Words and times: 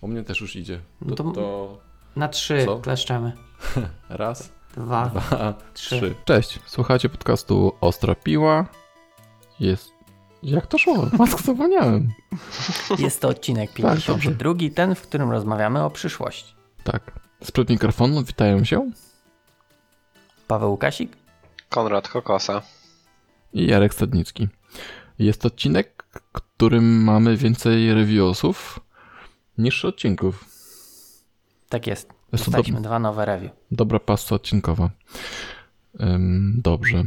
U 0.00 0.08
mnie 0.08 0.22
też 0.24 0.40
już 0.40 0.56
idzie. 0.56 0.80
No 1.00 1.16
To, 1.16 1.24
to- 1.24 1.32
to 1.32 1.78
Na 2.16 2.28
trzy 2.28 2.64
Co? 2.64 2.78
kleszczemy. 2.78 3.32
raz, 4.08 4.52
Dwa, 4.76 5.06
dwa, 5.06 5.54
trzy. 5.74 5.96
trzy. 5.98 6.14
Cześć, 6.24 6.58
słuchacie 6.66 7.08
podcastu 7.08 7.72
Ostra 7.80 8.14
Piła. 8.14 8.66
Jest... 9.60 9.90
Jak 10.42 10.66
to 10.66 10.78
szło? 10.78 11.06
Matko, 11.18 11.38
zapomniałem. 11.42 12.12
Jest 12.98 13.20
to 13.20 13.28
odcinek 13.28 13.70
Tak, 13.72 13.82
dobrze. 13.82 14.06
52, 14.12 14.54
ten, 14.74 14.94
w 14.94 15.02
którym 15.02 15.30
rozmawiamy 15.30 15.84
o 15.84 15.90
przyszłości. 15.90 16.54
Tak. 16.84 17.12
Sprzed 17.44 17.68
mikrofonu 17.70 18.22
witają 18.24 18.64
się 18.64 18.90
Paweł 20.46 20.70
Łukasik? 20.70 21.16
Konrad 21.68 22.08
Kokosa. 22.08 22.62
i 23.52 23.66
Jarek 23.66 23.94
Stadnicki. 23.94 24.48
Jest 25.18 25.40
to 25.40 25.48
odcinek, 25.48 26.04
w 26.12 26.20
którym 26.32 27.02
mamy 27.04 27.36
więcej 27.36 27.94
reviewsów 27.94 28.80
niż 29.58 29.84
odcinków. 29.84 30.44
Tak 31.68 31.86
jest. 31.86 32.12
Dostaliśmy 32.32 32.80
dwa 32.82 32.98
nowe 32.98 33.24
review. 33.24 33.52
dobra 33.70 34.00
pasta 34.00 34.34
odcinkowa. 34.34 34.90
Ym, 36.00 36.60
dobrze. 36.64 37.04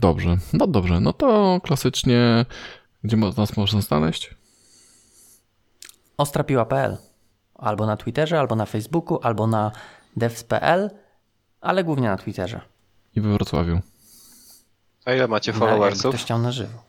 Dobrze. 0.00 0.38
No 0.52 0.66
dobrze. 0.66 1.00
No 1.00 1.12
to 1.12 1.60
klasycznie, 1.64 2.46
gdzie 3.04 3.16
nas 3.16 3.56
można 3.56 3.80
znaleźć? 3.80 4.34
Ostrapiła.pl 6.16 6.96
Albo 7.54 7.86
na 7.86 7.96
Twitterze, 7.96 8.40
albo 8.40 8.56
na 8.56 8.66
Facebooku, 8.66 9.18
albo 9.22 9.46
na 9.46 9.72
devs.pl, 10.16 10.90
ale 11.60 11.84
głównie 11.84 12.08
na 12.08 12.16
Twitterze. 12.16 12.60
I 13.16 13.20
we 13.20 13.32
Wrocławiu. 13.32 13.80
A 15.04 15.12
ile 15.12 15.28
macie 15.28 15.52
followersów? 15.52 16.14
Ktoś 16.14 16.24
chciał 16.24 16.38
na 16.38 16.52
żywo. 16.52 16.82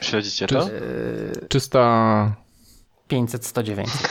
Śledzicie 0.00 0.46
Czy- 0.46 0.54
to? 0.54 0.68
Czysta... 1.48 2.43
500, 3.08 3.46
100, 3.46 3.62
900. 3.62 4.08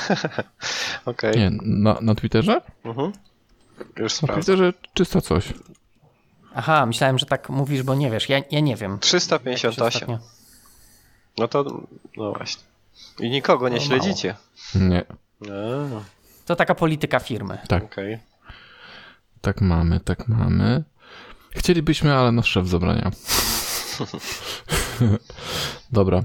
Okej. 1.06 1.38
Nie, 1.38 1.52
na, 1.62 1.98
na 2.02 2.16
Twitterze? 2.16 2.62
Mhm. 2.84 3.12
Już 3.98 4.22
Na 4.22 4.28
sprawdzę. 4.28 4.36
Twitterze 4.56 4.74
czysta 4.94 5.22
coś. 5.22 5.54
Aha, 6.56 6.86
myślałem, 6.86 7.20
że 7.20 7.26
tak 7.26 7.50
mówisz, 7.50 7.84
bo 7.84 7.96
nie 7.96 8.12
wiesz. 8.12 8.30
Ja, 8.30 8.42
ja 8.52 8.60
nie 8.60 8.76
wiem. 8.76 8.92
Jak 8.92 9.04
się 9.04 9.08
358. 9.20 10.10
ostatnio- 10.10 10.20
No 11.38 11.48
to, 11.48 11.64
no 12.18 12.34
właśnie. 12.34 12.64
I 13.20 13.30
nikogo 13.30 13.70
nie 13.70 13.78
To 13.78 13.84
śledzicie. 13.84 14.36
Nie. 14.76 15.06
A, 15.42 15.46
To 16.46 16.56
taka 16.56 16.76
polityka 16.76 17.20
firmy. 17.20 17.58
Tak, 17.68 17.84
Okej. 17.84 18.20
tak 19.42 19.62
mamy, 19.62 20.00
tak 20.00 20.28
mamy. 20.28 20.84
Chcielibyśmy, 21.52 22.14
ale 22.14 22.32
nasz 22.32 22.48
szef 22.50 22.68
zabrania. 22.68 23.12
Dobra. 25.92 26.24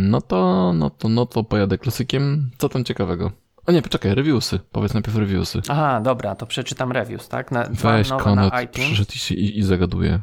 No 0.00 0.20
to, 0.20 0.72
no 0.74 0.90
to, 0.90 1.08
no 1.08 1.26
to 1.26 1.44
pojadę 1.44 1.78
klasykiem. 1.78 2.50
Co 2.58 2.68
tam 2.68 2.84
ciekawego? 2.84 3.32
O 3.66 3.72
nie, 3.72 3.82
poczekaj, 3.82 4.14
reviewsy. 4.14 4.58
Powiedz 4.72 4.94
najpierw 4.94 5.16
reviewsy. 5.16 5.60
Aha, 5.68 6.00
dobra, 6.00 6.34
to 6.34 6.46
przeczytam 6.46 6.92
reviews, 6.92 7.28
tak? 7.28 7.50
Na, 7.52 7.64
dwa 7.64 7.92
Weź 7.92 8.10
nowe 8.10 8.24
Konrad, 8.24 8.52
na 8.52 8.62
iTunes. 8.62 8.86
przyszedł 8.88 9.12
i, 9.14 9.18
się- 9.18 9.34
i, 9.34 9.58
i 9.58 9.62
zagaduje. 9.62 10.20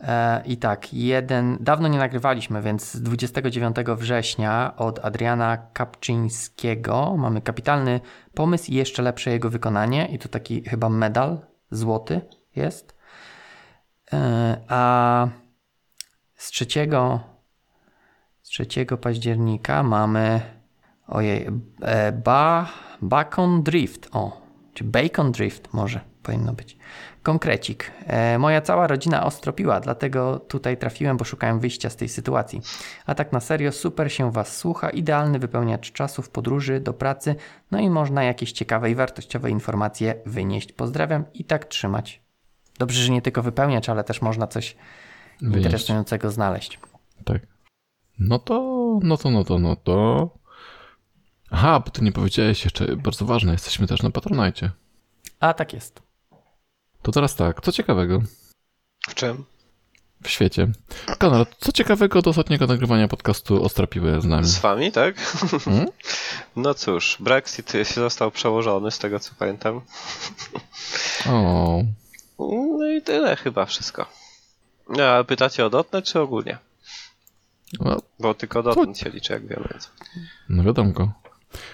E, 0.00 0.42
I 0.46 0.56
tak, 0.56 0.94
jeden, 0.94 1.56
dawno 1.60 1.88
nie 1.88 1.98
nagrywaliśmy, 1.98 2.62
więc 2.62 2.96
29 3.02 3.76
września 3.96 4.72
od 4.76 5.04
Adriana 5.04 5.56
Kapczyńskiego 5.56 7.14
mamy 7.18 7.40
kapitalny 7.42 8.00
pomysł 8.34 8.70
i 8.70 8.74
jeszcze 8.74 9.02
lepsze 9.02 9.30
jego 9.30 9.50
wykonanie. 9.50 10.06
I 10.06 10.18
to 10.18 10.28
taki 10.28 10.62
chyba 10.64 10.88
medal 10.88 11.38
złoty 11.70 12.20
jest. 12.56 12.94
E, 14.12 14.56
a 14.68 15.28
z 16.34 16.48
3, 16.50 16.66
z 16.66 17.33
3 18.54 18.66
października 19.00 19.82
mamy 19.82 20.40
ojej, 21.08 21.48
e, 21.82 22.12
ba, 22.12 22.68
Bacon 23.02 23.62
Drift, 23.62 24.08
o, 24.12 24.42
czy 24.74 24.84
Bacon 24.84 25.32
Drift 25.32 25.72
może 25.72 26.00
powinno 26.22 26.52
być. 26.52 26.78
Konkrecik. 27.22 27.90
E, 28.06 28.38
moja 28.38 28.60
cała 28.60 28.86
rodzina 28.86 29.26
ostropiła, 29.26 29.80
dlatego 29.80 30.38
tutaj 30.38 30.76
trafiłem, 30.76 31.16
bo 31.16 31.24
szukałem 31.24 31.60
wyjścia 31.60 31.90
z 31.90 31.96
tej 31.96 32.08
sytuacji. 32.08 32.60
A 33.06 33.14
tak 33.14 33.32
na 33.32 33.40
serio, 33.40 33.72
super 33.72 34.12
się 34.12 34.32
Was 34.32 34.56
słucha, 34.56 34.90
idealny 34.90 35.38
wypełniacz 35.38 35.92
czasu 35.92 36.22
w 36.22 36.30
podróży 36.30 36.80
do 36.80 36.92
pracy, 36.92 37.36
no 37.70 37.78
i 37.78 37.90
można 37.90 38.24
jakieś 38.24 38.52
ciekawe 38.52 38.90
i 38.90 38.94
wartościowe 38.94 39.50
informacje 39.50 40.14
wynieść. 40.26 40.72
Pozdrawiam 40.72 41.24
i 41.34 41.44
tak 41.44 41.64
trzymać. 41.64 42.22
Dobrze, 42.78 43.02
że 43.02 43.12
nie 43.12 43.22
tylko 43.22 43.42
wypełniacz, 43.42 43.88
ale 43.88 44.04
też 44.04 44.22
można 44.22 44.46
coś 44.46 44.76
Wynieść. 45.40 45.64
interesującego 45.64 46.30
znaleźć. 46.30 46.80
Tak. 47.24 47.53
No 48.18 48.38
to, 48.38 48.60
no 49.02 49.16
to, 49.16 49.30
no 49.30 49.44
to, 49.44 49.58
no 49.58 49.76
to. 49.76 50.28
Aha, 51.50 51.80
bo 51.80 51.90
ty 51.90 52.04
nie 52.04 52.12
powiedziałeś 52.12 52.64
jeszcze, 52.64 52.96
bardzo 52.96 53.24
ważne, 53.24 53.52
jesteśmy 53.52 53.86
też 53.86 54.02
na 54.02 54.10
Patronajcie. 54.10 54.70
A 55.40 55.54
tak 55.54 55.72
jest. 55.72 56.02
To 57.02 57.12
teraz 57.12 57.36
tak, 57.36 57.60
co 57.60 57.72
ciekawego 57.72 58.22
W 59.08 59.14
czym? 59.14 59.44
w 60.22 60.30
świecie? 60.30 60.68
Konrad, 61.18 61.48
co 61.58 61.72
ciekawego 61.72 62.22
do 62.22 62.30
ostatniego 62.30 62.66
nagrywania 62.66 63.08
podcastu 63.08 63.64
Ostrapiły 63.64 64.20
z 64.20 64.24
nami? 64.24 64.46
Z 64.46 64.58
wami, 64.58 64.92
tak? 64.92 65.20
Hmm? 65.64 65.86
No 66.56 66.74
cóż, 66.74 67.16
Brexit 67.20 67.72
został 67.94 68.30
przełożony, 68.30 68.90
z 68.90 68.98
tego 68.98 69.20
co 69.20 69.32
pamiętam. 69.38 69.80
O, 71.28 71.82
No 72.38 72.86
i 72.90 73.02
tyle 73.02 73.36
chyba 73.36 73.66
wszystko. 73.66 74.06
No, 74.88 75.04
a 75.04 75.24
pytacie 75.24 75.66
o 75.66 75.70
dotnet 75.70 76.04
czy 76.04 76.20
ogólnie? 76.20 76.58
No, 77.80 77.96
Bo 78.20 78.34
tylko 78.34 78.62
dotnet 78.62 78.98
się 78.98 79.10
liczy, 79.10 79.32
jak 79.32 79.46
wiemy. 79.46 79.68
Więc. 79.70 79.90
no 80.48 80.62
wiadomko. 80.62 81.12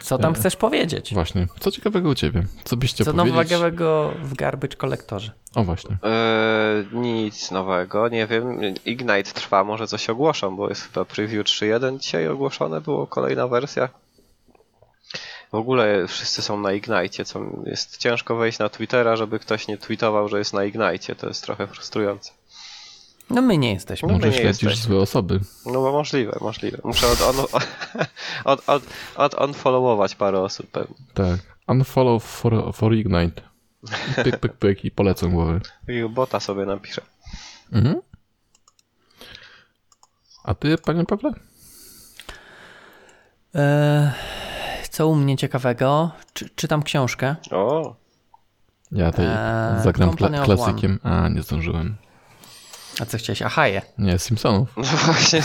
Co 0.00 0.18
tam 0.18 0.32
E, 0.32 0.34
chcesz 0.34 0.56
powiedzieć? 0.56 1.14
Właśnie, 1.14 1.46
co 1.60 1.70
ciekawego 1.70 2.08
u 2.08 2.14
ciebie? 2.14 2.46
Co 2.64 2.76
byś 2.76 2.90
chciał 2.94 3.04
Co 3.04 3.12
powiedzieć? 3.14 3.50
nowego 3.50 4.12
w 4.22 4.34
Garbage 4.34 4.76
Collectorze? 4.76 5.32
O 5.54 5.64
właśnie. 5.64 5.96
Eee, 6.02 6.86
nic 6.92 7.50
nowego, 7.50 8.08
nie 8.08 8.26
wiem. 8.26 8.60
Ignite 8.84 9.22
trwa, 9.32 9.64
może 9.64 9.86
coś 9.86 10.10
ogłoszą, 10.10 10.56
bo 10.56 10.68
jest 10.68 10.82
chyba 10.82 11.04
preview 11.04 11.46
3.1 11.46 11.98
dzisiaj 11.98 12.28
ogłoszone, 12.28 12.80
było 12.80 13.06
kolejna 13.06 13.48
wersja. 13.48 13.88
W 15.52 15.54
ogóle 15.54 16.06
wszyscy 16.08 16.42
są 16.42 16.60
na 16.60 16.72
Ignite, 16.72 17.24
co 17.24 17.40
jest 17.66 17.96
ciężko 17.96 18.36
wejść 18.36 18.58
na 18.58 18.68
Twittera, 18.68 19.16
żeby 19.16 19.38
ktoś 19.38 19.68
nie 19.68 19.78
tweetował, 19.78 20.28
że 20.28 20.38
jest 20.38 20.52
na 20.54 20.64
Ignite. 20.64 21.14
To 21.14 21.28
jest 21.28 21.42
trochę 21.44 21.66
frustrujące. 21.66 22.32
No 23.30 23.42
my 23.42 23.58
nie 23.58 23.72
jesteśmy. 23.72 24.08
No 24.08 24.14
my 24.14 24.18
Może 24.18 24.28
nie 24.36 24.42
śledzisz 24.42 24.62
jesteśmy. 24.62 24.84
złe 24.94 25.00
osoby. 25.02 25.40
No 25.66 25.72
bo 25.72 25.92
możliwe, 25.92 26.38
możliwe. 26.40 26.78
Muszę 26.84 27.06
od, 27.06 27.20
on, 27.22 27.36
od, 28.52 28.68
od, 28.68 28.82
od 29.16 29.34
unfollowować 29.34 30.14
parę 30.14 30.40
osób 30.40 30.70
pewnie. 30.70 30.96
Tak. 31.14 31.40
Unfollow 31.68 32.24
for, 32.24 32.74
for 32.74 32.94
Ignite. 32.94 33.42
I 34.18 34.22
Pyk, 34.24 34.36
pyk, 34.40 34.52
pyk 34.52 34.84
i 34.84 34.90
polecą 34.90 35.30
głowy. 35.30 35.60
I 35.88 36.08
bota 36.08 36.40
sobie 36.40 36.64
napiszę. 36.66 37.02
Mhm. 37.72 38.00
A 40.44 40.54
ty, 40.54 40.78
panie 40.78 41.04
Pawle? 41.04 41.32
E, 43.54 44.12
co 44.90 45.08
u 45.08 45.14
mnie 45.14 45.36
ciekawego? 45.36 46.10
Czy, 46.32 46.48
czytam 46.56 46.82
książkę. 46.82 47.36
O, 47.50 47.94
Ja 48.92 49.10
tutaj 49.10 49.26
Eee, 49.26 49.82
zagram 49.84 50.10
kla- 50.10 50.44
klasykiem. 50.44 50.98
A, 51.02 51.28
nie 51.28 51.42
zdążyłem. 51.42 51.96
A 53.00 53.06
co 53.06 53.18
chciałeś? 53.18 53.42
Ahaje. 53.42 53.82
Nie, 53.98 54.18
Simpsonów. 54.18 54.68
no 54.76 54.82
właśnie. 54.82 55.42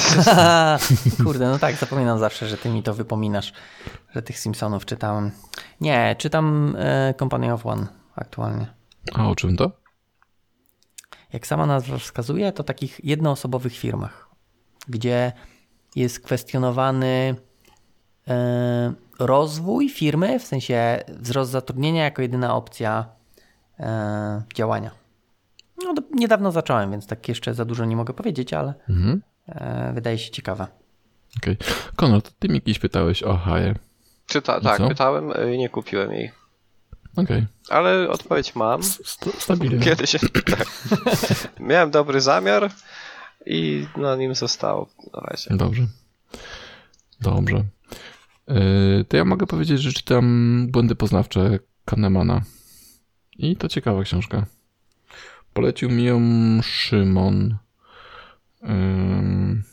Kurde, 1.24 1.50
no 1.50 1.60
tak, 1.60 1.76
zapominam 1.76 2.20
zawsze, 2.20 2.48
że 2.48 2.58
ty 2.58 2.70
mi 2.70 2.84
to 2.84 2.94
wypominasz, 2.94 3.54
że 4.16 4.22
tych 4.22 4.40
Simpsonów 4.40 4.86
czytałem. 4.86 5.32
Nie, 5.82 6.16
czytam 6.18 6.76
e, 6.80 7.14
Company 7.20 7.54
of 7.54 7.66
One 7.66 7.88
aktualnie. 8.16 8.68
A 9.14 9.28
o 9.28 9.36
czym 9.36 9.58
to? 9.58 9.72
Jak 11.34 11.48
sama 11.48 11.66
nazwa 11.66 11.98
wskazuje, 11.98 12.52
to 12.52 12.64
takich 12.64 13.06
jednoosobowych 13.06 13.78
firmach, 13.78 14.30
gdzie 14.88 15.32
jest 15.96 16.20
kwestionowany 16.20 17.36
e, 18.28 18.94
rozwój 19.20 19.90
firmy, 19.90 20.40
w 20.40 20.44
sensie 20.44 21.04
wzrost 21.08 21.52
zatrudnienia 21.52 22.04
jako 22.04 22.22
jedyna 22.22 22.56
opcja 22.56 23.06
e, 23.80 24.44
działania. 24.56 25.05
No, 25.86 25.94
niedawno 26.12 26.52
zacząłem, 26.52 26.92
więc 26.92 27.08
tak 27.08 27.28
jeszcze 27.28 27.54
za 27.54 27.66
dużo 27.66 27.86
nie 27.86 27.96
mogę 27.96 28.14
powiedzieć, 28.14 28.54
ale 28.54 28.74
Mhm. 28.90 29.22
e, 29.48 29.92
wydaje 29.94 30.18
się 30.18 30.32
ciekawe. 30.32 30.68
Okej. 31.38 31.58
Konrad, 31.96 32.34
ty 32.40 32.50
mi 32.50 32.62
kiedyś 32.62 32.80
pytałeś 32.80 33.24
o 33.24 33.38
Haję. 33.38 33.76
Czyta, 34.28 34.62
tak, 34.62 34.78
co? 34.78 34.88
pytałem 34.88 35.32
i 35.54 35.58
nie 35.58 35.70
kupiłem 35.70 36.12
jej. 36.12 36.32
Okej. 37.16 37.46
Ale 37.70 38.10
odpowiedź 38.10 38.56
mam. 38.56 38.82
St- 38.84 39.40
Stabilnie. 39.42 39.80
Kiedyś. 39.86 40.12
Tak. 40.46 40.66
Miałem 41.60 41.92
dobry 41.92 42.22
zamiar 42.22 42.72
i 43.46 43.88
na 43.98 44.16
nim 44.16 44.36
zostało 44.36 44.90
na 45.14 45.20
razie. 45.20 45.58
Dobrze. 45.58 45.88
Dobrze. 47.22 47.64
Yy, 48.48 49.06
to 49.08 49.18
ja 49.18 49.26
mogę 49.26 49.48
powiedzieć, 49.48 49.82
że 49.82 49.94
czytam 49.94 50.68
Błędy 50.72 50.96
poznawcze 50.96 51.60
Kahnemana. 51.86 52.42
I 53.38 53.56
to 53.56 53.68
ciekawa 53.68 54.04
książka. 54.04 54.46
Polecił 55.56 55.90
mi 55.90 56.04
ją 56.04 56.22
Szymon. 56.62 57.58
Ym, 58.64 59.64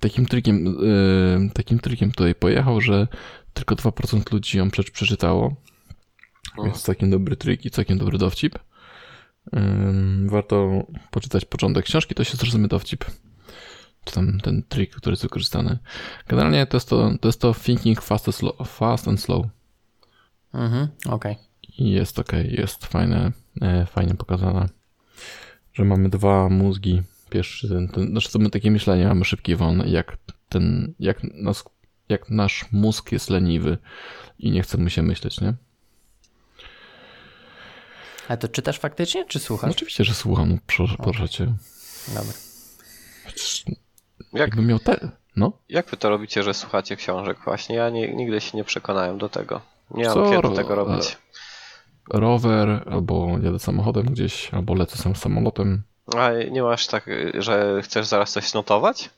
takim 0.00 0.26
trikiem, 0.26 0.76
takim 1.54 1.78
trikiem 1.78 2.10
tutaj 2.12 2.34
pojechał, 2.34 2.80
że 2.80 3.08
tylko 3.52 3.74
2% 3.74 4.32
ludzi 4.32 4.58
ją 4.58 4.70
prze- 4.70 4.92
przeczytało. 4.92 5.54
Więc 6.64 6.82
całkiem 6.82 7.10
dobry 7.10 7.36
trik 7.36 7.64
i 7.66 7.70
całkiem 7.70 7.98
dobry 7.98 8.18
dowcip. 8.18 8.58
Warto 10.26 10.86
poczytać 11.10 11.44
początek 11.44 11.84
książki, 11.84 12.14
to 12.14 12.24
się 12.24 12.36
zrozumie 12.36 12.68
dowcip. 12.68 13.04
Czy 14.04 14.14
tam 14.14 14.40
ten 14.40 14.62
trik, 14.62 14.96
który 14.96 15.12
jest 15.12 15.22
wykorzystany. 15.22 15.78
Generalnie 16.28 16.66
to 16.66 16.76
jest 16.76 16.88
to, 16.88 17.10
to, 17.20 17.28
jest 17.28 17.40
to 17.40 17.54
thinking 17.54 18.02
fast 18.02 18.28
and 18.28 18.34
slow. 18.34 18.68
Fast 18.68 19.08
and 19.08 19.20
slow. 19.20 19.46
Mhm, 20.54 20.88
okej. 21.06 21.36
I 21.78 21.90
jest 21.90 22.18
ok, 22.18 22.32
jest 22.44 22.86
fajne, 22.86 23.32
e, 23.62 23.86
fajnie 23.86 24.14
pokazane, 24.14 24.68
że 25.74 25.84
mamy 25.84 26.08
dwa 26.08 26.48
mózgi. 26.48 27.02
Pierwszy, 27.30 27.68
ten, 27.68 27.88
ten, 27.88 28.06
znaczy 28.06 28.32
to 28.32 28.38
my 28.38 28.50
takie 28.50 28.70
myślenie 28.70 29.06
mamy 29.06 29.24
szybkie 29.24 29.56
wolne, 29.56 29.88
jak 29.88 30.16
ten, 30.48 30.94
jak, 31.00 31.24
nas, 31.24 31.64
jak 32.08 32.30
nasz 32.30 32.64
mózg 32.72 33.12
jest 33.12 33.30
leniwy 33.30 33.78
i 34.38 34.50
nie 34.50 34.62
chce 34.62 34.78
mu 34.78 34.90
się 34.90 35.02
myśleć, 35.02 35.40
nie? 35.40 35.54
Ale 38.28 38.38
to 38.38 38.48
czytasz 38.48 38.78
faktycznie, 38.78 39.24
czy 39.24 39.38
No 39.38 39.44
słuchasz? 39.44 39.70
oczywiście, 39.70 40.04
że 40.04 40.14
słucham, 40.14 40.48
no, 40.48 40.58
proszę, 40.66 40.96
proszę 41.02 41.28
cię. 41.28 41.54
Dobra. 42.08 42.32
Jak, 43.26 43.76
Jakbym 44.32 44.66
miał 44.66 44.78
te, 44.78 45.10
no. 45.36 45.52
jak 45.68 45.90
wy 45.90 45.96
to 45.96 46.10
robicie, 46.10 46.42
że 46.42 46.54
słuchacie 46.54 46.96
książek 46.96 47.38
właśnie? 47.44 47.76
Ja 47.76 47.90
nie, 47.90 48.14
nigdy 48.14 48.40
się 48.40 48.56
nie 48.56 48.64
przekonałem 48.64 49.18
do 49.18 49.28
tego. 49.28 49.60
Nie 49.90 50.04
mam 50.04 50.14
Co 50.14 50.30
kiedy 50.42 50.56
tego 50.56 50.74
robić. 50.74 51.16
Rower, 52.10 52.84
albo 52.90 53.28
jadę 53.42 53.58
samochodem 53.58 54.06
gdzieś, 54.06 54.54
albo 54.54 54.74
lecę 54.74 54.96
sam 54.98 55.16
samolotem. 55.16 55.82
A 56.16 56.30
nie 56.50 56.62
masz 56.62 56.86
tak, 56.86 57.06
że 57.38 57.80
chcesz 57.82 58.06
zaraz 58.06 58.32
coś 58.32 58.54
notować? 58.54 59.10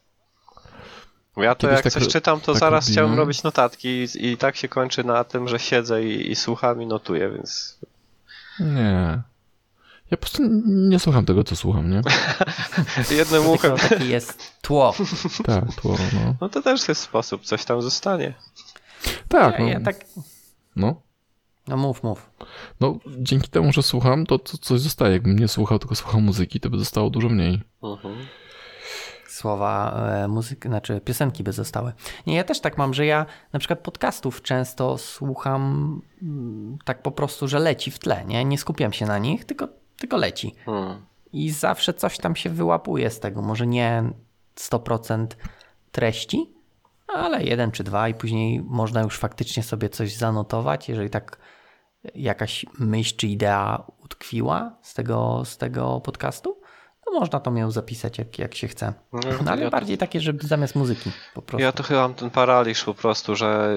Ja 1.36 1.54
to 1.54 1.60
Kiedyś 1.60 1.74
jak 1.84 1.84
tak 1.84 1.92
coś 2.02 2.08
czytam, 2.12 2.40
to 2.40 2.52
tak 2.52 2.60
zaraz 2.60 2.84
robiłem. 2.88 2.92
chciałem 3.06 3.18
robić 3.18 3.42
notatki 3.42 3.88
i, 3.88 4.26
i 4.26 4.36
tak 4.36 4.56
się 4.56 4.68
kończy 4.68 5.04
na 5.04 5.24
tym, 5.24 5.48
że 5.48 5.58
siedzę 5.58 6.04
i, 6.04 6.30
i 6.30 6.36
słucham 6.36 6.82
i 6.82 6.86
notuję, 6.86 7.30
więc 7.30 7.78
Nie. 8.60 9.22
Ja 10.10 10.16
po 10.16 10.20
prostu 10.20 10.42
nie 10.66 10.98
słucham 10.98 11.24
tego, 11.26 11.44
co 11.44 11.56
słucham, 11.56 11.90
nie? 11.90 12.00
jednym 13.16 13.46
uchem, 13.46 13.76
taki 13.76 14.08
jest 14.08 14.52
tło. 14.62 14.94
Tak, 15.46 15.64
tło, 15.80 15.96
no. 16.12 16.34
no 16.40 16.48
to 16.48 16.62
też 16.62 16.88
jest 16.88 17.00
sposób, 17.00 17.44
coś 17.44 17.64
tam 17.64 17.82
zostanie. 17.82 18.34
Tak, 19.28 19.58
Ja, 19.58 19.64
no. 19.64 19.70
ja 19.70 19.80
tak, 19.80 19.96
no. 20.76 21.00
No 21.68 21.76
mów, 21.76 22.02
mów. 22.02 22.30
No, 22.80 22.98
dzięki 23.18 23.48
temu, 23.48 23.72
że 23.72 23.82
słucham, 23.82 24.26
to, 24.26 24.38
to 24.38 24.58
coś 24.58 24.80
zostaje. 24.80 25.12
Jakbym 25.12 25.38
nie 25.38 25.48
słuchał, 25.48 25.78
tylko 25.78 25.94
słuchał 25.94 26.20
muzyki, 26.20 26.60
to 26.60 26.70
by 26.70 26.78
zostało 26.78 27.10
dużo 27.10 27.28
mniej. 27.28 27.62
Mhm. 27.82 28.16
Słowa 29.28 29.92
e, 30.08 30.28
muzyki, 30.28 30.68
znaczy 30.68 31.00
piosenki 31.00 31.44
by 31.44 31.52
zostały. 31.52 31.92
Nie, 32.26 32.36
ja 32.36 32.44
też 32.44 32.60
tak 32.60 32.78
mam, 32.78 32.94
że 32.94 33.06
ja 33.06 33.26
na 33.52 33.58
przykład 33.58 33.78
podcastów 33.78 34.42
często 34.42 34.98
słucham 34.98 36.02
mm, 36.22 36.78
tak 36.84 37.02
po 37.02 37.10
prostu, 37.10 37.48
że 37.48 37.58
leci 37.58 37.90
w 37.90 37.98
tle, 37.98 38.24
nie? 38.24 38.44
Nie 38.44 38.58
skupiam 38.58 38.92
się 38.92 39.06
na 39.06 39.18
nich, 39.18 39.44
tylko, 39.44 39.68
tylko 39.96 40.16
leci. 40.16 40.54
Hmm. 40.64 41.06
I 41.32 41.50
zawsze 41.50 41.94
coś 41.94 42.18
tam 42.18 42.36
się 42.36 42.50
wyłapuje 42.50 43.10
z 43.10 43.20
tego. 43.20 43.42
Może 43.42 43.66
nie 43.66 44.10
100% 44.56 45.26
treści, 45.92 46.50
ale 47.06 47.44
jeden 47.44 47.70
czy 47.70 47.84
dwa 47.84 48.08
i 48.08 48.14
później 48.14 48.62
można 48.62 49.02
już 49.02 49.18
faktycznie 49.18 49.62
sobie 49.62 49.88
coś 49.88 50.14
zanotować, 50.14 50.88
jeżeli 50.88 51.10
tak 51.10 51.38
jakaś 52.14 52.66
myśl 52.78 53.16
czy 53.16 53.26
idea 53.26 53.84
utkwiła 54.04 54.72
z 54.82 54.94
tego, 54.94 55.42
z 55.44 55.56
tego 55.56 56.00
podcastu, 56.00 56.60
to 57.04 57.10
można 57.20 57.40
to 57.40 57.52
ją 57.52 57.70
zapisać 57.70 58.18
jak, 58.18 58.38
jak 58.38 58.54
się 58.54 58.68
chce. 58.68 58.92
No, 59.12 59.20
No 59.44 59.50
ale 59.52 59.62
ja- 59.62 59.70
bardziej 59.70 59.98
takie, 59.98 60.20
żeby 60.20 60.46
zamiast 60.46 60.74
muzyki 60.76 61.10
po 61.34 61.42
prostu. 61.42 61.62
Ja 61.62 61.72
to 61.72 61.82
chyba 61.82 62.00
mam 62.00 62.14
ten 62.14 62.30
paraliż 62.30 62.84
po 62.84 62.94
prostu, 62.94 63.36
że 63.36 63.74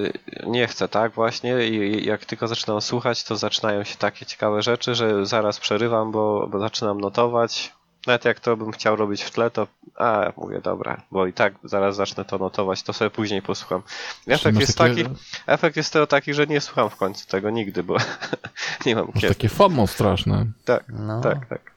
nie 0.47 0.67
chcę, 0.67 0.87
tak 0.87 1.11
właśnie 1.13 1.67
i 1.67 1.75
i 1.75 2.05
jak 2.05 2.25
tylko 2.25 2.47
zaczynam 2.47 2.81
słuchać, 2.81 3.23
to 3.23 3.35
zaczynają 3.37 3.83
się 3.83 3.97
takie 3.97 4.25
ciekawe 4.25 4.61
rzeczy, 4.61 4.95
że 4.95 5.25
zaraz 5.25 5.59
przerywam, 5.59 6.11
bo, 6.11 6.47
bo 6.47 6.59
zaczynam 6.59 7.01
notować. 7.01 7.73
Nawet 8.07 8.25
jak 8.25 8.39
to 8.39 8.57
bym 8.57 8.71
chciał 8.71 8.95
robić 8.95 9.23
w 9.23 9.31
tle, 9.31 9.51
to 9.51 9.67
a, 9.95 10.31
mówię, 10.37 10.61
dobra, 10.61 11.01
bo 11.11 11.27
i 11.27 11.33
tak 11.33 11.53
zaraz 11.63 11.95
zacznę 11.95 12.25
to 12.25 12.37
notować, 12.37 12.83
to 12.83 12.93
sobie 12.93 13.09
później 13.11 13.41
posłucham. 13.41 13.81
Efekt 14.27 14.59
jest 14.59 14.77
takie- 14.77 15.03
taki, 15.03 15.15
efekt 15.47 15.77
jest 15.77 15.93
tego 15.93 16.07
taki, 16.07 16.33
że 16.33 16.47
nie 16.47 16.61
słucham 16.61 16.89
w 16.89 16.95
końcu 16.95 17.27
tego 17.27 17.49
nigdy, 17.49 17.83
bo 17.83 17.97
nie 18.85 18.95
mam 18.95 19.11
kiedy. 19.11 19.27
takie 19.27 19.49
FOMO 19.49 19.87
straszne. 19.87 20.45
Tak, 20.65 20.83
No, 20.89 21.21
tak, 21.21 21.45
tak. 21.49 21.71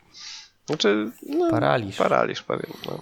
Znaczy, 0.67 1.11
no, 1.29 1.51
paraliż. 1.51 1.97
paraliż 1.97 2.43
pewien, 2.43 2.73
no. 2.87 2.99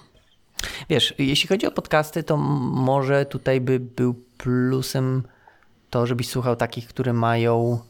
Wiesz, 0.89 1.15
jeśli 1.19 1.49
chodzi 1.49 1.67
o 1.67 1.71
podcasty, 1.71 2.23
to 2.23 2.37
może 2.37 3.27
tutaj 3.27 3.61
by 3.61 3.81
był 3.81 4.15
plusem 4.39 5.23
to, 5.91 6.07
żebyś 6.07 6.29
słuchał 6.29 6.57
takich, 6.57 6.89
które 6.89 7.13
mają 7.13 7.81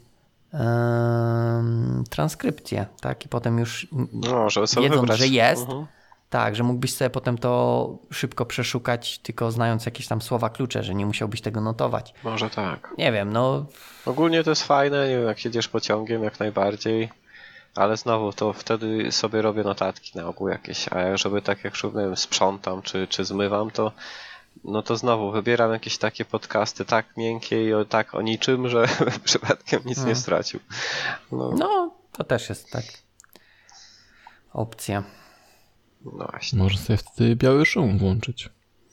transkrypcję, 2.10 2.86
tak? 3.00 3.24
I 3.24 3.28
potem 3.28 3.58
już 3.58 3.86
No, 4.12 4.50
żeby 4.50 4.66
sobie 4.66 4.82
wiedząc, 4.88 5.00
wybrać. 5.00 5.18
że 5.18 5.26
jest, 5.26 5.62
Mhm. 5.62 5.86
tak, 6.30 6.56
że 6.56 6.62
mógłbyś 6.62 6.94
sobie 6.94 7.10
potem 7.10 7.38
to 7.38 7.88
szybko 8.10 8.46
przeszukać, 8.46 9.18
tylko 9.18 9.50
znając 9.52 9.86
jakieś 9.86 10.06
tam 10.08 10.22
słowa 10.22 10.50
klucze, 10.50 10.82
że 10.82 10.94
nie 10.94 11.06
musiałbyś 11.06 11.40
tego 11.40 11.60
notować. 11.60 12.14
Może 12.24 12.50
tak. 12.50 12.94
Nie 12.98 13.12
wiem, 13.12 13.32
no 13.32 13.66
Ogólnie 14.06 14.44
to 14.44 14.50
jest 14.50 14.62
fajne, 14.62 15.08
nie 15.08 15.16
wiem, 15.16 15.26
jak 15.26 15.44
jedziesz 15.44 15.68
pociągiem, 15.68 16.22
jak 16.24 16.40
najbardziej, 16.40 17.10
ale 17.74 17.96
znowu 17.96 18.32
to 18.32 18.52
wtedy 18.52 19.12
sobie 19.12 19.42
robię 19.42 19.62
notatki 19.62 20.18
na 20.18 20.26
ogół 20.26 20.48
jakieś, 20.48 20.88
a 20.88 21.16
żeby 21.16 21.42
tak 21.42 21.64
jak 21.64 21.74
wiem, 21.96 22.16
sprzątam 22.16 22.82
czy, 22.82 23.06
czy 23.08 23.24
zmywam, 23.24 23.70
to 23.70 23.92
no 24.64 24.82
to 24.82 24.96
znowu 24.96 25.30
wybieram 25.30 25.72
jakieś 25.72 25.98
takie 25.98 26.24
podcasty 26.24 26.84
tak 26.84 27.16
miękkie 27.16 27.64
i 27.68 27.74
o, 27.74 27.84
tak 27.84 28.14
o 28.14 28.22
niczym, 28.22 28.68
że 28.68 28.86
przypadkiem 29.24 29.80
nic 29.84 30.04
nie 30.04 30.14
stracił. 30.14 30.60
No, 31.32 31.50
No, 31.58 31.94
to 32.12 32.24
też 32.24 32.48
jest 32.48 32.70
tak. 32.70 32.84
Opcja. 34.52 35.02
no 36.04 36.26
właśnie. 36.30 36.58
Może 36.58 36.78
sobie 36.78 36.96
wtedy 36.96 37.36
biały 37.36 37.66
szum 37.66 37.98
włączyć. 37.98 38.48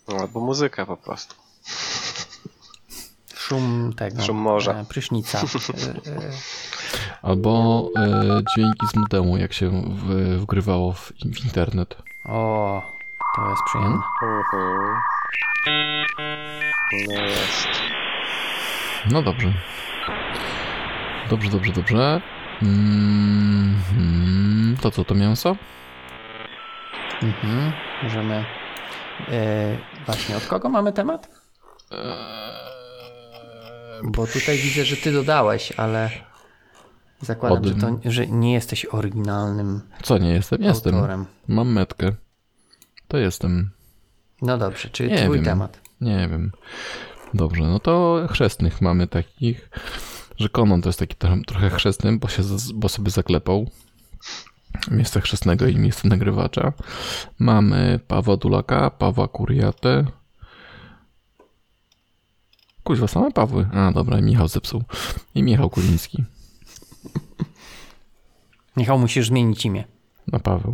No, 0.07 0.15
albo 0.17 0.39
muzykę 0.39 0.85
po 0.85 0.97
prostu. 0.97 1.35
Szum 3.35 3.93
tego. 3.97 4.21
Szum 4.23 4.37
morza. 4.37 4.71
e, 4.73 4.85
Prysznica. 4.85 5.39
E, 6.07 6.11
e, 6.11 6.31
Albo 7.21 7.89
e, 7.97 8.41
dźwięki 8.53 8.87
z 8.91 8.95
modemu, 8.95 9.37
jak 9.37 9.53
się 9.53 9.69
w, 9.95 10.37
wgrywało 10.41 10.93
w, 10.93 11.11
w 11.11 11.45
internet. 11.45 11.95
O, 12.25 12.81
to 13.35 13.49
jest 13.49 13.61
przyjemne. 13.65 14.01
Mhm. 14.23 15.01
No 17.07 17.21
jest. 17.25 17.67
No 19.11 19.21
dobrze. 19.21 19.53
Dobrze, 21.29 21.49
dobrze, 21.49 21.71
dobrze. 21.73 22.21
Mm, 22.61 23.75
to 24.81 24.91
co, 24.91 25.05
to 25.05 25.15
mięso? 25.15 25.55
Mhm. 27.23 27.71
Możemy. 28.03 28.45
E, 29.29 29.77
właśnie, 30.05 30.37
od 30.37 30.45
kogo 30.45 30.69
mamy 30.69 30.93
temat? 30.93 31.29
Bo 34.03 34.27
tutaj 34.27 34.57
widzę, 34.57 34.85
że 34.85 34.97
ty 34.97 35.11
dodałeś, 35.11 35.71
ale 35.71 36.09
zakładam, 37.21 37.57
Od- 37.57 37.65
że, 37.65 37.75
to, 37.75 37.99
że 38.05 38.27
nie 38.27 38.53
jesteś 38.53 38.85
oryginalnym 38.85 39.81
Co, 40.03 40.17
nie 40.17 40.29
jestem? 40.33 40.63
Jestem. 40.63 40.95
autorem. 40.95 41.25
Mam 41.47 41.71
metkę. 41.73 42.11
To 43.07 43.17
jestem. 43.17 43.69
No 44.41 44.57
dobrze, 44.57 44.89
czyli 44.89 45.09
Nie 45.11 45.17
twój 45.23 45.35
wiem. 45.35 45.45
temat. 45.45 45.81
Nie 46.01 46.27
wiem. 46.31 46.51
Dobrze, 47.33 47.63
no 47.63 47.79
to 47.79 48.21
chrzestnych 48.31 48.81
mamy 48.81 49.07
takich, 49.07 49.69
że 50.37 50.49
Konon 50.49 50.81
to 50.81 50.89
jest 50.89 50.99
taki 50.99 51.15
trochę, 51.15 51.41
trochę 51.47 51.69
chrzestny, 51.69 52.17
bo, 52.17 52.27
się, 52.27 52.43
bo 52.73 52.89
sobie 52.89 53.11
zaklepał 53.11 53.69
miejsce 54.91 55.21
chrzestnego 55.21 55.67
i 55.67 55.75
miejsce 55.75 56.07
nagrywacza. 56.07 56.73
Mamy 57.39 57.99
Pawła 58.07 58.37
Dulaka, 58.37 58.89
Pawła 58.89 59.27
Kuriatę. 59.27 60.05
Kuźwa, 62.83 63.07
same 63.07 63.31
Pawły. 63.31 63.67
A, 63.73 63.91
dobra, 63.91 64.21
Michał 64.21 64.47
zepsuł. 64.47 64.83
I 65.35 65.43
Michał 65.43 65.69
Kuliński. 65.69 66.23
Michał, 68.77 68.99
musisz 68.99 69.27
zmienić 69.27 69.65
imię. 69.65 69.83
Na 70.27 70.39
Paweł. 70.39 70.73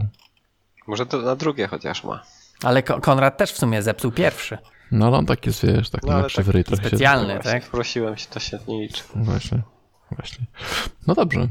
Może 0.87 1.05
to 1.05 1.21
na 1.21 1.35
drugie 1.35 1.67
chociaż 1.67 2.03
ma. 2.03 2.23
Ale 2.63 2.83
Ko- 2.83 3.01
Konrad 3.01 3.37
też 3.37 3.51
w 3.51 3.57
sumie 3.57 3.81
zepsuł 3.81 4.11
pierwszy. 4.11 4.57
No 4.91 5.07
ale 5.07 5.17
on 5.17 5.25
tak 5.25 5.45
jest, 5.45 5.65
wiesz, 5.65 5.89
tak 5.89 6.03
No, 6.03 6.13
na 6.13 6.21
taki 6.23 6.63
trochę 6.63 6.87
specjalny. 6.87 7.27
się... 7.33 7.39
Właśnie 7.39 7.51
tak? 7.61 7.69
Prosiłem 7.69 8.17
się, 8.17 8.27
to 8.29 8.39
się 8.39 8.59
nie 8.67 8.81
liczy. 8.81 9.03
Właśnie, 9.15 9.61
właśnie. 10.11 10.45
No 11.07 11.13
dobrze. 11.15 11.47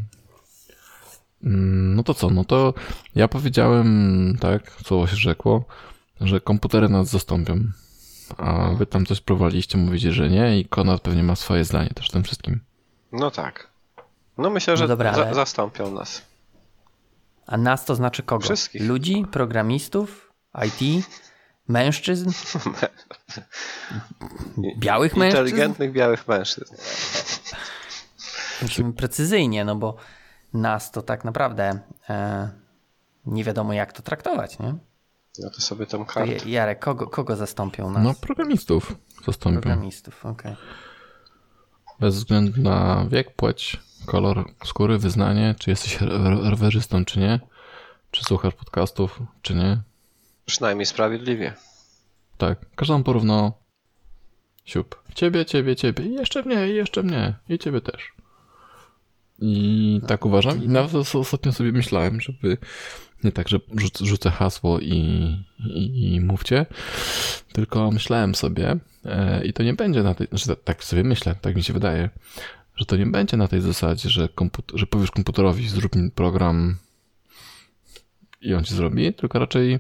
Mm, 1.45 1.95
No 1.97 2.03
to 2.03 2.15
co, 2.15 2.31
no 2.31 2.45
to 2.45 2.75
ja 3.15 3.29
powiedziałem, 3.29 4.37
tak, 4.41 4.71
słowo 4.87 5.07
się 5.07 5.17
rzekło, 5.17 5.65
że 6.21 6.41
komputery 6.41 6.89
nas 6.89 7.09
zastąpią. 7.09 7.59
A 8.39 8.69
wy 8.79 8.87
tam 8.87 9.07
coś 9.07 9.21
próbowaliście, 9.21 9.79
mówicie, 9.79 10.13
że 10.13 10.29
nie 10.31 10.59
i 10.61 10.65
Konrad 10.65 11.01
pewnie 11.01 11.23
ma 11.23 11.37
swoje 11.37 11.65
zdanie 11.65 11.91
też 11.91 12.09
w 12.09 12.13
tym 12.13 12.23
wszystkim. 12.25 12.61
No 13.13 13.31
tak. 13.31 13.71
No 14.39 14.51
myślę, 14.51 14.77
że 14.77 14.89
dobra, 14.89 15.15
za- 15.15 15.23
ale- 15.27 15.35
zastąpią 15.35 15.91
nas. 15.95 16.23
A 17.47 17.57
nas 17.57 17.85
to 17.85 17.95
znaczy 17.95 18.23
kogo? 18.23 18.45
Wszystkich. 18.45 18.83
Ludzi, 18.83 19.25
programistów, 19.33 20.22
IT, 20.67 21.07
Mężczyzn? 21.69 22.31
Białych 24.79 25.17
mężczyzn? 25.17 25.45
Inteligentnych 25.45 25.93
białych 25.93 26.29
mężczyzn. 26.29 26.75
Musimy 28.63 28.93
precyzyjnie, 28.93 29.65
no 29.65 29.77
bo 29.77 29.97
nas 30.55 30.91
to 30.91 31.03
tak 31.03 31.25
naprawdę 31.25 31.79
e, 32.11 32.51
nie 33.27 33.45
wiadomo 33.45 33.73
jak 33.73 33.93
to 33.93 34.03
traktować, 34.03 34.59
nie? 34.59 34.75
No 35.39 35.51
to 35.51 35.61
sobie 35.61 35.87
To 35.87 36.05
kartę. 36.05 36.49
Jarek, 36.51 36.79
kogo, 36.79 37.07
kogo 37.07 37.37
zastąpią 37.37 37.91
nas? 37.91 38.05
No, 38.05 38.15
programistów 38.15 38.95
zastąpią. 39.27 39.61
Programistów, 39.61 40.27
okej. 40.27 40.57
Bez 42.01 42.17
względu 42.17 42.63
na 42.63 43.07
wiek, 43.11 43.35
płeć, 43.37 43.81
kolor 44.07 44.45
skóry, 44.65 44.99
wyznanie, 44.99 45.55
czy 45.59 45.71
jesteś 45.71 46.01
ro- 46.01 46.51
rowerzystą, 46.51 47.05
czy 47.05 47.21
nie, 47.21 47.41
czy 48.11 48.25
słuchasz 48.25 48.55
podcastów, 48.55 49.21
czy 49.43 49.55
nie. 49.55 49.83
Przynajmniej 50.53 50.87
sprawiedliwie. 50.87 51.53
Tak, 52.39 52.59
każdą 52.75 53.03
porównał 53.03 53.53
siup. 54.65 55.03
Ciebie, 55.15 55.45
ciebie, 55.45 55.77
ciebie, 55.77 56.05
i 56.07 56.13
jeszcze 56.15 56.43
mnie, 56.43 56.69
i 56.69 56.75
jeszcze 56.75 57.03
mnie, 57.03 57.35
i 57.49 57.59
ciebie 57.59 57.81
też. 57.81 58.13
I 59.39 60.01
tak 60.07 60.27
uważam. 60.27 60.65
I 60.65 60.69
nawet 60.69 60.95
os- 60.95 61.15
ostatnio 61.15 61.53
sobie 61.53 61.73
myślałem, 61.73 62.21
żeby 62.21 62.57
nie 63.25 63.33
tak, 63.33 63.49
że 63.49 63.59
rzuc- 63.59 64.05
rzucę 64.05 64.31
hasło 64.31 64.81
i, 64.81 64.97
i, 65.59 66.15
i 66.15 66.21
mówcie, 66.21 66.67
tylko 67.53 67.91
myślałem 67.91 68.35
sobie 68.35 68.77
e, 69.05 69.45
i 69.45 69.53
to 69.53 69.63
nie 69.63 69.75
będzie 69.75 70.03
na 70.03 70.15
tej, 70.15 70.27
znaczy 70.27 70.57
tak- 70.65 70.85
sobie 70.85 71.05
myślę, 71.05 71.35
tak 71.41 71.57
mi 71.57 71.63
się 71.63 71.73
wydaje, 71.73 72.11
że 72.77 72.85
to 72.87 72.97
nie 72.97 73.07
będzie 73.07 73.37
na 73.37 73.49
tej 73.49 73.61
zasadzie, 73.61 74.09
że, 74.11 74.27
komput- 74.29 74.73
że 74.79 74.87
powiesz 74.87 75.11
komputerowi 75.11 75.69
zrób 75.69 75.97
mi 75.97 76.11
program 76.11 76.79
i 78.41 78.55
on 78.55 78.65
ci 78.65 78.75
zrobi, 78.75 79.15
tylko 79.15 79.39
raczej 79.39 79.79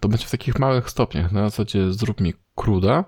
to 0.00 0.08
będzie 0.08 0.26
w 0.26 0.30
takich 0.30 0.58
małych 0.58 0.90
stopniach. 0.90 1.32
Na 1.32 1.50
zasadzie 1.50 1.92
zrób 1.92 2.20
mi 2.20 2.34
kruda. 2.54 3.04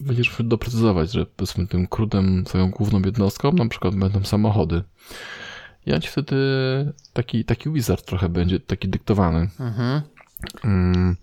Będziesz 0.00 0.30
musiał 0.30 0.46
doprecyzować, 0.46 1.12
że 1.12 1.26
powiedzmy 1.26 1.66
tym 1.66 1.86
krudem, 1.86 2.44
swoją 2.46 2.70
główną 2.70 3.00
jednostką 3.00 3.52
na 3.52 3.68
przykład 3.68 3.94
będą 3.94 4.24
samochody. 4.24 4.82
On 5.94 6.00
ci 6.00 6.08
wtedy 6.08 6.36
taki, 7.12 7.44
taki 7.44 7.70
wizard 7.70 8.06
trochę 8.06 8.28
będzie, 8.28 8.60
taki 8.60 8.88
dyktowany. 8.88 9.48
Mhm. 9.60 10.02
Mm, 10.64 11.16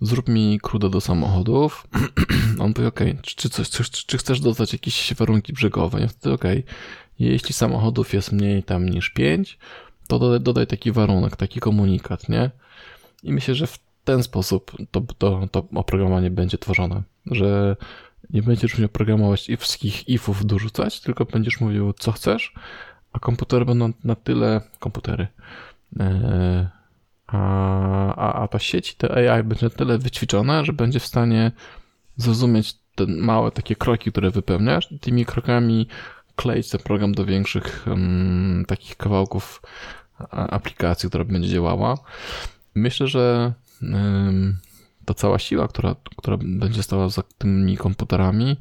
zrób 0.00 0.28
mi 0.28 0.60
kruda 0.62 0.88
do 0.88 1.00
samochodów. 1.00 1.86
On 2.58 2.74
powie, 2.74 2.88
ok, 2.88 3.00
czy, 3.22 3.36
czy, 3.36 3.48
coś, 3.48 3.70
czy, 3.70 4.06
czy 4.06 4.18
chcesz 4.18 4.40
dodać 4.40 4.72
jakieś 4.72 5.14
warunki 5.14 5.52
brzegowe? 5.52 6.00
Ja 6.00 6.08
wtedy, 6.08 6.34
ok, 6.34 6.44
jeśli 7.18 7.54
samochodów 7.54 8.14
jest 8.14 8.32
mniej 8.32 8.62
tam 8.62 8.88
niż 8.88 9.10
5, 9.10 9.58
to 10.06 10.18
dodaj, 10.18 10.40
dodaj 10.40 10.66
taki 10.66 10.92
warunek, 10.92 11.36
taki 11.36 11.60
komunikat, 11.60 12.28
nie? 12.28 12.50
I 13.22 13.32
myślę, 13.32 13.54
że 13.54 13.66
w 13.66 13.78
ten 14.04 14.22
sposób 14.22 14.72
to, 14.90 15.00
to, 15.18 15.48
to 15.50 15.68
oprogramowanie 15.74 16.30
będzie 16.30 16.58
tworzone, 16.58 17.02
że 17.26 17.76
nie 18.30 18.42
będziesz 18.42 18.74
musiał 18.74 18.88
programować 18.88 19.48
i 19.48 19.56
wszystkich 19.56 20.08
ifów 20.08 20.46
dorzucać, 20.46 21.00
tylko 21.00 21.24
będziesz 21.24 21.60
mówił, 21.60 21.92
co 21.92 22.12
chcesz, 22.12 22.54
a 23.12 23.18
komputery 23.18 23.64
będą 23.64 23.92
na 24.04 24.14
tyle, 24.14 24.60
komputery, 24.78 25.26
e, 26.00 26.70
a, 27.26 28.14
a, 28.14 28.42
a 28.42 28.48
ta 28.48 28.58
sieć, 28.58 28.94
te 28.94 29.32
AI 29.32 29.44
będzie 29.44 29.66
na 29.66 29.70
tyle 29.70 29.98
wyćwiczona, 29.98 30.64
że 30.64 30.72
będzie 30.72 31.00
w 31.00 31.06
stanie 31.06 31.52
zrozumieć 32.16 32.74
te 32.94 33.06
małe 33.06 33.50
takie 33.50 33.76
kroki, 33.76 34.10
które 34.10 34.30
wypełniasz 34.30 34.88
tymi 35.00 35.24
krokami 35.24 35.86
kleić 36.36 36.70
ten 36.70 36.80
program 36.80 37.12
do 37.12 37.24
większych 37.24 37.86
um, 37.86 38.64
takich 38.68 38.96
kawałków 38.96 39.62
aplikacji, 40.30 41.08
która 41.08 41.24
będzie 41.24 41.48
działała. 41.48 41.98
Myślę, 42.74 43.06
że 43.06 43.52
ta 45.04 45.14
cała 45.14 45.38
siła, 45.38 45.68
która, 45.68 45.96
która 46.16 46.36
będzie 46.40 46.82
stała 46.82 47.08
za 47.08 47.22
tymi 47.38 47.76
komputerami, 47.76 48.56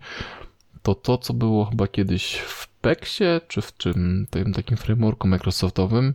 to 0.81 0.95
to, 0.95 1.17
co 1.17 1.33
było 1.33 1.65
chyba 1.65 1.87
kiedyś 1.87 2.35
w 2.35 2.67
Pexie, 2.67 3.41
czy 3.47 3.61
w 3.61 3.77
czym, 3.77 4.27
tym 4.29 4.53
takim 4.53 4.77
frameworku 4.77 5.27
Microsoftowym, 5.27 6.13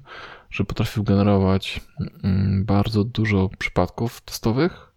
że 0.50 0.64
potrafił 0.64 1.04
generować 1.04 1.80
mm, 2.24 2.64
bardzo 2.64 3.04
dużo 3.04 3.50
przypadków 3.58 4.20
testowych. 4.20 4.92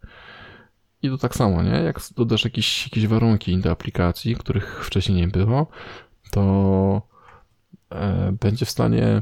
I 1.01 1.09
to 1.09 1.17
tak 1.17 1.35
samo, 1.35 1.63
nie? 1.63 1.69
Jak 1.69 1.99
dodasz 2.15 2.43
jakieś, 2.43 2.83
jakieś 2.83 3.07
warunki 3.07 3.57
do 3.57 3.71
aplikacji, 3.71 4.35
których 4.35 4.85
wcześniej 4.85 5.17
nie 5.17 5.27
było, 5.27 5.67
to 6.31 7.01
e, 7.91 8.31
będzie 8.39 8.65
w 8.65 8.69
stanie 8.69 9.21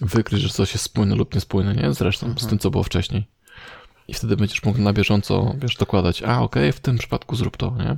wykryć, 0.00 0.42
że 0.42 0.48
coś 0.48 0.72
jest 0.72 0.84
spójne 0.84 1.14
lub 1.14 1.34
niespójne, 1.34 1.74
nie? 1.74 1.92
Zresztą 1.94 2.34
z 2.38 2.46
tym, 2.46 2.58
co 2.58 2.70
było 2.70 2.84
wcześniej. 2.84 3.26
I 4.08 4.14
wtedy 4.14 4.36
będziesz 4.36 4.62
mógł 4.64 4.78
na 4.78 4.92
bieżąco, 4.92 5.54
wiesz, 5.58 5.76
dokładać, 5.76 6.22
a 6.22 6.40
okej, 6.42 6.72
w 6.72 6.80
tym 6.80 6.98
przypadku 6.98 7.36
zrób 7.36 7.56
to, 7.56 7.74
nie? 7.78 7.96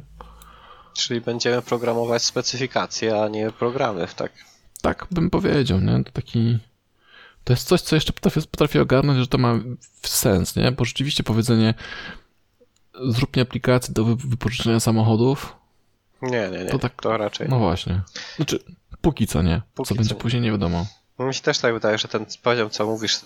Czyli 0.94 1.21
będziemy 1.21 1.62
programować 1.62 2.23
specyfikacje, 2.23 3.23
a 3.23 3.28
nie 3.28 3.50
programy, 3.50 4.06
tak? 4.16 4.32
Tak 4.82 5.06
bym 5.11 5.30
powiedział, 5.30 5.80
nie? 5.80 6.04
To 6.04 6.11
taki. 6.12 6.59
To 7.44 7.52
jest 7.52 7.68
coś, 7.68 7.80
co 7.80 7.97
jeszcze 7.97 8.12
potrafię, 8.12 8.40
potrafię 8.40 8.82
ogarnąć, 8.82 9.18
że 9.18 9.26
to 9.26 9.38
ma 9.38 9.54
sens, 10.02 10.56
nie? 10.56 10.73
Bo 10.73 10.85
rzeczywiście 10.85 11.23
powiedzenie 11.23 11.75
zrób 13.09 13.37
mi 13.37 13.42
aplikację 13.42 13.94
do 13.94 14.04
wy- 14.04 14.16
wypożyczenia 14.16 14.80
samochodów, 14.80 15.56
Nie, 16.23 16.30
nie, 16.50 16.59
nie. 16.59 16.64
To 16.64 16.71
To, 16.71 16.78
tak- 16.78 17.02
raczej. 17.04 17.49
no 17.49 17.59
właśnie. 17.59 18.00
Znaczy, 18.37 18.59
póki 19.00 19.26
co 19.26 19.42
nie. 19.42 19.62
Póki 19.75 19.88
co 19.88 19.94
co 19.94 19.99
będzie 19.99 20.14
nie. 20.14 20.21
później, 20.21 20.42
nie 20.42 20.50
wiadomo. 20.50 20.87
Mi 21.26 21.34
się 21.34 21.40
też 21.40 21.58
tak 21.58 21.74
wydaje, 21.74 21.98
że 21.98 22.08
ten 22.08 22.26
poziom, 22.42 22.70
co 22.70 22.86
mówisz, 22.86 23.20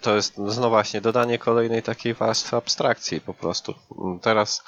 to 0.00 0.14
jest 0.16 0.38
no 0.38 0.70
właśnie 0.70 1.00
dodanie 1.00 1.38
kolejnej 1.38 1.82
takiej 1.82 2.14
warstwy 2.14 2.56
abstrakcji 2.56 3.20
po 3.20 3.34
prostu. 3.34 3.74
Teraz 4.22 4.64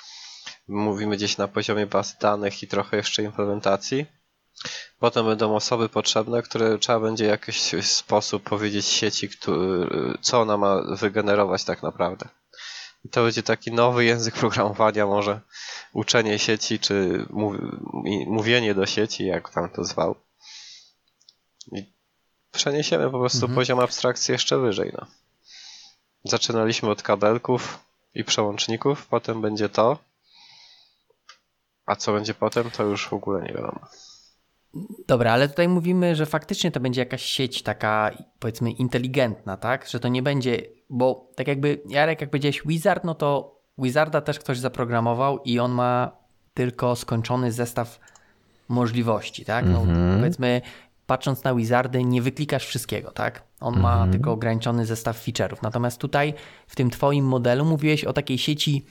mówimy 0.69 1.17
gdzieś 1.17 1.37
na 1.37 1.49
poziomie 1.49 1.87
baz 1.87 2.19
danych 2.19 2.63
i 2.63 2.69
trochę 2.69 2.97
jeszcze 2.97 3.23
implementacji. 3.23 4.07
Potem 4.99 5.27
będą 5.27 5.55
osoby 5.55 5.89
potrzebne, 5.89 6.43
które 6.43 6.79
trzeba 6.79 7.01
będzie 7.01 7.25
w 7.25 7.29
jakiś 7.29 7.63
sposób 7.83 8.43
powiedzieć 8.43 8.87
sieci, 8.87 9.29
co 10.21 10.41
ona 10.41 10.57
ma 10.57 10.83
wygenerować 10.83 11.65
tak 11.65 11.83
naprawdę. 11.83 12.29
I 13.05 13.09
to 13.09 13.25
będzie 13.25 13.43
taki 13.43 13.73
nowy 13.73 14.05
język 14.05 14.35
programowania, 14.35 15.07
może 15.07 15.41
uczenie 15.93 16.39
sieci, 16.39 16.79
czy 16.79 17.27
mówienie 18.27 18.75
do 18.75 18.87
sieci, 18.87 19.27
jak 19.27 19.51
tam 19.51 19.71
to 19.71 19.85
zwał. 19.85 20.15
Przeniesiemy 22.57 23.11
po 23.11 23.19
prostu 23.19 23.39
Mhm. 23.45 23.55
poziom 23.55 23.81
abstrakcji 23.81 24.33
jeszcze 24.33 24.59
wyżej. 24.59 24.93
No. 24.99 25.07
Zaczynaliśmy 26.25 26.91
od 26.91 27.03
kabelków 27.03 27.79
i 28.15 28.25
przełączników, 28.25 29.07
potem 29.07 29.41
będzie 29.43 29.69
to. 29.69 29.99
A 31.87 31.97
co 31.97 32.13
będzie 32.13 32.35
potem, 32.35 32.71
to 32.71 32.83
już 32.83 33.09
w 33.09 33.13
ogóle 33.13 33.43
nie 33.43 33.49
wiadomo. 33.53 33.81
Dobra, 35.07 35.33
ale 35.33 35.49
tutaj 35.49 35.69
mówimy, 35.69 36.17
że 36.17 36.27
faktycznie 36.27 36.71
to 36.73 36.81
będzie 36.81 37.01
jakaś 37.01 37.23
sieć 37.23 37.63
taka, 37.63 38.11
powiedzmy, 38.39 38.71
inteligentna, 38.71 39.57
tak? 39.57 39.89
Że 39.89 40.01
to 40.01 40.09
nie 40.09 40.23
będzie, 40.23 40.63
bo 40.91 41.31
tak 41.37 41.49
jakby, 41.49 41.81
Jarek, 41.89 42.21
jak 42.21 42.31
powiedziałeś 42.31 42.63
Wizard, 42.67 43.05
no 43.05 43.15
to 43.15 43.57
Wizarda 43.79 44.21
też 44.21 44.39
ktoś 44.39 44.59
zaprogramował 44.59 45.39
i 45.45 45.59
on 45.59 45.73
ma 45.73 46.11
tylko 46.55 46.97
skończony 46.97 47.53
zestaw 47.53 48.01
możliwości, 48.69 49.45
tak? 49.45 49.65
No, 49.67 49.81
Mhm. 49.81 50.19
Powiedzmy, 50.19 50.61
patrząc 51.07 51.45
na 51.45 51.55
Wizardy, 51.55 52.05
nie 52.05 52.23
wyklikasz 52.23 52.67
wszystkiego, 52.67 53.11
tak? 53.11 53.43
On 53.61 53.81
ma 53.81 53.93
Mhm. 53.93 54.13
tylko 54.13 54.33
ograniczony 54.33 54.87
zestaw 54.87 55.27
feature'ów. 55.27 55.57
Natomiast 55.63 56.01
tutaj, 56.01 56.35
w 56.67 56.77
tym 56.77 56.91
twoim 56.91 57.25
modelu, 57.25 57.65
mówiłeś 57.65 58.05
o 58.05 58.13
takiej 58.13 58.39
sieci, 58.39 58.87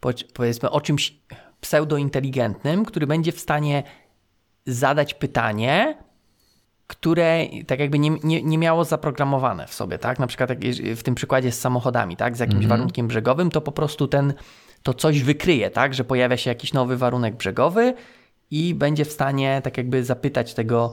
po- 0.00 0.10
powiedzmy, 0.34 0.70
o 0.70 0.80
czymś 0.80 1.14
pseudointeligentnym, 1.60 2.84
który 2.84 3.06
będzie 3.06 3.32
w 3.32 3.40
stanie 3.40 3.82
zadać 4.66 5.14
pytanie, 5.14 5.98
które 6.86 7.46
tak 7.66 7.80
jakby 7.80 7.98
nie, 7.98 8.10
nie, 8.24 8.42
nie 8.42 8.58
miało 8.58 8.84
zaprogramowane 8.84 9.66
w 9.66 9.74
sobie, 9.74 9.98
tak? 9.98 10.18
Na 10.18 10.26
przykład 10.26 10.50
w 10.96 11.02
tym 11.02 11.14
przykładzie 11.14 11.52
z 11.52 11.60
samochodami, 11.60 12.16
tak? 12.16 12.36
Z 12.36 12.40
jakimś 12.40 12.66
warunkiem 12.66 13.08
brzegowym, 13.08 13.50
to 13.50 13.60
po 13.60 13.72
prostu 13.72 14.08
ten, 14.08 14.34
to 14.82 14.94
coś 14.94 15.22
wykryje, 15.22 15.70
tak? 15.70 15.94
Że 15.94 16.04
pojawia 16.04 16.36
się 16.36 16.50
jakiś 16.50 16.72
nowy 16.72 16.96
warunek 16.96 17.36
brzegowy 17.36 17.94
i 18.54 18.74
będzie 18.74 19.04
w 19.04 19.12
stanie 19.12 19.60
tak 19.64 19.76
jakby 19.76 20.04
zapytać 20.04 20.54
tego 20.54 20.92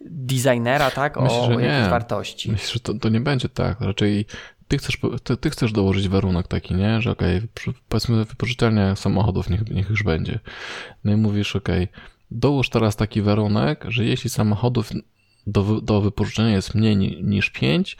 designera, 0.00 0.90
tak? 0.90 1.16
O, 1.16 1.22
Myślę, 1.22 1.38
o 1.38 1.60
jakieś 1.60 1.84
nie. 1.84 1.90
wartości. 1.90 2.52
Myślę, 2.52 2.68
że 2.72 2.80
to, 2.80 2.94
to 2.94 3.08
nie 3.08 3.20
będzie 3.20 3.48
tak. 3.48 3.80
Raczej 3.80 4.26
ty 4.68 4.78
chcesz, 4.78 4.98
ty, 5.24 5.36
ty 5.36 5.50
chcesz 5.50 5.72
dołożyć 5.72 6.08
warunek 6.08 6.48
taki, 6.48 6.74
nie? 6.74 7.00
Że 7.00 7.10
okej, 7.10 7.40
przy- 7.54 7.72
powiedzmy 7.88 8.24
wypożyczalnia 8.24 8.96
samochodów 8.96 9.50
niech, 9.50 9.70
niech 9.70 9.90
już 9.90 10.02
będzie. 10.02 10.38
No 11.04 11.12
i 11.12 11.16
mówisz, 11.16 11.56
okej, 11.56 11.88
dołóż 12.30 12.68
teraz 12.70 12.96
taki 12.96 13.22
warunek, 13.22 13.84
że 13.88 14.04
jeśli 14.04 14.30
samochodów 14.30 14.90
do, 15.46 15.80
do 15.80 16.00
wypożyczenia 16.00 16.50
jest 16.50 16.74
mniej 16.74 16.96
ni, 16.96 17.22
niż 17.22 17.50
5, 17.50 17.96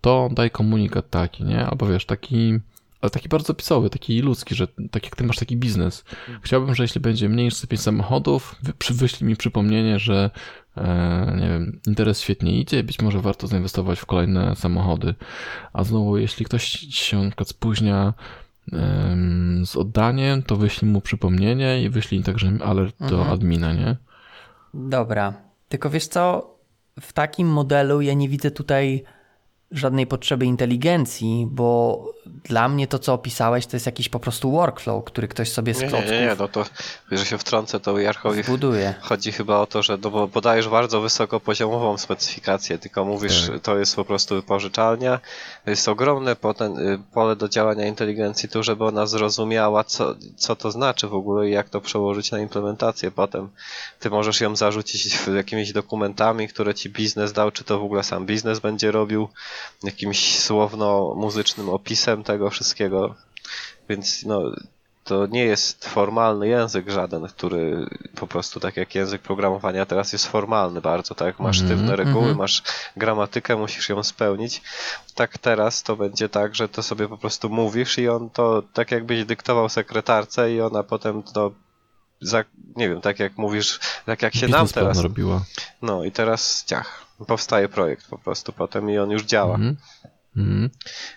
to 0.00 0.28
daj 0.32 0.50
komunikat 0.50 1.10
taki, 1.10 1.44
nie? 1.44 1.66
Albo 1.66 1.86
wiesz, 1.86 2.06
taki 2.06 2.58
ale 3.00 3.10
taki 3.10 3.28
bardzo 3.28 3.52
opisowy, 3.52 3.90
taki 3.90 4.20
ludzki, 4.20 4.54
że 4.54 4.66
tak 4.90 5.04
jak 5.04 5.16
ty 5.16 5.24
masz 5.24 5.36
taki 5.36 5.56
biznes. 5.56 6.04
Chciałbym, 6.42 6.74
że 6.74 6.84
jeśli 6.84 7.00
będzie 7.00 7.28
mniej 7.28 7.44
niż 7.44 7.66
5 7.66 7.82
samochodów, 7.82 8.56
wy, 8.62 8.72
wyślij 8.94 9.28
mi 9.28 9.36
przypomnienie, 9.36 9.98
że 9.98 10.30
e, 10.76 11.36
nie 11.40 11.48
wiem, 11.48 11.80
interes 11.86 12.20
świetnie 12.20 12.60
idzie, 12.60 12.82
być 12.82 13.02
może 13.02 13.20
warto 13.20 13.46
zainwestować 13.46 13.98
w 13.98 14.06
kolejne 14.06 14.56
samochody. 14.56 15.14
A 15.72 15.84
znowu, 15.84 16.18
jeśli 16.18 16.44
ktoś 16.44 16.64
się 16.90 17.22
na 17.22 17.28
przykład 17.28 17.48
spóźnia 17.48 18.14
z 19.64 19.76
oddaniem, 19.76 20.42
to 20.42 20.56
wyślij 20.56 20.90
mu 20.90 21.00
przypomnienie 21.00 21.82
i 21.82 21.88
wyślij 21.88 22.22
także 22.22 22.52
alert 22.64 22.96
do 23.00 23.18
mhm. 23.18 23.30
admina, 23.30 23.72
nie? 23.72 23.96
Dobra. 24.74 25.32
Tylko 25.68 25.90
wiesz 25.90 26.06
co, 26.06 26.54
w 27.00 27.12
takim 27.12 27.48
modelu 27.48 28.00
ja 28.00 28.14
nie 28.14 28.28
widzę 28.28 28.50
tutaj 28.50 29.04
żadnej 29.70 30.06
potrzeby 30.06 30.46
inteligencji, 30.46 31.46
bo 31.50 32.04
dla 32.26 32.68
mnie 32.68 32.86
to, 32.86 32.98
co 32.98 33.12
opisałeś, 33.12 33.66
to 33.66 33.76
jest 33.76 33.86
jakiś 33.86 34.08
po 34.08 34.20
prostu 34.20 34.50
workflow, 34.50 35.04
który 35.04 35.28
ktoś 35.28 35.52
sobie 35.52 35.74
z 35.74 35.80
nie, 35.80 35.88
klocków 35.88 36.10
nie, 36.10 36.20
nie, 36.20 36.36
no 36.38 36.48
to, 36.48 36.64
że 37.12 37.24
się 37.24 37.38
wtrącę, 37.38 37.80
to 37.80 37.98
Jarkowi 37.98 38.44
buduje. 38.44 38.94
chodzi 39.00 39.32
chyba 39.32 39.58
o 39.58 39.66
to, 39.66 39.82
że 39.82 39.98
no 40.02 40.10
bo 40.10 40.28
podajesz 40.28 40.68
bardzo 40.68 41.00
wysokopoziomową 41.00 41.98
specyfikację, 41.98 42.78
tylko 42.78 43.04
mówisz, 43.04 43.46
tak. 43.46 43.60
to 43.62 43.78
jest 43.78 43.96
po 43.96 44.04
prostu 44.04 44.34
wypożyczalnia, 44.34 45.20
jest 45.68 45.88
ogromne 45.88 46.36
poten, 46.36 46.78
y, 46.78 46.98
pole 47.12 47.36
do 47.36 47.48
działania 47.48 47.86
inteligencji 47.86 48.48
tu, 48.48 48.62
żeby 48.62 48.84
ona 48.84 49.06
zrozumiała, 49.06 49.84
co, 49.84 50.14
co 50.36 50.56
to 50.56 50.70
znaczy 50.70 51.08
w 51.08 51.14
ogóle 51.14 51.48
i 51.48 51.52
jak 51.52 51.68
to 51.68 51.80
przełożyć 51.80 52.30
na 52.30 52.38
implementację 52.38 53.10
potem. 53.10 53.48
Ty 54.00 54.10
możesz 54.10 54.40
ją 54.40 54.56
zarzucić 54.56 55.18
jakimiś 55.36 55.72
dokumentami, 55.72 56.48
które 56.48 56.74
ci 56.74 56.90
biznes 56.90 57.32
dał, 57.32 57.50
czy 57.50 57.64
to 57.64 57.80
w 57.80 57.84
ogóle 57.84 58.04
sam 58.04 58.26
biznes 58.26 58.58
będzie 58.58 58.90
robił, 58.90 59.28
jakimś 59.82 60.38
słowno-muzycznym 60.38 61.68
opisem 61.68 62.24
tego 62.24 62.50
wszystkiego. 62.50 63.14
Więc 63.88 64.24
no, 64.24 64.42
to 65.08 65.26
nie 65.26 65.44
jest 65.44 65.84
formalny 65.84 66.48
język 66.48 66.90
żaden, 66.90 67.28
który 67.28 67.86
po 68.14 68.26
prostu 68.26 68.60
tak 68.60 68.76
jak 68.76 68.94
język 68.94 69.22
programowania 69.22 69.86
teraz 69.86 70.12
jest 70.12 70.26
formalny 70.26 70.80
bardzo, 70.80 71.14
tak? 71.14 71.40
Masz 71.40 71.56
-hmm, 71.56 71.64
sztywne 71.64 71.96
reguły, 71.96 72.24
mm 72.24 72.34
-hmm. 72.34 72.38
masz 72.38 72.62
gramatykę, 72.96 73.56
musisz 73.56 73.88
ją 73.88 74.02
spełnić. 74.02 74.62
Tak 75.14 75.38
teraz 75.38 75.82
to 75.82 75.96
będzie 75.96 76.28
tak, 76.28 76.54
że 76.54 76.68
to 76.68 76.82
sobie 76.82 77.08
po 77.08 77.18
prostu 77.18 77.48
mówisz 77.48 77.98
i 77.98 78.08
on 78.08 78.30
to 78.30 78.62
tak 78.72 78.90
jakbyś 78.90 79.24
dyktował 79.24 79.68
sekretarce 79.68 80.52
i 80.52 80.60
ona 80.60 80.82
potem 80.82 81.22
to 81.22 81.52
za, 82.20 82.44
nie 82.76 82.88
wiem, 82.88 83.00
tak 83.00 83.18
jak 83.18 83.38
mówisz, 83.38 83.80
tak 84.06 84.22
jak 84.22 84.34
się 84.34 84.46
Biznes 84.46 84.58
nam 84.58 84.68
teraz 84.68 84.98
robiła. 84.98 85.44
No 85.82 86.04
i 86.04 86.12
teraz 86.12 86.64
ciach 86.64 87.06
powstaje 87.26 87.68
projekt 87.68 88.06
po 88.10 88.18
prostu 88.18 88.52
potem 88.52 88.90
i 88.90 88.98
on 88.98 89.10
już 89.10 89.22
działa. 89.22 89.54
Mm 89.54 89.74
-hmm. 89.74 90.08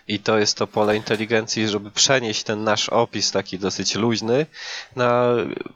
I 0.08 0.18
to 0.18 0.38
jest 0.38 0.56
to 0.56 0.66
pole 0.66 0.96
inteligencji, 0.96 1.68
żeby 1.68 1.90
przenieść 1.90 2.42
ten 2.42 2.64
nasz 2.64 2.88
opis 2.88 3.30
taki 3.30 3.58
dosyć 3.58 3.94
luźny 3.94 4.46
na 4.96 5.26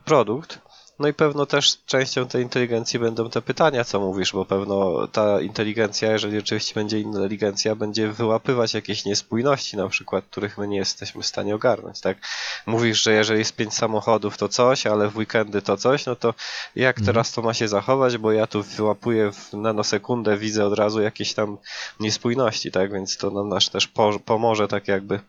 produkt, 0.05 0.59
no 0.99 1.09
i 1.09 1.15
pewno 1.15 1.47
też 1.47 1.79
częścią 1.87 2.27
tej 2.29 2.43
inteligencji 2.43 2.99
będą 2.99 3.31
te 3.31 3.43
pytania, 3.43 3.85
co 3.85 4.01
mówisz, 4.01 4.33
bo 4.33 4.45
pewno 4.45 5.09
ta 5.09 5.41
inteligencja, 5.41 6.13
jeżeli 6.13 6.39
oczywiście 6.39 6.75
będzie 6.75 7.01
inteligencja, 7.01 7.75
będzie 7.75 8.09
wyłapywać 8.09 8.75
jakieś 8.75 9.05
niespójności, 9.05 9.77
na 9.77 9.89
przykład, 9.89 10.25
których 10.31 10.59
my 10.59 10.69
nie 10.69 10.77
jesteśmy 10.77 11.23
w 11.23 11.27
stanie 11.27 11.55
ogarnąć, 11.55 12.01
tak? 12.01 12.19
Mówisz, 12.67 13.03
że 13.03 13.13
jeżeli 13.13 13.39
jest 13.39 13.57
pięć 13.57 13.75
samochodów, 13.75 14.39
to 14.39 14.49
coś, 14.49 14.87
ale 14.87 15.09
w 15.09 15.17
weekendy 15.17 15.63
to 15.63 15.77
coś, 15.77 16.07
no 16.07 16.17
to 16.17 16.35
jak 16.77 16.99
mhm. 16.99 17.07
teraz 17.07 17.33
to 17.33 17.43
ma 17.43 17.55
się 17.55 17.69
zachować, 17.69 18.19
bo 18.19 18.33
ja 18.33 18.47
tu 18.47 18.63
wyłapuję 18.63 19.33
w 19.33 19.53
nanosekundę, 19.53 20.39
widzę 20.39 20.67
od 20.67 20.79
razu 20.79 21.03
jakieś 21.03 21.35
tam 21.35 21.59
niespójności, 22.01 22.71
tak? 22.71 22.93
Więc 22.93 23.17
to 23.17 23.31
nam 23.31 23.49
nasz 23.49 23.69
też 23.69 23.93
pomoże 24.25 24.69
tak 24.69 24.89
jakby 24.89 25.21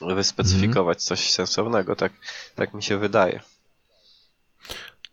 wyspecyfikować 0.00 1.02
coś 1.02 1.30
sensownego, 1.32 1.96
tak, 1.96 2.12
tak 2.54 2.74
mi 2.74 2.82
się 2.82 2.98
wydaje. 2.98 3.40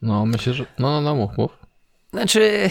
No, 0.02 0.26
myślę, 0.26 0.54
że. 0.54 0.66
No, 0.80 0.92
no, 0.92 1.02
no 1.02 1.16
mów, 1.16 1.38
mów. 1.38 1.66
Znaczy, 2.14 2.70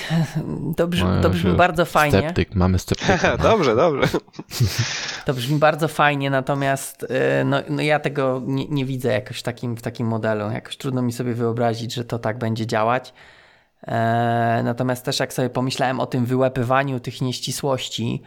to 0.76 0.88
brzmi, 0.88 1.08
to 1.22 1.30
brzmi 1.30 1.52
bardzo 1.52 1.84
fajnie. 1.84 2.18
Sceptyk, 2.18 2.54
mamy 2.54 2.78
sceptyka. 2.78 3.36
dobrze, 3.50 3.76
dobrze. 3.76 4.08
To 5.24 5.34
brzmi 5.34 5.58
bardzo 5.58 5.88
fajnie, 5.88 6.30
natomiast 6.30 7.02
y, 7.02 7.44
no, 7.44 7.56
no 7.68 7.82
ja 7.82 8.00
tego 8.00 8.42
nie, 8.46 8.68
nie, 8.68 8.84
widzę 8.84 9.12
jakoś 9.12 9.38
w 9.38 9.42
takim, 9.42 9.76
w 9.76 9.82
takim 9.82 10.06
modelu. 10.06 10.50
Jakoś 10.50 10.76
trudno 10.76 11.02
mi 11.02 11.12
sobie 11.12 11.34
wyobrazić, 11.34 11.94
że 11.94 12.04
to 12.04 12.18
tak 12.18 12.38
będzie 12.38 12.66
działać. 12.66 13.14
E, 13.86 14.60
natomiast 14.64 15.04
też 15.04 15.20
jak 15.20 15.32
sobie 15.32 15.50
pomyślałem 15.50 16.00
o 16.00 16.06
tym 16.06 16.26
wyłapywaniu 16.26 17.00
tych 17.00 17.20
nieścisłości, 17.20 18.22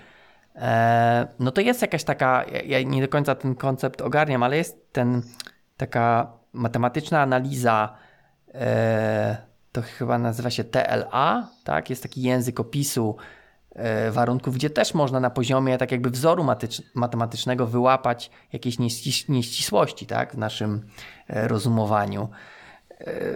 e, 0.55 1.27
no 1.39 1.51
to 1.51 1.61
jest 1.61 1.81
jakaś 1.81 2.03
taka, 2.03 2.45
ja 2.65 2.81
nie 2.81 3.01
do 3.01 3.07
końca 3.07 3.35
ten 3.35 3.55
koncept 3.55 4.01
ogarniam, 4.01 4.43
ale 4.43 4.57
jest 4.57 4.93
ten 4.93 5.21
taka 5.77 6.31
matematyczna 6.53 7.21
analiza 7.21 7.97
to 9.71 9.81
chyba 9.81 10.17
nazywa 10.17 10.49
się 10.49 10.63
TLA, 10.63 11.47
tak? 11.63 11.89
Jest 11.89 12.03
taki 12.03 12.21
język 12.21 12.59
opisu 12.59 13.15
e, 13.75 14.11
warunków, 14.11 14.55
gdzie 14.55 14.69
też 14.69 14.93
można 14.93 15.19
na 15.19 15.29
poziomie 15.29 15.77
tak 15.77 15.91
jakby 15.91 16.09
wzoru 16.09 16.45
matematycznego 16.95 17.67
wyłapać 17.67 18.31
jakieś 18.53 18.79
nieścisłości, 19.29 20.05
tak? 20.05 20.33
W 20.33 20.37
naszym 20.37 20.87
e, 21.27 21.47
rozumowaniu. 21.47 22.29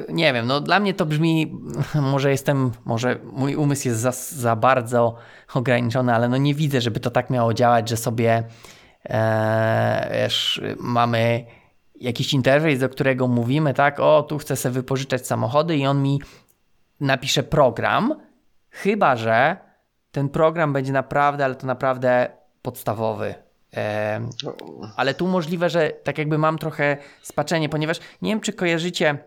Nie 0.09 0.33
wiem, 0.33 0.47
no 0.47 0.61
dla 0.61 0.79
mnie 0.79 0.93
to 0.93 1.05
brzmi, 1.05 1.61
może 2.13 2.31
jestem, 2.31 2.71
może 2.85 3.19
mój 3.33 3.55
umysł 3.55 3.87
jest 3.87 3.99
za, 3.99 4.11
za 4.11 4.55
bardzo 4.55 5.15
ograniczony, 5.53 6.13
ale 6.13 6.29
no 6.29 6.37
nie 6.37 6.55
widzę, 6.55 6.81
żeby 6.81 6.99
to 6.99 7.11
tak 7.11 7.29
miało 7.29 7.53
działać, 7.53 7.89
że 7.89 7.97
sobie 7.97 8.43
e, 9.05 10.09
wiesz, 10.13 10.61
mamy 10.79 11.45
jakiś 12.01 12.33
interfejs, 12.33 12.79
do 12.79 12.89
którego 12.89 13.27
mówimy, 13.27 13.73
tak, 13.73 13.99
o, 13.99 14.23
tu 14.23 14.37
chcę 14.37 14.55
sobie 14.55 14.73
wypożyczać 14.73 15.27
samochody 15.27 15.77
i 15.77 15.85
on 15.85 16.03
mi 16.03 16.21
napisze 16.99 17.43
program, 17.43 18.15
chyba 18.69 19.15
że 19.15 19.57
ten 20.11 20.29
program 20.29 20.73
będzie 20.73 20.91
naprawdę, 20.91 21.45
ale 21.45 21.55
to 21.55 21.67
naprawdę 21.67 22.29
podstawowy. 22.61 23.35
Ale 24.95 25.13
tu 25.13 25.27
możliwe, 25.27 25.69
że 25.69 25.89
tak 25.89 26.17
jakby 26.17 26.37
mam 26.37 26.57
trochę 26.57 26.97
spaczenie, 27.21 27.69
ponieważ 27.69 27.99
nie 28.21 28.31
wiem, 28.31 28.41
czy 28.41 28.53
kojarzycie, 28.53 29.17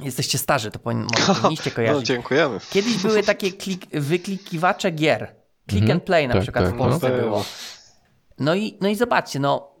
jesteście 0.00 0.38
starzy, 0.38 0.70
to 0.70 0.78
powinniście 0.86 1.70
kojarzyć. 1.70 2.08
No, 2.08 2.14
dziękujemy. 2.14 2.58
Kiedyś 2.70 3.02
były 3.02 3.22
takie 3.22 3.52
klik, 3.52 3.86
wyklikiwacze 3.92 4.90
gier. 4.90 5.34
Click 5.70 5.82
mhm. 5.82 5.96
and 5.96 6.04
play 6.04 6.28
na 6.28 6.34
tak, 6.34 6.42
przykład 6.42 6.64
tak, 6.64 6.74
w 6.74 6.78
Polsce 6.78 7.10
no. 7.10 7.16
było. 7.16 7.44
No 8.38 8.54
i, 8.54 8.78
no 8.80 8.88
i 8.88 8.94
zobaczcie, 8.94 9.38
no 9.38 9.75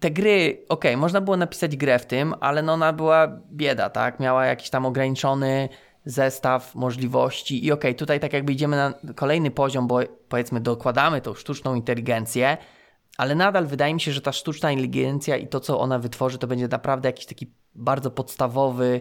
te 0.00 0.10
gry, 0.10 0.64
ok, 0.68 0.84
można 0.96 1.20
było 1.20 1.36
napisać 1.36 1.76
grę 1.76 1.98
w 1.98 2.06
tym, 2.06 2.34
ale 2.40 2.62
no 2.62 2.72
ona 2.72 2.92
była 2.92 3.40
bieda, 3.52 3.90
tak? 3.90 4.20
Miała 4.20 4.46
jakiś 4.46 4.70
tam 4.70 4.86
ograniczony 4.86 5.68
zestaw 6.04 6.74
możliwości 6.74 7.66
i 7.66 7.72
ok, 7.72 7.84
tutaj 7.98 8.20
tak 8.20 8.32
jakby 8.32 8.52
idziemy 8.52 8.76
na 8.76 8.94
kolejny 9.14 9.50
poziom, 9.50 9.86
bo 9.86 10.00
powiedzmy 10.28 10.60
dokładamy 10.60 11.20
tą 11.20 11.34
sztuczną 11.34 11.74
inteligencję, 11.74 12.56
ale 13.16 13.34
nadal 13.34 13.66
wydaje 13.66 13.94
mi 13.94 14.00
się, 14.00 14.12
że 14.12 14.20
ta 14.20 14.32
sztuczna 14.32 14.72
inteligencja 14.72 15.36
i 15.36 15.46
to, 15.46 15.60
co 15.60 15.80
ona 15.80 15.98
wytworzy, 15.98 16.38
to 16.38 16.46
będzie 16.46 16.68
naprawdę 16.68 17.08
jakiś 17.08 17.26
taki 17.26 17.52
bardzo 17.74 18.10
podstawowy 18.10 19.00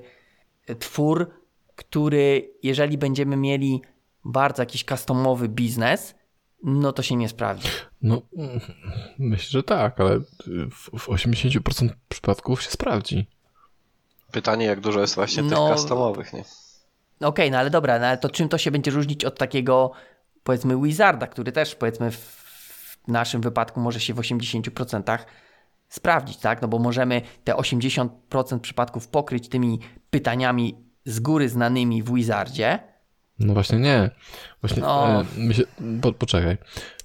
e, 0.68 0.76
twór, 0.76 1.32
który 1.76 2.54
jeżeli 2.64 2.98
będziemy 2.98 3.38
mieli 3.38 3.82
bardzo 4.26 4.62
jakiś 4.62 4.86
customowy 4.86 5.50
biznes, 5.50 6.16
no 6.64 6.94
to 6.94 7.04
się 7.04 7.16
nie 7.16 7.30
sprawdzi. 7.30 7.70
No, 8.02 8.22
myślę, 9.20 9.50
że 9.50 9.64
tak, 9.64 10.00
ale 10.00 10.20
w, 10.20 11.00
w 11.00 11.10
80% 11.10 11.90
przypadków 12.10 12.64
się 12.64 12.72
sprawdzi. 12.72 13.28
Pytanie, 14.32 14.66
jak 14.66 14.80
dużo 14.80 15.02
jest 15.02 15.16
właśnie 15.16 15.44
no, 15.44 15.68
tych 15.70 15.78
customowych, 15.78 16.34
nie? 16.34 16.40
Okej, 16.40 17.28
okay, 17.28 17.52
no 17.52 17.58
ale 17.58 17.70
dobra, 17.70 18.00
no 18.00 18.06
ale 18.06 18.18
to 18.18 18.30
czym 18.30 18.50
to 18.50 18.58
się 18.58 18.72
będzie 18.72 18.92
różnić 18.92 19.26
od 19.26 19.38
takiego, 19.38 19.92
powiedzmy, 20.44 20.82
Wizarda, 20.82 21.28
który 21.28 21.52
też, 21.52 21.76
powiedzmy, 21.76 22.12
w 22.12 23.08
naszym 23.08 23.42
wypadku 23.42 23.80
może 23.80 24.00
się 24.00 24.14
w 24.14 24.18
80% 24.18 25.18
sprawdzić, 25.90 26.38
tak? 26.38 26.62
No 26.62 26.68
bo 26.68 26.80
możemy 26.80 27.22
te 27.44 27.54
80% 27.54 28.60
przypadków 28.60 29.08
pokryć 29.08 29.50
tymi 29.50 29.80
pytaniami 30.10 30.76
z 31.06 31.20
góry 31.20 31.50
znanymi 31.50 32.04
w 32.04 32.14
Wizardzie, 32.14 32.93
no 33.46 33.54
właśnie 33.54 33.80
nie. 33.80 34.10
Właśnie, 34.62 34.82
no. 34.82 35.22
e, 35.22 35.26
myślę, 35.38 35.66
po, 36.02 36.14
poczekaj. 36.14 36.58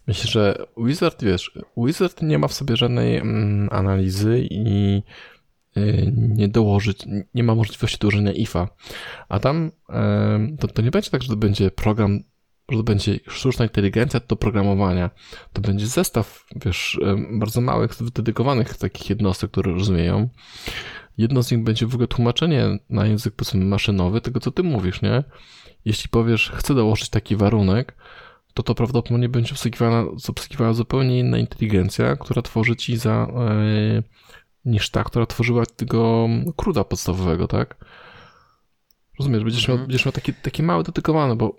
Myślę, 0.08 0.30
że 0.30 0.66
Wizard, 0.76 1.24
wiesz, 1.24 1.52
Wizard 1.76 2.22
nie 2.22 2.38
ma 2.38 2.48
w 2.48 2.52
sobie 2.52 2.76
żadnej 2.76 3.16
mm, 3.16 3.68
analizy 3.72 4.46
i 4.50 5.02
y, 5.76 6.12
nie 6.16 6.48
dołożyć, 6.48 6.98
nie 7.34 7.42
ma 7.42 7.54
możliwości 7.54 7.98
dołożenia 7.98 8.32
IFA. 8.32 8.68
A 9.28 9.40
tam 9.40 9.66
y, 9.66 10.56
to, 10.56 10.68
to 10.68 10.82
nie 10.82 10.90
będzie 10.90 11.10
tak, 11.10 11.22
że 11.22 11.28
to 11.28 11.36
będzie 11.36 11.70
program, 11.70 12.20
że 12.70 12.76
to 12.76 12.82
będzie 12.82 13.20
sztuczna 13.28 13.64
inteligencja 13.64 14.20
do 14.28 14.36
programowania. 14.36 15.10
To 15.52 15.60
będzie 15.60 15.86
zestaw, 15.86 16.44
wiesz, 16.64 16.94
y, 16.94 17.38
bardzo 17.38 17.60
małych, 17.60 17.90
dedykowanych 18.12 18.76
takich 18.76 19.10
jednostek, 19.10 19.50
które 19.50 19.72
rozumieją. 19.72 20.28
Jedno 21.18 21.42
z 21.42 21.50
nich 21.50 21.62
będzie 21.62 21.86
w 21.86 21.94
ogóle 21.94 22.08
tłumaczenie 22.08 22.78
na 22.90 23.06
język 23.06 23.34
powiedzmy 23.34 23.64
maszynowy 23.64 24.20
tego, 24.20 24.40
co 24.40 24.50
ty 24.50 24.62
mówisz, 24.62 25.02
nie? 25.02 25.24
Jeśli 25.88 26.08
powiesz, 26.08 26.52
chcę 26.54 26.74
dołożyć 26.74 27.08
taki 27.08 27.36
warunek, 27.36 27.94
to 28.54 28.62
to 28.62 28.74
prawdopodobnie 28.74 29.28
będzie 29.28 29.52
obsługiwana, 29.52 30.04
obsługiwała 30.28 30.72
zupełnie 30.72 31.18
inna 31.18 31.38
inteligencja, 31.38 32.16
która 32.16 32.42
tworzy 32.42 32.76
ci 32.76 32.96
za 32.96 33.26
e, 33.36 34.02
niż 34.64 34.90
ta, 34.90 35.04
która 35.04 35.26
tworzyła 35.26 35.66
tego 35.66 36.28
kruda 36.56 36.84
podstawowego, 36.84 37.48
tak? 37.48 37.76
Rozumiesz, 39.18 39.44
będziesz, 39.44 39.68
miał, 39.68 39.74
Mhm. 39.74 39.86
będziesz 39.88 40.06
miał 40.06 40.12
takie, 40.12 40.32
takie 40.32 40.62
małe 40.62 40.82
dedykowane, 40.82 41.36
bo 41.36 41.56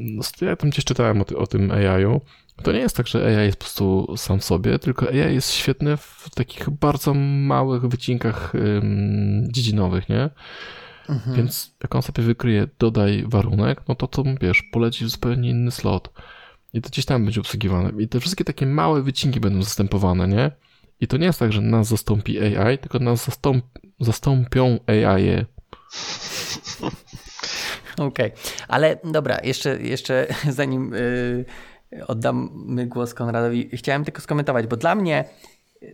no, 0.00 0.22
ja 0.40 0.56
tam 0.56 0.70
gdzieś 0.70 0.84
czytałem 0.84 1.20
o, 1.20 1.24
ty, 1.24 1.36
o 1.36 1.46
tym 1.46 1.70
AI-u. 1.70 2.20
To 2.62 2.72
nie 2.72 2.78
jest 2.78 2.96
tak, 2.96 3.06
że 3.06 3.26
AI 3.26 3.46
jest 3.46 3.56
po 3.56 3.64
prostu 3.64 4.14
sam 4.16 4.40
sobie, 4.40 4.78
tylko 4.78 5.08
AI 5.08 5.34
jest 5.34 5.52
świetny 5.52 5.96
w 5.96 6.28
takich 6.34 6.70
bardzo 6.70 7.14
małych 7.14 7.82
wycinkach 7.86 8.54
ym, 8.54 9.48
dziedzinowych, 9.52 10.08
nie? 10.08 10.30
Mhm. 11.08 11.36
Więc 11.36 11.74
jak 11.82 11.94
on 11.94 12.02
sobie 12.02 12.22
wykryje, 12.22 12.68
dodaj 12.78 13.24
warunek, 13.26 13.82
no 13.88 13.94
to 13.94 14.06
to, 14.06 14.24
wiesz, 14.40 14.62
poleci 14.62 15.04
w 15.04 15.08
zupełnie 15.08 15.50
inny 15.50 15.70
slot. 15.70 16.12
I 16.72 16.82
to 16.82 16.88
gdzieś 16.88 17.04
tam 17.04 17.24
będzie 17.24 17.40
obsługiwane. 17.40 18.02
I 18.02 18.08
te 18.08 18.20
wszystkie 18.20 18.44
takie 18.44 18.66
małe 18.66 19.02
wycinki 19.02 19.40
będą 19.40 19.62
zastępowane, 19.62 20.28
nie? 20.28 20.50
I 21.00 21.06
to 21.06 21.16
nie 21.16 21.26
jest 21.26 21.38
tak, 21.38 21.52
że 21.52 21.60
nas 21.60 21.88
zastąpi 21.88 22.40
AI, 22.40 22.78
tylko 22.78 22.98
nas 22.98 23.24
zastąp, 23.24 23.64
zastąpią 24.00 24.78
AI. 24.86 25.24
-e. 25.24 25.44
Okej, 27.96 28.32
ale 28.68 28.98
dobra, 29.04 29.38
jeszcze, 29.44 29.82
jeszcze 29.82 30.26
zanim 30.50 30.92
yy, 30.92 32.06
oddamy 32.06 32.86
głos 32.86 33.14
Konradowi, 33.14 33.68
chciałem 33.76 34.04
tylko 34.04 34.20
skomentować, 34.20 34.66
bo 34.66 34.76
dla 34.76 34.94
mnie 34.94 35.24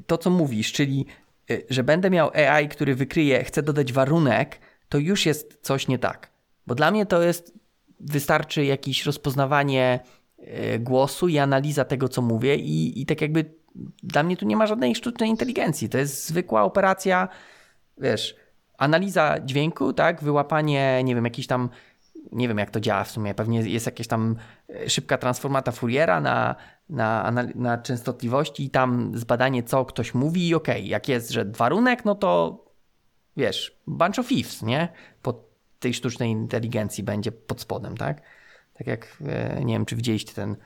to, 0.07 0.18
co 0.18 0.31
mówisz, 0.31 0.73
czyli 0.73 1.07
y, 1.51 1.66
że 1.70 1.85
będę 1.85 2.11
miał 2.11 2.31
AI, 2.35 2.68
który 2.68 2.94
wykryje, 2.94 3.44
chcę 3.44 3.62
dodać 3.62 3.92
warunek, 3.92 4.59
to 4.90 4.98
już 4.98 5.26
jest 5.26 5.59
coś 5.62 5.88
nie 5.88 5.98
tak. 5.98 6.31
Bo 6.66 6.74
dla 6.74 6.90
mnie 6.90 7.07
to 7.07 7.22
jest, 7.22 7.55
wystarczy 8.00 8.64
jakieś 8.64 9.07
rozpoznawanie 9.07 10.00
y, 10.38 10.79
głosu 10.79 11.29
i 11.29 11.38
analiza 11.38 11.85
tego, 11.85 12.09
co 12.09 12.22
mówię 12.22 12.57
i, 12.57 13.00
i 13.00 13.07
tak 13.07 13.20
jakby 13.20 13.55
dla 14.03 14.22
mnie 14.22 14.37
tu 14.37 14.46
nie 14.46 14.57
ma 14.57 14.66
żadnej 14.66 14.94
sztucznej 14.94 15.31
inteligencji. 15.31 15.88
To 15.88 15.98
jest 15.98 16.26
zwykła 16.26 16.62
operacja, 16.62 17.29
wiesz, 17.98 18.37
analiza 18.79 19.40
dźwięku, 19.40 19.92
tak, 19.92 20.22
wyłapanie, 20.22 21.00
nie 21.05 21.14
wiem, 21.14 21.24
jakiś 21.24 21.46
tam, 21.46 21.70
nie 22.33 22.48
wiem 22.48 22.59
jak 22.59 22.70
to 22.70 22.81
działa 22.81 23.05
w 23.05 23.11
sumie, 23.11 23.35
pewnie 23.35 23.61
jest 23.61 23.87
jakaś 23.87 24.07
tam 24.07 24.37
e, 24.68 24.90
szybka 24.90 25.18
transformata 25.18 25.72
Fouriera 25.72 26.20
na, 26.20 26.55
na, 26.88 27.31
na, 27.31 27.44
na 27.55 27.79
częstotliwości 27.79 28.64
i 28.64 28.70
tam 28.70 29.12
zbadanie, 29.14 29.62
co 29.62 29.85
ktoś 29.85 30.14
mówi 30.14 30.48
i 30.48 30.55
okej, 30.55 30.88
jak 30.88 31.09
jest, 31.09 31.31
że 31.31 31.44
warunek, 31.44 32.05
no 32.05 32.14
to 32.14 32.64
wiesz, 33.40 33.76
bunch 33.87 34.18
of 34.18 34.33
ifs, 34.33 34.62
nie? 34.62 34.88
Po 35.22 35.44
tej 35.81 35.94
sztucznej 35.94 36.31
inteligencji 36.31 37.05
będzie 37.05 37.33
pod 37.33 37.61
spodem, 37.61 37.96
tak? 37.96 38.22
Tak 38.74 38.87
jak, 38.87 39.16
e, 39.26 39.64
nie 39.64 39.74
wiem, 39.74 39.87
czy 39.87 39.96
widzieliście 39.96 40.33
ten, 40.33 40.57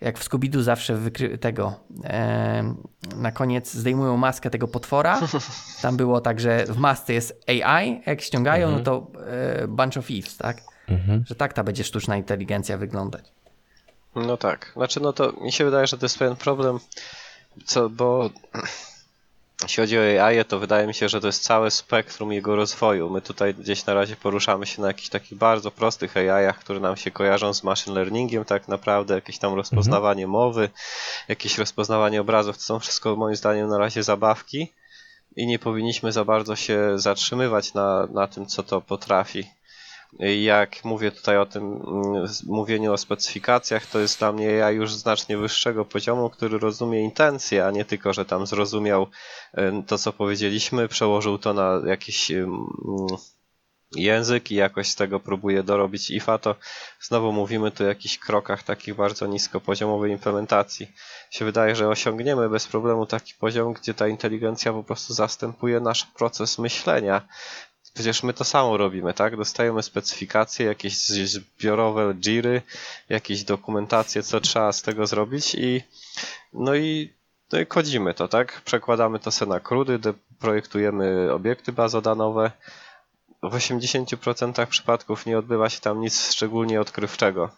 jak 0.00 0.18
w 0.18 0.28
Scooby-Doo 0.28 0.62
zawsze 0.62 0.96
wykry- 0.96 1.38
tego, 1.38 1.80
e, 2.04 2.74
na 3.16 3.32
koniec 3.32 3.74
zdejmują 3.74 4.16
maskę 4.16 4.50
tego 4.50 4.68
potwora, 4.68 5.20
tam 5.82 5.96
było 5.96 6.20
tak, 6.20 6.40
że 6.40 6.66
w 6.66 6.76
masce 6.76 7.12
jest 7.12 7.44
AI, 7.48 8.02
jak 8.06 8.20
ściągają, 8.20 8.70
no 8.70 8.80
to 8.80 9.06
e, 9.26 9.68
bunch 9.68 9.96
of 9.96 10.10
ifs, 10.10 10.36
tak? 10.36 10.62
Mhm. 10.88 11.24
Że 11.26 11.34
tak 11.34 11.52
ta 11.52 11.64
będzie 11.64 11.84
sztuczna 11.84 12.16
inteligencja 12.16 12.78
wyglądać. 12.78 13.32
No 14.14 14.36
tak. 14.36 14.72
Znaczy, 14.76 15.00
no 15.00 15.12
to 15.12 15.32
mi 15.32 15.52
się 15.52 15.64
wydaje, 15.64 15.86
że 15.86 15.98
to 15.98 16.04
jest 16.04 16.18
pewien 16.18 16.36
problem, 16.36 16.78
co, 17.64 17.88
bo 17.90 18.30
jeśli 19.62 19.82
chodzi 19.82 19.98
o 19.98 20.24
AI, 20.26 20.44
to 20.44 20.58
wydaje 20.58 20.86
mi 20.86 20.94
się, 20.94 21.08
że 21.08 21.20
to 21.20 21.26
jest 21.26 21.42
całe 21.42 21.70
spektrum 21.70 22.32
jego 22.32 22.56
rozwoju. 22.56 23.10
My 23.10 23.22
tutaj 23.22 23.54
gdzieś 23.54 23.86
na 23.86 23.94
razie 23.94 24.16
poruszamy 24.16 24.66
się 24.66 24.82
na 24.82 24.88
jakichś 24.88 25.08
takich 25.08 25.38
bardzo 25.38 25.70
prostych 25.70 26.16
AI-ach, 26.16 26.58
które 26.58 26.80
nam 26.80 26.96
się 26.96 27.10
kojarzą 27.10 27.54
z 27.54 27.62
machine 27.62 27.94
learningiem 27.94 28.44
tak 28.44 28.68
naprawdę, 28.68 29.14
jakieś 29.14 29.38
tam 29.38 29.54
rozpoznawanie 29.54 30.26
mowy, 30.26 30.70
jakieś 31.28 31.58
rozpoznawanie 31.58 32.20
obrazów, 32.20 32.56
to 32.56 32.62
są 32.62 32.78
wszystko 32.78 33.16
moim 33.16 33.36
zdaniem 33.36 33.68
na 33.68 33.78
razie 33.78 34.02
zabawki 34.02 34.72
i 35.36 35.46
nie 35.46 35.58
powinniśmy 35.58 36.12
za 36.12 36.24
bardzo 36.24 36.56
się 36.56 36.98
zatrzymywać 36.98 37.74
na, 37.74 38.06
na 38.06 38.26
tym, 38.26 38.46
co 38.46 38.62
to 38.62 38.80
potrafi. 38.80 39.59
Jak 40.18 40.84
mówię 40.84 41.12
tutaj 41.12 41.38
o 41.38 41.46
tym 41.46 41.64
mm, 41.64 42.28
mówieniu 42.46 42.92
o 42.92 42.98
specyfikacjach, 42.98 43.86
to 43.86 43.98
jest 43.98 44.18
dla 44.18 44.32
mnie 44.32 44.46
ja 44.46 44.70
już 44.70 44.94
znacznie 44.94 45.38
wyższego 45.38 45.84
poziomu, 45.84 46.30
który 46.30 46.58
rozumie 46.58 47.00
intencje, 47.00 47.66
a 47.66 47.70
nie 47.70 47.84
tylko, 47.84 48.12
że 48.12 48.24
tam 48.24 48.46
zrozumiał 48.46 49.06
to, 49.86 49.98
co 49.98 50.12
powiedzieliśmy, 50.12 50.88
przełożył 50.88 51.38
to 51.38 51.54
na 51.54 51.80
jakiś 51.86 52.32
język 53.96 54.50
i 54.50 54.54
jakoś 54.54 54.88
z 54.88 54.94
tego 54.94 55.20
próbuje 55.20 55.62
dorobić 55.62 56.10
IFA, 56.10 56.38
to 56.38 56.54
znowu 57.00 57.32
mówimy 57.32 57.70
tu 57.70 57.84
o 57.84 57.86
jakichś 57.86 58.18
krokach 58.18 58.62
takich 58.62 58.94
bardzo 58.94 59.26
niskopoziomowej 59.26 60.12
implementacji. 60.12 60.92
Się 61.30 61.44
wydaje, 61.44 61.76
że 61.76 61.88
osiągniemy 61.88 62.48
bez 62.48 62.66
problemu 62.66 63.06
taki 63.06 63.34
poziom, 63.34 63.72
gdzie 63.72 63.94
ta 63.94 64.08
inteligencja 64.08 64.72
po 64.72 64.84
prostu 64.84 65.14
zastępuje 65.14 65.80
nasz 65.80 66.04
proces 66.04 66.58
myślenia. 66.58 67.28
Przecież 67.94 68.22
my 68.22 68.32
to 68.32 68.44
samo 68.44 68.76
robimy, 68.76 69.14
tak? 69.14 69.36
Dostajemy 69.36 69.82
specyfikacje, 69.82 70.66
jakieś 70.66 70.96
zbiorowe 71.06 72.14
jiry, 72.14 72.62
jakieś 73.08 73.44
dokumentacje, 73.44 74.22
co 74.22 74.40
trzeba 74.40 74.72
z 74.72 74.82
tego 74.82 75.06
zrobić 75.06 75.54
i 75.54 75.82
no 76.52 76.74
i, 76.74 77.12
no 77.52 77.60
i 77.60 77.66
kodzimy 77.66 78.14
to, 78.14 78.28
tak? 78.28 78.62
Przekładamy 78.64 79.18
to 79.18 79.30
se 79.30 79.46
na 79.46 79.60
krudy, 79.60 79.98
projektujemy 80.38 81.32
obiekty 81.32 81.72
bazodanowe. 81.72 82.50
W 83.42 83.54
80% 83.54 84.66
przypadków 84.66 85.26
nie 85.26 85.38
odbywa 85.38 85.68
się 85.68 85.80
tam 85.80 86.00
nic 86.00 86.32
szczególnie 86.32 86.80
odkrywczego. 86.80 87.50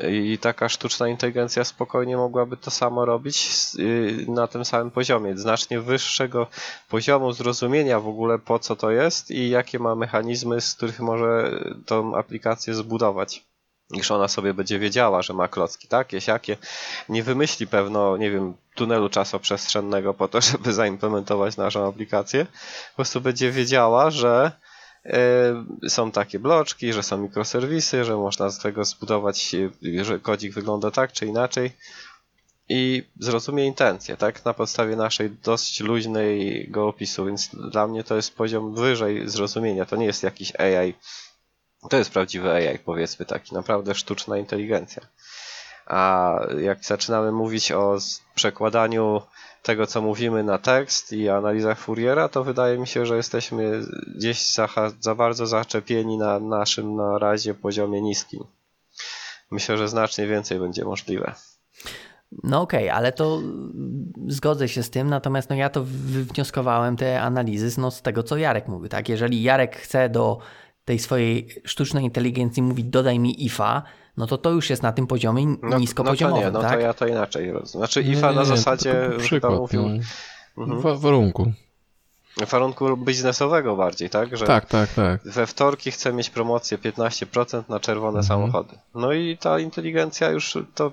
I 0.00 0.38
taka 0.38 0.68
sztuczna 0.68 1.08
inteligencja 1.08 1.64
spokojnie 1.64 2.16
mogłaby 2.16 2.56
to 2.56 2.70
samo 2.70 3.04
robić 3.04 3.48
y, 3.78 4.26
na 4.28 4.46
tym 4.46 4.64
samym 4.64 4.90
poziomie, 4.90 5.36
znacznie 5.36 5.80
wyższego 5.80 6.46
poziomu 6.88 7.32
zrozumienia 7.32 8.00
w 8.00 8.08
ogóle 8.08 8.38
po 8.38 8.58
co 8.58 8.76
to 8.76 8.90
jest 8.90 9.30
i 9.30 9.50
jakie 9.50 9.78
ma 9.78 9.94
mechanizmy, 9.94 10.60
z 10.60 10.74
których 10.74 11.00
może 11.00 11.60
tą 11.86 12.16
aplikację 12.16 12.74
zbudować. 12.74 13.44
Niż 13.90 14.10
ona 14.10 14.28
sobie 14.28 14.54
będzie 14.54 14.78
wiedziała, 14.78 15.22
że 15.22 15.34
ma 15.34 15.48
klocki 15.48 15.88
takie, 15.88 16.20
siakie. 16.20 16.56
Nie 17.08 17.22
wymyśli 17.22 17.66
pewno, 17.66 18.16
nie 18.16 18.30
wiem, 18.30 18.54
tunelu 18.74 19.08
czasoprzestrzennego 19.08 20.14
po 20.14 20.28
to, 20.28 20.40
żeby 20.52 20.72
zaimplementować 20.72 21.56
naszą 21.56 21.88
aplikację. 21.88 22.46
Po 22.90 22.96
prostu 22.96 23.20
będzie 23.20 23.50
wiedziała, 23.50 24.10
że 24.10 24.52
są 25.88 26.10
takie 26.10 26.38
bloczki, 26.38 26.92
że 26.92 27.02
są 27.02 27.18
mikroserwisy, 27.18 28.04
że 28.04 28.16
można 28.16 28.50
z 28.50 28.58
tego 28.58 28.84
zbudować, 28.84 29.54
e, 30.00 30.04
że 30.04 30.18
kodzik 30.18 30.54
wygląda 30.54 30.90
tak 30.90 31.12
czy 31.12 31.26
inaczej 31.26 31.72
i 32.68 33.04
zrozumie 33.20 33.66
intencje, 33.66 34.16
tak? 34.16 34.44
Na 34.44 34.54
podstawie 34.54 34.96
naszej 34.96 35.30
dość 35.30 35.80
luźnego 35.80 36.88
opisu, 36.88 37.24
więc 37.24 37.48
dla 37.70 37.86
mnie 37.86 38.04
to 38.04 38.16
jest 38.16 38.34
poziom 38.34 38.74
wyżej 38.74 39.28
zrozumienia. 39.28 39.86
To 39.86 39.96
nie 39.96 40.06
jest 40.06 40.22
jakiś 40.22 40.56
AI. 40.60 40.94
To 41.90 41.96
jest 41.96 42.10
prawdziwy 42.10 42.50
AI, 42.50 42.78
powiedzmy 42.78 43.26
taki, 43.26 43.54
naprawdę 43.54 43.94
sztuczna 43.94 44.38
inteligencja. 44.38 45.02
A 45.86 46.32
jak 46.58 46.84
zaczynamy 46.84 47.32
mówić 47.32 47.72
o 47.72 47.98
przekładaniu 48.34 49.22
tego, 49.62 49.86
co 49.86 50.02
mówimy 50.02 50.44
na 50.44 50.58
tekst 50.58 51.12
i 51.12 51.28
analizach 51.28 51.78
Fouriera, 51.78 52.28
to 52.28 52.44
wydaje 52.44 52.78
mi 52.78 52.86
się, 52.86 53.06
że 53.06 53.16
jesteśmy 53.16 53.80
gdzieś 54.16 54.52
za, 54.54 54.68
za 55.00 55.14
bardzo 55.14 55.46
zaczepieni 55.46 56.18
na 56.18 56.40
naszym 56.40 56.96
na 56.96 57.18
razie 57.18 57.54
poziomie 57.54 58.02
niskim. 58.02 58.44
Myślę, 59.50 59.78
że 59.78 59.88
znacznie 59.88 60.26
więcej 60.26 60.58
będzie 60.58 60.84
możliwe. 60.84 61.34
No 62.42 62.60
okej, 62.60 62.90
ale 62.90 63.12
to 63.12 63.42
zgodzę 64.28 64.68
się 64.68 64.82
z 64.82 64.90
tym, 64.90 65.10
natomiast 65.10 65.50
no 65.50 65.56
ja 65.56 65.68
to 65.68 65.84
wywnioskowałem 65.84 66.96
te 66.96 67.22
analizy 67.22 67.80
no, 67.80 67.90
z 67.90 68.02
tego, 68.02 68.22
co 68.22 68.36
Jarek 68.36 68.68
mówił, 68.68 68.88
tak? 68.88 69.08
Jeżeli 69.08 69.42
Jarek 69.42 69.76
chce 69.76 70.08
do 70.08 70.38
tej 70.84 70.98
swojej 70.98 71.48
sztucznej 71.64 72.04
inteligencji 72.04 72.62
mówić 72.62 72.86
dodaj 72.86 73.18
mi 73.18 73.44
IFA, 73.44 73.82
no 74.16 74.26
to 74.26 74.38
to 74.38 74.50
już 74.50 74.70
jest 74.70 74.82
na 74.82 74.92
tym 74.92 75.06
poziomie 75.06 75.46
No, 75.46 75.56
no 75.62 75.70
to 75.70 75.78
niskopoziomowym, 75.78 76.44
nie, 76.44 76.50
no 76.50 76.60
tak? 76.60 76.72
to 76.72 76.78
ja 76.78 76.94
to 76.94 77.06
inaczej 77.06 77.52
rozumiem. 77.52 77.86
Znaczy 77.86 78.04
Nie, 78.04 78.10
IFA 78.12 78.28
nie, 78.30 78.34
na 78.36 78.42
nie, 78.42 78.48
to 78.48 78.56
zasadzie 78.56 78.92
tylko 78.92 79.08
był 79.08 79.18
chyba 79.18 79.24
przykład, 79.24 79.52
mówił 79.58 79.82
mhm. 80.58 80.80
Wa- 80.80 80.94
warunku. 80.96 81.52
warunku 82.50 82.96
biznesowego 82.96 83.76
bardziej, 83.76 84.10
tak? 84.10 84.36
Że 84.36 84.46
Tak, 84.46 84.66
tak, 84.66 84.92
tak. 84.92 85.20
we 85.24 85.46
wtorki 85.46 85.90
chcę 85.90 86.12
mieć 86.12 86.30
promocję 86.30 86.78
15% 86.78 87.62
na 87.68 87.80
czerwone 87.80 88.18
Mhm. 88.18 88.24
samochody. 88.26 88.76
No 88.94 89.12
i 89.12 89.36
ta 89.38 89.58
inteligencja 89.58 90.30
już 90.30 90.58
to 90.74 90.92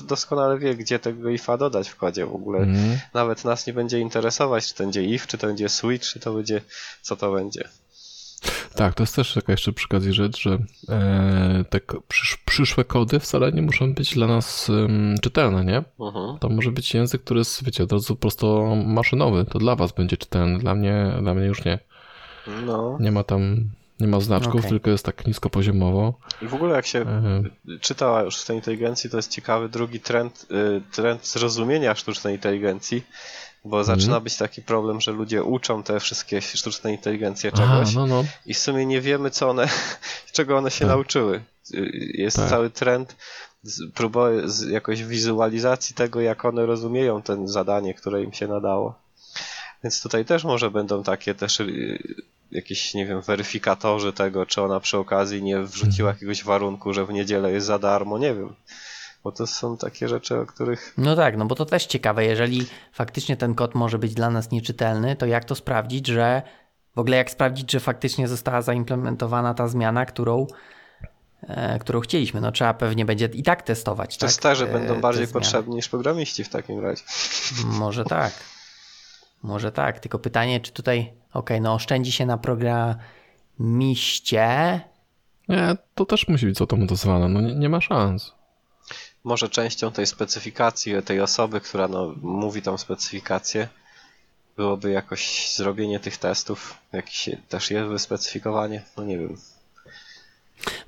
doskonale 0.00 0.58
wie, 0.58 0.74
gdzie 0.74 0.98
tego 0.98 1.30
IFA 1.30 1.56
dodać 1.56 1.88
w 1.88 1.96
kodzie 1.96 2.26
w 2.26 2.34
ogóle. 2.34 2.58
Mhm. 2.58 2.98
Nawet 3.14 3.44
nas 3.44 3.66
nie 3.66 3.72
będzie 3.72 4.00
interesować, 4.00 4.66
czy 4.68 4.74
to 4.74 4.84
będzie 4.84 5.02
if, 5.02 5.26
czy 5.26 5.38
to 5.38 5.46
będzie 5.46 5.68
switch, 5.68 6.06
czy 6.06 6.20
to 6.20 6.32
będzie, 6.32 6.60
co 7.02 7.16
to 7.16 7.32
będzie. 7.32 7.68
Tak, 8.74 8.94
to 8.94 9.02
jest 9.02 9.16
też 9.16 9.34
taka 9.34 9.52
jeszcze 9.52 9.72
przy 9.72 9.86
okazji 9.86 10.12
rzecz, 10.12 10.40
że 10.42 10.58
e, 10.88 11.64
te 11.70 11.80
przysz, 12.08 12.36
przyszłe 12.36 12.84
kody 12.84 13.20
wcale 13.20 13.52
nie 13.52 13.62
muszą 13.62 13.94
być 13.94 14.14
dla 14.14 14.26
nas 14.26 14.70
em, 14.70 15.14
czytelne, 15.22 15.64
nie? 15.64 15.84
Mhm. 16.00 16.38
To 16.38 16.48
może 16.48 16.72
być 16.72 16.94
język, 16.94 17.24
który 17.24 17.38
jest, 17.38 17.64
wiecie, 17.64 17.84
od 17.84 17.92
razu 17.92 18.16
prosto 18.16 18.76
maszynowy. 18.86 19.44
To 19.44 19.58
dla 19.58 19.76
was 19.76 19.92
będzie 19.92 20.16
czytelny, 20.16 20.58
dla 20.58 20.74
mnie, 20.74 21.12
dla 21.22 21.34
mnie 21.34 21.46
już 21.46 21.64
nie. 21.64 21.78
No, 22.66 22.96
Nie 23.00 23.12
ma 23.12 23.24
tam 23.24 23.70
Nie 24.00 24.08
ma 24.08 24.20
znaczków, 24.20 24.56
Okej. 24.56 24.70
tylko 24.70 24.90
jest 24.90 25.04
tak 25.04 25.26
niskopoziomowo. 25.26 26.14
I 26.42 26.46
w 26.46 26.54
ogóle 26.54 26.74
jak 26.76 26.86
się 26.86 27.00
E, 27.00 27.42
czyta 27.80 28.22
już 28.22 28.34
sztucznej 28.36 28.58
inteligencji, 28.58 29.10
to 29.10 29.16
jest 29.16 29.30
ciekawy 29.30 29.68
drugi 29.68 30.00
trend, 30.00 30.46
y, 30.50 30.82
trend 30.92 31.26
zrozumienia 31.26 31.94
sztucznej 31.94 32.34
inteligencji, 32.34 33.02
bo 33.64 33.78
Mhm. 33.80 33.98
zaczyna 34.00 34.20
być 34.20 34.36
taki 34.36 34.62
problem, 34.62 35.00
że 35.00 35.12
ludzie 35.12 35.42
uczą 35.42 35.82
te 35.82 36.00
wszystkie 36.00 36.40
sztuczne 36.42 36.92
inteligencje 36.92 37.50
Aha, 37.54 37.62
czegoś 37.62 37.94
no, 37.94 38.06
no. 38.06 38.24
i 38.46 38.54
w 38.54 38.58
sumie 38.58 38.86
nie 38.86 39.00
wiemy, 39.00 39.30
co 39.30 39.48
one, 39.50 39.68
czego 40.32 40.56
one 40.58 40.70
się 40.70 40.78
Tak. 40.80 40.88
nauczyły. 40.88 41.42
Jest 42.14 42.36
Tak. 42.36 42.48
cały 42.50 42.70
trend 42.70 43.16
próby 43.94 44.42
z 44.44 44.62
jakoś 44.68 45.04
wizualizacji 45.04 45.94
tego, 45.94 46.20
jak 46.20 46.44
one 46.44 46.66
rozumieją 46.66 47.22
ten 47.22 47.48
zadanie, 47.48 47.94
które 47.94 48.22
im 48.22 48.32
się 48.32 48.48
nadało. 48.48 48.94
Więc 49.84 50.02
tutaj 50.02 50.24
też 50.24 50.44
może 50.44 50.70
będą 50.70 51.02
takie 51.02 51.34
też 51.34 51.60
y, 51.60 51.98
jakieś, 52.50 52.94
nie 52.94 53.06
wiem, 53.06 53.20
weryfikatorzy 53.20 54.12
tego, 54.12 54.46
czy 54.46 54.62
ona 54.62 54.80
przy 54.80 54.98
okazji 54.98 55.42
nie 55.42 55.60
wrzuciła 55.60 56.10
Mhm. 56.10 56.16
jakiegoś 56.16 56.44
warunku, 56.44 56.94
że 56.94 57.06
w 57.06 57.12
niedzielę 57.12 57.52
jest 57.52 57.66
za 57.66 57.78
darmo, 57.78 58.18
nie 58.18 58.34
wiem. 58.34 58.54
Bo 59.24 59.32
to 59.32 59.46
są 59.46 59.76
takie 59.76 60.08
rzeczy, 60.08 60.40
o 60.40 60.46
których 60.46 60.94
No 60.98 61.16
tak, 61.16 61.36
no 61.36 61.46
bo 61.46 61.54
to 61.54 61.64
też 61.64 61.86
ciekawe, 61.86 62.24
jeżeli 62.24 62.66
faktycznie 62.92 63.36
ten 63.36 63.54
kod 63.54 63.74
może 63.74 63.98
być 63.98 64.14
dla 64.14 64.30
nas 64.30 64.50
nieczytelny, 64.50 65.16
to 65.16 65.26
jak 65.26 65.44
to 65.44 65.54
sprawdzić, 65.54 66.06
że 66.06 66.42
w 66.94 66.98
ogóle 66.98 67.16
jak 67.16 67.30
sprawdzić, 67.30 67.72
że 67.72 67.80
faktycznie 67.80 68.28
została 68.28 68.62
zaimplementowana 68.62 69.54
ta 69.54 69.68
zmiana, 69.68 70.06
którą, 70.06 70.46
e, 71.42 71.78
którą 71.78 72.00
chcieliśmy? 72.00 72.40
No 72.40 72.52
trzeba 72.52 72.74
pewnie 72.74 73.04
będzie 73.04 73.28
i 73.32 73.42
tak 73.42 73.62
testować. 73.62 74.16
tak, 74.16 74.30
testerzy 74.30 74.64
e, 74.64 74.72
będą 74.72 75.00
bardziej 75.00 75.28
potrzebni 75.28 75.74
niż 75.74 75.88
programiści 75.88 76.44
w 76.44 76.48
takim 76.48 76.80
razie. 76.80 77.02
Może 77.64 78.04
tak. 78.04 78.32
Może 79.42 79.72
tak, 79.72 80.00
tylko 80.00 80.18
pytanie, 80.18 80.60
czy 80.60 80.72
tutaj, 80.72 81.12
okej, 81.32 81.60
no 81.60 81.74
oszczędzi 81.74 82.12
się 82.12 82.26
na 82.26 82.38
programiście, 82.38 84.80
Nie, 85.48 85.76
to 85.94 86.04
też 86.04 86.28
musi 86.28 86.46
być 86.46 86.58
zautomatyzowane. 86.58 87.28
No 87.28 87.40
nie, 87.40 87.54
nie 87.54 87.68
ma 87.68 87.80
szans. 87.80 88.32
Może 89.24 89.48
częścią 89.48 89.92
tej 89.92 90.06
specyfikacji, 90.06 91.02
tej 91.04 91.20
osoby, 91.20 91.60
która 91.60 91.88
no, 91.88 92.14
mówi 92.22 92.62
tą 92.62 92.78
specyfikację, 92.78 93.68
byłoby 94.56 94.90
jakoś 94.90 95.52
zrobienie 95.56 96.00
tych 96.00 96.16
testów, 96.16 96.74
jakieś 96.92 97.30
też 97.48 97.70
je 97.70 97.84
wyspecyfikowanie, 97.84 98.82
no 98.96 99.04
nie 99.04 99.18
wiem. 99.18 99.36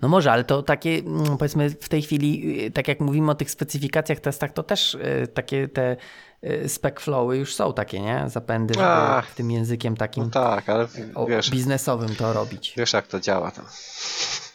No 0.00 0.08
może, 0.08 0.32
ale 0.32 0.44
to 0.44 0.62
takie, 0.62 0.90
mm, 0.98 1.38
powiedzmy 1.38 1.70
w 1.70 1.88
tej 1.88 2.02
chwili, 2.02 2.60
y, 2.66 2.70
tak 2.70 2.88
jak 2.88 3.00
mówimy 3.00 3.30
o 3.30 3.34
tych 3.34 3.50
specyfikacjach, 3.50 4.20
testach, 4.20 4.52
to 4.52 4.62
też 4.62 4.94
y, 4.94 5.28
takie 5.34 5.68
te 5.68 5.96
y, 6.44 6.68
spec 6.68 7.00
flowy 7.00 7.36
już 7.36 7.54
są 7.54 7.72
takie, 7.72 8.00
nie? 8.00 8.24
Zapędy, 8.26 8.74
żeby 8.74 8.86
Ach. 8.86 9.34
tym 9.34 9.50
językiem 9.50 9.96
takim 9.96 10.24
No 10.24 10.30
tak, 10.30 10.68
ale 10.68 10.86
wiesz, 11.28 11.50
biznesowym 11.50 12.16
to 12.16 12.32
robić. 12.32 12.74
wiesz 12.76 12.92
jak 12.92 13.06
to 13.06 13.20
działa 13.20 13.50
tam. 13.50 13.64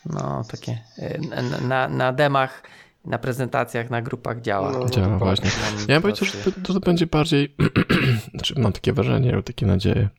No 0.05 0.43
takie 0.51 0.81
na, 1.29 1.41
na, 1.61 1.87
na 1.87 2.13
demach, 2.13 2.63
na 3.05 3.17
prezentacjach, 3.17 3.89
na 3.89 4.01
grupach 4.01 4.41
działa. 4.41 4.71
No, 4.71 4.89
Działa 4.89 5.07
dokładnie. 5.07 5.19
właśnie. 5.19 5.49
Mam 5.71 5.79
Ja 5.87 5.95
bym 5.95 6.01
powiedział, 6.01 6.27
że 6.27 6.51
to, 6.51 6.73
to 6.73 6.79
będzie 6.79 7.07
bardziej, 7.07 7.55
znaczy 8.33 8.59
mam 8.59 8.73
takie 8.73 8.93
wrażenie, 8.93 9.43
takie 9.43 9.65
nadzieję, 9.65 10.09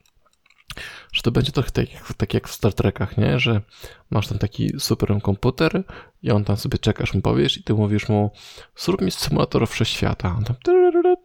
że 1.12 1.22
to 1.22 1.30
będzie 1.30 1.52
trochę 1.52 1.70
tak 1.70 1.94
jak, 1.94 2.14
tak 2.14 2.34
jak 2.34 2.48
w 2.48 2.52
Star 2.52 2.74
Trekach, 2.74 3.16
nie? 3.18 3.38
Że 3.38 3.60
masz 4.10 4.28
tam 4.28 4.38
taki 4.38 4.70
super 4.78 5.22
komputer 5.22 5.84
i 6.22 6.30
on 6.30 6.44
tam 6.44 6.56
sobie 6.56 6.78
czekasz, 6.78 7.14
mu 7.14 7.20
powiesz 7.20 7.58
i 7.58 7.62
ty 7.62 7.74
mówisz 7.74 8.08
mu, 8.08 8.30
zrób 8.76 9.00
mi 9.00 9.10
symulator 9.10 9.68
wszechświata. 9.68 10.34
On 10.38 10.44
tam 10.44 10.56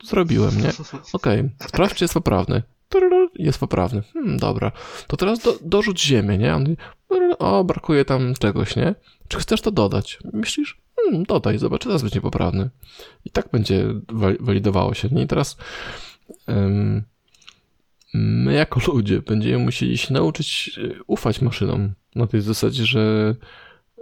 zrobiłem, 0.04 0.62
nie? 0.62 0.70
Okej, 1.14 1.50
sprawdź, 1.68 1.96
czy 1.96 2.04
jest 2.04 2.14
poprawny. 2.14 2.64
Jest 3.36 3.60
poprawny. 3.60 4.02
Hmm, 4.14 4.38
dobra. 4.38 4.72
To 5.08 5.18
teraz 5.18 5.40
do, 5.40 5.56
dorzuć 5.62 6.02
ziemię, 6.02 6.38
nie? 6.38 6.56
On 6.56 6.76
o, 7.40 7.64
brakuje 7.64 8.06
tam 8.06 8.34
czegoś, 8.34 8.76
nie? 8.76 8.96
Czy 9.28 9.40
chcesz 9.40 9.62
to 9.62 9.72
dodać? 9.72 10.20
Myślisz? 10.34 10.82
Hmm, 11.08 11.24
dodaj, 11.24 11.58
zobacz, 11.58 11.84
teraz 11.84 12.02
będzie 12.02 12.22
poprawny. 12.22 12.70
I 13.26 13.30
tak 13.30 13.50
będzie 13.52 13.86
wa- 14.10 14.38
walidowało 14.40 14.94
się. 14.94 15.10
Nie? 15.12 15.22
I 15.22 15.28
teraz 15.28 15.58
em, 16.48 17.04
my 18.14 18.54
jako 18.54 18.80
ludzie 18.88 19.22
będziemy 19.22 19.64
musieli 19.64 19.98
się 19.98 20.14
nauczyć 20.14 20.80
e, 20.84 21.04
ufać 21.08 21.42
maszynom 21.42 21.94
na 22.16 22.28
tej 22.28 22.42
zasadzie, 22.42 22.86
że, 22.86 23.36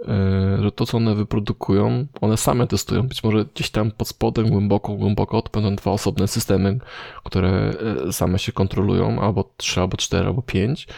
e, 0.08 0.58
że 0.62 0.72
to, 0.72 0.86
co 0.86 0.96
one 0.96 1.14
wyprodukują, 1.14 2.06
one 2.20 2.36
same 2.36 2.66
testują. 2.66 3.02
Być 3.02 3.24
może 3.24 3.44
gdzieś 3.54 3.70
tam 3.70 3.90
pod 3.90 4.08
spodem, 4.08 4.50
głęboko, 4.50 4.92
głęboko, 4.92 5.42
będą 5.52 5.76
dwa 5.76 5.90
osobne 5.90 6.28
systemy, 6.28 6.78
które 7.24 7.74
e, 8.08 8.12
same 8.12 8.38
się 8.38 8.52
kontrolują, 8.52 9.20
albo 9.20 9.54
trzy, 9.56 9.80
albo 9.80 9.96
cztery, 9.96 10.26
albo 10.26 10.42
pięć. 10.42 10.88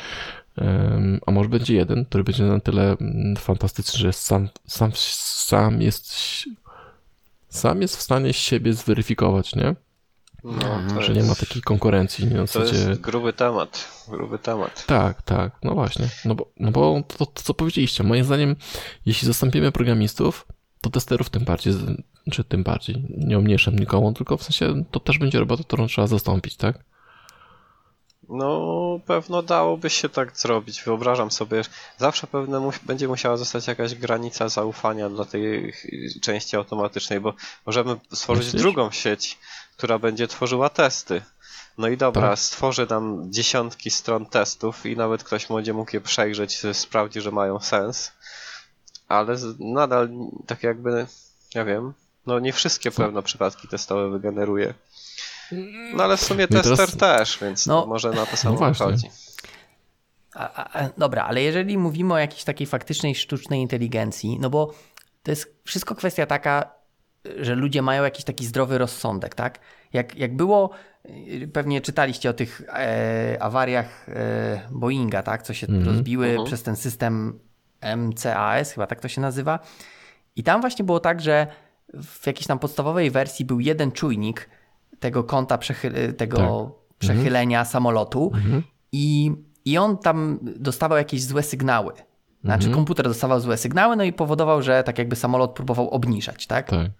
A 1.26 1.30
może 1.30 1.48
będzie 1.48 1.74
jeden, 1.74 2.04
który 2.04 2.24
będzie 2.24 2.44
na 2.44 2.60
tyle 2.60 2.96
mm, 3.00 3.36
fantastyczny, 3.36 3.98
że 3.98 4.12
sam, 4.12 4.48
sam, 4.66 4.92
sam 4.94 5.82
jest 5.82 6.14
sam 7.48 7.82
jest 7.82 7.96
w 7.96 8.02
stanie 8.02 8.32
siebie 8.32 8.72
zweryfikować, 8.72 9.54
nie? 9.54 9.74
No, 10.44 10.94
to, 10.94 11.02
Że 11.02 11.12
nie 11.12 11.22
ma 11.22 11.34
takiej 11.34 11.62
konkurencji. 11.62 12.26
Nie? 12.26 12.34
Na 12.34 12.46
to 12.46 12.46
zasadzie... 12.46 12.88
jest 12.88 13.00
gruby 13.00 13.32
temat, 13.32 14.04
gruby 14.08 14.38
temat. 14.38 14.86
Tak, 14.86 15.22
tak, 15.22 15.52
no 15.62 15.74
właśnie. 15.74 16.08
No 16.24 16.34
bo, 16.34 16.50
no 16.56 16.70
bo 16.70 17.02
to, 17.08 17.26
to, 17.26 17.42
co 17.42 17.54
powiedzieliście, 17.54 18.04
moim 18.04 18.24
zdaniem, 18.24 18.56
jeśli 19.06 19.26
zastąpimy 19.26 19.72
programistów, 19.72 20.46
to 20.80 20.90
testerów 20.90 21.30
tym 21.30 21.44
bardziej, 21.44 21.74
czy 22.30 22.44
tym 22.44 22.62
bardziej, 22.62 23.06
nie 23.10 23.38
umniejszam 23.38 23.78
nikomu, 23.78 24.12
tylko 24.12 24.36
w 24.36 24.42
sensie 24.42 24.84
to 24.90 25.00
też 25.00 25.18
będzie 25.18 25.38
robota, 25.38 25.62
którą 25.64 25.86
trzeba 25.86 26.06
zastąpić, 26.06 26.56
tak? 26.56 26.84
No, 28.28 29.00
pewno 29.06 29.42
dałoby 29.42 29.90
się 29.90 30.08
tak 30.08 30.36
zrobić. 30.36 30.82
Wyobrażam 30.82 31.30
sobie, 31.30 31.64
że 31.64 31.70
zawsze 31.98 32.26
pewnie 32.26 32.58
mu 32.58 32.72
będzie 32.82 33.08
musiała 33.08 33.36
zostać 33.36 33.66
jakaś 33.66 33.94
granica 33.94 34.48
zaufania 34.48 35.08
dla 35.08 35.24
tej 35.24 35.72
części 36.22 36.56
automatycznej, 36.56 37.20
bo 37.20 37.34
możemy 37.66 37.96
stworzyć 38.12 38.44
Myślisz? 38.44 38.62
drugą 38.62 38.90
sieć, 38.90 39.38
która 39.76 39.98
będzie 39.98 40.28
tworzyła 40.28 40.68
testy. 40.70 41.22
No 41.78 41.88
i 41.88 41.96
dobra, 41.96 42.28
Tak. 42.30 42.38
stworzy 42.38 42.86
nam 42.90 43.32
dziesiątki 43.32 43.90
stron 43.90 44.26
testów 44.26 44.86
i 44.86 44.96
nawet 44.96 45.24
ktoś 45.24 45.46
będzie 45.46 45.72
mógł 45.72 45.90
je 45.94 46.00
przejrzeć, 46.00 46.62
sprawdzi, 46.72 47.20
że 47.20 47.30
mają 47.30 47.60
sens, 47.60 48.12
ale 49.08 49.36
nadal 49.58 50.08
tak 50.46 50.62
jakby, 50.62 51.06
ja 51.54 51.64
wiem, 51.64 51.92
no 52.26 52.38
nie 52.38 52.52
wszystkie 52.52 52.90
Co? 52.90 53.02
pewno 53.02 53.22
przypadki 53.22 53.68
testowe 53.68 54.10
wygeneruje. 54.10 54.74
No 55.94 56.04
ale 56.04 56.16
w 56.16 56.20
sumie 56.20 56.46
No 56.50 56.62
tester 56.62 56.76
teraz- 56.76 56.96
też, 56.96 57.38
więc 57.42 57.66
No. 57.66 57.86
może 57.86 58.10
na 58.10 58.26
to 58.26 58.36
samo 58.36 58.56
właśnie. 58.56 58.86
wychodzi. 58.86 59.08
A, 60.34 60.78
a, 60.80 60.88
dobra, 60.98 61.24
ale 61.24 61.42
jeżeli 61.42 61.78
mówimy 61.78 62.14
o 62.14 62.18
jakiejś 62.18 62.44
takiej 62.44 62.66
faktycznej 62.66 63.14
sztucznej 63.14 63.60
inteligencji, 63.60 64.38
no 64.40 64.50
bo 64.50 64.74
to 65.22 65.30
jest 65.30 65.54
wszystko 65.64 65.94
kwestia 65.94 66.26
taka, 66.26 66.70
że 67.40 67.54
ludzie 67.54 67.82
mają 67.82 68.02
jakiś 68.04 68.24
taki 68.24 68.46
zdrowy 68.46 68.78
rozsądek, 68.78 69.34
tak? 69.34 69.58
Jak, 69.92 70.14
jak 70.16 70.36
było, 70.36 70.70
y, 71.06 71.50
pewnie 71.52 71.80
czytaliście 71.80 72.30
o 72.30 72.32
tych 72.32 72.62
e, 72.68 73.36
awariach 73.40 74.08
e, 74.08 74.68
Boeinga, 74.70 75.22
tak? 75.22 75.42
Co 75.42 75.54
się 75.54 75.66
Mhm. 75.66 75.86
rozbiły 75.86 76.26
Mhm. 76.26 76.46
przez 76.46 76.62
ten 76.62 76.76
system 76.76 77.40
MCAS, 77.96 78.72
chyba 78.72 78.86
tak 78.86 79.00
to 79.00 79.08
się 79.08 79.20
nazywa. 79.20 79.58
I 80.36 80.42
tam 80.42 80.60
właśnie 80.60 80.84
było 80.84 81.00
tak, 81.00 81.20
że 81.20 81.46
w 82.02 82.26
jakiejś 82.26 82.46
tam 82.46 82.58
podstawowej 82.58 83.10
wersji 83.10 83.44
był 83.44 83.60
jeden 83.60 83.92
czujnik 83.92 84.48
tego 85.00 85.24
kąta 85.24 85.58
przechy- 85.58 86.12
tego 86.12 86.70
przechylenia 86.98 87.64
samolotu 87.64 88.30
Mhm. 88.34 88.62
i, 88.92 89.32
i 89.64 89.78
on 89.78 89.98
tam 89.98 90.38
dostawał 90.42 90.98
jakieś 90.98 91.22
złe 91.24 91.42
sygnały. 91.42 91.92
Znaczy 92.44 92.66
Mhm. 92.66 92.74
komputer 92.74 93.06
dostawał 93.06 93.40
złe 93.40 93.56
sygnały, 93.56 93.96
no 93.96 94.04
i 94.04 94.12
powodował, 94.12 94.62
że 94.62 94.82
tak 94.84 94.98
jakby 94.98 95.16
samolot 95.16 95.52
próbował 95.52 95.90
obniżać, 95.90 96.46
tak? 96.46 96.70
Tak. 96.70 96.90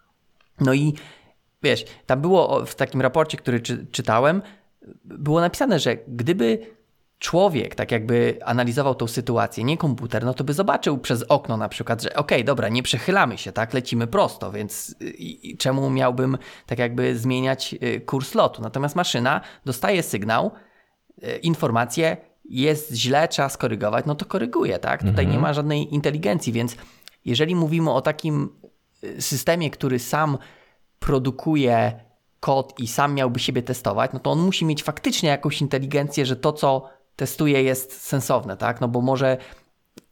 No 0.61 0.74
i 0.74 0.94
wiesz, 1.62 1.84
tam 2.06 2.20
było 2.20 2.66
w 2.66 2.74
takim 2.74 3.00
raporcie, 3.00 3.37
który 3.38 3.61
czy, 3.61 3.87
czytałem, 3.87 4.42
było 5.04 5.40
napisane, 5.40 5.78
że 5.78 5.96
gdyby 6.08 6.58
człowiek 7.18 7.74
tak 7.74 7.92
jakby 7.92 8.38
analizował 8.44 8.94
tą 8.94 9.07
sytuację, 9.07 9.64
nie 9.64 9.76
komputer, 9.78 10.24
no 10.24 10.35
to 10.35 10.44
by 10.44 10.52
zobaczył 10.54 10.98
przez 10.98 11.22
okno 11.22 11.57
na 11.57 11.68
przykład, 11.68 12.02
że 12.02 12.14
okej, 12.14 12.44
dobra, 12.44 12.68
nie 12.68 12.83
przechylamy 12.83 13.38
się, 13.38 13.52
tak, 13.52 13.74
lecimy 13.74 14.07
prosto, 14.07 14.52
więc 14.52 14.96
y, 15.02 15.57
czemu 15.59 15.90
miałbym 15.90 16.38
tak 16.66 16.78
jakby 16.78 17.18
zmieniać 17.18 17.74
y, 17.83 18.00
kurs 18.00 18.35
lotu? 18.35 18.62
Natomiast 18.62 18.96
maszyna 18.96 19.40
dostaje 19.64 20.02
sygnał, 20.02 20.50
y, 21.24 21.37
informację, 21.37 22.16
jest 22.44 22.94
źle, 22.94 23.28
trzeba 23.28 23.48
skorygować, 23.48 24.07
no 24.07 24.14
to 24.14 24.24
koryguje, 24.24 24.78
tak? 24.78 25.00
Tutaj 25.00 25.24
Mhm. 25.24 25.31
nie 25.31 25.38
ma 25.38 25.52
żadnej 25.52 25.94
inteligencji, 25.94 26.52
więc 26.52 26.76
jeżeli 27.24 27.54
mówimy 27.54 27.90
o 27.90 28.00
takim 28.00 28.48
systemie, 29.18 29.70
który 29.70 29.98
sam 29.98 30.38
produkuje 30.98 32.00
kod 32.40 32.74
i 32.81 32.87
sam 32.88 33.14
miałby 33.14 33.40
siebie 33.40 33.62
testować, 33.62 34.11
no 34.12 34.20
to 34.20 34.31
on 34.31 34.38
musi 34.38 34.64
mieć 34.64 34.83
faktycznie 34.83 35.28
jakąś 35.28 35.61
inteligencję, 35.61 36.26
że 36.26 36.37
to, 36.37 36.52
co 36.52 36.88
testuje, 37.18 37.62
jest 37.62 38.02
sensowne, 38.02 38.57
tak? 38.57 38.81
No 38.81 38.88
bo 38.88 39.00
może 39.00 39.37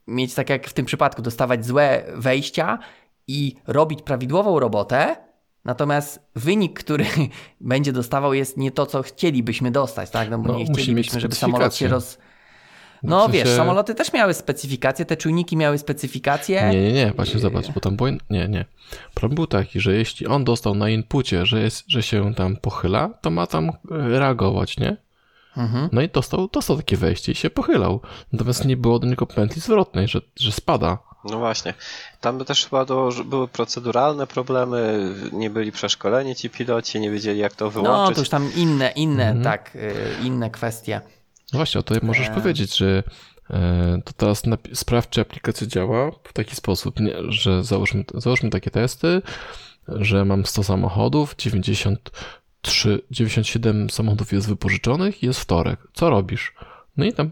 mieć, 0.06 0.34
tak 0.34 0.50
jak 0.50 0.66
w 0.66 0.72
tym 0.72 0.86
przypadku, 0.86 1.22
dostawać 1.22 1.66
złe 1.66 2.04
wejścia 2.14 2.78
i 3.26 3.56
robić 3.66 4.02
prawidłową 4.02 4.60
robotę, 4.60 5.16
natomiast 5.64 6.20
wynik, 6.34 6.78
który 6.78 7.06
będzie 7.60 7.92
dostawał, 7.92 8.34
jest 8.34 8.56
nie 8.56 8.70
to, 8.70 8.86
co 8.86 9.02
chcielibyśmy 9.02 9.70
dostać, 9.70 10.10
tak? 10.10 10.30
No 10.30 10.38
bo 10.38 10.52
No, 10.52 10.58
nie 10.58 10.64
chcielibyśmy, 10.64 11.20
żeby 11.20 11.34
samolot 11.34 11.74
się 11.74 11.88
roz... 11.88 12.18
No 13.02 13.26
sensie- 13.26 13.32
wiesz, 13.32 13.48
samoloty 13.48 13.94
też 13.94 14.12
miały 14.12 14.34
specyfikacje, 14.34 15.04
te 15.04 15.16
czujniki 15.16 15.56
miały 15.56 15.78
specyfikacje. 15.78 16.70
Nie, 16.72 16.82
nie, 16.82 16.92
nie, 16.92 17.12
właśnie 17.16 17.40
zobacz, 17.40 17.70
bo 17.70 17.80
tam 17.80 17.96
było... 17.96 18.10
Nie, 18.30 18.48
nie. 18.48 18.64
Problem 19.14 19.34
był 19.34 19.46
taki, 19.46 19.80
że 19.80 19.94
jeśli 19.94 20.26
on 20.26 20.44
dostał 20.44 20.74
na 20.74 20.88
inpucie, 20.88 21.46
że, 21.46 21.60
jest, 21.60 21.84
że 21.88 22.02
się 22.02 22.34
tam 22.34 22.56
pochyla, 22.56 23.10
to 23.20 23.30
ma 23.30 23.46
tam 23.46 23.68
e, 23.68 23.72
reagować, 23.90 24.78
nie? 24.78 25.05
Mhm. 25.56 25.88
No 25.92 26.00
i 26.02 26.08
dostał, 26.08 26.48
dostał 26.52 26.76
takie 26.76 26.96
wejście 26.96 27.32
i 27.32 27.34
się 27.34 27.50
pochylał. 27.50 28.00
Natomiast 28.32 28.64
nie 28.64 28.76
było 28.76 28.98
do 28.98 29.06
niego 29.06 29.26
pętli 29.26 29.60
zwrotnej, 29.60 30.08
że, 30.08 30.20
że 30.36 30.52
spada. 30.52 30.98
No 31.30 31.38
właśnie. 31.38 31.74
Tam 32.20 32.38
by 32.38 32.44
też 32.44 32.64
chyba 32.64 32.84
do, 32.84 33.10
że 33.10 33.24
były 33.24 33.48
proceduralne 33.48 34.26
problemy, 34.26 35.08
nie 35.32 35.50
byli 35.50 35.72
przeszkoleni 35.72 36.34
ci 36.34 36.50
piloci, 36.50 37.00
nie 37.00 37.10
wiedzieli 37.10 37.38
jak 37.38 37.54
to 37.54 37.64
No 37.64 37.70
wyłączyć. 37.70 38.14
to 38.14 38.20
już 38.20 38.28
tam 38.28 38.50
inne, 38.56 38.90
inne, 38.90 39.24
Mhm. 39.26 39.44
tak, 39.44 39.76
y, 39.76 40.04
inne 40.24 40.50
kwestie. 40.50 41.00
No 41.52 41.56
właśnie, 41.58 41.78
o 41.80 41.82
to 41.82 41.94
możesz 42.02 42.28
Eee. 42.28 42.34
powiedzieć, 42.34 42.76
że 42.76 43.02
e, 43.50 44.02
to 44.04 44.12
teraz 44.12 44.42
sprawdź, 44.74 45.08
czy 45.10 45.20
aplikacja 45.20 45.66
działa 45.66 46.10
w 46.24 46.32
taki 46.32 46.56
sposób, 46.56 47.00
nie, 47.00 47.14
że 47.28 47.64
załóżmy, 47.64 48.04
załóżmy 48.14 48.50
takie 48.50 48.70
testy, 48.70 49.22
że 49.88 50.24
mam 50.24 50.46
100 50.46 50.62
samochodów, 50.62 51.34
93, 52.66 53.02
97 53.10 53.90
samochodów 53.90 54.32
jest 54.32 54.48
wypożyczonych 54.48 55.22
i 55.22 55.26
jest 55.26 55.40
wtorek. 55.40 55.80
Co 55.94 56.10
robisz? 56.10 56.54
No 56.96 57.04
i 57.04 57.12
tam 57.12 57.30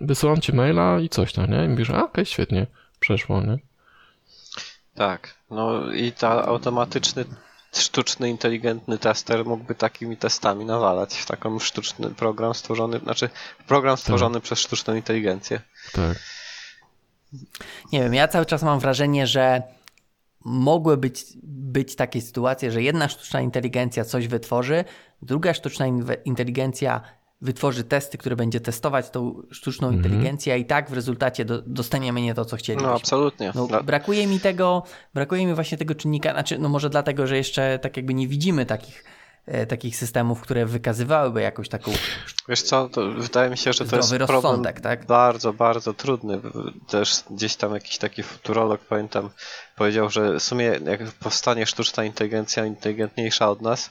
wysyłam 0.00 0.40
ci 0.40 0.52
maila 0.52 1.00
i 1.00 1.08
coś 1.08 1.32
tam, 1.32 1.50
nie? 1.50 1.64
I 1.64 1.68
mówisz, 1.68 1.90
a 1.90 2.04
okej, 2.04 2.26
świetnie, 2.26 2.66
przeszło, 3.00 3.40
nie? 3.40 3.58
Tak. 4.94 5.34
No 5.50 5.92
i 5.92 6.12
ta 6.12 6.46
automatyczny, 6.46 7.24
sztuczny, 7.72 8.30
inteligentny 8.30 8.98
tester 8.98 9.44
mógłby 9.44 9.74
takimi 9.74 10.16
testami 10.16 10.64
nawalać 10.64 11.14
w 11.14 11.26
taką 11.26 11.58
sztuczny 11.58 12.10
program 12.10 12.54
stworzony, 12.54 12.98
znaczy 12.98 13.30
program 13.66 13.96
stworzony 13.96 14.40
przez 14.40 14.58
sztuczną 14.58 14.94
inteligencję. 14.94 15.60
Tak. 15.92 16.18
Nie 17.92 18.00
wiem, 18.00 18.14
ja 18.14 18.28
cały 18.28 18.46
czas 18.46 18.62
mam 18.62 18.80
wrażenie, 18.80 19.26
że 19.26 19.62
mogły 20.44 20.96
być, 20.96 21.24
być 21.42 21.96
takie 21.96 22.20
sytuacje, 22.20 22.70
że 22.70 22.82
jedna 22.82 23.08
sztuczna 23.08 23.40
inteligencja 23.40 24.04
coś 24.04 24.28
wytworzy, 24.28 24.84
druga 25.22 25.54
sztuczna 25.54 25.86
inteligencja 26.24 27.00
wytworzy 27.40 27.84
testy, 27.84 28.18
które 28.18 28.36
będzie 28.36 28.60
testować 28.60 29.10
tą 29.10 29.42
sztuczną 29.50 29.88
Mhm. 29.88 30.04
inteligencję, 30.04 30.52
a 30.52 30.56
i 30.56 30.64
tak 30.64 30.90
w 30.90 30.92
rezultacie 30.92 31.44
do, 31.44 31.62
dostaniemy 31.62 32.22
nie 32.22 32.34
to, 32.34 32.44
co 32.44 32.56
chcieliśmy. 32.56 32.88
No 32.88 32.94
absolutnie. 32.94 33.52
No, 33.54 33.68
brakuje 33.84 34.26
mi 34.26 34.40
tego, 34.40 34.82
brakuje 35.14 35.46
mi 35.46 35.54
właśnie 35.54 35.78
tego 35.78 35.94
czynnika, 35.94 36.32
znaczy, 36.32 36.58
no 36.58 36.68
może 36.68 36.90
dlatego, 36.90 37.26
że 37.26 37.36
jeszcze 37.36 37.78
tak 37.78 37.96
jakby 37.96 38.14
nie 38.14 38.28
widzimy 38.28 38.66
takich, 38.66 39.04
takich 39.68 39.96
systemów, 39.96 40.40
które 40.40 40.66
wykazywałyby 40.66 41.40
jakąś 41.40 41.68
taką 41.68 41.92
Wiesz 42.48 42.62
co, 42.62 42.88
to 42.88 43.10
wydaje 43.10 43.50
mi 43.50 43.58
się, 43.58 43.72
że 43.72 43.84
to 43.84 43.96
jest 43.96 44.14
problem 44.26 44.64
tak? 44.82 45.06
bardzo, 45.06 45.52
bardzo 45.52 45.94
trudny. 45.94 46.40
Też 46.88 47.24
gdzieś 47.30 47.56
tam 47.56 47.74
jakiś 47.74 47.98
taki 47.98 48.22
futurolog, 48.22 48.80
pamiętam, 48.80 49.30
powiedział, 49.76 50.10
że 50.10 50.38
w 50.38 50.42
sumie 50.42 50.64
jak 50.84 51.02
powstanie 51.12 51.66
sztuczna 51.66 52.04
inteligencja 52.04 52.66
inteligentniejsza 52.66 53.50
od 53.50 53.60
nas, 53.60 53.90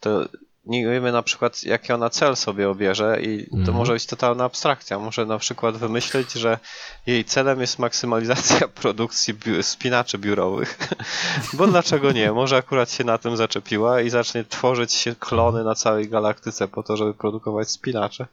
to 0.00 0.28
nie 0.68 0.90
wiemy 0.90 1.12
na 1.12 1.22
przykład, 1.22 1.62
jaki 1.62 1.92
ona 1.92 2.10
cel 2.10 2.36
sobie 2.36 2.68
obierze 2.70 3.18
i 3.22 3.50
to 3.50 3.56
Mhm. 3.56 3.76
może 3.76 3.92
być 3.92 4.06
totalna 4.06 4.44
abstrakcja. 4.44 4.98
Może 4.98 5.26
na 5.26 5.38
przykład 5.38 5.76
wymyśleć, 5.76 6.32
że 6.32 6.58
jej 7.06 7.24
celem 7.24 7.60
jest 7.60 7.78
maksymalizacja 7.78 8.68
produkcji 8.82 9.34
biu- 9.34 9.62
spinaczy 9.62 10.18
biurowych. 10.18 10.78
Bo 11.52 11.66
dlaczego 11.66 12.12
nie? 12.12 12.32
Może 12.32 12.56
akurat 12.56 12.90
się 12.90 13.04
na 13.04 13.18
tym 13.18 13.36
zaczepiła 13.36 14.00
i 14.00 14.10
zacznie 14.10 14.44
tworzyć 14.44 14.92
się 14.92 15.14
klony 15.16 15.64
na 15.64 15.74
całej 15.74 16.08
galaktyce 16.08 16.68
po 16.68 16.82
to, 16.82 16.96
żeby 16.96 17.14
produkować 17.14 17.70
spinacze. 17.70 18.26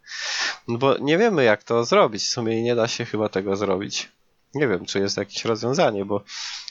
No 0.68 0.78
bo 0.78 0.98
nie 0.98 1.18
wiemy, 1.18 1.44
jak 1.44 1.64
to 1.64 1.86
zrobić. 1.86 2.24
W 2.24 2.30
sumie 2.30 2.64
nie 2.64 2.76
da 2.76 2.88
się 2.88 3.06
chyba 3.06 3.30
tego 3.30 3.56
zrobić. 3.56 4.10
Nie 4.54 4.68
wiem, 4.68 4.86
czy 4.86 5.00
jest 5.00 5.18
jakieś 5.18 5.46
rozwiązanie, 5.46 6.06
bo 6.06 6.22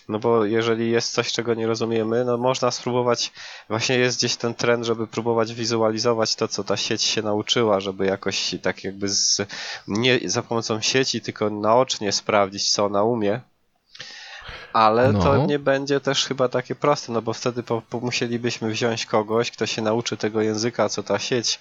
no 0.09 0.19
bo 0.19 0.45
jeżeli 0.45 0.91
jest 0.91 1.13
coś, 1.13 1.33
czego 1.33 1.55
nie 1.55 1.67
rozumiemy, 1.67 2.25
no 2.25 2.39
można 2.39 2.71
spróbować, 2.71 3.33
właśnie 3.69 3.99
jest 3.99 4.19
gdzieś 4.19 4.37
ten 4.37 4.55
trend, 4.55 4.85
żeby 4.85 5.07
próbować 5.07 5.55
wizualizować 5.55 6.35
to, 6.35 6.49
co 6.49 6.65
ta 6.65 6.77
sieć 6.77 7.03
się 7.03 7.23
nauczyła, 7.23 7.81
żeby 7.81 8.07
jakoś 8.07 8.55
tak 8.63 8.85
jakby 8.85 9.09
z, 9.09 9.41
nie 9.89 10.21
za 10.25 10.43
pomocą 10.43 10.81
sieci, 10.81 11.21
tylko 11.21 11.51
naocznie 11.51 12.13
sprawdzić, 12.13 12.73
co 12.73 12.85
ona 12.85 13.03
umie. 13.03 13.41
Ale 14.73 15.13
No. 15.13 15.23
to 15.23 15.47
nie 15.47 15.59
będzie 15.59 16.01
też 16.01 16.25
chyba 16.27 16.49
takie 16.49 16.75
proste, 16.75 17.13
no 17.13 17.23
bo 17.23 17.33
wtedy 17.33 17.63
po, 17.63 17.83
po 17.83 18.01
musielibyśmy 18.01 18.71
wziąć 18.71 19.07
kogoś, 19.07 19.51
kto 19.51 19.67
się 19.67 19.83
nauczy 19.83 20.17
tego 20.17 20.43
języka, 20.43 20.89
co 20.89 21.03
ta 21.03 21.19
sieć 21.19 21.59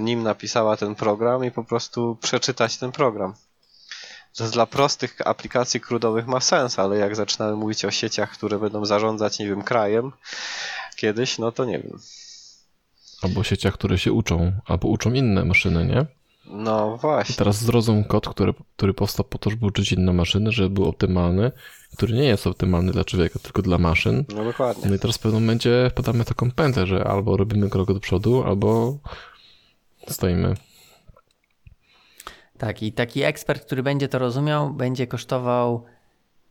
nim 0.00 0.22
napisała 0.22 0.76
ten 0.76 0.94
program 0.94 1.44
i 1.44 1.50
po 1.50 1.64
prostu 1.64 2.18
przeczytać 2.20 2.76
ten 2.76 2.92
program. 2.92 3.34
To 4.36 4.50
dla 4.50 4.66
prostych 4.66 5.16
aplikacji 5.24 5.80
krudowych 5.80 6.26
ma 6.26 6.40
sens, 6.40 6.78
ale 6.78 6.98
jak 6.98 7.16
zaczynamy 7.16 7.56
mówić 7.56 7.84
o 7.84 7.90
sieciach, 7.90 8.30
które 8.30 8.58
będą 8.58 8.84
zarządzać, 8.84 9.38
nie 9.38 9.46
wiem, 9.46 9.62
krajem 9.62 10.12
kiedyś, 10.96 11.38
no 11.38 11.52
to 11.52 11.64
nie 11.64 11.78
wiem. 11.78 11.98
Albo 13.22 13.44
sieciach, 13.44 13.74
które 13.74 13.98
się 13.98 14.12
uczą, 14.12 14.52
albo 14.66 14.88
uczą 14.88 15.12
inne 15.12 15.44
maszyny, 15.44 15.84
nie? 15.84 16.06
No 16.46 16.94
I 16.96 17.00
właśnie. 17.00 17.34
teraz 17.34 17.56
zrozum 17.56 18.04
kod, 18.04 18.28
który, 18.28 18.54
który 18.76 18.94
powstał 18.94 19.24
po 19.24 19.38
to, 19.38 19.50
żeby 19.50 19.66
uczyć 19.66 19.92
inne 19.92 20.12
maszyny, 20.12 20.52
żeby 20.52 20.70
był 20.70 20.84
optymalny, 20.84 21.52
który 21.96 22.12
nie 22.14 22.24
jest 22.24 22.46
optymalny 22.46 22.92
dla 22.92 23.04
człowieka, 23.04 23.38
tylko 23.42 23.62
dla 23.62 23.78
maszyn. 23.78 24.24
No 24.34 24.44
dokładnie. 24.44 24.88
No 24.88 24.94
i 24.94 24.98
teraz 24.98 25.16
w 25.16 25.20
pewnym 25.20 25.42
momencie 25.42 25.90
wpadamy 25.90 26.24
taką 26.24 26.50
pętlę, 26.50 26.86
że 26.86 27.04
albo 27.04 27.36
robimy 27.36 27.70
krok 27.70 27.92
do 27.92 28.00
przodu, 28.00 28.44
albo 28.44 28.98
stoimy. 30.08 30.54
Tak, 32.58 32.82
i 32.82 32.92
taki 32.92 33.22
ekspert, 33.22 33.64
który 33.64 33.82
będzie 33.82 34.08
to 34.08 34.18
rozumiał, 34.18 34.70
będzie 34.70 35.06
kosztował 35.06 35.84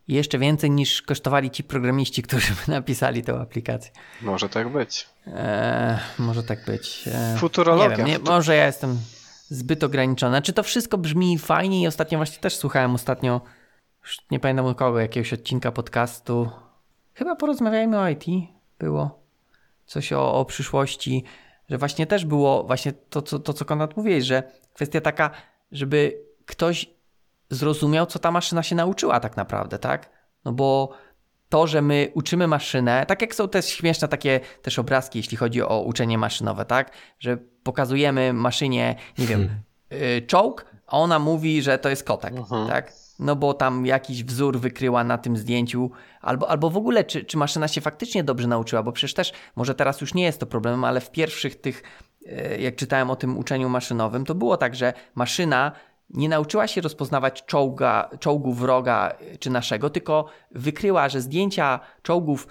jeszcze 0.07 0.39
więcej 0.39 0.71
niż 0.71 1.01
kosztowali 1.01 1.51
ci 1.51 1.63
programiści, 1.63 2.23
którzy 2.23 2.53
by 2.53 2.71
napisali 2.71 3.23
tę 3.23 3.39
aplikację. 3.41 3.91
Może 4.21 4.49
tak 4.49 4.69
być. 4.69 5.09
Eee, 5.27 5.97
może 6.19 6.43
tak 6.43 6.65
być. 6.65 7.07
Eee, 7.07 7.37
Futurologia. 7.37 7.89
Nie 7.89 7.95
wiem, 7.95 8.07
nie, 8.07 8.19
może 8.19 8.55
ja 8.55 8.65
jestem 8.65 8.99
zbyt 9.49 9.83
ograniczony. 9.83 10.41
Czy 10.41 10.53
to 10.53 10.63
wszystko 10.63 10.97
brzmi 10.97 11.39
fajnie 11.39 11.81
i 11.81 11.87
ostatnio 11.87 12.17
właśnie 12.17 12.39
też 12.39 12.55
słuchałem 12.55 12.95
ostatnio, 12.95 13.41
już 14.03 14.17
nie 14.31 14.39
pamiętam 14.39 14.65
u 14.65 14.75
kogo, 14.75 14.99
jakiegoś 14.99 15.33
odcinka 15.33 15.71
podcastu. 15.71 16.49
Chyba 17.13 17.35
porozmawiajmy 17.35 17.99
o 17.99 18.09
IT 18.09 18.25
było. 18.79 19.19
Coś 19.85 20.13
o, 20.13 20.33
o 20.33 20.45
przyszłości, 20.45 21.23
że 21.69 21.77
właśnie 21.77 22.07
też 22.07 22.25
było 22.25 22.63
właśnie 22.63 22.93
to, 22.93 23.21
co, 23.21 23.39
to, 23.39 23.53
co 23.53 23.65
Konrad 23.65 23.97
mówiłeś, 23.97 24.23
że 24.23 24.43
kwestia 24.73 25.01
taka, 25.01 25.31
żeby 25.75 26.21
ktoś 26.45 26.89
zrozumiał, 27.49 28.05
co 28.05 28.19
ta 28.19 28.31
maszyna 28.31 28.63
się 28.63 28.75
nauczyła 28.75 29.19
tak 29.19 29.37
naprawdę, 29.37 29.79
tak? 29.79 30.09
No 30.45 30.51
bo 30.51 30.89
to, 31.49 31.67
że 31.67 31.81
my 31.81 32.11
uczymy 32.13 32.47
maszynę, 32.47 33.05
tak 33.07 33.21
jak 33.21 33.35
są 33.35 33.49
też 33.49 33.65
śmieszne 33.65 34.07
takie 34.07 34.39
też 34.61 34.79
obrazki, 34.79 35.19
jeśli 35.19 35.37
chodzi 35.37 35.61
o 35.61 35.81
uczenie 35.81 36.17
maszynowe, 36.17 36.65
tak? 36.65 36.91
Że 37.19 37.37
pokazujemy 37.63 38.33
maszynie, 38.33 38.95
nie 39.17 39.27
wiem, 39.27 39.49
y, 39.91 40.21
czołg, 40.27 40.65
a 40.87 40.97
ona 40.97 41.19
mówi, 41.19 41.61
że 41.61 41.77
to 41.77 41.89
jest 41.89 42.03
kotek, 42.03 42.33
tak? 42.67 42.93
No 43.19 43.35
bo 43.35 43.53
tam 43.53 43.85
jakiś 43.85 44.23
wzór 44.23 44.59
wykryła 44.59 45.03
na 45.03 45.17
tym 45.17 45.37
zdjęciu, 45.37 45.91
albo, 46.21 46.49
albo 46.49 46.69
w 46.69 46.77
ogóle, 46.77 47.03
czy, 47.03 47.25
czy 47.25 47.37
maszyna 47.37 47.67
się 47.67 47.81
faktycznie 47.81 48.23
dobrze 48.23 48.47
nauczyła, 48.47 48.83
bo 48.83 48.91
przecież 48.91 49.13
też, 49.13 49.33
może 49.55 49.75
teraz 49.75 50.01
już 50.01 50.13
nie 50.13 50.23
jest 50.23 50.39
to 50.39 50.45
problemem, 50.45 50.83
ale 50.83 51.01
w 51.01 51.11
pierwszych 51.11 51.61
tych, 51.61 51.83
jak 52.59 52.75
czytałem 52.75 53.09
o 53.09 53.15
tym 53.15 53.37
uczeniu 53.37 53.69
maszynowym, 53.69 54.25
to 54.25 54.35
było 54.35 54.57
tak, 54.57 54.75
że 54.75 54.93
maszyna 55.15 55.71
nie 56.09 56.29
nauczyła 56.29 56.67
się 56.67 56.81
rozpoznawać 56.81 57.45
czołga, 57.45 58.09
czołgu 58.19 58.53
wroga 58.53 59.15
y, 59.33 59.37
czy 59.37 59.49
naszego, 59.49 59.89
tylko 59.89 60.25
wykryła, 60.51 61.09
że 61.09 61.21
zdjęcia 61.21 61.79
czołgów 62.01 62.47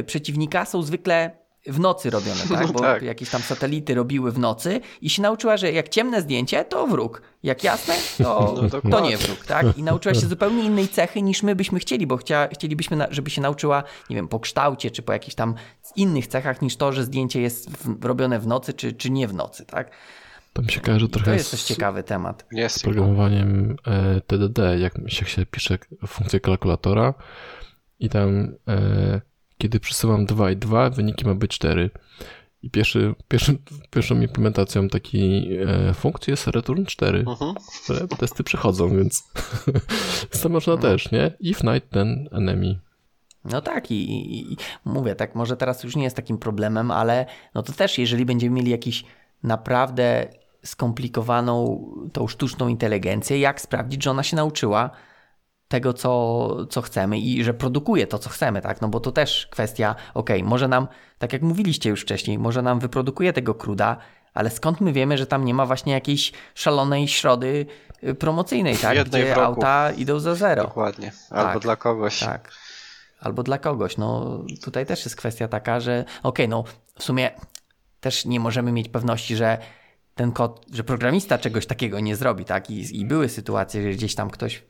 y, 0.00 0.04
przeciwnika 0.04 0.64
są 0.64 0.82
zwykle 0.82 1.45
w 1.66 1.80
nocy 1.80 2.10
robione, 2.10 2.40
tak? 2.54 2.72
Bo 2.72 2.80
Tak. 2.80 3.02
jakieś 3.02 3.30
tam 3.30 3.42
satelity 3.42 3.94
robiły 3.94 4.32
w 4.32 4.38
nocy 4.38 4.80
i 5.00 5.10
się 5.10 5.22
nauczyła, 5.22 5.56
że 5.56 5.72
jak 5.72 5.88
ciemne 5.88 6.22
zdjęcie, 6.22 6.64
to 6.64 6.86
wróg. 6.86 7.22
Jak 7.42 7.64
jasne, 7.64 7.94
to, 8.18 8.54
No 8.84 8.90
to 8.90 9.00
nie 9.00 9.16
wróg, 9.16 9.44
tak? 9.46 9.78
I 9.78 9.82
nauczyła 9.82 10.14
się 10.14 10.26
zupełnie 10.26 10.64
innej 10.64 10.88
cechy 10.88 11.22
niż 11.22 11.42
my 11.42 11.56
byśmy 11.56 11.78
chcieli, 11.78 12.06
bo 12.06 12.16
chcia, 12.16 12.48
chcielibyśmy, 12.52 12.96
na, 12.96 13.06
żeby 13.10 13.30
się 13.30 13.42
nauczyła, 13.42 13.82
nie 14.10 14.16
wiem, 14.16 14.28
po 14.28 14.40
kształcie, 14.40 14.90
czy 14.90 15.02
po 15.02 15.12
jakichś 15.12 15.34
tam 15.34 15.54
innych 15.96 16.26
cechach 16.26 16.62
niż 16.62 16.76
to, 16.76 16.92
że 16.92 17.04
zdjęcie 17.04 17.40
jest 17.40 17.70
w, 17.70 18.04
robione 18.04 18.38
w 18.40 18.46
nocy, 18.46 18.72
czy, 18.72 18.92
czy 18.92 19.10
nie 19.10 19.28
w 19.28 19.34
nocy, 19.34 19.66
tak? 19.66 19.90
To 20.52 20.62
mi 20.62 20.72
się 20.72 20.80
kojarzy 20.80 21.06
I 21.06 21.08
to 21.08 21.14
trochę 21.18 21.34
jest 21.34 21.48
z 21.48 21.50
też 21.50 21.62
ciekawy 21.62 22.02
temat. 22.02 22.46
Jest. 22.52 22.82
programowaniem 22.82 23.76
e, 23.86 24.20
TDD, 24.20 24.78
jak 24.78 24.94
się, 24.94 25.18
jak 25.20 25.28
się 25.28 25.46
pisze 25.46 25.78
funkcję 26.06 26.40
kalkulatora 26.40 27.14
i 27.98 28.08
tam 28.08 28.54
e, 28.68 29.20
kiedy 29.58 29.80
przesyłam 29.80 30.26
2 30.26 30.50
i 30.50 30.56
2, 30.56 30.90
wyniki 30.90 31.26
ma 31.26 31.34
być 31.34 31.50
4. 31.50 31.90
I 32.62 32.70
pierwszy, 32.70 33.14
pierwszy, 33.28 33.58
pierwszą 33.90 34.20
implementacją 34.20 34.88
takiej 34.88 35.58
e, 35.62 35.94
funkcji 35.94 36.30
jest 36.30 36.46
return 36.46 36.84
4, 36.84 37.24
Mhm. 37.28 37.54
które 37.84 38.08
testy 38.08 38.44
przechodzą, 38.44 38.96
więc 38.96 39.24
to 40.42 40.48
można 40.48 40.76
też, 40.76 41.10
nie? 41.10 41.32
If 41.40 41.72
night, 41.72 41.90
then 41.90 42.28
enemy. 42.32 42.80
No 43.44 43.60
tak, 43.60 43.90
i, 43.90 43.94
i, 44.10 44.52
i 44.52 44.56
mówię, 44.84 45.14
tak, 45.14 45.34
może 45.34 45.56
teraz 45.56 45.84
już 45.84 45.96
nie 45.96 46.04
jest 46.04 46.16
takim 46.16 46.38
problemem, 46.38 46.90
ale 46.90 47.26
no 47.54 47.62
to 47.62 47.72
też, 47.72 47.98
jeżeli 47.98 48.24
będziemy 48.24 48.56
mieli 48.56 48.70
jakiś 48.70 49.04
naprawdę 49.42 50.28
skomplikowaną 50.64 51.84
tą 52.12 52.28
sztuczną 52.28 52.68
inteligencję, 52.68 53.38
jak 53.38 53.60
sprawdzić, 53.60 54.02
że 54.04 54.10
ona 54.10 54.22
się 54.22 54.36
nauczyła 54.36 54.90
tego, 55.68 55.92
co, 55.92 56.66
co 56.66 56.82
chcemy 56.82 57.18
i 57.18 57.44
że 57.44 57.54
produkuje 57.54 58.06
to, 58.06 58.18
co 58.18 58.30
chcemy, 58.30 58.62
tak? 58.62 58.80
No 58.80 58.88
bo 58.88 59.00
to 59.00 59.12
też 59.12 59.46
kwestia, 59.50 59.94
ok, 60.14 60.30
może 60.42 60.68
nam, 60.68 60.88
tak 61.18 61.32
jak 61.32 61.42
mówiliście 61.42 61.90
już 61.90 62.02
wcześniej, 62.02 62.38
może 62.38 62.62
nam 62.62 62.78
wyprodukuje 62.78 63.32
tego 63.32 63.54
kruda, 63.54 63.96
ale 64.34 64.50
skąd 64.50 64.80
my 64.80 64.92
wiemy, 64.92 65.18
że 65.18 65.26
tam 65.26 65.44
nie 65.44 65.54
ma 65.54 65.66
właśnie 65.66 65.92
jakiejś 65.92 66.32
szalonej 66.54 67.08
środy 67.08 67.66
y, 68.04 68.14
promocyjnej, 68.14 68.76
tak? 68.76 69.08
Gdzie 69.08 69.34
roku. 69.34 69.40
auta 69.40 69.92
idą 69.92 70.20
za 70.20 70.34
zero. 70.34 70.62
Dokładnie. 70.62 71.12
Albo 71.30 71.52
tak, 71.52 71.62
dla 71.62 71.76
kogoś. 71.76 72.20
Tak. 72.20 72.50
Albo 73.20 73.42
dla 73.42 73.58
kogoś. 73.58 73.96
No 73.96 74.38
tutaj 74.62 74.86
też 74.86 75.04
jest 75.04 75.16
kwestia 75.16 75.48
taka, 75.48 75.80
że 75.80 76.04
ok, 76.22 76.38
no 76.48 76.64
w 76.98 77.02
sumie 77.02 77.30
też 78.00 78.24
nie 78.24 78.40
możemy 78.40 78.72
mieć 78.72 78.88
pewności, 78.88 79.36
że 79.36 79.58
ten 80.16 80.32
kod, 80.32 80.66
że 80.72 80.84
programista 80.84 81.38
czegoś 81.38 81.66
takiego 81.66 82.00
nie 82.00 82.16
zrobi, 82.16 82.44
tak? 82.44 82.70
I, 82.70 83.00
I 83.00 83.04
były 83.04 83.28
sytuacje, 83.28 83.82
że 83.82 83.88
gdzieś 83.88 84.14
tam 84.14 84.30
ktoś 84.30 84.64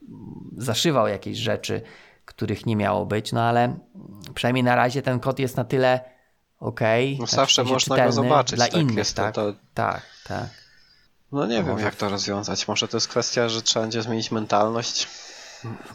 zaszywał 0.57 1.09
jakieś 1.09 1.38
rzeczy, 1.38 1.82
których 2.24 2.66
nie 2.66 2.76
miało 2.76 3.07
być, 3.07 3.32
no 3.32 3.42
ale 3.42 3.78
przynajmniej 4.34 4.64
na 4.64 4.76
razie 4.76 5.03
ten 5.03 5.20
kod 5.20 5.38
jest 5.38 5.57
na 5.57 5.64
tyle 5.64 6.01
ok. 6.61 6.80
No 7.18 7.26
zawsze 7.26 7.64
można 7.64 8.07
go 8.07 8.12
zobaczyć. 8.12 8.57
Dla 8.57 8.66
tak 8.66 8.80
innych, 8.80 8.97
jest 8.97 9.16
tak? 9.16 9.34
To, 9.34 9.55
tak, 9.74 10.03
tak. 10.28 10.49
No 11.32 11.47
nie 11.47 11.59
no 11.59 11.64
wiem, 11.64 11.72
może... 11.72 11.84
jak 11.84 11.94
to 11.94 12.09
rozwiązać. 12.09 12.68
Może 12.68 12.88
to 12.88 12.97
jest 12.97 13.09
kwestia, 13.09 13.49
że 13.49 13.62
trzeba 13.62 13.82
będzie 13.82 14.03
zmienić 14.03 14.30
mentalność. 14.30 15.09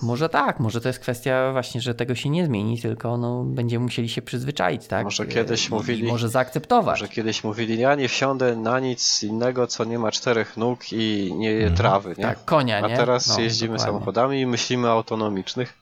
Może 0.02 0.30
tak, 0.30 0.60
może 0.60 0.82
to 0.82 0.90
jest 0.90 1.00
kwestia 1.00 1.52
właśnie, 1.52 1.82
że 1.82 1.96
tego 1.96 2.16
się 2.16 2.30
nie 2.30 2.46
zmieni, 2.46 2.82
tylko 2.82 3.18
no, 3.18 3.44
będziemy 3.44 3.84
musieli 3.84 4.10
się 4.10 4.22
przyzwyczaić, 4.22 4.88
tak? 4.88 5.04
Może 5.04 5.26
kiedyś 5.26 5.68
I, 5.68 5.74
mówili. 5.74 6.08
może 6.08 6.30
zaakceptować. 6.30 7.02
Może 7.02 7.14
kiedyś 7.14 7.44
mówili, 7.44 7.80
ja 7.80 7.96
nie 7.96 8.08
wsiądę 8.08 8.56
na 8.56 8.80
nic 8.80 9.24
innego, 9.24 9.68
co 9.68 9.84
nie 9.84 10.00
ma 10.00 10.12
czterech 10.12 10.58
nóg 10.58 10.94
i 10.94 11.34
nie 11.38 11.52
je 11.52 11.58
mhm. 11.58 11.78
trawy, 11.78 12.10
nie? 12.10 12.24
Tak, 12.24 12.46
konia, 12.46 12.80
nie? 12.80 12.94
A 12.94 12.98
teraz 12.98 13.28
no, 13.28 13.40
jeździmy 13.40 13.78
dokładnie. 13.78 13.94
samochodami 13.94 14.42
i 14.42 14.46
myślimy 14.46 14.90
autonomicznych. 14.90 15.74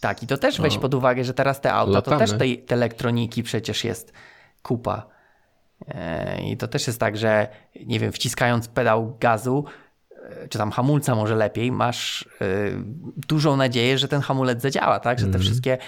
Tak, 0.00 0.22
i 0.22 0.26
to 0.26 0.36
też 0.38 0.60
weź 0.60 0.74
no. 0.74 0.80
pod 0.80 0.94
uwagę, 0.94 1.24
że 1.24 1.34
teraz 1.34 1.60
te 1.60 1.72
auta, 1.72 1.92
Latamy. 1.92 2.16
to 2.16 2.26
też 2.26 2.38
tej, 2.38 2.58
te 2.64 2.74
elektroniki 2.74 3.42
przecież 3.42 3.84
jest 3.84 4.12
kupa. 4.62 5.06
E, 5.88 6.42
I 6.42 6.56
to 6.56 6.68
też 6.68 6.86
jest 6.86 7.00
tak, 7.00 7.16
że 7.16 7.48
nie 7.86 8.00
wiem, 8.00 8.12
wciskając 8.12 8.68
pedał 8.68 9.16
gazu, 9.20 9.64
czy 10.48 10.58
tam 10.58 10.70
hamulca 10.70 11.14
może 11.14 11.36
lepiej, 11.36 11.72
masz 11.72 12.28
y, 12.42 12.76
dużą 13.28 13.56
nadzieję, 13.56 13.98
że 13.98 14.08
ten 14.08 14.20
hamulec 14.20 14.62
zadziała, 14.62 15.00
tak? 15.00 15.18
Że 15.18 15.24
te 15.24 15.30
mm. 15.30 15.42
wszystkie 15.42 15.78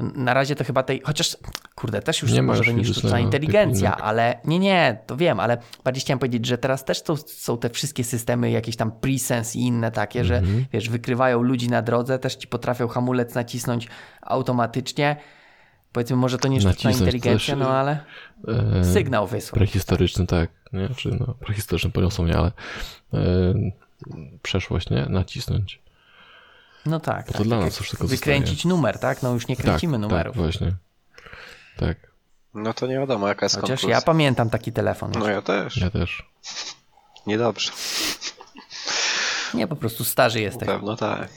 na 0.00 0.34
razie 0.34 0.54
to 0.54 0.64
chyba 0.64 0.82
tej, 0.82 1.00
chociaż 1.04 1.36
kurde, 1.74 2.02
też 2.02 2.22
już 2.22 2.32
nie 2.32 2.42
może 2.42 2.64
to 2.64 2.72
nie 2.72 2.84
sztuczna 2.84 3.20
inteligencja, 3.20 3.96
ale 3.96 4.40
nie, 4.44 4.58
nie, 4.58 4.98
to 5.06 5.16
wiem, 5.16 5.40
ale 5.40 5.58
bardziej 5.84 6.00
chciałem 6.00 6.18
powiedzieć, 6.18 6.46
że 6.46 6.58
teraz 6.58 6.84
też 6.84 7.02
to 7.02 7.16
są 7.16 7.58
te 7.58 7.70
wszystkie 7.70 8.04
systemy, 8.04 8.50
jakieś 8.50 8.76
tam 8.76 8.92
presense 8.92 9.58
i 9.58 9.62
inne 9.62 9.90
takie, 9.90 10.24
że 10.24 10.38
mm 10.38 10.50
-hmm. 10.50 10.64
wiesz, 10.72 10.88
wykrywają 10.88 11.42
ludzi 11.42 11.68
na 11.68 11.82
drodze, 11.82 12.18
też 12.18 12.34
ci 12.34 12.48
potrafią 12.48 12.88
hamulec 12.88 13.34
nacisnąć 13.34 13.88
automatycznie. 14.22 15.16
Powiedzmy, 15.92 16.16
może 16.16 16.38
to 16.38 16.48
nie 16.48 16.60
sztuczna 16.60 16.90
inteligencja, 16.90 17.54
też, 17.54 17.64
no 17.64 17.70
ale 17.70 17.98
e, 18.80 18.84
sygnał 18.84 19.26
wysłać. 19.26 19.58
Prehistoryczny, 19.58 20.26
tak. 20.26 20.50
Nie? 20.72 20.88
Czy 20.88 21.16
no, 21.20 21.34
prehistoryczny 21.34 21.90
poniosą 21.90 22.22
mnie, 22.22 22.36
ale 22.36 22.52
e, 23.14 23.54
przeszłość, 24.42 24.90
nie? 24.90 25.06
Nacisnąć. 25.06 25.80
No 26.86 27.00
tak. 27.00 27.26
Bo 27.26 27.32
to 27.32 27.38
tak, 27.38 27.46
dla 27.46 27.60
nas 27.60 27.78
wszystko 27.78 28.06
Wykręcić 28.06 28.54
zostaje. 28.54 28.74
numer, 28.74 28.98
tak? 28.98 29.22
No 29.22 29.32
już 29.32 29.48
nie 29.48 29.56
kręcimy 29.56 29.92
tak, 29.92 30.00
numerów. 30.00 30.34
Tak, 30.36 30.42
właśnie. 30.42 30.72
Tak. 31.76 31.96
No 32.54 32.74
to 32.74 32.86
nie 32.86 32.94
wiadomo, 32.98 33.28
jaka 33.28 33.46
jest 33.46 33.54
Chociaż 33.54 33.68
konkluzja. 33.68 33.96
ja 33.96 34.02
pamiętam 34.02 34.50
taki 34.50 34.72
telefon. 34.72 35.12
No 35.18 35.28
ja 35.28 35.42
też. 35.42 35.76
Ja 35.76 35.90
też. 35.90 36.22
Niedobrze. 37.26 37.72
Nie, 39.54 39.66
po 39.66 39.76
prostu 39.76 40.04
starzy 40.04 40.40
jesteś. 40.40 40.68
Pewno 40.68 40.96
tak. 40.96 41.28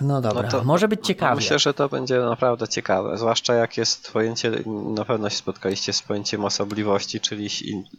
No 0.00 0.20
dobra, 0.20 0.42
no 0.42 0.48
to, 0.48 0.64
może 0.64 0.88
być 0.88 1.06
ciekawe. 1.06 1.34
Myślę, 1.34 1.58
że 1.58 1.74
to 1.74 1.88
będzie 1.88 2.20
naprawdę 2.20 2.68
ciekawe, 2.68 3.18
zwłaszcza 3.18 3.54
jak 3.54 3.76
jest 3.76 4.12
pojęcie, 4.12 4.50
na 4.94 5.04
pewno 5.04 5.30
się 5.30 5.36
spotkaliście 5.36 5.92
z 5.92 6.02
pojęciem 6.02 6.44
osobliwości, 6.44 7.20
czyli 7.20 7.48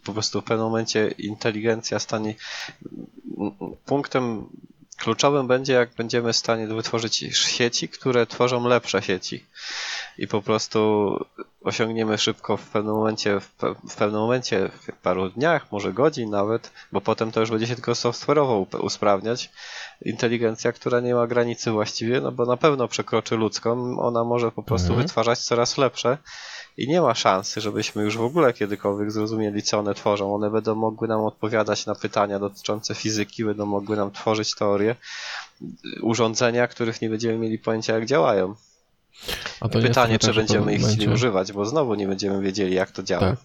po 0.04 0.14
prostu 0.14 0.42
w 0.42 0.44
pewnym 0.44 0.66
momencie 0.66 1.08
inteligencja 1.08 2.00
stanie 2.00 2.36
punktem 3.86 4.50
kluczowym 4.98 5.48
będzie, 5.48 5.74
jak 5.74 5.90
będziemy 5.94 6.34
w 6.34 6.38
stanie 6.38 6.68
wytworzyć 6.68 7.16
sieci, 7.32 7.90
które 7.90 8.28
tworzą 8.28 8.68
lepsze 8.68 9.02
sieci 9.02 9.46
i 10.18 10.28
po 10.28 10.42
prostu 10.42 11.20
osiągniemy 11.64 12.18
szybko 12.18 12.58
w 12.58 12.70
pewnym 12.70 12.96
momencie, 12.96 13.40
w 13.90 13.96
pewnym 13.98 14.22
momencie, 14.22 14.70
w 14.70 14.92
paru 15.02 15.30
dniach, 15.30 15.72
może 15.72 15.94
godzin 15.94 16.30
nawet, 16.30 16.72
bo 16.92 17.02
potem 17.02 17.32
to 17.32 17.40
już 17.40 17.52
będzie 17.52 17.68
się 17.68 17.76
tylko 17.76 17.92
software'owo 17.92 18.80
usprawniać. 18.80 19.52
Inteligencja, 20.02 20.72
która 20.72 21.00
nie 21.00 21.16
ma 21.16 21.28
granicy 21.28 21.72
właściwie, 21.72 22.22
no 22.22 22.32
bo 22.32 22.46
na 22.46 22.58
pewno 22.58 22.88
przekroczy 22.88 23.36
ludzką, 23.36 24.00
ona 24.00 24.24
może 24.24 24.52
po 24.52 24.64
prostu 24.64 24.88
mhm. 24.88 25.02
wytwarzać 25.02 25.40
coraz 25.40 25.78
lepsze 25.78 26.18
i 26.78 26.88
nie 26.88 27.02
ma 27.02 27.16
szansy, 27.16 27.62
żebyśmy 27.62 28.04
już 28.04 28.18
w 28.18 28.24
ogóle 28.24 28.54
kiedykolwiek 28.54 29.12
zrozumieli, 29.12 29.64
co 29.64 29.80
one 29.80 29.96
tworzą. 29.96 30.36
One 30.36 30.50
będą 30.50 30.76
mogły 30.76 31.08
nam 31.08 31.22
odpowiadać 31.22 31.86
na 31.86 31.96
pytania 31.96 32.40
dotyczące 32.40 32.96
fizyki, 32.96 33.46
będą 33.46 33.66
mogły 33.66 33.96
nam 33.98 34.12
tworzyć 34.12 34.56
teorie, 34.56 34.96
urządzenia, 36.02 36.68
których 36.68 37.02
nie 37.02 37.10
będziemy 37.10 37.38
mieli 37.38 37.60
pojęcia, 37.60 37.94
jak 37.94 38.06
działają. 38.06 38.56
Pytanie, 39.72 40.20
czy 40.20 40.34
będziemy 40.34 40.74
ich 40.74 40.82
chcieli 40.82 41.08
używać, 41.08 41.52
bo 41.52 41.66
znowu 41.66 41.96
nie 41.96 42.08
będziemy 42.08 42.42
wiedzieli, 42.42 42.76
jak 42.76 42.92
to 42.92 43.04
działa. 43.04 43.22
Tak. 43.22 43.40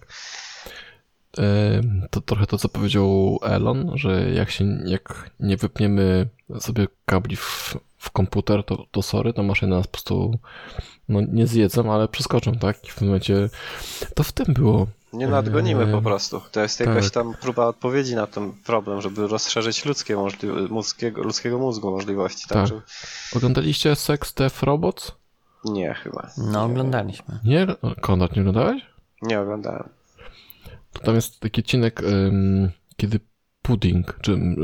To 2.09 2.21
trochę 2.21 2.47
to, 2.47 2.57
co 2.57 2.69
powiedział 2.69 3.39
Elon, 3.43 3.91
że 3.95 4.31
jak 4.31 4.51
się 4.51 4.65
jak 4.85 5.31
nie 5.39 5.57
wypniemy 5.57 6.27
sobie 6.59 6.87
kabli 7.05 7.35
w, 7.35 7.77
w 7.97 8.11
komputer, 8.11 8.63
to, 8.63 8.85
to 8.91 9.01
sorry, 9.01 9.33
to 9.33 9.43
maszyny 9.43 9.75
nas 9.75 9.87
po 9.87 9.91
prostu 9.91 10.39
no, 11.09 11.21
nie 11.21 11.47
zjedzą, 11.47 11.93
ale 11.93 12.07
przeskoczą, 12.07 12.55
tak? 12.55 12.85
I 12.85 12.87
w 12.87 12.95
tym 12.95 13.07
momencie 13.07 13.49
to 14.15 14.23
w 14.23 14.31
tym 14.31 14.53
było. 14.53 14.87
Nie 15.13 15.27
nadgonimy 15.27 15.87
po 15.87 16.01
prostu. 16.01 16.41
To 16.51 16.61
jest 16.61 16.77
tak. 16.77 16.87
jakaś 16.87 17.11
tam 17.11 17.33
próba 17.41 17.67
odpowiedzi 17.67 18.15
na 18.15 18.27
ten 18.27 18.51
problem, 18.51 19.01
żeby 19.01 19.27
rozszerzyć 19.27 19.85
ludzkie 19.85 20.15
możli- 20.15 20.69
mózgiego, 20.69 21.23
ludzkiego 21.23 21.59
mózgu 21.59 21.91
możliwości. 21.91 22.47
Tak? 22.47 22.69
tak. 22.69 22.79
Oglądaliście 23.35 23.95
Sex 23.95 24.33
Death 24.33 24.63
Robots? 24.63 25.11
Nie, 25.65 25.93
chyba. 25.93 26.29
No, 26.37 26.63
oglądaliśmy. 26.63 27.39
Nie? 27.43 27.67
Konrad, 28.01 28.35
nie 28.35 28.41
oglądałeś? 28.41 28.85
Nie 29.21 29.39
oglądałem. 29.39 29.89
To 30.93 30.99
tam 30.99 31.15
jest 31.15 31.39
taki 31.39 31.61
odcinek, 31.61 32.01
um, 32.05 32.71
kiedy 32.97 33.19
pudding, 33.61 34.19
czy 34.21 34.33
um, 34.33 34.57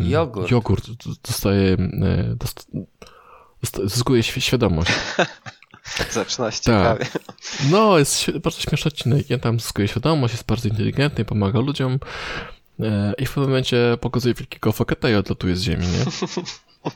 jogurt. 0.00 0.50
jogurt 0.50 0.84
dostaje, 1.24 1.76
dost, 2.36 2.70
zyskuje 3.84 4.22
świadomość. 4.22 4.92
Zaczyna 6.10 6.50
się 6.50 6.60
ciekawie. 6.60 7.04
Tak. 7.04 7.22
No, 7.70 7.98
jest 7.98 8.30
bardzo 8.38 8.60
śmieszny 8.60 8.88
odcinek. 8.88 9.30
Ja 9.30 9.38
tam 9.38 9.60
zyskuje 9.60 9.88
świadomość, 9.88 10.34
jest 10.34 10.46
bardzo 10.46 10.68
inteligentny, 10.68 11.24
pomaga 11.24 11.60
ludziom 11.60 11.98
e, 12.80 13.14
i 13.18 13.26
w 13.26 13.28
pewnym 13.28 13.50
momencie 13.50 13.98
pokazuje 14.00 14.34
wielkiego 14.34 14.72
faketa 14.72 15.10
i 15.10 15.14
odlatuje 15.14 15.56
z 15.56 15.62
ziemi, 15.62 15.86
nie? 15.86 16.04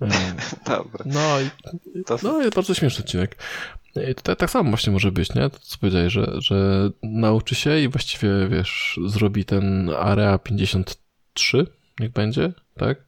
Dobra. 0.66 1.04
No, 1.04 1.40
i, 1.40 2.04
to... 2.04 2.18
no 2.22 2.42
jest 2.42 2.54
bardzo 2.54 2.74
śmieszny 2.74 3.04
odcinek. 3.04 3.36
I 4.10 4.14
tutaj 4.14 4.36
tak 4.36 4.50
samo 4.50 4.70
właśnie 4.70 4.92
może 4.92 5.12
być, 5.12 5.34
nie? 5.34 5.50
To 5.50 5.58
co 5.58 5.78
powiedziałeś, 5.78 6.12
że, 6.12 6.32
że 6.38 6.90
nauczy 7.02 7.54
się 7.54 7.80
i 7.80 7.88
właściwie, 7.88 8.28
wiesz, 8.48 9.00
zrobi 9.06 9.44
ten 9.44 9.90
Area 9.90 10.38
53, 10.38 11.66
niech 12.00 12.12
będzie, 12.12 12.52
tak? 12.76 12.98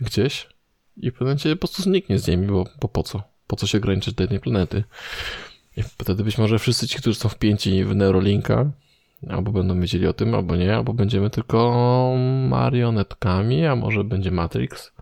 Gdzieś. 0.00 0.48
I 0.96 1.10
w 1.10 1.12
pewnym 1.12 1.26
momencie 1.28 1.56
po 1.56 1.60
prostu 1.60 1.82
zniknie 1.82 2.18
z 2.18 2.26
Ziemi, 2.26 2.46
bo, 2.46 2.64
bo 2.80 2.88
po 2.88 3.02
co? 3.02 3.22
Po 3.46 3.56
co 3.56 3.66
się 3.66 3.78
ograniczyć 3.78 4.14
do 4.14 4.22
jednej 4.22 4.40
planety? 4.40 4.84
I 5.76 5.82
wtedy 5.82 6.24
być 6.24 6.38
może 6.38 6.58
wszyscy 6.58 6.88
ci, 6.88 6.98
którzy 6.98 7.18
są 7.18 7.28
wpięci 7.28 7.84
w 7.84 7.96
Neurolinka, 7.96 8.70
albo 9.28 9.52
będą 9.52 9.80
wiedzieli 9.80 10.06
o 10.06 10.12
tym, 10.12 10.34
albo 10.34 10.56
nie, 10.56 10.76
albo 10.76 10.92
będziemy 10.92 11.30
tylko 11.30 12.14
marionetkami, 12.48 13.66
a 13.66 13.76
może 13.76 14.04
będzie 14.04 14.30
Matrix. 14.30 14.93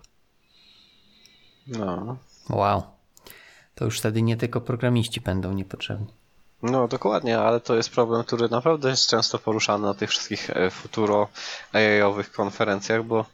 No. 1.66 2.16
Wow. 2.50 2.82
To 3.74 3.84
już 3.84 3.98
wtedy 3.98 4.22
nie 4.22 4.36
tylko 4.36 4.60
programiści 4.60 5.20
będą 5.20 5.52
niepotrzebni. 5.52 6.06
No 6.62 6.88
dokładnie, 6.88 7.38
ale 7.38 7.60
to 7.60 7.76
jest 7.76 7.90
problem, 7.90 8.24
który 8.24 8.48
naprawdę 8.48 8.90
jest 8.90 9.06
często 9.06 9.38
poruszany 9.38 9.86
na 9.86 9.94
tych 9.94 10.10
wszystkich 10.10 10.50
e, 10.50 10.70
futuro 10.70 11.28
AI-owych 11.72 12.32
konferencjach, 12.32 13.04
bo 13.04 13.24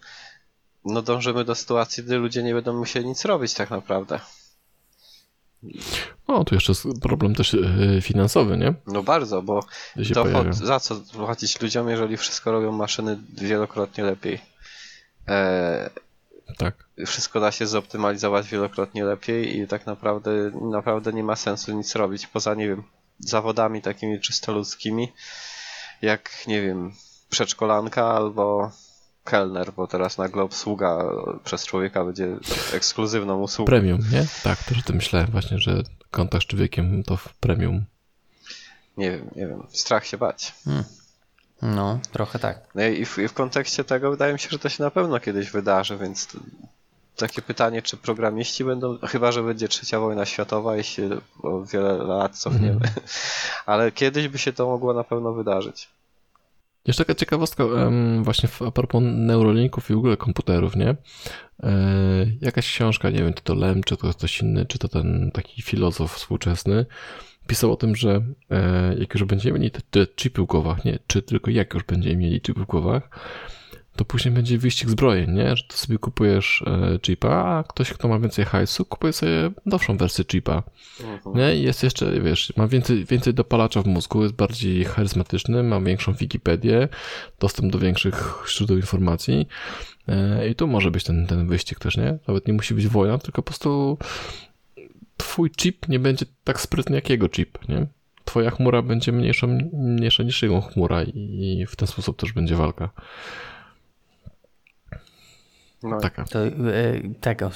no 0.85 1.03
dążymy 1.03 1.45
do 1.45 1.55
sytuacji, 1.55 2.05
gdy 2.05 2.17
ludzie 2.17 2.43
nie 2.43 2.55
będą 2.55 2.79
musieli 2.79 3.07
nic 3.07 3.25
robić 3.25 3.55
tak 3.55 3.71
naprawdę. 3.71 4.21
No, 6.29 6.45
tu 6.45 6.55
jeszcze 6.55 6.73
jest 6.73 6.87
problem 7.03 7.35
też 7.35 7.55
e, 7.55 8.01
finansowy, 8.03 8.57
nie? 8.57 8.75
No 8.87 9.03
bardzo, 9.03 9.43
bo 9.43 9.65
to 10.15 10.53
za 10.53 10.81
co 10.81 10.97
płacić 10.97 11.61
ludziom, 11.61 11.89
jeżeli 11.89 12.17
wszystko 12.17 12.53
robią 12.53 12.73
maszyny 12.73 13.19
wielokrotnie 13.33 14.05
lepiej. 14.05 14.41
E, 15.29 15.91
tak. 16.57 16.75
Wszystko 17.07 17.41
da 17.41 17.53
się 17.53 17.67
zoptymalizować 17.67 18.49
wielokrotnie 18.49 19.05
lepiej 19.05 19.59
i 19.59 19.67
tak 19.67 19.87
naprawdę, 19.87 20.31
naprawdę 20.71 21.13
nie 21.13 21.25
ma 21.25 21.37
sensu 21.37 21.73
nic 21.73 21.95
robić, 21.95 22.27
poza, 22.27 22.55
nie 22.55 22.69
wiem, 22.69 22.83
zawodami 23.19 23.83
takimi 23.83 24.21
czysto 24.21 24.53
ludzkimi, 24.53 25.13
jak, 26.03 26.31
nie 26.47 26.63
wiem, 26.63 26.93
przedszkolanka 27.31 28.07
albo 28.07 28.71
kelner, 29.25 29.73
bo 29.73 29.87
teraz 29.87 30.19
nagle 30.19 30.43
obsługa 30.43 31.05
przez 31.45 31.67
człowieka 31.67 32.05
będzie 32.05 32.37
ekskluzywną 32.73 33.41
usługą. 33.41 33.67
Premium, 33.67 34.01
nie? 34.13 34.27
Tak, 34.43 34.65
też 34.65 34.79
o 34.79 34.83
tym 34.83 34.97
myślałem 34.97 35.31
właśnie, 35.31 35.59
że 35.59 35.83
kontakt 36.11 36.45
z 36.45 36.47
człowiekiem 36.47 37.03
to 37.03 37.17
w 37.17 37.35
premium. 37.35 37.85
Nie 38.97 39.11
wiem, 39.11 39.31
nie 39.37 39.47
wiem. 39.47 39.67
Strach 39.69 40.07
się 40.07 40.19
bać. 40.19 40.55
Hmm. 40.65 40.85
No, 41.63 41.99
trochę 42.13 42.39
tak. 42.39 42.61
No 42.75 42.83
i 42.85 43.05
w, 43.05 43.19
i 43.19 43.29
w 43.29 43.33
kontekście 43.33 43.85
tego 43.85 44.11
wydaje 44.11 44.33
mi 44.33 44.39
się, 44.39 44.49
że 44.51 44.59
to 44.59 44.69
się 44.69 44.85
na 44.85 44.91
pewno 44.91 45.21
kiedyś 45.21 45.51
wydarzy, 45.51 45.99
więc 45.99 46.27
to, 46.27 46.39
takie 47.17 47.43
pytanie, 47.43 47.83
czy 47.83 47.97
programiści 47.97 48.65
będą, 48.65 48.99
chyba 48.99 49.33
że 49.33 49.43
będzie 49.43 49.69
trzecia 49.69 50.01
wojna 50.01 50.27
światowa, 50.27 50.77
jeśli 50.77 51.05
o 51.43 51.65
wiele 51.65 51.93
lat 51.93 52.39
cofniemy, 52.39 52.73
Mhm. 52.73 52.93
ale 53.67 53.93
kiedyś 53.93 54.29
by 54.29 54.39
się 54.39 54.53
to 54.53 54.67
mogło 54.67 54.95
na 54.95 55.05
pewno 55.05 55.33
wydarzyć. 55.33 55.89
Jeszcze 56.89 57.05
taka 57.05 57.15
ciekawostka 57.19 57.65
właśnie 58.21 58.49
a 58.67 58.71
propos 58.71 59.03
neurolinków 59.05 59.91
i 59.91 59.95
w 59.95 59.99
ogóle 59.99 60.17
komputerów, 60.17 60.77
nie? 60.77 60.97
E, 61.63 61.77
jakaś 62.41 62.73
książka, 62.73 63.11
nie 63.11 63.19
wiem, 63.19 63.35
czy 63.35 63.43
to 63.43 63.55
Lem, 63.55 63.83
czy 63.83 63.97
to 63.97 64.11
ktoś 64.11 64.41
inny, 64.41 64.67
czy 64.67 64.79
to 64.79 64.89
ten 64.89 65.31
taki 65.35 65.63
filozof 65.63 66.15
współczesny, 66.15 66.87
pisał 67.47 67.73
o 67.73 67.77
tym, 67.77 67.97
że 67.97 68.23
e, 68.51 68.95
jak 68.99 69.15
już 69.15 69.25
będziemy 69.25 69.59
mieli 69.59 69.71
te, 69.71 69.81
te 69.91 70.07
chipy 70.07 70.43
w 70.43 70.45
głowach, 70.45 70.85
nie, 70.85 70.99
czy 71.07 71.23
tylko 71.23 71.51
jak 71.51 71.75
już 71.75 71.85
będziemy 71.85 72.17
mieli 72.17 72.41
chipy 72.41 72.61
w 72.61 72.67
głowach, 72.67 73.11
to 73.99 74.05
później 74.05 74.35
będzie 74.35 74.59
wyścig 74.59 74.91
zbrojeń, 74.91 75.31
nie? 75.31 75.57
Że 75.57 75.65
to 75.69 75.77
sobie 75.77 75.99
kupujesz 75.99 76.65
e, 76.67 76.99
chipa, 77.03 77.29
a 77.29 77.65
ktoś, 77.69 77.93
kto 77.93 78.09
ma 78.09 78.19
więcej 78.19 78.45
hajsu, 78.45 78.85
kupuje 78.85 79.13
sobie 79.13 79.51
nowszą 79.67 79.97
wersję 79.97 80.25
chipa. 80.25 80.63
Mhm. 81.01 81.37
Nie? 81.37 81.57
I 81.57 81.63
jest 81.63 81.83
jeszcze, 81.83 82.21
wiesz, 82.21 82.53
ma 82.57 82.69
więcej, 82.69 83.05
więcej 83.05 83.35
dopalacza 83.35 83.83
w 83.83 83.87
mózgu, 83.87 84.23
jest 84.23 84.35
bardziej 84.35 84.85
charyzmatyczny, 84.85 85.63
ma 85.63 85.81
większą 85.81 86.13
Wikipedię, 86.13 86.89
dostęp 87.41 87.73
do 87.73 87.79
większych 87.79 88.45
źródeł 88.49 88.77
informacji. 88.77 89.49
E, 90.09 90.49
I 90.49 90.55
tu 90.55 90.67
może 90.67 90.91
być 90.91 91.05
ten, 91.05 91.27
ten 91.27 91.49
wyścig 91.49 91.79
też, 91.79 91.97
nie? 91.97 92.19
Nawet 92.29 92.47
nie 92.47 92.53
musi 92.53 92.75
być 92.75 92.89
wojna, 92.89 93.19
tylko 93.19 93.43
po 93.43 93.47
prostu 93.47 93.99
twój 95.17 95.51
chip 95.51 95.89
nie 95.89 95.99
będzie 95.99 96.27
tak 96.45 96.61
sprytny 96.61 96.97
jak 96.97 97.11
jego 97.11 97.29
chip, 97.29 97.69
nie? 97.69 97.87
Twoja 98.25 98.51
chmura 98.51 98.83
będzie 98.83 99.13
mniejsza, 99.13 99.47
mniejsza 99.73 100.23
niż 100.23 100.43
jego 100.43 100.61
chmura 100.61 101.03
i 101.03 101.67
w 101.69 101.77
ten 101.77 101.89
sposób 101.89 102.21
też 102.21 102.33
będzie 102.33 102.57
walka. 102.57 102.91
No, 105.83 106.01
Taka. 106.01 106.25
To 106.25 106.47
e, 106.47 106.53
tego, 107.21 107.51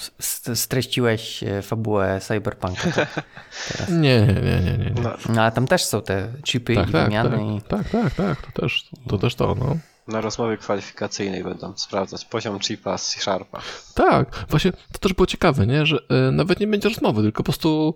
streściłeś 0.54 1.42
e, 1.42 1.62
fabułę 1.62 2.20
Cyberpunka. 2.20 2.90
tak? 2.92 3.08
Teraz. 3.68 3.90
Nie, 3.90 4.20
nie, 4.26 4.34
nie, 4.34 4.60
nie, 4.60 4.78
nie. 4.78 5.02
no, 5.02 5.16
No 5.28 5.42
ale 5.42 5.52
tam 5.52 5.66
też 5.66 5.84
są 5.84 6.02
te 6.02 6.28
chipy 6.44 6.74
Tak, 6.74 6.88
i 6.88 6.92
tak, 6.92 7.04
wymiany. 7.04 7.30
tak, 7.30 7.40
I... 7.40 7.68
tak, 7.68 8.02
tak, 8.02 8.14
tak, 8.14 8.42
to 8.52 8.60
też 8.62 8.88
to, 9.08 9.18
też 9.18 9.34
to 9.34 9.54
no. 9.54 9.76
na 10.08 10.20
rozmowie 10.20 10.56
kwalifikacyjnej 10.56 11.44
będą 11.44 11.76
sprawdzać 11.76 12.24
poziom 12.24 12.60
chipa 12.60 12.98
z 12.98 13.08
C-Sharpa. 13.10 13.60
Tak, 13.94 14.46
właśnie 14.48 14.72
to 14.92 14.98
też 15.00 15.12
było 15.12 15.26
ciekawe, 15.26 15.66
nie? 15.66 15.86
że 15.86 15.98
e, 16.08 16.30
nawet 16.30 16.60
nie 16.60 16.66
będzie 16.66 16.88
rozmowy, 16.88 17.22
tylko 17.22 17.42
po 17.42 17.44
prostu 17.44 17.94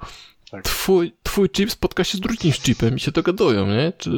Tak. 0.50 0.64
twój, 0.64 1.14
twój 1.22 1.50
chip 1.50 1.72
spotka 1.72 2.04
się 2.04 2.18
z 2.18 2.20
drugim 2.20 2.52
chipem 2.52 2.96
i 2.96 3.00
się 3.00 3.10
dogadują, 3.10 3.66
nie? 3.66 3.92
Czy, 3.98 4.10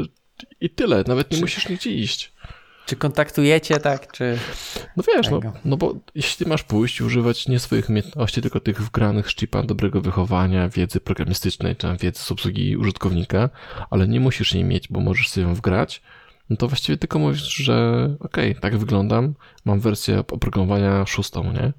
i 0.60 0.70
tyle, 0.70 1.04
nawet 1.06 1.30
nie 1.30 1.40
musisz 1.40 1.68
nigdzie 1.68 1.90
iść. 1.90 2.32
Czy 2.88 2.96
kontaktujecie, 2.96 3.80
tak? 3.80 4.12
Czy... 4.12 4.38
No 4.96 5.02
wiesz, 5.14 5.30
no, 5.30 5.40
no 5.64 5.76
bo 5.76 5.94
jeśli 6.14 6.46
masz 6.46 6.62
pójść 6.62 7.00
używać 7.00 7.48
nie 7.48 7.58
swoich 7.58 7.88
umiejętności, 7.90 8.42
tylko 8.42 8.60
tych 8.60 8.82
wgranych 8.82 9.30
z 9.30 9.36
chipa, 9.36 9.62
dobrego 9.62 10.00
wychowania, 10.00 10.68
wiedzy 10.68 11.00
programistycznej, 11.00 11.76
czy 11.76 11.82
tam 11.86 11.96
wiedzy 11.96 12.22
z 12.22 12.32
obsługi 12.32 12.76
użytkownika, 12.76 13.50
ale 13.90 14.08
nie 14.08 14.20
musisz 14.20 14.54
jej 14.54 14.64
mieć, 14.64 14.88
bo 14.88 15.00
możesz 15.00 15.28
sobie 15.28 15.46
ją 15.46 15.54
wgrać, 15.54 16.02
no 16.50 16.56
to 16.56 16.68
właściwie 16.68 16.96
tylko 16.98 17.18
mówisz, 17.18 17.42
że 17.42 18.08
okej, 18.20 18.56
tak 18.60 18.76
wyglądam, 18.78 19.34
mam 19.64 19.80
wersję 19.80 20.18
oprogramowania 20.18 21.06
szóstą, 21.06 21.52
nie? 21.52 21.72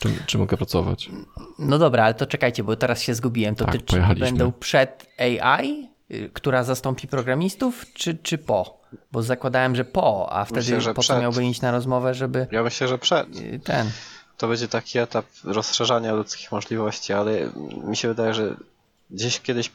Czy, 0.00 0.08
czy 0.26 0.38
mogę 0.38 0.56
pracować? 0.56 1.10
No 1.58 1.78
dobra, 1.78 2.04
ale 2.04 2.14
to 2.14 2.26
czekajcie, 2.26 2.64
bo 2.64 2.76
teraz 2.76 3.02
się 3.02 3.14
zgubiłem. 3.14 3.54
To 3.54 3.64
Tak, 3.64 3.74
chipy 3.74 3.86
pojechaliśmy. 3.86 4.26
będą 4.26 4.52
przed 4.52 5.06
AI, 5.18 5.88
która 6.32 6.64
zastąpi 6.64 7.08
programistów, 7.08 7.84
czy, 7.94 8.18
czy 8.22 8.38
po? 8.38 8.80
Bo 9.12 9.22
zakładałem, 9.22 9.76
że 9.76 9.84
po, 9.84 10.32
a 10.32 10.44
wtedy 10.44 10.60
Myślę, 10.60 10.94
po 10.94 11.00
przed. 11.00 11.20
miałby 11.20 11.44
iść 11.44 11.60
na 11.60 11.70
rozmowę, 11.70 12.14
żeby 12.14 12.46
Ja 12.52 12.62
myślę, 12.62 12.88
że 12.88 12.98
przed. 12.98 13.36
y, 13.36 13.60
ten... 13.64 13.90
To 14.36 14.48
będzie 14.48 14.68
taki 14.68 14.98
etap 14.98 15.26
rozszerzania 15.44 16.12
ludzkich 16.12 16.52
możliwości, 16.52 17.12
ale 17.12 17.50
mi 17.84 17.96
się 17.96 18.08
wydaje, 18.08 18.34
że 18.34 18.56
gdzieś 19.10 19.40
kiedyś 19.40 19.72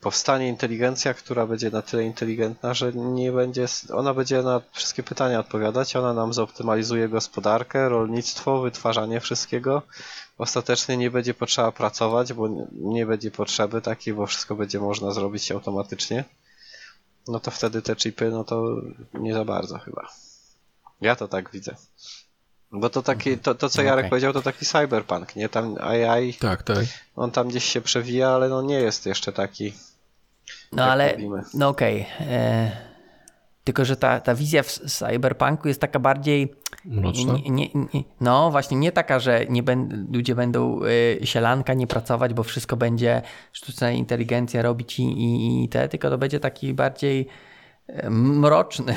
powstanie 0.00 0.48
inteligencja, 0.48 1.14
która 1.14 1.46
będzie 1.46 1.70
na 1.70 1.82
tyle 1.82 2.04
inteligentna, 2.04 2.74
że 2.74 2.92
nie 2.92 3.32
będzie, 3.32 3.66
ona 3.92 4.14
będzie 4.14 4.42
na 4.42 4.60
wszystkie 4.72 5.02
pytania 5.02 5.40
odpowiadać, 5.40 5.96
ona 5.96 6.14
nam 6.14 6.32
zoptymalizuje 6.32 7.08
gospodarkę, 7.08 7.88
rolnictwo, 7.88 8.60
wytwarzanie 8.60 9.20
wszystkiego. 9.20 9.82
Ostatecznie 10.38 10.96
nie 10.96 11.10
będzie 11.10 11.34
potrzeba 11.34 11.72
pracować, 11.72 12.32
bo 12.32 12.48
nie 12.72 13.06
będzie 13.06 13.30
potrzeby 13.30 13.80
takiej, 13.80 14.14
bo 14.14 14.26
wszystko 14.26 14.54
będzie 14.54 14.80
można 14.80 15.10
zrobić 15.10 15.52
automatycznie. 15.52 16.24
No 17.28 17.40
to 17.40 17.50
wtedy 17.50 17.82
te 17.82 17.96
chipy, 17.96 18.30
no 18.30 18.44
to 18.44 18.64
nie 19.14 19.34
za 19.34 19.44
bardzo 19.44 19.78
chyba. 19.78 20.08
Ja 21.00 21.16
to 21.16 21.28
tak 21.28 21.50
widzę. 21.50 21.76
Bo 22.74 22.90
to 22.90 23.02
taki, 23.02 23.38
to, 23.38 23.54
to 23.54 23.68
co 23.68 23.82
Jarek 23.82 23.98
Okej. 23.98 24.10
powiedział, 24.10 24.32
to 24.32 24.42
taki 24.42 24.66
cyberpunk, 24.66 25.36
nie? 25.36 25.48
Tam 25.48 25.76
AI, 25.80 26.34
Tak, 26.34 26.62
tak. 26.62 26.84
on 27.16 27.30
tam 27.30 27.48
gdzieś 27.48 27.64
się 27.64 27.80
przewija, 27.80 28.28
ale 28.28 28.48
no 28.48 28.62
nie 28.62 28.74
jest 28.80 29.06
jeszcze 29.06 29.32
taki. 29.32 29.72
No 30.72 30.82
jak 30.82 30.92
ale, 30.92 31.12
mówimy. 31.12 31.42
no 31.54 31.68
okej. 31.68 32.06
e, 32.20 32.70
Tylko, 33.64 33.84
że 33.84 33.96
ta, 33.96 34.20
ta 34.20 34.34
wizja 34.34 34.62
w 34.62 34.66
cyberpunku 34.68 35.68
jest 35.68 35.80
taka 35.80 35.98
bardziej... 35.98 36.54
Mroczna. 36.84 37.32
Nie, 37.32 37.50
nie, 37.50 37.68
nie, 37.74 38.04
no 38.20 38.50
właśnie, 38.50 38.76
nie 38.76 38.92
taka, 38.92 39.18
że 39.18 39.46
nie 39.48 39.62
ben, 39.62 40.08
ludzie 40.12 40.34
będą 40.34 40.80
y, 40.84 41.26
sielanka 41.26 41.74
nie 41.74 41.86
pracować, 41.86 42.34
bo 42.34 42.42
wszystko 42.42 42.76
będzie 42.76 43.22
sztuczna 43.52 43.90
inteligencja 43.90 44.62
robić 44.62 44.98
i, 44.98 45.02
i, 45.02 45.64
i 45.64 45.68
te, 45.68 45.88
tylko 45.88 46.10
to 46.10 46.18
będzie 46.18 46.40
taki 46.40 46.74
bardziej 46.74 47.26
e, 47.86 48.10
mroczny, 48.10 48.94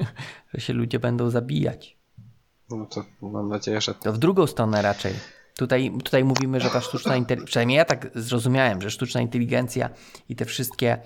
że 0.54 0.60
się 0.60 0.72
ludzie 0.72 0.98
będą 0.98 1.30
zabijać. 1.30 1.97
No 2.70 2.86
to 2.86 3.04
mam 3.22 3.48
nadzieję, 3.48 3.80
że 3.80 3.94
To 3.94 4.12
w 4.12 4.18
drugą 4.18 4.46
stronę 4.46 4.82
raczej. 4.82 5.14
Tutaj, 5.58 5.92
tutaj 6.04 6.24
mówimy, 6.24 6.60
że 6.60 6.70
ta 6.70 6.80
sztuczna 6.80 7.16
inteligencja, 7.16 7.46
przynajmniej 7.46 7.76
ja 7.76 7.84
tak 7.84 8.10
zrozumiałem, 8.14 8.82
że 8.82 8.90
sztuczna 8.90 9.20
inteligencja 9.20 9.90
i 10.28 10.36
te 10.36 10.44
wszystkie 10.44 10.98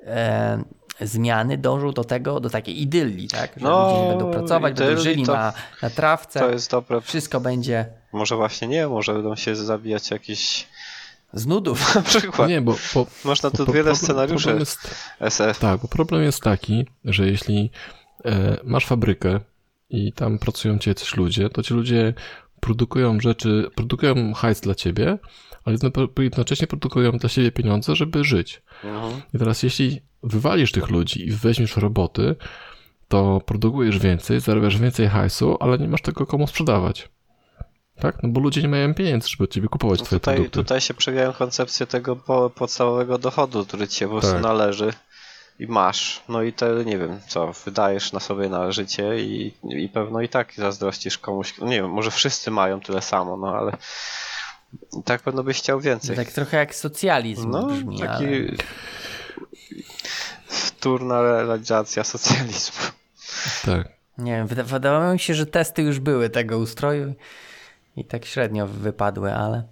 e, 0.00 0.64
zmiany 1.00 1.58
dążą 1.58 1.92
do 1.92 2.04
tego, 2.04 2.40
do 2.40 2.50
takiej 2.50 2.82
idylii, 2.82 3.28
tak? 3.28 3.52
Że 3.56 3.64
No, 3.64 3.86
ludzie 3.88 4.02
nie 4.02 4.08
będą 4.08 4.30
pracować, 4.30 4.74
będą 4.78 5.02
żyli 5.02 5.24
to- 5.26 5.32
na, 5.32 5.52
na 5.82 5.90
trawce, 5.90 6.40
to 6.40 6.50
jest 6.50 6.70
dobre. 6.70 7.00
wszystko 7.00 7.40
będzie 7.40 7.86
Może 8.12 8.36
właśnie 8.36 8.68
nie, 8.68 8.88
może 8.88 9.12
będą 9.14 9.36
się 9.36 9.56
zabijać 9.56 10.10
jakieś. 10.10 10.68
z 11.32 11.46
nudów. 11.46 11.94
Na 11.94 12.02
przykład. 12.02 12.48
Nie, 12.48 12.60
bo, 12.60 12.74
bo 12.94 13.06
Można 13.24 13.50
tu 13.50 13.56
pro- 13.64 13.66
wiele 13.66 13.84
problem- 13.84 13.96
scenariuszy 13.96 14.44
Problem 14.44 14.60
jest, 14.60 14.94
SF. 15.20 15.58
tak, 15.58 15.80
bo 15.80 15.88
problem 15.88 16.22
jest 16.22 16.42
taki, 16.42 16.86
że 17.04 17.26
jeśli 17.26 17.70
e, 18.24 18.56
masz 18.64 18.86
fabrykę 18.86 19.40
i 19.90 20.12
tam 20.12 20.38
pracują 20.38 20.78
ci 20.78 20.88
jacyś 20.90 21.16
ludzie, 21.16 21.50
to 21.50 21.62
ci 21.62 21.74
ludzie 21.74 22.14
produkują 22.60 23.20
rzeczy, 23.20 23.70
produkują 23.74 24.34
hajs 24.34 24.60
dla 24.60 24.74
ciebie, 24.74 25.18
ale 25.64 25.76
jedno- 25.76 26.22
jednocześnie 26.22 26.66
produkują 26.66 27.12
dla 27.12 27.28
siebie 27.28 27.52
pieniądze, 27.52 27.96
żeby 27.96 28.24
żyć. 28.24 28.62
Mhm. 28.84 29.22
I 29.34 29.38
teraz 29.38 29.62
jeśli 29.62 30.00
wywalisz 30.22 30.72
tych 30.72 30.90
ludzi 30.90 31.28
i 31.28 31.30
weźmiesz 31.32 31.76
roboty, 31.76 32.36
to 33.08 33.40
produkujesz 33.46 33.98
więcej, 33.98 34.40
zarabiasz 34.40 34.78
więcej 34.78 35.08
hajsu, 35.08 35.56
ale 35.60 35.78
nie 35.78 35.88
masz 35.88 36.02
tego 36.02 36.26
komu 36.26 36.46
sprzedawać. 36.46 37.08
Tak? 38.00 38.22
No 38.22 38.28
bo 38.28 38.40
ludzie 38.40 38.62
nie 38.62 38.68
mają 38.68 38.94
pieniędzy, 38.94 39.28
żeby 39.28 39.44
od 39.44 39.50
ciebie 39.50 39.68
kupować 39.68 39.98
No 40.00 40.06
twoje 40.06 40.20
tutaj, 40.20 40.34
produkty. 40.34 40.58
tutaj 40.58 40.80
się 40.80 40.94
przewijają 40.94 41.32
koncepcje 41.32 41.86
tego 41.86 42.16
po, 42.16 42.50
podstawowego 42.50 43.18
dochodu, 43.18 43.64
który 43.66 43.88
ci 43.88 43.96
się 43.96 44.06
po 44.06 44.12
prostu 44.12 44.32
Tak. 44.32 44.42
należy 44.42 44.92
i 45.58 45.66
masz. 45.66 46.22
No 46.28 46.42
i 46.42 46.52
to 46.52 46.82
nie 46.82 46.98
wiem, 46.98 47.20
co, 47.28 47.52
wydajesz 47.64 48.12
na 48.12 48.20
sobie 48.20 48.48
na 48.48 48.72
życie 48.72 49.20
i, 49.20 49.54
i 49.64 49.88
pewno 49.88 50.20
i 50.20 50.28
tak 50.28 50.52
zazdrościsz 50.56 51.18
komuś. 51.18 51.58
No 51.58 51.66
nie 51.66 51.76
wiem, 51.82 51.90
może 51.90 52.10
wszyscy 52.10 52.50
mają 52.50 52.80
tyle 52.80 53.02
samo, 53.02 53.36
no 53.36 53.56
ale 53.56 53.76
i 55.00 55.02
tak 55.02 55.22
pewno 55.22 55.42
byś 55.42 55.58
chciał 55.58 55.80
więcej. 55.80 56.16
Tak 56.16 56.32
trochę 56.32 56.56
jak 56.56 56.74
socjalizm 56.74 57.50
No, 57.50 57.66
brzmi, 57.66 57.98
taki 57.98 58.24
ale... 58.24 58.56
wtórna 60.46 61.22
realizacja 61.22 62.04
socjalizmu. 62.04 62.86
Tak. 63.64 63.88
Nie 64.18 64.32
wiem, 64.32 64.46
wyda- 64.46 64.64
wydawało 64.64 65.12
mi 65.12 65.18
się, 65.18 65.34
że 65.34 65.46
testy 65.46 65.82
już 65.82 65.98
były 66.00 66.30
tego 66.30 66.58
ustroju 66.58 67.14
i 67.96 68.04
tak 68.04 68.24
średnio 68.24 68.66
wypadły, 68.66 69.34
ale 69.34 69.62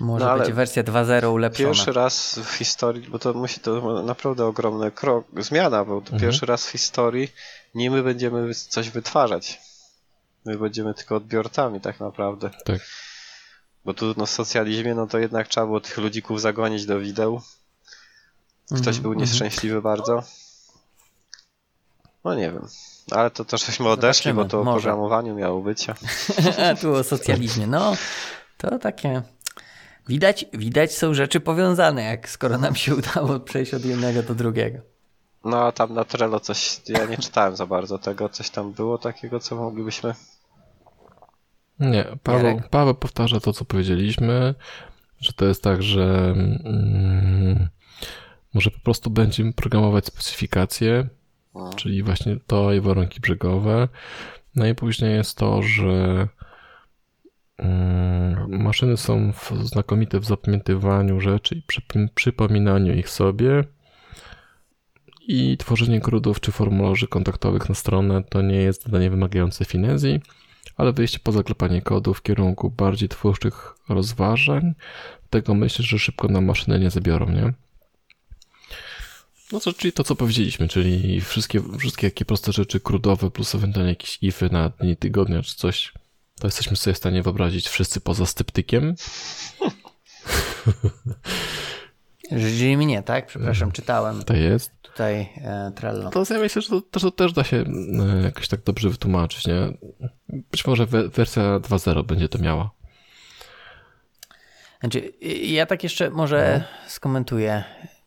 może 0.00 0.24
No, 0.24 0.36
będzie 0.38 0.52
wersja 0.52 0.84
2.0 0.84 1.32
ulepszona. 1.32 1.68
Pierwszy 1.68 1.92
raz 1.92 2.38
w 2.44 2.50
historii, 2.54 3.08
bo 3.08 3.18
to 3.18 3.32
musi 3.34 3.60
to 3.60 4.02
naprawdę 4.02 4.46
ogromny 4.46 4.90
krok, 4.90 5.26
zmiana, 5.38 5.84
bo 5.84 6.00
to 6.00 6.06
Mhm. 6.12 6.20
pierwszy 6.20 6.46
raz 6.46 6.66
w 6.66 6.70
historii 6.70 7.28
nie 7.74 7.90
my 7.90 8.02
będziemy 8.02 8.54
coś 8.54 8.90
wytwarzać. 8.90 9.60
My 10.44 10.58
będziemy 10.58 10.94
tylko 10.94 11.16
odbiorcami 11.16 11.80
tak 11.80 12.00
naprawdę. 12.00 12.50
Tak. 12.64 12.80
Bo 13.84 13.94
tu 13.94 14.14
no, 14.16 14.26
w 14.26 14.30
socjalizmie 14.30 14.94
no 14.94 15.06
to 15.06 15.18
jednak 15.18 15.48
trzeba 15.48 15.66
było 15.66 15.80
tych 15.80 15.98
ludzików 15.98 16.40
zagonić 16.40 16.86
do 16.86 17.00
wideł. 17.00 17.40
Ktoś 18.66 18.78
Mhm, 18.78 19.02
był 19.02 19.12
mhm. 19.12 19.28
nieszczęśliwy 19.30 19.82
bardzo. 19.82 20.22
No 22.24 22.34
nie 22.34 22.52
wiem. 22.52 22.66
Ale 23.10 23.30
to 23.30 23.44
też 23.44 23.66
żeśmy 23.66 23.88
odeszli, 23.88 24.32
bo 24.32 24.40
Zobaczymy, 24.42 24.50
to 24.50 24.60
o 24.60 24.64
może. 24.64 24.82
programowaniu 24.82 25.34
miało 25.34 25.60
być. 25.62 25.86
A 25.90 25.94
tu 26.80 26.94
o 26.94 27.04
socjalizmie. 27.04 27.66
No, 27.66 27.96
to 28.58 28.78
takie. 28.78 29.22
Widać, 30.10 30.44
widać 30.52 30.92
są 30.92 31.14
rzeczy 31.14 31.40
powiązane, 31.40 32.02
jak 32.02 32.28
skoro 32.28 32.58
nam 32.58 32.74
się 32.74 32.94
udało 32.96 33.40
przejść 33.40 33.74
od 33.74 33.84
jednego 33.84 34.22
do 34.22 34.34
drugiego. 34.34 34.78
No 35.44 35.64
a 35.66 35.72
tam 35.72 35.94
na 35.94 36.04
Trello 36.04 36.40
coś, 36.40 36.80
ja 36.88 37.04
nie 37.04 37.18
czytałem 37.18 37.56
za 37.56 37.66
bardzo 37.66 37.98
tego, 37.98 38.28
coś 38.28 38.50
tam 38.50 38.72
było 38.72 38.98
takiego, 38.98 39.40
co 39.40 39.56
moglibyśmy... 39.56 40.14
Nie, 41.78 42.04
Paweł? 42.22 42.62
Paweł 42.70 42.94
powtarza 42.94 43.40
to, 43.40 43.52
co 43.52 43.64
powiedzieliśmy, 43.64 44.54
że 45.20 45.32
to 45.32 45.44
jest 45.44 45.62
tak, 45.62 45.82
że 45.82 46.34
mm, 46.64 47.68
może 48.54 48.70
po 48.70 48.80
prostu 48.80 49.10
będziemy 49.10 49.52
programować 49.52 50.06
specyfikacje, 50.06 51.08
No. 51.54 51.70
czyli 51.76 52.02
właśnie 52.02 52.36
to 52.46 52.72
i 52.72 52.80
warunki 52.80 53.20
brzegowe. 53.20 53.88
No 54.54 54.66
i 54.66 54.74
później 54.74 55.14
jest 55.14 55.38
to, 55.38 55.62
że 55.62 56.28
maszyny 58.48 58.96
są 58.96 59.32
znakomite 59.62 60.20
w 60.20 60.24
zapamiętywaniu 60.24 61.20
rzeczy 61.20 61.54
i 61.54 61.62
przyp- 61.62 62.08
przypominaniu 62.14 62.94
ich 62.94 63.08
sobie. 63.08 63.64
I 65.28 65.56
tworzenie 65.56 66.00
grudów 66.00 66.40
czy 66.40 66.52
formularzy 66.52 67.08
kontaktowych 67.08 67.68
na 67.68 67.74
stronę 67.74 68.22
to 68.28 68.42
nie 68.42 68.56
jest 68.56 68.82
zadanie 68.82 69.10
wymagające 69.10 69.64
finezji, 69.64 70.20
ale 70.76 70.92
wyjście 70.92 71.18
poza 71.18 71.42
klepanie 71.42 71.82
kodu 71.82 72.14
w 72.14 72.22
kierunku 72.22 72.70
bardziej 72.70 73.08
twórczych 73.08 73.74
rozważań, 73.88 74.74
tego 75.30 75.54
myślę, 75.54 75.84
że 75.84 75.98
szybko 75.98 76.28
nam 76.28 76.44
maszyny 76.44 76.80
nie 76.80 76.90
zabiorą, 76.90 77.30
nie? 77.30 77.52
No 79.52 79.60
co, 79.60 79.72
czyli 79.72 79.92
to, 79.92 80.04
co 80.04 80.16
powiedzieliśmy, 80.16 80.68
czyli 80.68 81.20
wszystkie, 81.20 81.62
wszystkie 81.78 82.06
jakie 82.06 82.24
proste 82.24 82.52
rzeczy 82.52 82.80
krudowe, 82.80 83.30
plus 83.30 83.54
ewentualnie 83.54 83.92
jakieś 83.92 84.18
ify 84.22 84.48
na 84.52 84.68
dni 84.68 84.96
tygodnia 84.96 85.42
czy 85.42 85.56
coś, 85.56 85.92
to 86.40 86.46
jesteśmy 86.46 86.76
sobie 86.76 86.94
w 86.94 86.98
stanie 86.98 87.22
wyobrazić 87.22 87.68
wszyscy 87.68 88.00
poza 88.00 88.26
sceptykiem. 88.26 88.94
Żyli 92.32 92.76
mnie, 92.76 93.02
tak? 93.02 93.26
Przepraszam, 93.26 93.72
czytałem 93.72 94.24
To 94.24 94.34
jest. 94.34 94.72
tutaj 94.82 95.28
e, 95.36 95.72
Trello. 95.76 96.10
To 96.10 96.24
ja 96.30 96.38
myślę, 96.40 96.62
że 96.62 96.68
to, 96.68 96.80
to, 96.80 97.00
to 97.00 97.10
też 97.10 97.32
da 97.32 97.44
się 97.44 97.64
e, 98.18 98.22
jakoś 98.22 98.48
tak 98.48 98.62
dobrze 98.62 98.88
wytłumaczyć, 98.90 99.46
nie? 99.46 99.72
Być 100.28 100.66
może 100.66 100.86
we, 100.86 101.08
wersja 101.08 101.42
2.0 101.42 102.04
będzie 102.04 102.28
to 102.28 102.38
miała. 102.38 102.70
Znaczy, 104.80 105.12
ja 105.42 105.66
tak 105.66 105.82
jeszcze 105.82 106.10
może 106.10 106.64
skomentuję. 106.86 107.64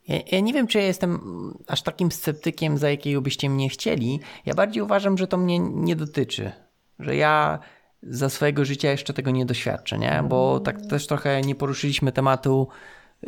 Ja, 0.08 0.20
ja 0.32 0.40
nie 0.40 0.54
wiem, 0.54 0.68
czy 0.68 0.78
ja 0.78 0.84
jestem 0.84 1.20
aż 1.68 1.82
takim 1.82 2.12
sceptykiem, 2.12 2.78
za 2.78 2.90
jakiego 2.90 3.22
byście 3.22 3.50
mnie 3.50 3.70
chcieli. 3.70 4.20
Ja 4.46 4.54
bardziej 4.54 4.84
uważam, 4.84 5.18
że 5.18 5.28
to 5.28 5.38
mnie 5.38 5.60
nie 5.60 5.96
dotyczy. 5.96 6.52
Że 7.00 7.16
ja 7.16 7.60
za 8.08 8.30
swojego 8.30 8.66
życia 8.66 8.91
jeszcze 8.91 9.14
tego 9.14 9.32
nie 9.32 9.45
doświadczę, 9.45 9.97
nie? 9.97 10.24
Bo 10.30 10.60
tak 10.60 10.82
też 10.86 11.08
trochę 11.08 11.41
nie 11.41 11.56
poruszyliśmy 11.56 12.12
tematu 12.12 12.68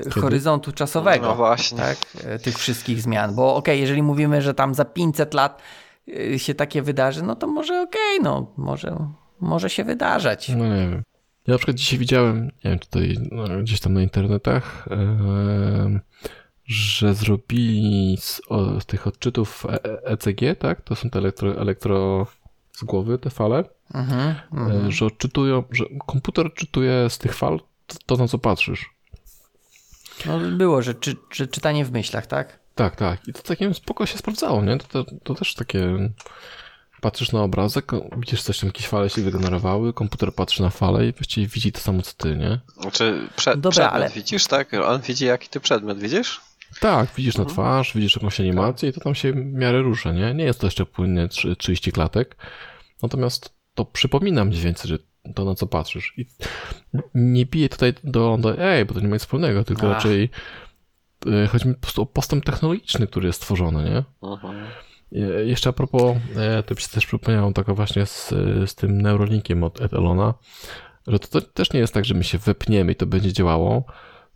y, 0.07 0.09
horyzontu 0.11 0.71
czasowego. 0.71 1.25
No 1.25 1.35
właśnie. 1.35 1.77
Tak? 1.77 1.97
Y, 2.35 2.39
Tych 2.39 2.57
wszystkich 2.57 3.01
zmian. 3.01 3.35
Bo 3.35 3.55
okej, 3.55 3.79
jeżeli 3.81 4.03
mówimy, 4.03 4.41
że 4.41 4.53
tam 4.53 4.75
za 4.75 4.85
500 4.85 5.33
lat 5.33 5.61
y, 6.07 6.39
się 6.39 6.53
takie 6.53 6.81
wydarzy, 6.81 7.23
no 7.23 7.35
to 7.35 7.47
może 7.47 7.81
okej, 7.81 8.19
no 8.23 8.53
może, 8.57 9.07
może 9.39 9.69
się 9.69 9.83
wydarzać. 9.83 10.49
No 10.49 10.67
nie 10.67 10.89
wiem. 10.89 11.03
Ja 11.47 11.51
na 11.51 11.57
przykład 11.57 11.77
dzisiaj 11.77 11.99
widziałem, 11.99 12.45
nie 12.45 12.51
wiem, 12.71 12.79
czy 12.79 12.87
tutaj 12.89 13.15
no, 13.31 13.43
gdzieś 13.61 13.79
tam 13.79 13.93
na 13.93 14.01
internetach, 14.01 14.87
em, 14.91 15.99
że 16.65 17.13
zrobili 17.13 18.17
z, 18.19 18.41
o, 18.49 18.81
z 18.81 18.85
tych 18.85 19.07
odczytów 19.07 19.65
E- 19.69 19.83
E- 19.85 20.05
ECG, 20.05 20.55
tak? 20.59 20.81
To 20.81 20.95
są 20.95 21.09
te 21.09 21.19
elektro, 21.19 21.61
elektro 21.61 22.27
z 22.75 22.83
głowy, 22.83 23.17
te 23.17 23.29
fale, 23.29 23.63
Mhm, 23.93 24.35
mhm. 24.53 24.87
e, 24.87 24.91
że 24.91 25.05
odczytują, 25.05 25.63
że 25.71 25.85
komputer 26.05 26.45
odczytuje 26.47 27.09
z 27.09 27.17
tych 27.17 27.35
fal 27.35 27.59
to, 27.87 27.95
to 28.05 28.15
na 28.17 28.27
co 28.27 28.37
patrzysz. 28.39 28.89
No 30.25 30.39
było, 30.39 30.81
że, 30.81 30.93
czy, 30.95 31.15
że 31.31 31.47
czytanie 31.47 31.85
w 31.85 31.91
myślach, 31.91 32.27
tak? 32.27 32.59
Tak, 32.75 32.95
tak. 32.95 33.27
I 33.27 33.33
to 33.33 33.41
takim 33.41 33.73
spoko 33.73 34.05
się 34.05 34.17
sprawdzało, 34.17 34.61
nie? 34.63 34.77
To, 34.77 35.03
to, 35.03 35.11
to 35.23 35.35
też 35.35 35.53
takie. 35.55 36.09
Patrzysz 37.01 37.31
na 37.31 37.43
obrazek, 37.43 37.91
widzisz 38.17 38.43
coś 38.43 38.59
tam, 38.59 38.67
jakieś 38.67 38.87
fale 38.87 39.09
się 39.09 39.21
wygenerowały, 39.21 39.93
komputer 39.93 40.33
patrzy 40.33 40.61
na 40.61 40.69
falę 40.69 41.07
i 41.07 41.11
właściwie 41.13 41.47
widzi 41.47 41.71
to 41.71 41.79
samo 41.79 42.01
co 42.01 42.13
ty, 42.17 42.35
nie? 42.35 42.59
Znaczy, 42.81 43.27
prze, 43.35 43.51
Dobra, 43.57 43.71
przedmiot 43.71 43.93
ale- 43.93 44.09
widzisz, 44.09 44.47
tak? 44.47 44.73
On 44.73 45.01
widzi 45.01 45.25
jaki 45.25 45.49
ty 45.49 45.59
przedmiot, 45.59 45.99
widzisz? 45.99 46.41
Tak, 46.79 47.09
widzisz 47.17 47.37
na 47.37 47.45
twarz, 47.45 47.93
widzisz 47.95 48.15
jakąś 48.15 48.39
animację 48.39 48.89
i 48.89 48.93
to 48.93 48.99
tam 49.01 49.15
się 49.15 49.33
w 49.33 49.35
miarę 49.35 49.81
rusza, 49.81 50.11
nie? 50.11 50.33
Nie 50.33 50.43
jest 50.43 50.59
to 50.59 50.67
jeszcze 50.67 50.85
płynnie 50.85 51.27
trzy- 51.27 51.55
30 51.55 51.91
klatek, 51.91 52.37
natomiast 53.03 53.55
to 53.73 53.85
przypomina 53.85 54.45
mniej 54.45 54.61
więcej, 54.61 54.89
że 54.89 54.97
to 55.35 55.45
na 55.45 55.55
co 55.55 55.67
patrzysz. 55.67 56.13
I 56.17 56.25
nie 57.15 57.45
bije 57.45 57.69
tutaj 57.69 57.93
do, 58.03 58.37
do 58.41 58.57
ej, 58.61 58.85
bo 58.85 58.93
to 58.93 58.99
nie 58.99 59.07
ma 59.07 59.15
nic 59.15 59.21
wspólnego, 59.21 59.63
tylko 59.63 59.87
Ach. 59.87 59.93
raczej 59.93 60.29
e, 61.43 61.47
chodzi 61.47 61.67
mi 61.67 61.73
po 61.73 61.81
prostu 61.81 62.01
o 62.01 62.05
postęp 62.05 62.45
technologiczny, 62.45 63.07
który 63.07 63.27
jest 63.27 63.41
stworzony, 63.41 63.83
nie? 63.89 64.03
Mhm. 64.29 64.65
Je- 65.11 65.45
Jeszcze 65.45 65.69
a 65.69 65.73
propos, 65.73 66.17
e, 66.35 66.63
to 66.63 66.75
mi 66.75 66.81
się 66.81 66.87
też 66.87 67.05
przypomniało 67.05 67.51
taka 67.51 67.73
właśnie 67.73 68.05
z, 68.05 68.29
z 68.69 68.75
tym 68.75 69.01
Neuralinkiem 69.01 69.63
od 69.63 69.81
Elona, 69.93 70.33
że 71.07 71.19
to, 71.19 71.27
to 71.27 71.41
też 71.41 71.73
nie 71.73 71.79
jest 71.79 71.93
tak, 71.93 72.05
że 72.05 72.13
my 72.13 72.23
się 72.23 72.37
wepniemy 72.37 72.91
i 72.91 72.95
to 72.95 73.05
będzie 73.05 73.33
działało, 73.33 73.83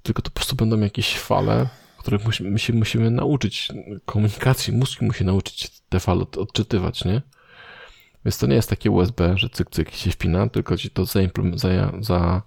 tylko 0.04 0.22
to 0.22 0.30
po 0.30 0.36
prostu 0.36 0.56
będą 0.56 0.80
jakieś 0.80 1.20
fale, 1.20 1.68
których 2.00 2.26
musimy, 2.26 2.52
my 2.52 2.60
się 2.60 2.74
musimy 2.74 3.12
nauczyć 3.12 3.70
komunikacji, 4.06 4.74
mózg 4.74 5.02
musi 5.02 5.26
nauczyć 5.26 5.70
te 5.90 6.00
fale 6.00 6.22
od, 6.22 6.38
odczytywać, 6.38 7.06
nie? 7.06 7.22
Więc 8.26 8.38
to 8.38 8.48
nie 8.48 8.56
jest 8.56 8.70
takie 8.70 8.92
USB, 8.92 9.38
że 9.38 9.50
cyk, 9.50 9.70
cyk 9.70 9.96
się 9.96 10.12
wpina, 10.12 10.50
tylko 10.50 10.78
ci 10.78 10.90
to 10.90 11.06
za, 11.06 11.20
za, 12.00 12.42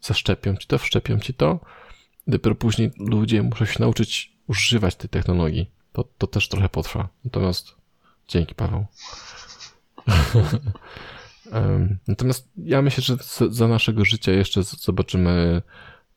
zaszczepią 0.00 0.56
ci 0.56 0.66
to, 0.66 0.78
wszczepią 0.78 1.18
ci 1.18 1.34
to. 1.34 1.60
Dopiero 2.26 2.54
później 2.54 2.90
ludzie 2.98 3.42
muszą 3.42 3.64
się 3.64 3.80
nauczyć 3.80 4.32
używać 4.46 4.96
tej 4.96 5.10
technologii. 5.10 5.70
To, 5.92 6.04
to 6.18 6.26
też 6.26 6.48
trochę 6.48 6.68
potrwa. 6.68 7.08
Natomiast 7.24 7.74
dzięki, 8.28 8.54
Paweł. 8.54 8.86
Natomiast 12.08 12.48
ja 12.56 12.82
myślę, 12.82 13.02
że 13.02 13.16
za- 13.50 13.68
naszego 13.68 14.04
życia 14.04 14.32
jeszcze 14.32 14.62
zobaczymy 14.62 15.62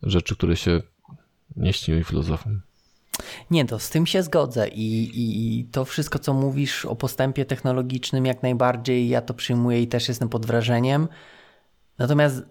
rzeczy, 0.04 0.36
które 0.36 0.58
się 0.58 0.82
nie 1.58 1.74
śniły 1.74 2.04
filozofom. 2.04 2.62
Nie, 3.52 3.66
to 3.66 3.80
z 3.80 3.90
tym 3.90 4.06
się 4.06 4.24
zgodzę 4.24 4.68
i, 4.68 5.12
i, 5.14 5.66
to 5.66 5.86
wszystko, 5.86 6.20
co 6.20 6.34
mówisz 6.34 6.86
o 6.86 6.96
postępie 6.96 7.46
technologicznym, 7.46 8.26
jak 8.26 8.44
najbardziej 8.44 9.10
ja 9.10 9.22
to 9.22 9.34
przyjmuję 9.34 9.82
i 9.82 9.88
też 9.88 10.08
jestem 10.08 10.30
pod 10.30 10.46
wrażeniem. 10.46 11.08
Natomiast 11.98 12.44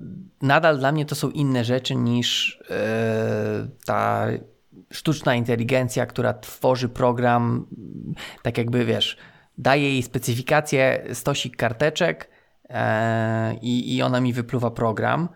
nadal 0.42 0.78
dla 0.78 0.92
mnie 0.92 1.06
to 1.06 1.14
są 1.14 1.30
inne 1.30 1.64
rzeczy 1.64 1.94
niż 1.94 2.58
e, 2.70 3.68
ta 3.84 4.26
sztuczna 4.92 5.34
inteligencja, 5.34 6.06
która 6.06 6.34
tworzy 6.34 6.88
program, 6.88 7.66
tak 8.42 8.58
jakby 8.58 8.84
wiesz, 8.84 9.16
daje 9.58 9.92
jej 9.92 10.02
specyfikację, 10.02 11.04
stosik 11.12 11.56
karteczek 11.56 12.30
i, 13.60 13.96
i 13.96 14.02
ona 14.02 14.20
mi 14.20 14.32
wypluwa 14.32 14.70
program. 14.70 15.28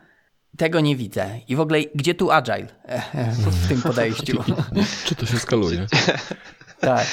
Tego 0.56 0.80
nie 0.80 0.96
widzę. 0.96 1.40
I 1.48 1.56
w 1.56 1.60
ogóle, 1.60 1.80
gdzie 1.94 2.14
tu 2.14 2.30
agile 2.30 2.66
e, 2.84 3.02
w 3.32 3.68
tym 3.68 3.82
podejściu? 3.82 4.44
Czy 5.04 5.14
to 5.14 5.26
się 5.26 5.38
skaluje? 5.38 5.86
tak. 6.80 7.06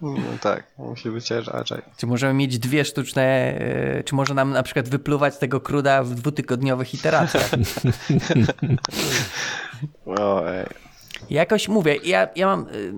No 0.00 0.16
tak, 0.40 0.64
musi 0.78 1.10
być 1.10 1.32
agile. 1.32 1.82
Czy 1.96 2.06
możemy 2.06 2.34
mieć 2.34 2.58
dwie 2.58 2.84
sztuczne, 2.84 3.22
e, 3.22 4.04
czy 4.04 4.14
może 4.14 4.34
nam 4.34 4.50
na 4.50 4.62
przykład 4.62 4.88
wypluwać 4.88 5.38
tego 5.38 5.60
kruda 5.60 6.02
w 6.02 6.14
dwutygodniowych 6.14 6.94
iteracjach? 6.94 7.50
Ojej. 10.06 10.66
Jakoś 11.30 11.68
mówię, 11.68 11.96
ja, 12.04 12.28
ja 12.36 12.46
mam, 12.46 12.66
y, 12.68 12.92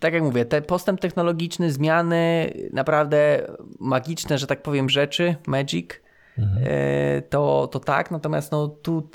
tak 0.00 0.14
jak 0.14 0.22
mówię, 0.22 0.44
ten 0.44 0.62
postęp 0.62 1.00
technologiczny, 1.00 1.72
zmiany, 1.72 2.52
naprawdę 2.72 3.46
magiczne, 3.80 4.38
że 4.38 4.46
tak 4.46 4.62
powiem, 4.62 4.90
rzeczy, 4.90 5.36
magic, 5.46 5.90
e, 6.38 7.22
to, 7.22 7.68
to 7.72 7.80
tak, 7.80 8.10
natomiast 8.10 8.52
no 8.52 8.68
tu 8.68 9.10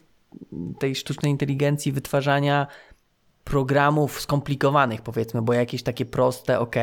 tej 0.80 0.96
sztucznej 0.96 1.32
inteligencji, 1.32 1.92
wytwarzania 1.92 2.68
programów 3.44 4.22
skomplikowanych 4.22 5.02
powiedzmy, 5.02 5.42
bo 5.42 5.54
jakieś 5.54 5.84
takie 5.84 6.06
proste, 6.06 6.60
ok, 6.60 6.76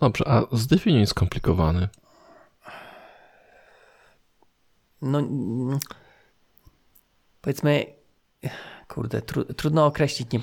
Dobrze, 0.00 0.28
a 0.28 0.42
zdefiniuj 0.52 1.06
skomplikowany. 1.06 1.88
no 5.02 5.22
powiedzmy, 7.40 7.86
kurde, 8.94 9.22
tru, 9.22 9.44
trudno 9.44 9.86
określić 9.86 10.32
nie, 10.32 10.40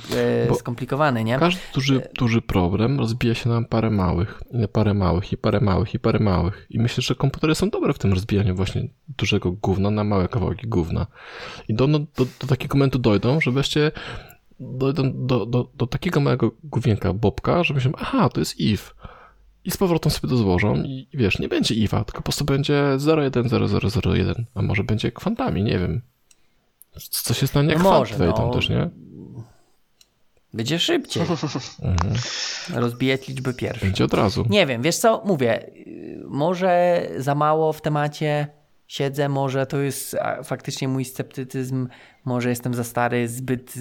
e, 0.51 0.55
skomplikowany, 0.55 1.23
nie? 1.23 1.39
Każdy 1.39 1.61
duży, 1.73 2.01
duży 2.19 2.41
problem 2.41 2.99
rozbija 2.99 3.35
się 3.35 3.49
na 3.49 3.61
parę 3.61 3.89
małych, 3.89 4.43
i 4.51 4.57
na 4.57 4.67
parę 4.67 4.93
małych, 4.93 5.31
i 5.31 5.37
parę 5.37 5.59
małych, 5.59 5.93
i 5.93 5.99
parę 5.99 6.19
małych. 6.19 6.67
I 6.69 6.79
myślę, 6.79 7.01
że 7.01 7.15
komputery 7.15 7.55
są 7.55 7.69
dobre 7.69 7.93
w 7.93 7.99
tym 7.99 8.13
rozbijaniu 8.13 8.55
właśnie 8.55 8.87
dużego 9.17 9.51
gówna 9.51 9.91
na 9.91 10.03
małe 10.03 10.27
kawałki 10.27 10.67
gówna. 10.67 11.07
I 11.67 11.73
do, 11.73 11.87
no, 11.87 11.99
do, 11.99 12.25
do 12.39 12.47
takiego 12.47 12.77
momentu 12.77 12.99
dojdą, 12.99 13.41
że 13.41 13.51
wreszcie 13.51 13.91
dojdę 14.59 15.11
do, 15.15 15.45
do, 15.45 15.71
do 15.77 15.87
takiego 15.87 16.19
małego 16.19 16.51
główienka 16.63 17.13
Bobka, 17.13 17.63
że 17.63 17.73
myślę, 17.73 17.91
aha, 17.97 18.29
to 18.29 18.39
jest 18.39 18.59
if. 18.59 18.93
I 19.65 19.71
z 19.71 19.77
powrotem 19.77 20.11
sobie 20.11 20.29
to 20.29 20.37
złożą 20.37 20.75
i 20.75 21.07
wiesz, 21.13 21.39
nie 21.39 21.49
będzie 21.49 21.75
ifa, 21.75 22.03
tylko 22.03 22.17
po 22.17 22.23
prostu 22.23 22.45
będzie 22.45 22.83
010001, 23.31 24.45
a 24.55 24.61
może 24.61 24.83
będzie 24.83 25.11
kwantami, 25.11 25.63
nie 25.63 25.79
wiem. 25.79 26.01
Co 27.09 27.33
się 27.33 27.47
stanie, 27.47 27.69
jak 27.69 27.83
No 27.83 27.89
może, 27.89 28.17
no. 28.17 28.49
też, 28.53 28.69
nie? 28.69 28.89
Będzie 30.53 30.79
szybciej. 30.79 31.23
Mhm. 31.81 32.13
Rozbijać 32.73 33.27
liczby 33.27 33.53
pierwsze. 33.53 33.85
Będzie 33.85 34.05
od 34.05 34.13
razu. 34.13 34.45
Nie 34.49 34.65
wiem, 34.65 34.81
wiesz 34.81 34.97
co, 34.97 35.21
mówię, 35.25 35.71
może 36.27 37.05
za 37.17 37.35
mało 37.35 37.73
w 37.73 37.81
temacie 37.81 38.47
siedzę, 38.87 39.29
może 39.29 39.65
to 39.65 39.77
jest 39.77 40.17
faktycznie 40.43 40.87
mój 40.87 41.05
sceptycyzm, 41.05 41.87
może 42.25 42.49
jestem 42.49 42.73
za 42.73 42.83
stary, 42.83 43.27
zbyt 43.27 43.73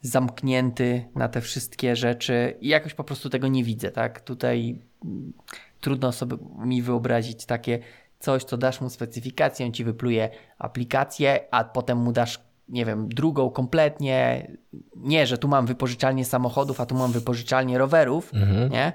zamknięty 0.00 1.04
na 1.14 1.28
te 1.28 1.40
wszystkie 1.40 1.96
rzeczy 1.96 2.56
i 2.60 2.68
jakoś 2.68 2.94
po 2.94 3.04
prostu 3.04 3.30
tego 3.30 3.48
nie 3.48 3.64
widzę, 3.64 3.90
tak? 3.90 4.20
Tutaj 4.20 4.78
mm, 5.04 5.32
trudno 5.80 6.12
sobie 6.12 6.36
mi 6.58 6.82
wyobrazić 6.82 7.46
takie 7.46 7.78
coś, 8.22 8.44
co 8.44 8.56
dasz 8.56 8.80
mu 8.80 8.90
specyfikację, 8.90 9.66
on 9.66 9.72
ci 9.72 9.84
wypluje 9.84 10.30
aplikację, 10.58 11.40
a 11.50 11.64
potem 11.64 11.98
mu 11.98 12.12
dasz, 12.12 12.40
nie 12.68 12.84
wiem, 12.84 13.08
drugą 13.08 13.50
kompletnie, 13.50 14.50
nie, 14.96 15.26
że 15.26 15.38
tu 15.38 15.48
mam 15.48 15.66
wypożyczalnię 15.66 16.24
samochodów, 16.24 16.80
a 16.80 16.86
tu 16.86 16.94
mam 16.94 17.12
wypożyczalnię 17.12 17.78
rowerów, 17.78 18.34
Mhm. 18.34 18.70
nie? 18.72 18.92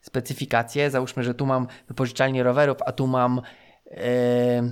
Specyfikację. 0.00 0.90
Załóżmy, 0.90 1.24
że 1.24 1.34
tu 1.34 1.46
mam 1.46 1.66
wypożyczalnię 1.88 2.42
rowerów, 2.42 2.76
a 2.86 2.92
tu 2.92 3.06
mam 3.06 3.40
e, 3.90 4.62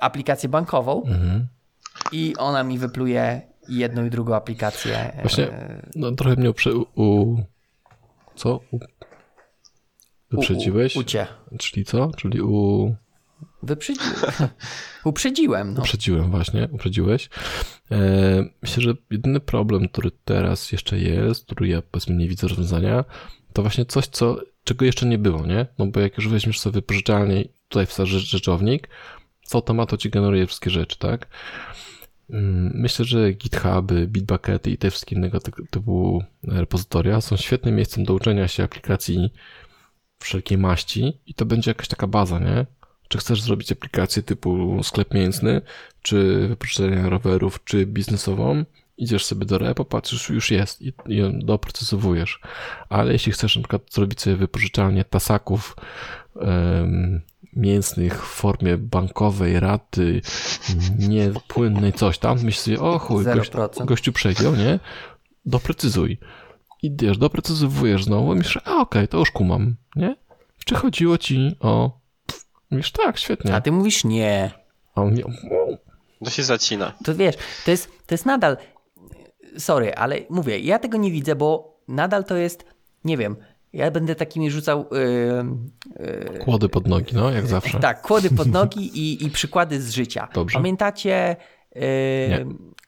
aplikację 0.00 0.48
bankową 0.48 1.02
Mhm. 1.06 1.46
i 2.12 2.34
ona 2.38 2.64
mi 2.64 2.78
wypluje 2.78 3.40
jedną 3.68 4.04
i 4.04 4.10
drugą 4.10 4.34
aplikację. 4.34 5.12
Właśnie, 5.20 5.48
e, 5.48 5.82
no 5.96 6.12
trochę 6.12 6.36
mnie. 6.36 6.50
U, 6.50 7.02
u... 7.02 7.36
Co? 8.34 8.60
Wyprzedziłeś? 10.32 10.96
U, 10.96 10.98
u, 10.98 11.02
ucie. 11.02 11.26
Czyli 11.58 11.84
co? 11.84 12.10
Czyli 12.16 12.40
u... 12.40 12.94
Wyprzedzi... 13.62 14.00
Uprzedziłem. 15.04 15.74
No. 15.74 15.80
Uprzedziłem 15.80 16.30
właśnie, 16.30 16.68
uprzedziłeś. 16.72 17.28
E, 17.90 17.98
myślę, 18.62 18.82
że 18.82 18.94
jedyny 19.10 19.40
problem, 19.40 19.88
który 19.88 20.10
teraz 20.24 20.72
jeszcze 20.72 20.98
jest, 20.98 21.46
który 21.46 21.68
ja 21.68 21.82
powiedzmy 21.90 22.14
nie 22.16 22.28
widzę 22.28 22.48
rozwiązania, 22.48 23.04
to 23.52 23.62
właśnie 23.62 23.84
coś, 23.84 24.06
co, 24.06 24.36
czego 24.64 24.84
jeszcze 24.84 25.06
nie 25.06 25.18
było, 25.18 25.46
nie? 25.46 25.66
No 25.78 25.86
bo 25.86 26.00
jak 26.00 26.16
już 26.16 26.28
weźmiesz 26.28 26.60
sobie 26.60 26.74
wypożyczalnię 26.74 27.44
tutaj 27.68 27.86
wsadzisz 27.86 28.22
rzeczownik, 28.22 28.88
z 29.44 29.54
automatu 29.54 29.96
ci 29.96 30.10
generuje 30.10 30.46
wszystkie 30.46 30.70
rzeczy, 30.70 30.98
tak? 30.98 31.26
Mm, 32.30 32.72
Myślę, 32.74 33.04
że 33.04 33.32
GitHuby, 33.32 34.06
Bitbuckety 34.08 34.70
i 34.70 34.78
te 34.78 34.90
wszystkie 34.90 35.16
innego 35.16 35.40
ty- 35.40 35.52
typu 35.70 36.24
repozytoria 36.42 37.20
są 37.20 37.36
świetnym 37.36 37.76
miejscem 37.76 38.04
do 38.04 38.14
uczenia 38.14 38.48
się 38.48 38.64
aplikacji 38.64 39.32
wszelkiej 40.22 40.58
maści 40.58 41.18
i 41.26 41.34
to 41.34 41.44
będzie 41.44 41.70
jakaś 41.70 41.88
taka 41.88 42.06
baza, 42.06 42.38
nie? 42.38 42.66
Czy 43.08 43.18
chcesz 43.18 43.42
zrobić 43.42 43.72
aplikację 43.72 44.22
typu 44.22 44.80
sklep 44.82 45.14
mięsny, 45.14 45.60
czy 46.02 46.48
wypożyczenie 46.48 47.10
rowerów, 47.10 47.64
czy 47.64 47.86
biznesową, 47.86 48.64
idziesz 48.98 49.24
sobie 49.24 49.46
do 49.46 49.58
repo, 49.58 49.84
patrzysz, 49.84 50.28
już 50.28 50.50
jest 50.50 50.82
i, 50.82 50.92
i 51.06 51.22
doprecyzowujesz. 51.44 52.40
Ale 52.88 53.12
jeśli 53.12 53.32
chcesz 53.32 53.56
na 53.56 53.62
przykład 53.62 53.82
zrobić 53.90 54.20
sobie 54.20 54.36
wypożyczalnię 54.36 55.04
tasaków 55.04 55.76
em, 56.40 57.20
mięsnych 57.52 58.26
w 58.26 58.30
formie 58.30 58.78
bankowej, 58.78 59.60
raty, 59.60 60.20
niepłynnej, 60.98 61.92
coś 61.92 62.18
tam, 62.18 62.36
myślisz 62.36 62.58
sobie, 62.58 62.80
o 62.80 62.98
chuj, 62.98 63.24
gość, 63.24 63.52
0%. 63.52 63.84
gościu 63.84 64.12
przegiął, 64.12 64.56
nie? 64.56 64.78
Doprecyzuj. 65.46 66.18
I 66.82 66.96
wiesz, 67.00 67.18
doprecyzowujesz 67.18 68.04
znowu, 68.04 68.34
myślisz, 68.34 68.58
a 68.64 68.76
okej, 68.76 69.08
to 69.08 69.18
już 69.18 69.30
kumam, 69.30 69.76
nie? 69.96 70.16
Czy 70.64 70.74
chodziło 70.74 71.18
ci 71.18 71.56
o... 71.60 72.00
Mówisz, 72.70 72.92
tak, 72.92 73.18
świetnie. 73.18 73.54
A 73.54 73.60
ty 73.60 73.72
mówisz 73.72 74.04
nie. 74.04 74.50
A 74.94 75.02
on 75.02 75.08
mówi, 75.10 75.24
"O, 75.24 75.28
To 76.24 76.30
się 76.30 76.42
zacina. 76.42 76.92
To 77.04 77.14
wiesz, 77.14 77.34
to 77.64 77.70
jest, 77.70 77.90
to 78.06 78.14
jest 78.14 78.26
nadal. 78.26 78.56
Sorry, 79.58 79.94
ale 79.94 80.16
mówię, 80.30 80.58
ja 80.58 80.78
tego 80.78 80.98
nie 80.98 81.10
widzę, 81.10 81.36
bo 81.36 81.78
nadal 81.88 82.24
to 82.24 82.36
jest. 82.36 82.64
Nie 83.04 83.16
wiem. 83.16 83.36
Ja 83.72 83.90
będę 83.90 84.14
takimi 84.14 84.50
rzucał. 84.50 84.86
Yy, 86.32 86.38
kłody 86.38 86.68
pod 86.68 86.86
nogi, 86.88 87.14
no, 87.16 87.30
jak 87.30 87.46
zawsze. 87.56 87.80
Tak, 87.80 88.02
kłody 88.02 88.30
pod 88.30 88.48
nogi 88.48 88.98
i, 88.98 89.26
i 89.26 89.30
przykłady 89.30 89.82
z 89.82 89.90
życia. 89.90 90.28
Dobrze. 90.34 90.54
Pamiętacie, 90.58 91.36
yy, 91.74 91.82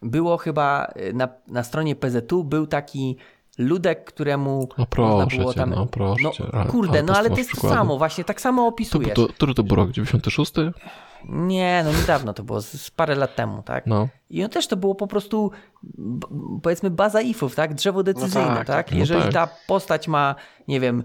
było 0.02 0.36
chyba 0.36 0.92
na, 1.14 1.28
na 1.48 1.62
stronie 1.62 1.96
PZU 1.96 2.44
był 2.44 2.66
taki 2.66 3.16
ludek, 3.58 4.04
któremu 4.04 4.68
No 4.78 4.86
proszę 4.86 5.12
można 5.24 5.38
było 5.38 5.52
cię, 5.54 5.60
tam... 5.60 5.70
no 5.70 5.86
proszę 5.86 6.30
cię. 6.30 6.44
Ale- 6.52 6.70
kurde, 6.70 7.02
no 7.02 7.12
to 7.12 7.18
ale 7.18 7.30
to 7.30 7.36
jest 7.36 7.50
to 7.50 7.54
przykłady. 7.56 7.76
samo, 7.76 7.98
właśnie 7.98 8.24
tak 8.24 8.40
samo 8.40 8.62
To, 8.62 8.68
opisujesz. 8.68 9.14
to, 9.14 9.26
który 9.28 9.54
to 9.54 9.62
był 9.62 9.76
rok? 9.76 9.90
96? 9.90 10.52
Nie, 11.28 11.82
no 11.84 11.92
niedawno 12.00 12.32
to 12.32 12.42
było, 12.42 12.60
z, 12.60 12.66
z 12.80 12.90
parę 12.90 13.14
lat 13.14 13.36
temu, 13.36 13.62
tak? 13.62 13.86
No. 13.86 14.08
I 14.30 14.42
no 14.42 14.48
też 14.48 14.66
to 14.66 14.76
było 14.76 14.94
po 14.94 15.06
prostu 15.06 15.50
powiedzmy 16.62 16.90
baza 16.90 17.20
ifów, 17.20 17.54
tak? 17.54 17.74
Drzewo 17.74 18.02
decyzyjne, 18.02 18.54
tak, 18.56 18.66
tak? 18.66 18.92
no 18.92 18.98
Jeżeli 18.98 19.22
tak. 19.22 19.32
ta 19.32 19.48
postać 19.66 20.08
ma, 20.08 20.34
nie 20.68 20.80
wiem, 20.80 21.04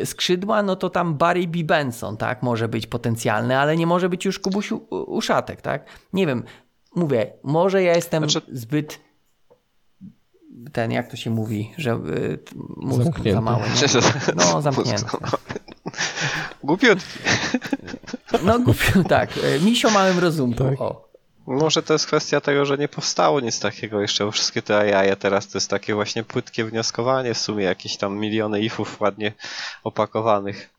y, 0.00 0.06
skrzydła, 0.06 0.62
no 0.62 0.76
to 0.76 0.90
tam 0.90 1.14
Barry 1.14 1.46
B. 1.48 1.58
Benson, 1.64 2.16
tak? 2.16 2.42
Może 2.42 2.68
być 2.68 2.86
potencjalny, 2.86 3.58
ale 3.58 3.76
nie 3.76 3.86
może 3.86 4.08
być 4.08 4.24
już 4.24 4.38
Kubuś 4.38 4.72
Uszatek, 4.90 5.60
tak? 5.60 5.84
Nie 6.12 6.26
wiem, 6.26 6.42
mówię, 6.96 7.32
może 7.42 7.82
ja 7.82 7.94
jestem 7.94 8.30
Znaczy- 8.30 8.46
zbyt 8.52 9.00
ten, 10.72 10.90
jak 10.92 11.10
to 11.10 11.16
się 11.16 11.30
mówi, 11.30 11.70
że 11.78 11.90
y, 11.92 12.38
mózg 12.76 13.02
Zamknięty. 13.04 13.32
za 13.32 13.40
mały. 13.40 13.62
Nie? 13.62 14.34
No, 14.36 14.62
zamknięty. 14.62 15.04
Głupiutki. 16.62 17.18
No 18.42 18.58
głupio, 18.60 19.04
tak. 19.08 19.36
y, 19.36 19.60
Misio 19.60 19.90
małym 19.90 20.18
rozumku. 20.18 20.64
Tak. 20.64 20.80
O. 20.80 21.08
Może 21.46 21.82
to 21.82 21.92
jest 21.92 22.06
kwestia 22.06 22.40
tego, 22.40 22.64
że 22.64 22.78
nie 22.78 22.88
powstało 22.88 23.40
nic 23.40 23.60
takiego 23.60 24.00
jeszcze, 24.00 24.24
bo 24.24 24.30
wszystkie 24.30 24.62
te 24.62 24.98
AI 24.98 25.16
teraz 25.16 25.48
to 25.48 25.58
jest 25.58 25.70
takie 25.70 25.94
właśnie 25.94 26.22
płytkie 26.24 26.64
wnioskowanie 26.64 27.34
w 27.34 27.38
sumie, 27.38 27.64
jakieś 27.64 27.96
tam 27.96 28.18
miliony 28.18 28.60
ifów 28.60 29.00
ładnie 29.00 29.32
opakowanych. 29.84 30.70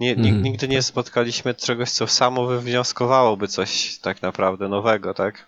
Nie, 0.00 0.16
ni- 0.16 0.28
Mhm. 0.28 0.42
Nigdy 0.42 0.68
nie 0.68 0.82
spotkaliśmy 0.82 1.54
czegoś, 1.54 1.90
co 1.90 2.06
samo 2.06 2.46
wywnioskowałoby 2.46 3.48
coś 3.48 3.98
tak 3.98 4.22
naprawdę 4.22 4.68
nowego, 4.68 5.14
tak? 5.14 5.46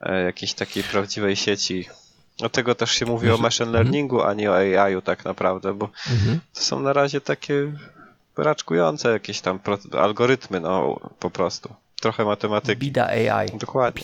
E, 0.00 0.22
jakiejś 0.22 0.54
takiej 0.54 0.82
prawdziwej 0.84 1.36
sieci. 1.36 1.88
Dlatego 2.42 2.74
też 2.74 2.90
się 2.90 3.06
mówi 3.06 3.26
o 3.30 3.36
Znaczy- 3.36 3.42
machine 3.42 3.70
learningu, 3.70 4.22
a 4.22 4.34
nie 4.34 4.50
o 4.50 4.56
AI-u 4.56 5.02
tak 5.02 5.24
naprawdę, 5.24 5.74
bo 5.74 5.88
Mhm. 6.12 6.40
to 6.54 6.60
są 6.60 6.80
na 6.80 6.92
razie 6.92 7.20
takie 7.20 7.72
raczkujące 8.36 9.12
jakieś 9.12 9.40
tam 9.40 9.60
algorytmy, 9.98 10.60
no 10.60 11.00
po 11.18 11.30
prostu. 11.30 11.74
Trochę 12.00 12.24
matematyki. 12.24 12.80
Bida 12.80 13.06
AI. 13.06 13.48
Dokładnie. 13.58 14.02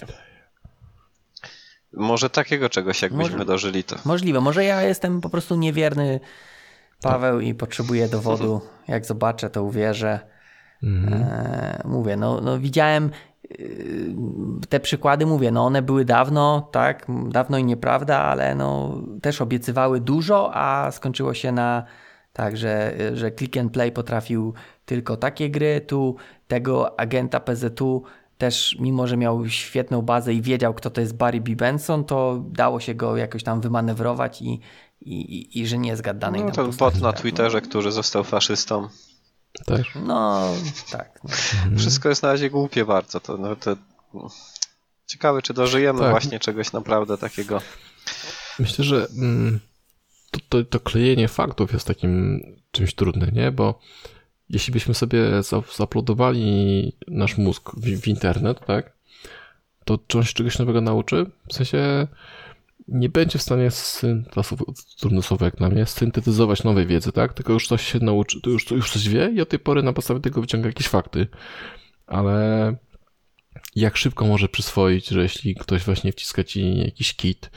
Może 1.93 2.31
takiego 2.31 2.69
czegoś, 2.69 3.03
jakbyśmy 3.03 3.33
Może- 3.33 3.45
dożyli, 3.45 3.85
to. 3.85 3.97
Możliwe. 4.05 4.41
Może 4.41 4.65
ja 4.65 4.83
jestem 4.83 5.21
po 5.21 5.31
prostu 5.31 5.57
niewierny 5.57 6.21
Paweł 7.03 7.41
i 7.41 7.55
potrzebuję 7.55 8.09
dowodu. 8.09 8.61
Jak 8.89 9.07
zobaczę, 9.07 9.51
to 9.51 9.63
uwierzę. 9.63 10.21
Mhm. 10.83 11.23
E, 11.23 11.83
mówię, 11.85 12.17
no, 12.17 12.41
no 12.41 12.59
widziałem 12.59 13.11
te 14.69 14.81
przykłady, 14.81 15.27
mówię, 15.27 15.51
no 15.51 15.67
one 15.67 15.83
były 15.83 16.05
dawno, 16.05 16.69
tak, 16.73 17.07
dawno 17.29 17.59
i 17.59 17.65
nieprawda, 17.65 18.19
ale 18.19 18.55
no 18.55 19.01
też 19.23 19.41
obiecywały 19.41 20.01
dużo, 20.01 20.51
a 20.55 20.91
skończyło 20.91 21.35
się 21.35 21.53
na 21.53 21.85
tak, 22.33 22.57
że, 22.57 22.95
że 23.15 23.33
Click 23.33 23.57
and 23.57 23.73
Play 23.73 23.93
potrafił 23.93 24.55
tylko 24.87 25.17
takie 25.17 25.51
gry, 25.51 25.81
tu 25.81 26.17
tego 26.49 27.01
agenta 27.01 27.41
PZU 27.41 28.03
też, 28.39 28.77
mimo 28.81 29.07
że 29.07 29.17
miał 29.17 29.49
świetną 29.49 30.03
bazę 30.03 30.35
i 30.35 30.43
wiedział, 30.43 30.75
kto 30.75 30.91
to 30.91 31.01
jest 31.01 31.17
Barry 31.17 31.41
B. 31.41 31.57
Benson, 31.57 32.05
to 32.05 32.45
dało 32.47 32.81
się 32.81 32.95
go 32.95 33.17
jakoś 33.17 33.43
tam 33.43 33.61
wymanewrować 33.61 34.43
i, 34.43 34.61
i, 35.01 35.15
i, 35.15 35.61
i 35.61 35.67
że 35.67 35.79
nie 35.79 35.97
zgadł 35.97 36.21
danej 36.21 36.45
No, 36.45 36.51
ten 36.51 36.71
bot 36.71 37.01
na. 37.01 37.13
Twitterze, 37.13 37.61
który 37.61 37.93
został 37.93 38.25
faszystą. 38.25 38.89
Też. 39.67 39.93
No, 40.07 40.55
tak. 40.93 41.21
No. 41.25 41.79
Wszystko 41.79 42.09
jest 42.09 42.23
na 42.23 42.33
razie 42.33 42.51
głupie 42.51 42.85
bardzo. 42.85 43.21
To, 43.21 43.37
no, 43.37 43.57
to... 43.57 43.77
Ciekawe, 45.07 45.43
czy 45.43 45.55
dożyjemy 45.55 45.99
Tak. 45.99 46.11
właśnie 46.11 46.39
czegoś 46.39 46.73
naprawdę 46.73 47.19
takiego. 47.19 47.61
Myślę, 48.59 48.85
że 48.85 49.07
mm, 49.19 49.61
to, 50.31 50.41
to, 50.49 50.65
to 50.65 50.81
klejenie 50.81 51.29
faktów 51.29 51.73
jest 51.73 51.87
takim 51.87 52.41
czymś 52.71 52.95
trudnym, 52.95 53.31
nie? 53.35 53.53
Bo 53.53 53.81
jeśli 54.49 54.73
byśmy 54.73 54.95
sobie 54.95 55.43
za- 55.43 55.63
zauploadowali 55.77 56.93
nasz 57.09 57.39
mózg 57.39 57.71
w, 57.77 58.01
w 58.01 58.09
internet, 58.09 58.67
tak? 58.67 58.93
To 59.85 59.99
czy 60.07 60.19
on 60.19 60.25
się 60.25 60.35
czegoś 60.35 60.59
nowego 60.59 60.81
nauczy? 60.81 61.27
W 61.49 61.55
sensie 61.55 62.07
nie 62.89 63.09
będzie 63.09 63.39
w 63.39 63.43
stanie 63.43 63.71
słowo 65.23 65.45
jak 65.45 65.61
na 65.61 65.69
mnie, 65.69 65.87
syntetyzować 65.87 66.65
nowej 66.65 66.87
wiedzy, 66.87 67.13
tak? 67.13 67.33
Tylko 67.33 67.53
już 67.53 67.69
coś 67.69 67.93
się 67.93 67.99
nauczy, 67.99 68.41
to 68.41 68.51
już, 68.51 68.71
już 68.71 68.93
coś 68.93 69.09
wie 69.09 69.31
i 69.35 69.41
od 69.41 69.49
tej 69.49 69.59
pory 69.59 69.83
na 69.83 69.93
podstawie 69.93 70.21
tego 70.21 70.41
wyciąga 70.41 70.67
jakieś 70.67 70.89
fakty. 70.89 71.27
Ale 72.07 72.77
jak 73.77 73.97
szybko 73.97 74.27
może 74.27 74.49
przyswoić, 74.49 75.09
że 75.09 75.23
jeśli 75.23 75.55
ktoś 75.55 75.85
właśnie 75.85 76.13
wciska 76.13 76.45
ci 76.45 76.79
jakiś 76.79 77.15
kit, 77.15 77.51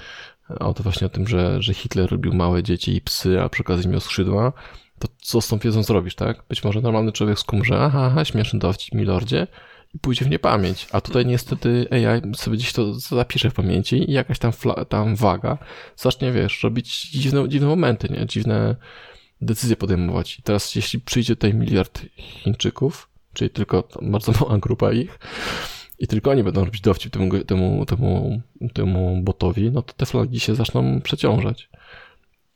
o 0.60 0.74
to 0.74 0.84
właśnie 0.84 1.08
o 1.08 1.10
tym, 1.10 1.28
że, 1.28 1.62
że 1.62 1.74
Hitler 1.74 2.12
lubił 2.12 2.34
małe 2.34 2.64
dzieci 2.64 2.96
i 2.96 3.02
psy, 3.02 3.42
a 3.42 3.50
przy 3.50 3.64
okazji 3.64 3.90
miał 3.90 4.00
skrzydła, 4.00 4.54
to 5.00 5.08
co 5.18 5.42
z 5.42 5.48
tą 5.48 5.58
wiedzą 5.58 5.84
zrobisz, 5.84 6.16
tak? 6.16 6.44
Być 6.50 6.64
może 6.64 6.82
normalny 6.82 7.12
człowiek 7.12 7.40
skumrze, 7.40 7.84
aha, 7.84 8.06
aha, 8.12 8.26
śmieszny 8.26 8.60
dowcip, 8.60 8.94
milordzie, 8.94 9.48
i 9.94 10.00
pójdzie 10.00 10.26
w 10.26 10.30
niepamięć. 10.30 10.88
A 10.92 11.02
tutaj 11.02 11.26
niestety 11.26 11.88
AI 11.92 12.36
sobie 12.36 12.58
gdzieś 12.58 12.74
to 12.74 12.94
zapisze 12.94 13.50
w 13.50 13.54
pamięci 13.54 14.10
i 14.10 14.14
jakaś 14.14 14.40
tam, 14.40 14.52
tam 14.90 15.16
waga 15.16 15.58
zacznie, 15.98 16.32
wiesz, 16.32 16.64
robić 16.64 17.10
dziwne, 17.10 17.50
dziwne 17.50 17.68
momenty, 17.68 18.10
nie? 18.10 18.26
Dziwne 18.26 18.76
decyzje 19.42 19.76
podejmować. 19.76 20.40
I 20.40 20.42
teraz 20.42 20.76
jeśli 20.76 21.00
przyjdzie 21.00 21.36
tutaj 21.36 21.54
miliard 21.54 22.02
Chińczyków, 22.16 23.10
czyli 23.34 23.50
tylko 23.50 23.88
bardzo 24.02 24.32
mała 24.42 24.58
grupa 24.58 24.92
ich, 24.92 25.20
i 26.00 26.08
tylko 26.08 26.32
oni 26.32 26.44
będą 26.44 26.66
robić 26.66 26.82
dowcip 26.82 27.14
temu, 27.14 27.44
temu, 27.44 27.86
temu, 27.86 28.42
temu 28.74 29.22
botowi, 29.24 29.72
no 29.72 29.82
to 29.82 29.94
te 29.94 30.06
flagi 30.06 30.40
się 30.40 30.56
zaczną 30.56 31.02
przeciążać. 31.02 31.70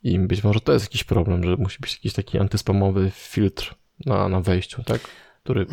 I 0.02 0.18
być 0.18 0.44
może 0.44 0.60
to 0.60 0.72
jest 0.72 0.84
jakiś 0.84 1.04
problem, 1.04 1.44
że 1.44 1.56
musi 1.56 1.78
być 1.80 1.92
jakiś 1.92 2.12
taki 2.12 2.38
antyspamowy 2.38 3.10
filtr 3.14 3.74
na, 4.06 4.28
na 4.28 4.40
wejściu, 4.40 4.82
tak? 4.82 5.00
Który 5.44 5.66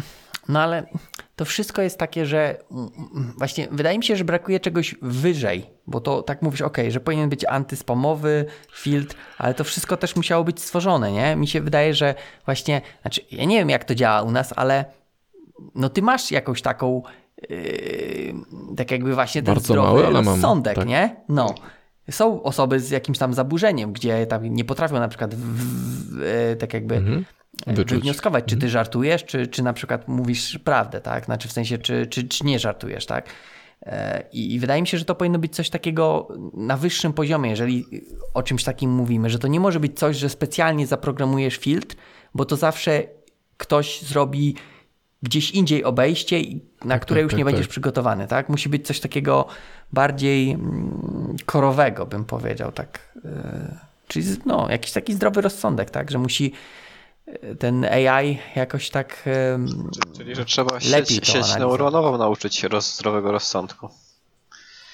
no 0.49 0.61
ale 0.61 0.87
to 1.35 1.45
wszystko 1.45 1.81
jest 1.81 1.97
takie, 1.97 2.25
że 2.25 2.57
właśnie 3.37 3.67
wydaje 3.71 3.97
mi 3.97 4.03
się, 4.03 4.15
że 4.15 4.23
brakuje 4.23 4.59
czegoś 4.59 4.95
wyżej, 5.01 5.69
bo 5.87 6.01
to 6.01 6.21
tak 6.21 6.41
mówisz, 6.41 6.61
ok, 6.61 6.77
że 6.89 6.99
powinien 6.99 7.29
być 7.29 7.45
antyspamowy 7.45 8.45
filtr, 8.73 9.15
ale 9.37 9.53
to 9.53 9.63
wszystko 9.63 9.97
też 9.97 10.15
musiało 10.15 10.43
być 10.43 10.61
stworzone, 10.61 11.11
nie? 11.11 11.35
Mi 11.35 11.47
się 11.47 11.61
wydaje, 11.61 11.93
że 11.93 12.15
właśnie, 12.45 12.81
znaczy 13.01 13.21
ja 13.31 13.45
nie 13.45 13.57
wiem 13.57 13.69
jak 13.69 13.85
to 13.85 13.95
działa 13.95 14.21
u 14.21 14.31
nas, 14.31 14.53
ale 14.55 14.85
no 15.75 15.89
ty 15.89 16.01
masz 16.01 16.31
jakąś 16.31 16.61
taką 16.61 17.01
yy, 17.49 18.33
tak 18.77 18.91
jakby 18.91 19.15
właśnie 19.15 19.43
ten 19.43 19.53
Bardzo 19.53 19.73
zdrowy 19.73 19.87
mały, 19.87 20.05
ale 20.05 20.21
mam, 20.21 20.33
rozsądek, 20.33 20.75
tak. 20.75 20.87
nie? 20.87 21.15
No. 21.29 21.55
Są 22.11 22.43
osoby 22.43 22.79
z 22.79 22.89
jakimś 22.89 23.17
tam 23.17 23.33
zaburzeniem, 23.33 23.93
gdzie 23.93 24.25
tam 24.25 24.43
nie 24.45 24.65
potrafią 24.65 24.99
na 24.99 25.07
przykład 25.07 25.35
w, 25.35 25.39
w, 25.39 26.19
w, 26.19 26.55
tak 26.59 26.73
jakby 26.73 26.95
mhm. 26.95 27.25
Wyczuć. 27.67 27.91
wywnioskować, 27.91 28.43
czy 28.43 28.49
ty 28.49 28.55
Mhm. 28.55 28.71
żartujesz, 28.71 29.25
czy, 29.25 29.47
czy 29.47 29.63
na 29.63 29.73
przykład 29.73 30.07
mówisz 30.07 30.57
prawdę, 30.63 31.01
tak? 31.01 31.25
Znaczy 31.25 31.47
w 31.47 31.51
sensie, 31.51 31.77
czy, 31.77 32.07
czy, 32.07 32.27
czy 32.27 32.45
nie 32.45 32.59
żartujesz, 32.59 33.05
tak? 33.05 33.25
E, 33.85 34.23
I, 34.31 34.53
I 34.53 34.59
wydaje 34.59 34.81
mi 34.81 34.87
się, 34.87 34.97
że 34.97 35.05
to 35.05 35.15
powinno 35.15 35.39
być 35.39 35.55
coś 35.55 35.69
takiego 35.69 36.27
na 36.53 36.77
wyższym 36.77 37.13
poziomie, 37.13 37.49
jeżeli 37.49 37.85
o 38.33 38.43
czymś 38.43 38.63
takim 38.63 38.91
mówimy, 38.91 39.29
że 39.29 39.39
to 39.39 39.47
nie 39.47 39.59
może 39.59 39.79
być 39.79 39.99
coś, 39.99 40.17
że 40.17 40.29
specjalnie 40.29 40.87
zaprogramujesz 40.87 41.57
filtr, 41.57 41.95
bo 42.35 42.45
to 42.45 42.55
zawsze 42.55 43.03
ktoś 43.57 44.01
zrobi 44.01 44.55
gdzieś 45.23 45.51
indziej 45.51 45.83
obejście, 45.83 46.41
na 46.85 46.99
które 46.99 47.19
tak, 47.19 47.23
już 47.23 47.31
tak, 47.31 47.37
nie 47.37 47.45
będziesz 47.45 47.65
tak. 47.65 47.71
przygotowany, 47.71 48.27
tak? 48.27 48.49
Musi 48.49 48.69
być 48.69 48.87
coś 48.87 48.99
takiego 48.99 49.47
bardziej 49.93 50.51
mm, 50.51 51.35
korowego, 51.45 52.05
bym 52.05 52.25
powiedział, 52.25 52.71
tak. 52.71 53.13
E, 53.25 53.93
Czyli 54.07 54.25
no, 54.45 54.67
jakiś 54.69 54.91
taki 54.91 55.13
zdrowy 55.13 55.41
rozsądek, 55.41 55.89
tak? 55.89 56.11
Że 56.11 56.17
musi 56.17 56.53
ten 57.59 57.85
AI 57.85 58.39
jakoś 58.55 58.89
tak. 58.89 59.29
Czyli, 60.17 60.35
że 60.35 60.45
trzeba 60.45 60.75
Lepiej 60.75 61.15
sieć, 61.15 61.27
sieć 61.27 61.55
neuronową 61.55 62.17
nauczyć 62.17 62.55
się 62.55 62.67
roz, 62.67 62.95
zdrowego 62.95 63.31
rozsądku. 63.31 63.89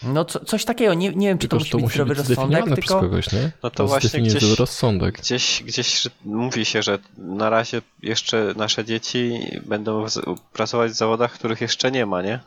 No, 0.04 0.26
co, 0.26 0.46
coś 0.46 0.66
takiego. 0.66 0.94
Nie, 0.94 1.10
nie 1.10 1.28
wiem, 1.28 1.38
czy 1.38 1.48
to 1.48 1.58
Tylko, 1.58 1.72
że 1.72 1.78
musi 1.78 1.98
to 1.98 2.06
być 2.06 2.18
musi 2.18 2.28
być 2.30 2.38
rozsądek, 2.38 2.76
tylko. 2.76 3.00
kogoś, 3.00 3.32
nie? 3.32 3.52
No 3.64 3.70
to 3.70 3.84
jest 3.84 3.94
właśnie 3.94 4.22
gdzieś- 4.22 4.60
rozsądek. 4.60 5.18
Gdzieś, 5.18 5.64
gdzieś 5.66 6.08
mówi 6.26 6.66
się, 6.66 6.84
że 6.84 7.00
na 7.18 7.50
razie 7.50 7.82
jeszcze 8.04 8.54
nasze 8.58 8.86
dzieci 8.86 9.40
będą 9.66 10.06
w, 10.08 10.12
pracować 10.54 10.92
w 10.92 10.96
zawodach, 10.96 11.34
których 11.34 11.62
jeszcze 11.62 11.92
nie 11.92 12.06
ma, 12.06 12.22
nie? 12.22 12.40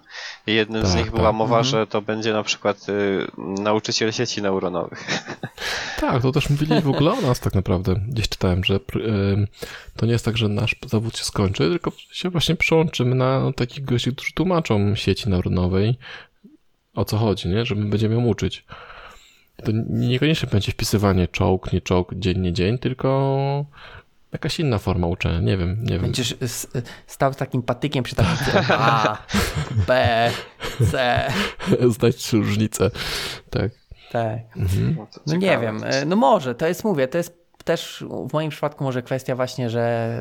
I 0.47 0.55
jednym 0.55 0.87
z 0.87 0.89
Tak, 0.93 0.99
nich 1.03 1.11
była 1.11 1.29
tak. 1.29 1.35
mowa, 1.35 1.59
Mhm. 1.59 1.65
że 1.65 1.87
to 1.87 2.03
będzie 2.03 2.33
na 2.33 2.43
przykład 2.43 2.89
y, 2.89 3.27
nauczyciel 3.63 4.13
sieci 4.13 4.43
neuronowych. 4.43 5.05
Tak, 6.01 6.23
to 6.23 6.33
też 6.33 6.51
mówili 6.51 6.81
w 6.81 6.89
ogóle 6.89 7.13
o 7.13 7.21
nas 7.21 7.41
tak 7.41 7.55
naprawdę. 7.55 7.95
Gdzieś 8.09 8.29
czytałem, 8.29 8.65
że 8.65 8.75
em, 8.75 9.47
to 9.97 10.07
nie 10.07 10.13
jest 10.13 10.25
tak, 10.25 10.37
że 10.37 10.49
nasz 10.49 10.77
zawód 10.87 11.19
się 11.19 11.25
skończy, 11.25 11.69
tylko 11.71 11.93
się 12.13 12.31
właśnie 12.31 12.57
przełączymy 12.57 13.15
na 13.15 13.53
takich 13.57 13.85
gości, 13.85 14.13
którzy 14.13 14.33
tłumaczą 14.33 14.95
sieci 14.95 15.29
neuronowej 15.29 15.99
o 16.95 17.05
co 17.05 17.17
chodzi, 17.17 17.49
nie? 17.49 17.65
Że 17.67 17.75
my 17.75 17.85
będziemy 17.91 18.15
ją 18.15 18.25
uczyć. 18.27 18.65
To 19.65 19.73
niekoniecznie 19.89 20.49
będzie 20.53 20.73
wpisywanie 20.73 21.29
czołg, 21.29 21.73
nie 21.73 21.81
czołg, 21.81 22.15
dzień, 22.15 22.39
nie 22.41 22.53
dzień, 22.53 22.79
tylko 22.79 23.65
jakaś 24.33 24.61
inna 24.61 24.79
forma 24.79 25.07
uczenia. 25.07 25.41
Nie 25.41 25.57
wiem, 25.57 25.77
nie 25.85 25.93
wiem. 25.93 26.03
Będziesz 26.03 26.35
s- 26.41 26.69
stał 27.07 27.33
z 27.33 27.37
takim 27.37 27.63
patykiem 27.63 28.05
przy 28.05 28.15
tablicy 28.17 28.51
A, 28.69 29.19
B, 29.87 30.31
C. 30.91 31.23
Znać 31.99 32.33
różnicę. 32.33 32.91
Tak. 33.51 33.71
Tak. 34.13 34.39
Mhm. 34.57 34.95
No, 34.99 35.07
No 35.27 35.37
nie 35.37 35.59
wiem. 35.59 35.81
e, 35.85 36.05
No 36.05 36.17
może, 36.17 36.55
to 36.55 36.67
jest, 36.67 36.85
mówię, 36.85 37.09
to 37.09 37.19
jest 37.19 37.43
też 37.65 38.05
w 38.31 38.33
moim 38.33 38.51
przypadku 38.51 38.85
może 38.85 39.03
kwestia 39.03 39.37
właśnie, 39.37 39.71
że, 39.71 40.19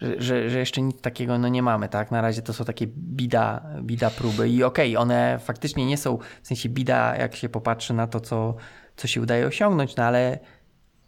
że, 0.00 0.22
że, 0.22 0.50
że 0.50 0.58
jeszcze 0.58 0.82
nic 0.82 1.00
takiego 1.00 1.38
no 1.38 1.48
nie 1.48 1.62
mamy, 1.62 1.88
tak? 1.88 2.10
Na 2.10 2.20
razie 2.20 2.42
to 2.42 2.52
są 2.52 2.64
takie 2.64 2.86
bida, 2.86 3.62
bida 3.82 4.10
próby 4.10 4.48
i 4.48 4.64
okej, 4.64 4.96
one 4.96 5.38
faktycznie 5.38 5.86
nie 5.86 5.96
są, 5.96 6.18
w 6.42 6.46
sensie 6.46 6.68
bida, 6.68 7.16
jak 7.16 7.36
się 7.36 7.48
popatrzy 7.48 7.94
na 7.94 8.06
to, 8.06 8.20
co, 8.20 8.54
co 8.96 9.08
się 9.08 9.20
udaje 9.20 9.46
osiągnąć, 9.46 9.96
no 9.96 10.04
ale 10.04 10.38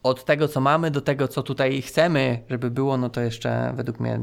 od 0.03 0.25
tego, 0.25 0.49
co 0.49 0.61
mamy, 0.61 0.91
do 0.91 1.01
tego, 1.01 1.29
co 1.29 1.43
tutaj 1.43 1.83
chcemy, 1.83 2.43
żeby 2.51 2.71
było, 2.71 2.97
no 2.97 3.11
to 3.11 3.21
jeszcze 3.21 3.73
według 3.77 4.01
mnie 4.01 4.21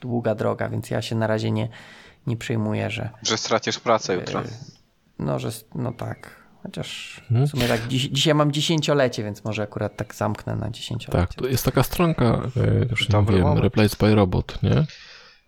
długa 0.00 0.34
droga, 0.34 0.68
więc 0.68 0.90
ja 0.90 1.02
się 1.02 1.16
na 1.16 1.26
razie 1.26 1.50
nie, 1.50 1.68
nie 2.26 2.36
przejmuję, 2.36 2.90
że 2.90 3.10
Że 3.22 3.36
stracisz 3.38 3.78
pracę 3.78 4.14
jutro. 4.14 4.42
no, 5.18 5.38
że 5.38 5.50
no 5.74 5.92
tak. 5.92 6.41
Chociaż 6.62 7.20
Mhm. 7.30 7.46
w 7.46 7.50
sumie 7.50 7.68
tak 7.68 7.88
dziś, 7.88 8.02
dzisiaj 8.08 8.34
mam 8.34 8.52
dziesięciolecie, 8.52 9.24
więc 9.24 9.44
może 9.44 9.62
akurat 9.62 9.96
tak 9.96 10.14
zamknę 10.14 10.56
na 10.56 10.70
dziesięciolecie. 10.70 11.26
Tak, 11.26 11.34
to 11.34 11.46
jest 11.48 11.64
taka 11.64 11.82
stronka, 11.82 12.24
e, 12.24 12.86
już 12.90 13.08
nie 13.08 13.12
Dobry 13.12 13.36
wiem. 13.38 13.58
Replace 13.58 13.96
by 14.00 14.14
Robot, 14.14 14.62
nie? 14.62 14.84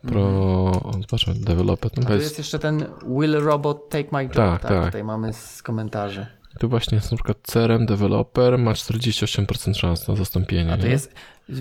Pro, 0.09 0.73
zobaczmy, 1.01 1.35
developer. 1.35 1.91
No 1.97 2.03
to 2.03 2.09
tu 2.09 2.15
jest, 2.15 2.25
jest 2.25 2.39
jeszcze 2.39 2.59
ten 2.59 2.87
Will 3.19 3.41
Robot 3.41 3.89
Take 3.89 4.09
My 4.13 4.23
Job, 4.25 4.33
Tak, 4.35 4.63
tak, 4.63 4.71
tak. 4.71 4.85
Tutaj 4.85 5.05
mamy 5.05 5.33
z 5.33 5.63
komentarzy. 5.63 6.27
tu 6.61 6.69
właśnie 6.69 6.97
jest 6.97 7.11
na 7.11 7.17
przykład 7.17 7.39
CRM 7.43 7.87
developer, 7.87 8.59
ma 8.59 8.73
48% 8.73 9.75
szans 9.75 10.09
na 10.09 10.17
zastąpienie. 10.17 10.73
A 10.73 10.77
to 10.77 10.85
nie? 10.85 10.91
jest, 10.91 11.15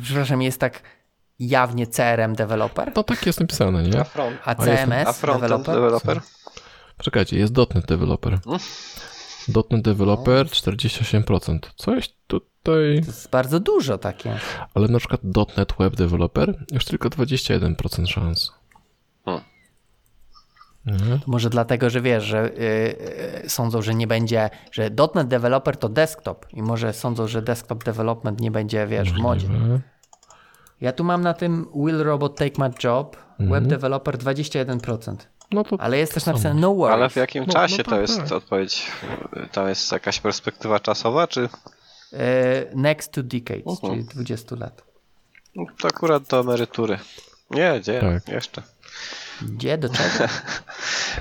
przepraszam, 0.04 0.42
jest 0.42 0.60
tak 0.60 0.82
jawnie 1.40 1.88
CRM 1.88 2.36
developer, 2.36 2.92
No 2.96 3.04
tak 3.04 3.26
jest 3.26 3.40
napisane, 3.40 3.84
nie? 3.84 4.00
A, 4.00 4.04
front, 4.04 4.38
a 4.46 4.56
A 4.58 4.66
jest- 4.70 4.84
CMS 4.84 5.08
a 5.08 5.14
frontend 5.14 5.44
developer? 5.52 5.76
developer? 5.76 6.20
Czekajcie, 6.98 7.38
jest 7.38 7.54
.NET 7.76 7.86
developer. 7.86 8.40
Mm. 9.50 9.64
.NET 9.72 9.82
developer 9.82 10.48
48%. 10.48 11.60
Coś 11.76 12.14
tutaj... 12.28 12.44
To 12.64 12.80
jest 12.80 13.30
bardzo 13.30 13.60
dużo 13.60 13.98
takie. 13.98 14.36
Ale 14.74 14.88
na 14.88 15.00
przykład 15.00 15.22
.NET 15.58 15.74
web 15.80 15.96
developer 15.96 16.66
już 16.72 16.86
tylko 16.86 17.10
21% 17.10 18.06
szans. 18.06 18.52
Hmm. 19.26 21.20
To 21.20 21.32
może 21.32 21.50
dlatego, 21.50 21.90
że 21.90 22.02
wiesz, 22.02 22.24
że 22.24 22.52
yy, 22.58 22.64
yy, 23.44 23.50
sądzą, 23.50 23.82
że 23.82 23.96
nie 23.96 24.08
będzie, 24.08 24.50
że 24.72 24.90
.NET 25.16 25.28
developer 25.28 25.78
to 25.78 25.90
desktop 25.90 26.46
i 26.54 26.62
może 26.62 26.94
sądzą, 26.94 27.28
że 27.28 27.42
desktop 27.42 27.84
development 27.84 28.42
nie 28.42 28.52
będzie, 28.52 28.88
wiesz, 28.88 29.14
w 29.14 29.18
modzie. 29.18 29.48
Ja 30.82 30.92
tu 30.92 31.04
mam 31.04 31.22
na 31.22 31.34
tym 31.34 31.68
Will 31.76 32.04
Robot 32.04 32.36
Take 32.36 32.54
My 32.58 32.72
Job, 32.84 33.18
Mhm. 33.40 33.50
Web 33.50 33.70
Developer 33.70 34.18
21%. 34.18 35.16
No 35.54 35.64
to 35.64 35.78
Ale 35.80 35.98
jest 35.98 36.14
też 36.14 36.24
samo. 36.24 36.38
napisane 36.38 36.60
No 36.62 36.74
Worries. 36.76 36.94
Ale 36.96 37.10
w 37.10 37.16
jakim 37.16 37.44
No, 37.48 37.54
czasie 37.54 37.78
no 37.78 37.84
to 37.84 37.90
tak, 37.92 38.02
jest 38.02 38.18
tak. 38.18 38.32
odpowiedź? 38.32 38.86
Tam 39.52 39.70
jest 39.70 39.92
jakaś 39.92 40.20
perspektywa 40.20 40.80
czasowa, 40.80 41.28
czy 41.28 41.50
E, 42.14 42.66
Next 42.76 43.12
to 43.12 43.24
Decades, 43.24 43.68
Mhm. 43.84 43.94
czyli 43.94 44.04
20 44.04 44.56
lat. 44.56 44.84
No, 45.56 45.66
to 45.82 45.88
akurat 45.88 46.24
do 46.24 46.40
emerytury? 46.40 47.00
Nie, 47.52 47.80
gdzie? 47.80 48.00
Tak. 48.02 48.28
Jeszcze. 48.28 48.62
Gdzie, 49.42 49.78
do 49.78 49.90
czego? 49.90 50.34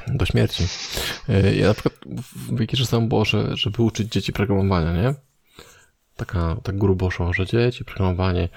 do 0.18 0.26
śmierci. 0.26 0.66
E, 1.28 1.54
Ja 1.54 1.66
na 1.68 1.74
przykład 1.74 1.94
w 2.06 2.58
Wikirze 2.58 3.00
było, 3.00 3.24
że, 3.24 3.56
żeby 3.56 3.82
uczyć 3.82 4.12
dzieci 4.12 4.32
programowania, 4.32 4.92
nie? 5.02 5.14
Taka, 6.16 6.56
tak 6.62 6.78
grubo 6.78 7.10
szło, 7.10 7.32
że 7.32 7.46
dzieci, 7.46 7.84
programowanie. 7.84 8.48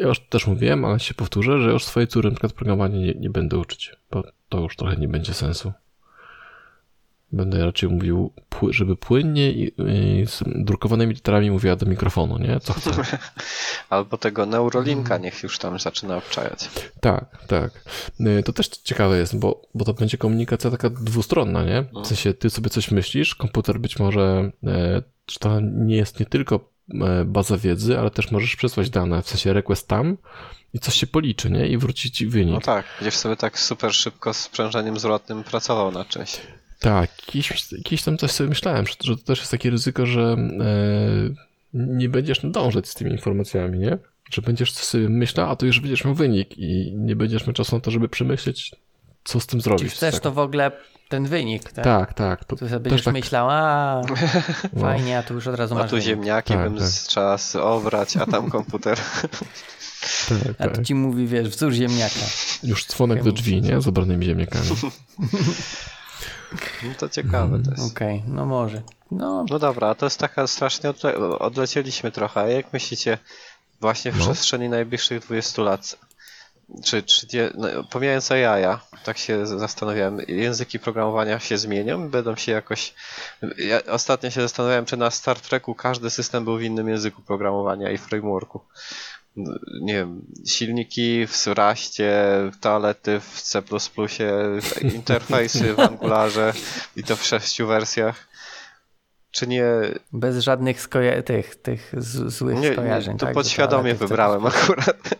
Ja 0.00 0.06
już 0.06 0.20
też 0.20 0.46
mówiłem, 0.46 0.84
ale 0.84 1.00
się 1.00 1.14
powtórzę, 1.14 1.60
że 1.62 1.70
już 1.70 1.84
swojej 1.84 2.08
córy 2.08 2.28
na 2.28 2.34
przykład 2.34 2.52
programowania 2.52 2.98
nie, 2.98 3.14
nie 3.14 3.30
będę 3.30 3.58
uczyć, 3.58 3.96
bo 4.10 4.24
to 4.48 4.60
już 4.60 4.76
trochę 4.76 4.96
nie 4.96 5.08
będzie 5.08 5.34
sensu. 5.34 5.72
Będę 7.32 7.64
raczej 7.64 7.88
mówił, 7.88 8.32
żeby 8.70 8.96
płynnie 8.96 9.50
i, 9.52 9.72
i 9.88 10.26
z 10.26 10.42
drukowanymi 10.46 11.14
literami 11.14 11.50
mówiła 11.50 11.76
do 11.76 11.86
mikrofonu, 11.86 12.38
nie? 12.38 12.60
Co. 12.60 12.74
Albo 13.90 14.18
tego 14.18 14.46
Neurolinka 14.46 15.18
niech 15.18 15.42
już 15.42 15.58
tam 15.58 15.78
zaczyna 15.78 16.16
obczajać. 16.16 16.70
Tak, 17.00 17.44
tak. 17.46 17.84
Y, 18.20 18.42
To 18.42 18.52
też 18.52 18.68
ciekawe 18.68 19.18
jest, 19.18 19.38
bo, 19.38 19.62
bo 19.74 19.84
to 19.84 19.94
będzie 19.94 20.18
komunikacja 20.18 20.70
taka 20.70 20.90
dwustronna, 20.90 21.64
nie? 21.64 21.84
W 22.04 22.06
sensie 22.06 22.34
ty 22.34 22.50
sobie 22.50 22.70
coś 22.70 22.90
myślisz, 22.90 23.34
komputer 23.34 23.80
być 23.80 23.98
może, 23.98 24.50
że 25.30 25.38
to 25.40 25.60
nie 25.60 25.96
jest 25.96 26.20
nie 26.20 26.26
tylko 26.26 26.70
baza 27.24 27.58
wiedzy, 27.58 27.98
ale 27.98 28.10
też 28.10 28.30
możesz 28.30 28.56
przesłać 28.56 28.90
dane, 28.90 29.22
w 29.22 29.28
sensie 29.28 29.52
request 29.52 29.88
tam 29.88 30.16
i 30.74 30.78
coś 30.78 30.94
się 30.94 31.06
policzy, 31.06 31.50
nie? 31.50 31.68
I 31.68 31.78
wróci 31.78 32.10
ci 32.10 32.26
wynik. 32.26 32.54
No 32.54 32.60
tak, 32.60 32.86
będziesz 32.98 33.16
sobie 33.16 33.36
tak 33.36 33.58
super 33.58 33.94
szybko 33.94 34.34
z 34.34 34.40
sprzężeniem 34.40 34.98
zwrotnym 34.98 35.44
pracował 35.44 35.92
nad 35.92 36.08
czymś. 36.08 36.40
Tak, 36.78 37.10
jakieś, 37.26 37.72
jakieś 37.72 38.02
tam 38.02 38.18
coś 38.18 38.30
sobie 38.30 38.48
myślałem, 38.48 38.86
że, 38.86 38.94
że 39.04 39.16
to 39.16 39.22
też 39.22 39.38
jest 39.38 39.50
takie 39.50 39.70
ryzyko, 39.70 40.06
że 40.06 40.36
e, 40.60 41.34
nie 41.74 42.08
będziesz 42.08 42.42
nadążać 42.42 42.88
z 42.88 42.94
tymi 42.94 43.10
informacjami, 43.10 43.78
nie? 43.78 43.98
Że 44.30 44.42
będziesz 44.42 44.72
sobie 44.72 45.08
myślał, 45.08 45.50
a 45.50 45.56
to 45.56 45.66
już 45.66 45.80
będziesz 45.80 46.04
miał 46.04 46.14
wynik 46.14 46.58
i 46.58 46.92
nie 46.96 47.16
będziesz 47.16 47.46
miał 47.46 47.54
czasu 47.54 47.76
na 47.76 47.80
to, 47.80 47.90
żeby 47.90 48.08
przemyśleć, 48.08 48.72
co 49.24 49.40
z 49.40 49.46
tym 49.46 49.60
zrobić. 49.60 49.82
Czy 49.90 49.96
chcesz 49.96 50.14
tak. 50.14 50.22
to 50.22 50.32
w 50.32 50.38
ogóle 50.38 50.72
ten 51.08 51.26
wynik, 51.26 51.72
tak? 51.72 51.84
Tak, 51.84 52.14
tak. 52.14 52.44
To 52.44 52.56
Tu 52.56 52.68
sobie 52.68 52.80
będziesz 52.80 53.04
tak, 53.04 53.14
myślał, 53.14 53.50
a 53.50 54.02
no. 54.72 54.80
fajnie, 54.80 55.18
a 55.18 55.22
tu 55.22 55.34
już 55.34 55.46
od 55.46 55.54
razu 55.54 55.74
A 55.74 55.78
masz 55.78 55.90
tu 55.90 55.96
wynik. 55.96 56.06
ziemniaki 56.06 56.52
Tak, 56.52 56.62
bym 56.70 56.78
tak. 56.78 56.88
czas 57.08 57.56
obrać, 57.56 58.16
a 58.16 58.26
tam 58.26 58.50
komputer. 58.50 58.98
tak, 60.28 60.38
A 60.58 60.64
tak. 60.64 60.76
tu 60.76 60.82
ci 60.84 60.94
mówi, 60.94 61.26
wiesz, 61.26 61.48
wzór 61.48 61.72
ziemniaka. 61.72 62.20
Już 62.62 62.86
dzwonek 62.86 63.22
do 63.22 63.32
drzwi, 63.32 63.62
nie? 63.62 63.80
Z 63.80 63.88
obranymi 63.88 64.26
ziemniakami. 64.26 64.66
No 66.82 66.94
to 66.98 67.08
ciekawe 67.08 67.58
to 67.62 67.70
jest. 67.70 67.92
Okej, 67.92 68.22
no 68.26 68.46
może. 68.46 68.82
No, 69.10 69.44
No 69.50 69.58
dobra, 69.58 69.88
a 69.88 69.94
to 69.94 70.06
jest 70.06 70.18
taka 70.18 70.46
strasznie 70.46 70.90
odle 70.90 71.16
odlecieliśmy 71.38 72.10
trochę. 72.12 72.40
A 72.40 72.46
jak 72.46 72.72
myślicie, 72.72 73.18
właśnie 73.80 74.12
w 74.12 74.18
No. 74.18 74.24
przestrzeni 74.24 74.68
najbliższych 74.68 75.20
20 75.22 75.62
lat, 75.62 75.96
czy 76.84 77.02
30, 77.02 77.38
no, 77.58 77.68
pomijając 77.90 78.30
jaja, 78.30 78.80
tak 79.04 79.18
się 79.18 79.46
zastanawiałem, 79.46 80.18
języki 80.28 80.78
programowania 80.78 81.38
się 81.38 81.58
zmienią? 81.58 82.08
Będą 82.08 82.36
się 82.36 82.52
jakoś... 82.52 82.94
Ja 83.58 83.80
ostatnio 83.86 84.30
się 84.30 84.40
zastanawiałem, 84.40 84.84
czy 84.84 84.96
na 84.96 85.10
Star 85.10 85.40
Treku 85.40 85.74
każdy 85.74 86.10
system 86.10 86.44
był 86.44 86.58
w 86.58 86.62
innym 86.62 86.88
języku 86.88 87.22
programowania 87.22 87.90
i 87.90 87.98
frameworku. 87.98 88.60
Nie 89.80 89.94
wiem, 89.94 90.26
silniki 90.48 91.26
w 91.26 91.46
Raście, 91.46 92.24
toalety 92.60 93.20
w 93.20 93.42
C++, 93.42 93.62
interfejsy 94.94 95.74
w 95.74 95.80
Angularze 95.80 96.52
i 96.96 97.04
to 97.04 97.16
w 97.16 97.24
sześciu 97.24 97.66
wersjach. 97.66 98.29
Czy 99.30 99.46
nie, 99.46 99.64
bez 100.12 100.38
żadnych 100.38 100.82
skoja- 100.82 101.22
tych, 101.22 101.56
tych 101.56 101.94
z- 101.98 102.32
złych 102.32 102.58
nie, 102.58 102.72
skojarzeń. 102.72 103.12
nie 103.14 103.18
to 103.18 103.26
tak? 103.26 103.34
podświadomie 103.34 103.94
wybrałem 103.94 104.46
akurat. 104.52 104.96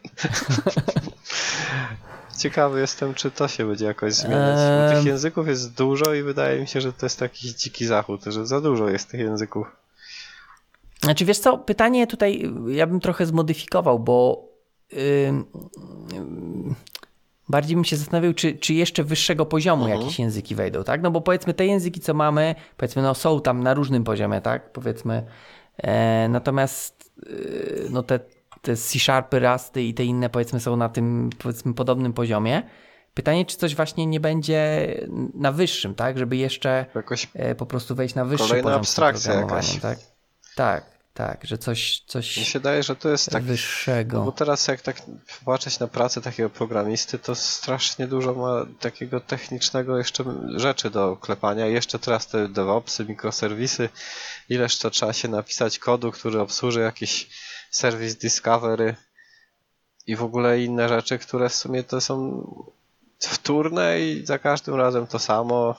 Ciekawy 2.39 2.81
jestem, 2.81 3.15
czy 3.15 3.31
to 3.31 3.49
się 3.49 3.67
będzie 3.69 3.85
jakoś 3.85 4.15
zmieniać. 4.15 4.95
Tych 4.95 5.05
języków 5.05 5.49
jest 5.49 5.75
dużo 5.75 6.15
i 6.15 6.23
wydaje 6.23 6.61
mi 6.61 6.67
się, 6.69 6.81
że 6.81 6.93
to 6.93 7.07
jest 7.07 7.21
jakiś 7.21 7.53
dziki 7.53 7.87
zachód, 7.87 8.21
że 8.27 8.47
za 8.47 8.61
dużo 8.61 8.89
jest 8.89 9.09
tych 9.09 9.21
języków. 9.21 9.67
Znaczy 11.03 11.25
wiesz 11.25 11.39
co, 11.39 11.59
pytanie 11.59 12.07
tutaj 12.07 12.53
ja 12.69 12.87
bym 12.87 13.01
trochę 13.01 13.27
zmodyfikował, 13.27 13.99
bo 13.99 14.45
ym, 14.93 15.45
bardziej 17.51 17.77
bym 17.77 17.85
się 17.85 17.97
zastanawiał, 17.97 18.35
czy, 18.35 18.55
czy 18.55 18.75
jeszcze 18.75 19.05
wyższego 19.05 19.47
poziomu 19.47 19.85
Mhm. 19.85 20.01
jakieś 20.01 20.19
języki 20.19 20.55
wejdą, 20.55 20.85
tak? 20.85 21.03
No 21.03 21.11
bo 21.11 21.21
powiedzmy 21.21 21.55
te 21.55 21.67
języki, 21.67 22.01
co 22.01 22.15
mamy, 22.15 22.55
powiedzmy 22.77 23.03
no 23.03 23.15
są 23.15 23.41
tam 23.41 23.63
na 23.63 23.75
różnym 23.75 24.05
poziomie, 24.05 24.41
tak? 24.41 24.73
Powiedzmy, 24.73 25.27
e, 25.77 26.29
natomiast 26.29 27.13
y, 27.27 27.87
no 27.91 28.03
te, 28.03 28.21
te 28.63 28.77
C-Sharpy, 28.77 29.39
Rusty 29.39 29.83
i 29.83 29.95
te 29.95 30.05
inne 30.05 30.31
powiedzmy 30.31 30.61
są 30.61 30.77
na 30.77 30.89
tym 30.89 31.31
powiedzmy 31.39 31.75
podobnym 31.75 32.13
poziomie. 32.13 32.63
Pytanie, 33.15 33.47
czy 33.47 33.57
coś 33.57 33.75
właśnie 33.75 34.07
nie 34.07 34.21
będzie 34.21 34.89
na 35.35 35.53
wyższym, 35.53 35.95
tak? 35.95 36.19
Żeby 36.19 36.37
jeszcze 36.37 36.87
Jakoś 36.95 37.29
e, 37.35 37.55
po 37.55 37.67
prostu 37.67 37.95
wejść 37.95 38.15
na 38.15 38.25
wyższy 38.25 38.49
Kolejna 38.49 38.63
poziom 38.63 38.81
abstrakcja 38.81 39.33
programowania, 39.33 39.69
jakaś. 39.75 39.81
Tak, 39.81 39.99
tak, 40.57 40.85
tak, 41.15 41.47
że 41.47 41.59
coś, 41.59 42.03
coś 42.07 42.37
mi 42.37 42.45
się 42.45 42.59
wydaje, 42.59 42.83
że 42.83 42.97
to 42.97 43.09
jest 43.09 43.31
tak 43.31 43.43
wyższego. 43.43 44.25
Bo 44.25 44.33
teraz 44.33 44.69
jak 44.69 44.81
tak 44.81 45.03
patrzeć 45.45 45.79
na 45.79 45.87
pracę 45.87 46.21
takiego 46.21 46.51
programisty, 46.51 47.19
to 47.19 47.35
strasznie 47.35 48.07
dużo 48.07 48.35
ma 48.35 48.67
takiego 48.81 49.21
technicznego 49.21 49.99
jeszcze 49.99 50.25
rzeczy 50.57 50.91
do 50.91 51.17
klepania. 51.17 51.67
Jeszcze 51.67 51.99
teraz 51.99 52.27
te 52.27 52.49
DevOpsy, 52.49 53.05
mikroserwisy, 53.05 53.89
ileż 54.49 54.79
to 54.79 54.91
trzeba 54.91 55.13
się 55.13 55.29
napisać 55.29 55.79
kodu, 55.79 56.13
który 56.13 56.41
obsłuży 56.41 56.81
jakiś 56.81 57.29
serwis 57.71 58.17
Discovery 58.17 58.97
i 60.07 60.17
w 60.17 60.23
ogóle 60.23 60.61
inne 60.61 60.89
rzeczy, 60.89 61.19
które 61.19 61.49
w 61.49 61.55
sumie 61.55 61.85
to 61.85 62.01
są 62.01 62.45
wtórne 63.19 64.01
i 64.01 64.27
za 64.27 64.39
każdym 64.39 64.75
razem 64.75 65.07
to 65.07 65.19
samo. 65.19 65.75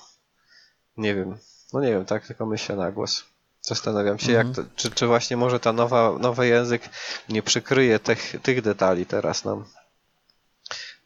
Nie 0.97 1.15
wiem. 1.15 1.37
No 1.73 1.81
nie 1.81 1.89
wiem, 1.89 2.05
tak 2.05 2.27
tylko 2.27 2.45
myślę 2.45 2.75
na 2.75 2.91
głos. 2.91 3.30
Zastanawiam 3.61 4.19
się, 4.19 4.31
jak 4.31 4.47
to, 4.55 4.63
czy, 4.75 4.91
czy 4.91 5.07
właśnie 5.07 5.37
może 5.37 5.59
ta 5.59 5.73
nowa, 5.73 6.17
nowy 6.19 6.47
język 6.47 6.89
nie 7.29 7.43
przykryje 7.43 7.99
tych, 7.99 8.35
tych 8.43 8.61
detali 8.61 9.05
teraz 9.05 9.45
nam. 9.45 9.65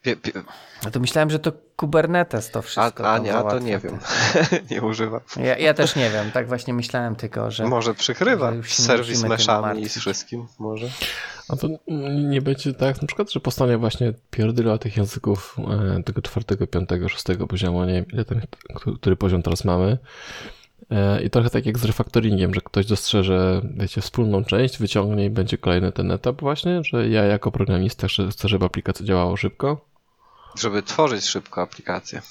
Wie, 0.06 0.16
wie, 0.16 0.32
No 0.84 0.92
to 0.92 1.00
myślałem, 1.00 1.30
że 1.30 1.40
to 1.40 1.52
Kubernetes 1.76 2.52
to 2.52 2.60
a, 2.60 2.62
wszystko 2.62 3.10
a 3.10 3.16
tam 3.16 3.24
nie, 3.24 3.36
a 3.36 3.44
to 3.44 3.60
nie 3.60 3.80
wiem. 3.80 4.00
nie 4.72 4.82
używam. 4.82 5.22
Ja, 5.38 5.58
ja 5.58 5.74
też 5.74 5.96
nie 5.96 6.10
wiem, 6.10 6.32
tak 6.32 6.48
właśnie 6.48 6.74
myślałem 6.74 7.16
tylko, 7.16 7.52
że 7.52 7.66
Może 7.66 7.94
przykrywa 7.94 8.54
że 8.54 8.64
serwis 8.64 9.24
meszami 9.24 9.82
i 9.82 9.90
z 9.90 9.98
wszystkim. 9.98 10.48
Może. 10.60 10.90
A 11.50 11.56
to 11.56 11.68
nie 12.30 12.42
będzie 12.42 12.74
tak 12.74 13.02
na 13.02 13.08
przykład, 13.08 13.32
że 13.32 13.40
powstanie 13.40 13.78
właśnie 13.78 14.14
pierdyla 14.32 14.78
tych 14.78 14.98
języków 14.98 15.58
e, 15.98 16.04
tego 16.04 16.22
czwartego, 16.22 16.68
piątego, 16.68 17.10
szóstego 17.10 17.48
poziomu, 17.48 17.84
nie 17.84 17.94
wiem 17.94 18.06
ile 18.14 18.26
ten, 18.26 18.42
który 19.02 19.16
poziom 19.16 19.42
teraz 19.42 19.66
mamy. 19.66 19.98
E, 20.92 21.24
I 21.24 21.30
trochę 21.30 21.50
tak 21.50 21.66
jak 21.66 21.78
z 21.78 21.86
refaktoringiem, 21.86 22.54
że 22.54 22.62
ktoś 22.62 22.86
dostrzeże, 22.86 23.62
wiecie, 23.78 24.02
wspólną 24.02 24.44
część, 24.44 24.78
wyciągnie 24.78 25.26
i 25.26 25.30
będzie 25.30 25.58
kolejny 25.58 25.92
ten 25.92 26.12
etap 26.12 26.42
właśnie, 26.42 26.84
że 26.84 27.10
ja 27.10 27.24
jako 27.24 27.52
programista 27.52 28.08
chcę- 28.08 28.30
chcę, 28.32 28.48
żeby 28.48 28.66
aplikacja 28.66 29.06
działała 29.06 29.38
szybko. 29.38 29.86
Żeby 30.60 30.84
tworzyć 30.84 31.26
szybko 31.26 31.62
aplikację. 31.62 32.22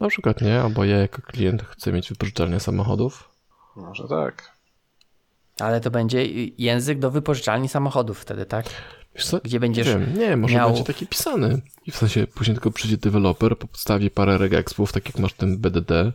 Na 0.00 0.08
przykład 0.08 0.40
nie, 0.40 0.60
albo 0.60 0.84
ja 0.84 0.96
jako 0.98 1.22
klient 1.22 1.62
chcę 1.62 1.92
mieć 1.92 2.08
wypożyczalnię 2.08 2.60
samochodów. 2.60 3.28
Może 3.76 4.08
tak. 4.08 4.54
ale 5.60 5.80
to 5.80 5.90
będzie 5.90 6.26
język 6.58 6.98
do 6.98 7.10
wypożyczalni 7.10 7.68
samochodów 7.68 8.18
wtedy, 8.20 8.46
tak? 8.46 8.66
Wiesz 9.14 9.26
co? 9.26 9.38
Gdzie 9.44 9.60
będziesz 9.60 9.86
Nie 9.86 9.92
wiem, 9.98 10.18
nie, 10.18 10.36
może 10.36 10.54
miał- 10.54 10.68
będzie 10.70 10.84
taki 10.84 11.06
pisany. 11.06 11.60
I 11.86 11.90
w 11.90 11.96
sensie 11.96 12.26
później 12.26 12.54
tylko 12.54 12.70
przyjdzie 12.70 12.96
deweloper, 12.96 13.58
podstawi 13.58 14.10
parę 14.10 14.38
regexpów, 14.38 14.92
tak 14.92 15.06
jak 15.06 15.18
masz 15.18 15.32
ten 15.32 15.58
BDD 15.58 16.12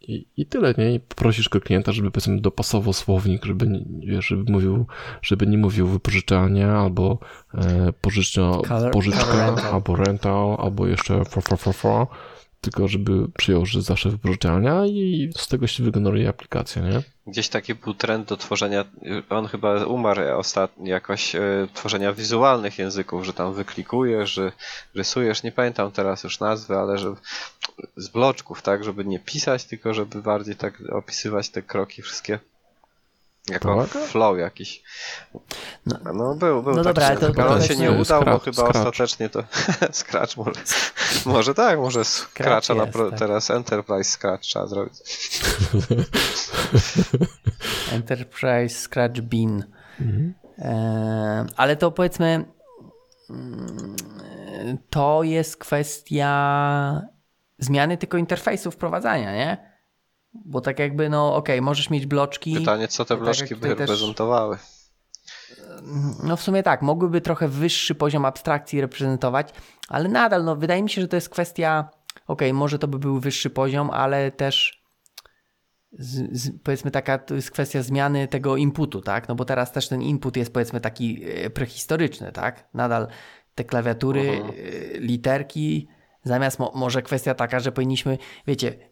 i, 0.00 0.26
i 0.36 0.46
tyle, 0.46 0.74
nie? 0.78 0.94
I 0.94 1.00
prosisz 1.00 1.48
go 1.48 1.60
klienta, 1.60 1.92
żeby 1.92 2.10
powiedzmy 2.10 2.40
dopasował 2.40 2.92
słownik, 2.92 3.44
żeby, 3.44 3.66
nie- 3.66 4.22
żeby 4.22 4.52
mówił, 4.52 4.86
żeby 5.22 5.46
nie 5.46 5.58
mówił 5.58 5.86
wypożyczalnia, 5.86 6.72
albo 6.72 7.18
e, 7.54 7.92
pożyczka, 8.00 8.40
rental. 9.46 9.74
albo 9.74 9.96
rental, 9.96 10.56
albo 10.58 10.86
jeszcze 10.86 11.24
for, 11.24 11.42
for, 11.42 11.58
for, 11.58 11.74
for, 11.74 12.06
tylko 12.60 12.88
żeby 12.88 13.28
przyjął, 13.38 13.66
że 13.66 13.82
zawsze 13.82 14.10
wypożyczalnia 14.10 14.86
i 14.86 15.30
z 15.36 15.48
tego 15.48 15.66
się 15.66 15.84
wygeneruje 15.84 16.28
aplikacja, 16.28 16.82
nie? 16.82 17.02
Gdzieś 17.26 17.48
taki 17.48 17.74
był 17.74 17.94
trend 17.94 18.28
do 18.28 18.36
tworzenia, 18.36 18.84
on 19.30 19.46
chyba 19.46 19.84
umarł 19.84 20.22
ostatnio 20.38 20.86
jakoś, 20.86 21.34
e, 21.34 21.68
tworzenia 21.74 22.12
wizualnych 22.12 22.78
języków, 22.78 23.24
że 23.24 23.32
tam 23.32 23.54
wyklikujesz, 23.54 24.32
że 24.32 24.52
rysujesz, 24.94 25.42
nie 25.42 25.52
pamiętam 25.52 25.92
teraz 25.92 26.24
już 26.24 26.40
nazwy, 26.40 26.76
ale 26.76 26.98
że 26.98 27.14
z 27.96 28.08
bloczków, 28.08 28.62
tak, 28.62 28.84
żeby 28.84 29.04
nie 29.04 29.18
pisać, 29.18 29.64
tylko 29.64 29.94
żeby 29.94 30.22
bardziej 30.22 30.56
tak 30.56 30.82
opisywać 30.92 31.48
te 31.48 31.62
kroki 31.62 32.02
wszystkie. 32.02 32.38
Jako 33.48 33.68
Pomaga? 33.68 34.00
flow 34.06 34.38
jakiś. 34.38 34.82
No, 35.86 36.34
był, 36.34 36.62
był 36.62 36.74
no 36.74 36.84
taki 36.84 36.86
dobra, 36.94 37.06
ale 37.06 37.16
to- 37.16 37.26
on 37.26 37.34
to 37.60 37.66
się 37.66 37.76
nie 37.76 37.90
udał, 37.90 38.24
bo 38.24 38.38
chyba 38.38 38.56
Scratch. 38.62 38.76
ostatecznie 38.76 39.28
to 39.28 39.44
Scratch 39.92 40.36
może. 40.36 40.60
Może 41.26 41.54
tak, 41.54 41.78
może 41.78 42.04
Scratcha 42.04 42.74
na 42.74 42.82
jest, 42.82 42.92
pro, 42.92 43.10
tak. 43.10 43.18
teraz 43.18 43.50
Enterprise 43.50 44.10
Scratch 44.10 44.42
trzeba 44.42 44.66
zrobić. 44.66 44.94
Enterprise 47.92 48.88
Scratch 48.88 49.20
Bean. 49.20 49.64
E, 50.58 51.46
ale 51.56 51.76
to 51.76 51.90
powiedzmy, 51.90 52.44
mm, 53.30 53.96
to 54.90 55.22
jest 55.22 55.56
kwestia 55.56 57.02
zmiany 57.58 57.96
tylko 57.98 58.16
interfejsu 58.18 58.70
wprowadzania, 58.70 59.32
nie? 59.32 59.69
Bo 60.34 60.60
tak 60.60 60.78
jakby, 60.78 61.08
no 61.08 61.34
okej, 61.34 61.62
możesz 61.62 61.90
mieć 61.90 62.06
bloczki. 62.06 62.54
Pytanie, 62.54 62.88
co 62.88 63.04
te 63.04 63.14
tak 63.14 63.24
bloczki 63.24 63.48
by 63.48 63.54
tutaj 63.54 63.70
też- 63.70 63.78
reprezentowały. 63.80 64.58
No 66.24 66.36
w 66.36 66.42
sumie 66.42 66.62
tak, 66.62 66.82
mogłyby 66.82 67.20
trochę 67.20 67.48
wyższy 67.48 67.94
poziom 67.94 68.24
abstrakcji 68.24 68.80
reprezentować, 68.80 69.48
ale 69.88 70.08
nadal, 70.08 70.44
no 70.44 70.56
wydaje 70.56 70.82
mi 70.82 70.90
się, 70.90 71.00
że 71.02 71.08
to 71.08 71.16
jest 71.16 71.28
kwestia, 71.28 71.88
okej, 72.26 72.52
może 72.52 72.78
to 72.78 72.88
by 72.88 72.98
był 72.98 73.20
wyższy 73.20 73.50
poziom, 73.50 73.90
ale 73.90 74.30
też 74.30 74.82
z, 75.92 76.40
z, 76.42 76.50
powiedzmy 76.64 76.90
taka, 76.90 77.18
to 77.18 77.34
jest 77.34 77.50
kwestia 77.50 77.82
zmiany 77.82 78.28
tego 78.28 78.56
inputu, 78.56 79.00
tak? 79.00 79.28
No 79.28 79.34
bo 79.34 79.44
teraz 79.44 79.72
też 79.72 79.88
ten 79.88 80.02
input 80.02 80.36
jest 80.36 80.52
powiedzmy 80.52 80.80
taki 80.80 81.24
e, 81.24 81.50
prehistoryczny, 81.50 82.32
tak? 82.32 82.68
Nadal 82.74 83.08
te 83.54 83.64
klawiatury, 83.64 84.20
Mhm. 84.30 84.50
e, 84.50 84.98
literki, 85.00 85.88
zamiast 86.24 86.58
mo, 86.58 86.72
może 86.74 87.02
kwestia 87.02 87.34
taka, 87.34 87.60
że 87.60 87.72
powinniśmy, 87.72 88.18
wiecie, 88.46 88.89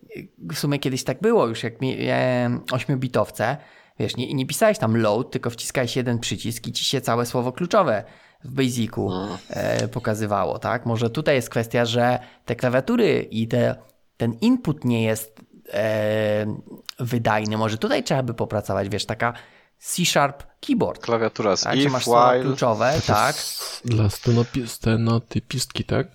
w 0.52 0.58
sumie 0.58 0.78
kiedyś 0.78 1.04
tak 1.04 1.20
było 1.20 1.46
już, 1.46 1.62
jak 1.62 1.80
miałem 1.80 2.60
8-bitowce, 2.60 3.56
wiesz, 3.98 4.16
nie, 4.16 4.34
nie 4.34 4.46
pisałeś 4.46 4.78
tam 4.78 4.96
load, 4.96 5.30
tylko 5.30 5.50
wciskałeś 5.50 5.96
jeden 5.96 6.18
przycisk 6.18 6.66
i 6.66 6.72
ci 6.72 6.84
się 6.84 7.00
całe 7.00 7.26
słowo 7.26 7.52
kluczowe 7.52 8.04
w 8.44 8.50
Basicu 8.50 9.10
e, 9.50 9.88
pokazywało, 9.88 10.58
tak? 10.58 10.86
Może 10.86 11.10
tutaj 11.10 11.34
jest 11.34 11.50
kwestia, 11.50 11.84
że 11.84 12.18
te 12.44 12.56
klawiatury 12.56 13.28
i 13.30 13.48
te, 13.48 13.74
ten 14.16 14.32
input 14.40 14.84
nie 14.84 15.02
jest 15.02 15.40
e, 15.72 16.46
wydajny. 16.98 17.56
Może 17.56 17.78
tutaj 17.78 18.04
trzeba 18.04 18.22
by 18.22 18.34
popracować, 18.34 18.88
wiesz, 18.88 19.06
taka 19.06 19.32
C-Sharp 19.78 20.42
keyboard. 20.60 21.02
Klawiatura 21.02 21.56
z 21.56 21.60
Tak, 21.60 21.76
if, 21.76 21.88
masz 21.90 22.04
słowa 22.04 22.30
while. 22.32 22.44
kluczowe, 22.44 23.00
tak, 23.06 23.36
Dla 23.84 24.04
stenopi- 24.04 24.66
stenotypistki, 24.66 25.84
tak? 25.84 26.06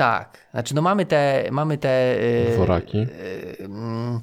Tak. 0.00 0.48
Znaczy, 0.50 0.74
no 0.74 0.82
mamy 0.82 1.06
te, 1.06 1.44
mamy 1.52 1.78
te... 1.78 2.22
y, 2.52 2.56
Woraki. 2.56 2.98
y, 2.98 3.56
mm, 3.64 4.20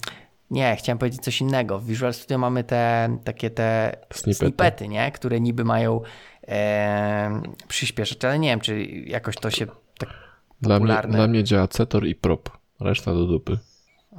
nie, 0.52 0.76
chciałem 0.76 0.98
powiedzieć 0.98 1.22
coś 1.22 1.42
innego. 1.42 1.80
W 1.80 1.86
Visual 1.86 2.14
Studio 2.14 2.38
mamy 2.38 2.64
te 2.64 3.10
takie 3.24 3.50
te 3.50 3.98
Snippety. 4.14 4.36
snippety, 4.36 4.88
nie? 4.88 5.12
które 5.12 5.40
niby 5.40 5.64
mają 5.64 6.02
e, 6.48 7.42
przyspieszać, 7.68 8.26
ale 8.26 8.40
nie 8.40 8.50
wiem, 8.50 8.60
czy 8.60 8.86
jakoś 8.86 9.36
to 9.36 9.50
się 9.50 9.66
tak... 10.00 10.10
Dla 10.62 10.76
mnie, 10.76 10.88
Popularne. 10.88 11.18
dla 11.18 11.28
mnie 11.28 11.44
działa 11.44 11.68
Cetor 11.68 12.06
i 12.08 12.16
Prop. 12.16 12.50
Reszta 12.80 13.14
do 13.14 13.26
dupy. 13.26 13.58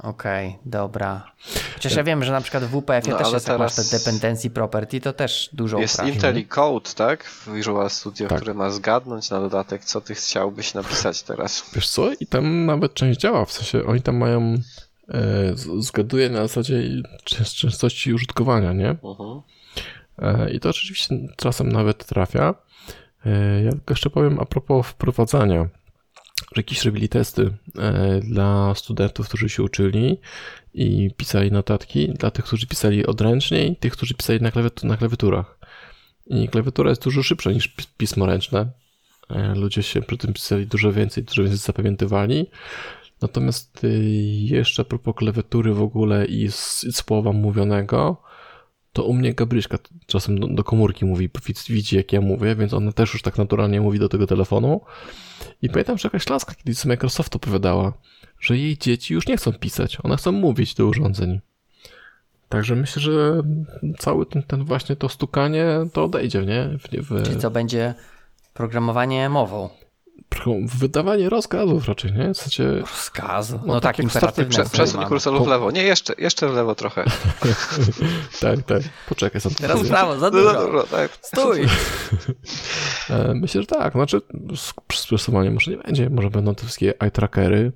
Okej, 0.03 0.57
dobra. 0.65 1.31
Chociaż 1.73 1.95
ja 1.95 2.03
wiem, 2.03 2.23
że 2.23 2.31
na 2.31 2.41
przykład 2.41 2.63
w 2.63 2.67
WPF-ie 2.67 3.13
No, 3.13 3.19
też 3.19 3.33
jest, 3.33 3.47
jak 3.47 3.59
masz 3.59 3.75
te 3.75 3.83
teraz- 3.83 4.03
dependency 4.03 4.49
property, 4.49 5.01
to 5.01 5.13
też 5.13 5.49
dużo 5.53 5.79
Jest 5.79 5.95
upraszcza. 5.95 6.13
IntelliCode, 6.15 6.89
tak? 6.95 7.23
W 7.23 7.53
Visual 7.53 7.89
Studio, 7.89 8.27
Tak. 8.27 8.37
który 8.37 8.53
ma 8.53 8.69
zgadnąć 8.69 9.29
na 9.29 9.39
dodatek, 9.39 9.85
co 9.85 10.01
ty 10.01 10.15
chciałbyś 10.15 10.73
napisać 10.73 11.23
teraz. 11.23 11.69
Wiesz 11.73 11.89
co? 11.89 12.11
I 12.19 12.27
tam 12.27 12.65
nawet 12.65 12.93
część 12.93 13.19
działa. 13.19 13.45
W 13.45 13.51
sensie 13.51 13.85
oni 13.85 14.01
tam 14.01 14.17
mają. 14.17 14.55
E, 15.09 15.53
zgaduje 15.79 16.29
na 16.29 16.41
zasadzie 16.47 16.81
częst- 17.25 17.53
częstości 17.55 18.13
użytkowania, 18.13 18.73
nie? 18.73 18.89
Mhm. 18.89 19.41
E, 20.21 20.51
I 20.51 20.59
to 20.59 20.69
oczywiście 20.69 21.15
czasem 21.37 21.71
nawet 21.71 22.05
trafia. 22.05 22.53
E, 23.25 23.61
Ja 23.63 23.71
tylko 23.71 23.93
jeszcze 23.93 24.09
powiem 24.09 24.39
a 24.39 24.45
propos 24.45 24.87
wprowadzania, 24.87 25.67
że 26.55 26.59
jakieś 26.59 26.85
robili 26.85 27.09
testy 27.09 27.57
e, 27.77 28.19
dla 28.19 28.75
studentów, 28.75 29.27
którzy 29.27 29.49
się 29.49 29.63
uczyli 29.63 30.17
i 30.73 31.11
pisali 31.17 31.51
notatki, 31.51 32.09
dla 32.09 32.31
tych, 32.31 32.45
którzy 32.45 32.67
pisali 32.67 33.05
odręcznie 33.05 33.67
i 33.67 33.75
tych, 33.75 33.93
którzy 33.93 34.13
pisali 34.13 34.41
na, 34.41 34.51
klawiat- 34.51 34.83
na 34.83 34.97
klawiaturach. 34.97 35.59
I 36.27 36.47
klawiatura 36.47 36.89
jest 36.89 37.03
dużo 37.03 37.23
szybsza 37.23 37.51
niż 37.51 37.67
pis- 37.75 37.87
pismo 37.97 38.25
ręczne. 38.25 38.71
E, 39.29 39.55
Ludzie 39.55 39.83
się 39.83 40.01
przy 40.01 40.17
tym 40.17 40.33
pisali 40.33 40.67
dużo 40.67 40.93
więcej, 40.93 41.23
dużo 41.23 41.41
więcej 41.41 41.59
zapamiętywali. 41.59 42.47
Natomiast 43.21 43.83
y, 43.83 44.03
jeszcze 44.41 44.81
a 44.81 44.85
propos 44.85 45.15
klawiatury 45.15 45.73
w 45.73 45.81
ogóle 45.81 46.25
i 46.25 46.49
słowa 46.91 47.31
mówionego, 47.31 48.21
to 48.93 49.03
u 49.03 49.13
mnie 49.13 49.33
Gabryśka 49.33 49.77
czasem 50.07 50.39
do, 50.39 50.47
do 50.47 50.63
komórki 50.63 51.05
mówi, 51.05 51.29
widz- 51.29 51.71
widzi 51.71 51.95
jak 51.97 52.13
ja 52.13 52.21
mówię, 52.21 52.55
więc 52.55 52.73
ona 52.73 52.91
też 52.91 53.13
już 53.13 53.21
tak 53.21 53.37
naturalnie 53.37 53.81
mówi 53.81 53.99
do 53.99 54.09
tego 54.09 54.27
telefonu. 54.27 54.81
I 55.61 55.69
pamiętam, 55.69 55.97
że 55.97 56.07
jakaś 56.07 56.29
laska 56.29 56.53
kiedyś 56.53 56.77
z 56.77 56.85
Microsoftu 56.85 57.35
opowiadała, 57.35 57.93
że 58.39 58.57
jej 58.57 58.77
dzieci 58.77 59.13
już 59.13 59.27
nie 59.27 59.37
chcą 59.37 59.53
pisać, 59.53 59.97
one 60.03 60.17
chcą 60.17 60.31
mówić 60.31 60.75
do 60.75 60.85
urządzeń. 60.87 61.39
Także 62.49 62.75
myślę, 62.75 63.01
że 63.01 63.41
cały 63.99 64.25
ten, 64.25 64.43
ten 64.43 64.63
właśnie 64.65 64.95
to 64.95 65.09
stukanie 65.09 65.65
to 65.93 66.03
odejdzie, 66.03 66.45
nie? 66.45 66.77
W, 66.79 67.07
w, 67.09 67.23
Czyli 67.25 67.37
co 67.37 67.51
będzie 67.51 67.93
programowanie 68.53 69.29
mową. 69.29 69.69
Wydawanie 70.79 71.29
rozkazów 71.29 71.87
raczej, 71.87 72.13
nie? 72.13 72.33
W 72.33 72.37
sensie, 72.37 72.79
Rozkazu. 72.79 73.59
No, 73.65 73.73
No, 73.73 73.81
tak, 73.81 73.99
imperatywne. 73.99 74.49
Prze- 74.49 74.69
przesuń 74.69 74.97
mamy. 74.97 75.09
kursor 75.09 75.43
w 75.43 75.47
lewo. 75.47 75.71
Nie, 75.71 75.83
jeszcze, 75.83 76.13
jeszcze 76.17 76.49
w 76.49 76.53
lewo 76.53 76.75
trochę. 76.75 77.05
tak, 78.41 78.61
tak, 78.65 78.81
poczekaj, 79.09 79.41
sam 79.41 79.51
Teraz 79.53 79.81
w 79.81 79.87
prawo, 79.87 80.19
za 80.19 80.29
No, 80.29 80.37
no, 80.41 80.53
dużo. 80.53 80.73
no, 80.73 80.83
tak. 80.83 81.11
Stój. 81.21 81.65
E, 83.09 83.33
Myślę, 83.33 83.61
że 83.61 83.67
tak. 83.67 83.93
Znaczy, 83.93 84.21
przystosowania 84.87 85.51
może 85.51 85.71
nie 85.71 85.77
będzie. 85.77 86.09
Może 86.09 86.29
będą 86.29 86.55
te 86.55 86.63
wszystkie 86.63 87.01
eye 87.01 87.11
trackery, 87.11 87.71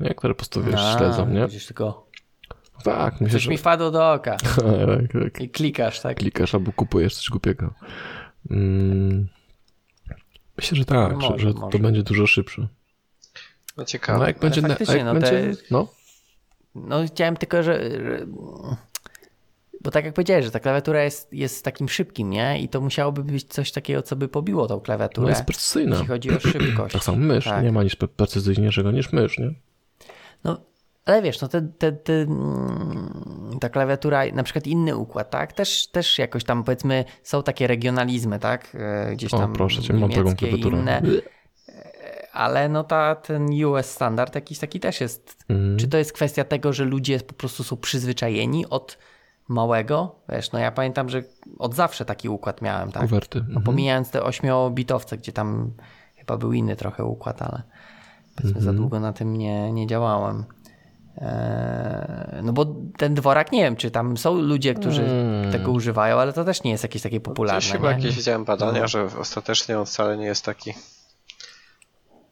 nie? 0.00 0.14
które 0.14 0.34
po 0.34 0.38
prostu 0.38 0.62
wiesz, 0.62 0.80
A, 0.80 0.98
śledzą, 0.98 1.28
nie? 1.28 1.46
Widzisz 1.46 1.66
tylko, 1.66 2.06
Tak, 2.84 3.20
myślę, 3.20 3.32
coś 3.32 3.42
że 3.42 3.50
mi 3.50 3.58
wpadło 3.58 3.90
do 3.90 4.12
oka 4.12 4.36
tak, 4.36 4.52
tak. 5.32 5.40
i 5.40 5.50
klikasz, 5.50 6.00
tak? 6.00 6.16
klikasz 6.16 6.54
albo 6.54 6.72
kupujesz 6.72 7.14
coś 7.16 7.28
głupiego. 7.30 7.74
Mm. 8.50 9.28
Myślę, 10.60 10.78
że 10.78 10.84
tak, 10.84 11.12
No 11.12 11.20
że, 11.20 11.30
może, 11.30 11.38
że 11.48 11.52
może. 11.54 11.72
to 11.72 11.78
będzie 11.78 12.02
dużo 12.02 12.26
szybsze. 12.26 12.62
No 12.62 12.68
No, 13.76 13.84
ciekawe. 13.84 14.24
a 14.24 14.28
jak 14.28 14.38
będzie, 14.38 14.60
na, 14.62 14.66
a 14.68 14.70
faktycznie, 14.70 14.96
jak 14.96 15.04
no 15.04 15.12
będzie, 15.12 15.30
te- 15.30 15.62
no, 15.70 15.88
No 16.74 17.06
chciałem 17.06 17.36
tylko, 17.36 17.62
że... 17.62 17.90
że... 17.90 18.26
Bo 19.84 19.90
tak 19.90 20.04
jak 20.04 20.14
powiedziałeś, 20.14 20.44
że 20.44 20.50
ta 20.50 20.60
klawiatura 20.60 21.02
jest, 21.04 21.32
jest 21.32 21.64
takim 21.64 21.88
szybkim, 21.88 22.30
nie? 22.30 22.62
I 22.62 22.68
to 22.68 22.80
musiałoby 22.80 23.24
być 23.24 23.44
coś 23.44 23.72
takiego, 23.72 24.02
co 24.02 24.16
by 24.16 24.28
pobiło 24.28 24.66
tą 24.66 24.74
no 24.74 24.80
klawiaturę. 24.80 25.28
jest 25.30 25.44
precyzyjna. 25.44 25.90
jeśli 25.96 26.08
chodzi 26.08 26.30
o 26.36 26.40
szybkość. 26.40 26.92
Tak 26.92 27.04
samo 27.04 27.18
mysz, 27.18 27.44
Tak. 27.44 27.64
nie 27.64 27.72
ma 27.72 27.82
nic 27.82 27.94
pre- 27.96 28.08
precyzyjniejszego 28.08 28.90
niż 28.90 29.12
mysz, 29.12 29.38
nie? 29.38 29.54
No, 30.44 30.60
ale 31.04 31.22
wiesz, 31.22 31.40
no 31.40 31.48
te, 31.48 31.62
te, 31.62 31.92
te, 31.92 32.12
mm, 32.12 33.56
ta 33.60 33.68
klawiatura, 33.68 34.22
na 34.34 34.42
przykład 34.42 34.66
inny 34.66 34.96
układ, 34.96 35.30
tak? 35.30 35.52
Też, 35.52 35.86
też 35.90 36.18
jakoś 36.18 36.44
tam 36.44 36.64
powiedzmy 36.64 37.04
są 37.22 37.42
takie 37.42 37.66
regionalizmy, 37.66 38.38
tak? 38.38 38.76
E, 38.80 39.12
Gdzieś 39.12 39.34
O, 39.34 39.38
tam 39.38 39.52
proszę 39.52 39.82
cię, 39.82 39.94
mam 39.94 40.10
taką 40.10 40.36
klawiaturę. 40.36 40.78
inne. 40.78 41.02
Ale 42.32 42.68
no 42.68 42.84
ta, 42.84 43.14
ten 43.14 43.64
US 43.64 43.90
standard 43.90 44.34
jakiś 44.34 44.58
taki 44.58 44.80
też 44.80 45.00
jest. 45.00 45.44
Mm. 45.48 45.78
Czy 45.78 45.88
to 45.88 45.98
jest 45.98 46.12
kwestia 46.12 46.44
tego, 46.44 46.72
że 46.72 46.84
ludzie 46.84 47.20
po 47.20 47.34
prostu 47.34 47.64
są 47.64 47.76
przyzwyczajeni 47.76 48.66
od 48.68 48.98
małego? 49.48 50.14
Wiesz, 50.28 50.52
no 50.52 50.58
ja 50.58 50.72
pamiętam, 50.72 51.08
że 51.08 51.22
od 51.58 51.74
zawsze 51.74 52.04
taki 52.04 52.28
układ 52.28 52.62
miałem, 52.62 52.92
tak? 52.92 53.02
Kuwerty. 53.02 53.38
No, 53.38 53.44
Mhm. 53.46 53.62
pomijając 53.64 54.10
te 54.10 54.22
ośmiobitowce, 54.22 55.16
gdzie 55.16 55.32
tam 55.32 55.72
chyba 56.16 56.36
był 56.36 56.52
inny 56.52 56.76
trochę 56.76 57.04
układ, 57.04 57.42
ale 57.42 57.62
powiedzmy 58.36 58.58
Mhm. 58.58 58.64
za 58.64 58.72
długo 58.72 59.00
na 59.00 59.12
tym 59.12 59.36
nie, 59.36 59.72
nie 59.72 59.86
działałem. 59.86 60.44
Eee, 61.20 62.42
no 62.42 62.52
bo 62.52 62.66
ten 62.96 63.14
dworak, 63.14 63.52
nie 63.52 63.62
wiem, 63.62 63.76
czy 63.76 63.90
tam 63.90 64.16
są 64.16 64.34
ludzie, 64.34 64.74
którzy 64.74 65.02
Mm. 65.02 65.52
tego 65.52 65.70
używają, 65.72 66.18
ale 66.20 66.32
to 66.32 66.44
też 66.44 66.62
nie 66.62 66.70
jest 66.70 66.82
jakieś 66.82 67.02
takie 67.02 67.20
popularne. 67.20 67.58
Gdzieś 67.60 67.72
chyba 67.72 67.92
nie? 67.92 67.96
jakieś 67.98 68.16
widziałem 68.16 68.44
badania, 68.44 68.80
No. 68.80 68.88
że 68.88 69.08
ostatecznie 69.18 69.78
on 69.78 69.86
wcale 69.86 70.16
nie 70.16 70.26
jest 70.26 70.44
taki 70.44 70.74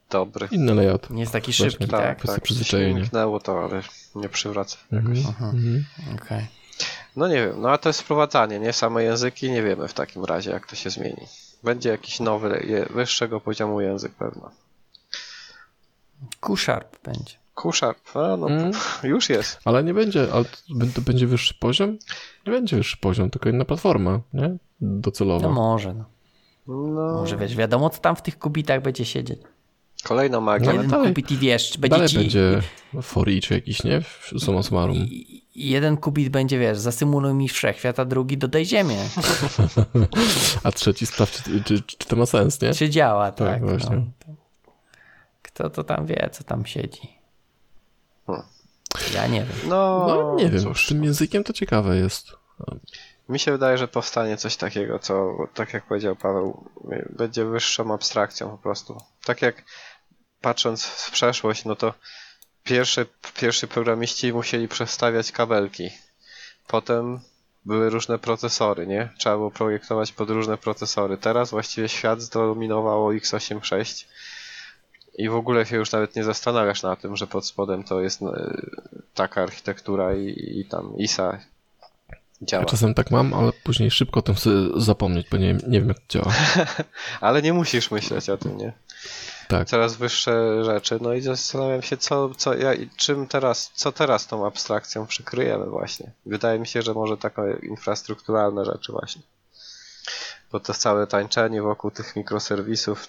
dobry. 0.09 0.47
Inny 0.51 0.75
layout. 0.75 1.09
Nie 1.09 1.19
jest 1.19 1.31
taki 1.33 1.51
Właśnie, 1.51 1.69
szybki, 1.71 1.87
tak. 1.87 2.21
tak? 2.25 2.35
Tak. 2.35 2.43
Mknęło 3.05 3.39
to, 3.39 3.63
ale 3.63 3.81
nie 4.15 4.29
przywraca. 4.29 4.77
Mhm. 4.91 5.17
Mhm. 5.17 5.85
Okej. 6.15 6.47
No 7.15 7.27
nie 7.27 7.35
wiem, 7.35 7.61
no 7.61 7.69
a 7.71 7.77
to 7.77 7.89
jest 7.89 8.01
wprowadzanie, 8.01 8.59
nie? 8.59 8.73
Same 8.73 9.03
języki 9.03 9.51
nie 9.51 9.63
wiemy 9.63 9.87
w 9.87 9.93
takim 9.93 10.25
razie, 10.25 10.51
jak 10.51 10.67
to 10.67 10.75
się 10.75 10.89
zmieni. 10.89 11.27
Będzie 11.63 11.89
jakiś 11.89 12.19
nowy, 12.19 12.65
wyższego 12.89 13.39
poziomu 13.41 13.81
język 13.81 14.11
pewno. 14.11 14.51
Q-Sharp 16.41 16.97
będzie. 17.03 17.33
Q-Sharp, 17.61 18.15
a 18.17 18.37
no 18.37 18.47
Mm. 18.49 18.71
już 19.03 19.29
jest. 19.29 19.59
Ale 19.65 19.83
nie 19.83 19.93
będzie, 19.93 20.27
ale 20.33 20.45
będzie 21.05 21.27
wyższy 21.27 21.53
poziom? 21.53 21.97
Nie 22.47 22.53
będzie 22.53 22.77
wyższy 22.77 22.97
poziom, 22.97 23.29
tylko 23.29 23.49
inna 23.49 23.65
platforma, 23.65 24.19
nie? 24.33 24.57
Docelowa. 24.81 25.47
No 25.47 25.53
może, 25.53 25.93
no. 25.93 26.05
No, 26.67 27.13
Może 27.13 27.37
wiesz, 27.37 27.55
wiadomo 27.55 27.89
co 27.89 27.99
tam 27.99 28.15
w 28.15 28.21
tych 28.21 28.39
kubitach 28.39 28.81
będzie 28.81 29.05
siedzieć. 29.05 29.39
kolejna 30.03 30.39
magia. 30.41 30.71
Jeden 30.71 30.87
dalej- 30.87 31.07
kubit 31.07 31.31
i 31.31 31.37
wiesz, 31.37 31.71
czy 31.71 31.79
będzie 31.79 31.95
Dalej 31.95 32.09
ci... 32.09 32.17
będzie 32.17 32.61
for 33.01 33.29
each 33.29 33.51
jakiś, 33.51 33.83
nie? 33.83 34.01
Summa 34.39 34.63
summarum. 34.63 34.95
i 34.97 35.41
jeden 35.55 35.97
kubit 35.97 36.29
będzie, 36.29 36.59
wiesz, 36.59 36.77
zasymuluj 36.77 37.33
mi 37.33 37.49
wszechświat, 37.49 37.99
a 37.99 38.05
drugi 38.05 38.37
dodaj 38.37 38.65
ziemię. 38.65 38.97
A 40.63 40.71
trzeci 40.71 41.05
sprawdź, 41.05 41.43
czy, 41.43 41.63
czy, 41.63 41.81
czy 41.97 42.07
to 42.07 42.15
ma 42.15 42.25
sens, 42.25 42.61
nie? 42.61 42.73
Czy 42.73 42.89
działa, 42.89 43.31
Tak, 43.31 43.47
tak? 43.47 43.69
właśnie. 43.69 43.95
No. 43.95 44.33
Kto 45.41 45.69
to 45.69 45.83
tam 45.83 46.05
wie, 46.05 46.29
co 46.31 46.43
tam 46.43 46.65
siedzi? 46.65 47.18
Ja 49.13 49.27
nie 49.27 49.39
wiem. 49.39 49.57
No, 49.69 50.05
No 50.07 50.35
nie 50.35 50.49
wiem, 50.49 50.63
cóż, 50.63 50.85
z 50.85 50.89
tym 50.89 51.03
językiem 51.03 51.43
to 51.43 51.53
ciekawe 51.53 51.97
jest. 51.97 52.27
mi 53.29 53.39
się 53.39 53.51
wydaje, 53.51 53.77
że 53.77 53.87
powstanie 53.87 54.37
coś 54.37 54.55
takiego, 54.57 54.99
co, 54.99 55.37
tak 55.53 55.73
jak 55.73 55.85
powiedział 55.85 56.15
Paweł, 56.15 56.69
będzie 57.09 57.45
wyższą 57.45 57.93
abstrakcją 57.93 58.49
po 58.49 58.57
prostu. 58.57 58.97
Tak 59.25 59.41
jak 59.41 59.63
patrząc 60.41 60.85
w 60.85 61.11
przeszłość, 61.11 61.65
no 61.65 61.75
to 61.75 61.93
pierwszy, 62.63 63.05
pierwszy 63.39 63.67
programiści 63.67 64.33
musieli 64.33 64.67
przestawiać 64.67 65.31
kabelki. 65.31 65.89
Potem 66.67 67.19
były 67.65 67.89
różne 67.89 68.19
procesory, 68.19 68.87
nie? 68.87 69.09
Trzeba 69.17 69.35
było 69.35 69.51
projektować 69.51 70.11
pod 70.11 70.29
różne 70.29 70.57
procesory. 70.57 71.17
Teraz 71.17 71.49
właściwie 71.51 71.89
świat 71.89 72.21
zdominowało 72.21 73.13
x86 73.13 74.05
i 75.19 75.29
w 75.29 75.35
ogóle 75.35 75.65
się 75.65 75.75
już 75.75 75.91
nawet 75.91 76.15
nie 76.15 76.23
zastanawiasz 76.23 76.83
na 76.83 76.95
tym, 76.95 77.15
że 77.15 77.27
pod 77.27 77.45
spodem 77.45 77.83
to 77.83 78.01
jest 78.01 78.21
e, 78.21 78.27
taka 79.13 79.43
architektura 79.43 80.15
i, 80.15 80.59
i 80.59 80.65
tam 80.65 80.97
ISA 80.97 81.39
działa. 82.41 82.63
Ja 82.63 82.69
czasem 82.69 82.93
tak 82.93 83.11
mam, 83.11 83.33
ale 83.33 83.51
później 83.63 83.91
szybko 83.91 84.19
o 84.19 84.23
tym 84.23 84.35
chcę 84.35 84.49
zapomnieć, 84.75 85.27
bo 85.31 85.37
nie, 85.37 85.53
nie 85.67 85.79
wiem 85.79 85.87
jak 85.87 85.99
to 85.99 86.05
działa. 86.09 86.33
Ale 87.21 87.41
nie 87.41 87.53
musisz 87.53 87.91
myśleć 87.91 88.29
o 88.29 88.37
tym, 88.37 88.57
nie? 88.57 88.73
Tak. 89.47 89.67
Coraz 89.67 89.95
wyższe 89.95 90.65
rzeczy, 90.65 90.97
no 91.01 91.13
i 91.13 91.21
zastanawiam 91.21 91.81
się, 91.81 91.97
co, 91.97 92.29
co, 92.37 92.53
ja, 92.53 92.71
czym 92.97 93.27
teraz, 93.27 93.71
co 93.75 93.91
teraz 93.91 94.27
tą 94.27 94.45
abstrakcją 94.45 95.07
przykryjemy 95.07 95.65
właśnie. 95.65 96.11
Wydaje 96.25 96.59
mi 96.59 96.67
się, 96.67 96.81
że 96.81 96.93
może 96.93 97.17
takie 97.17 97.41
infrastrukturalne 97.61 98.65
rzeczy 98.65 98.91
właśnie. 98.91 99.21
Bo 100.51 100.59
to 100.59 100.73
całe 100.73 101.07
tańczenie 101.07 101.61
wokół 101.61 101.91
tych 101.91 102.15
mikroserwisów, 102.15 103.07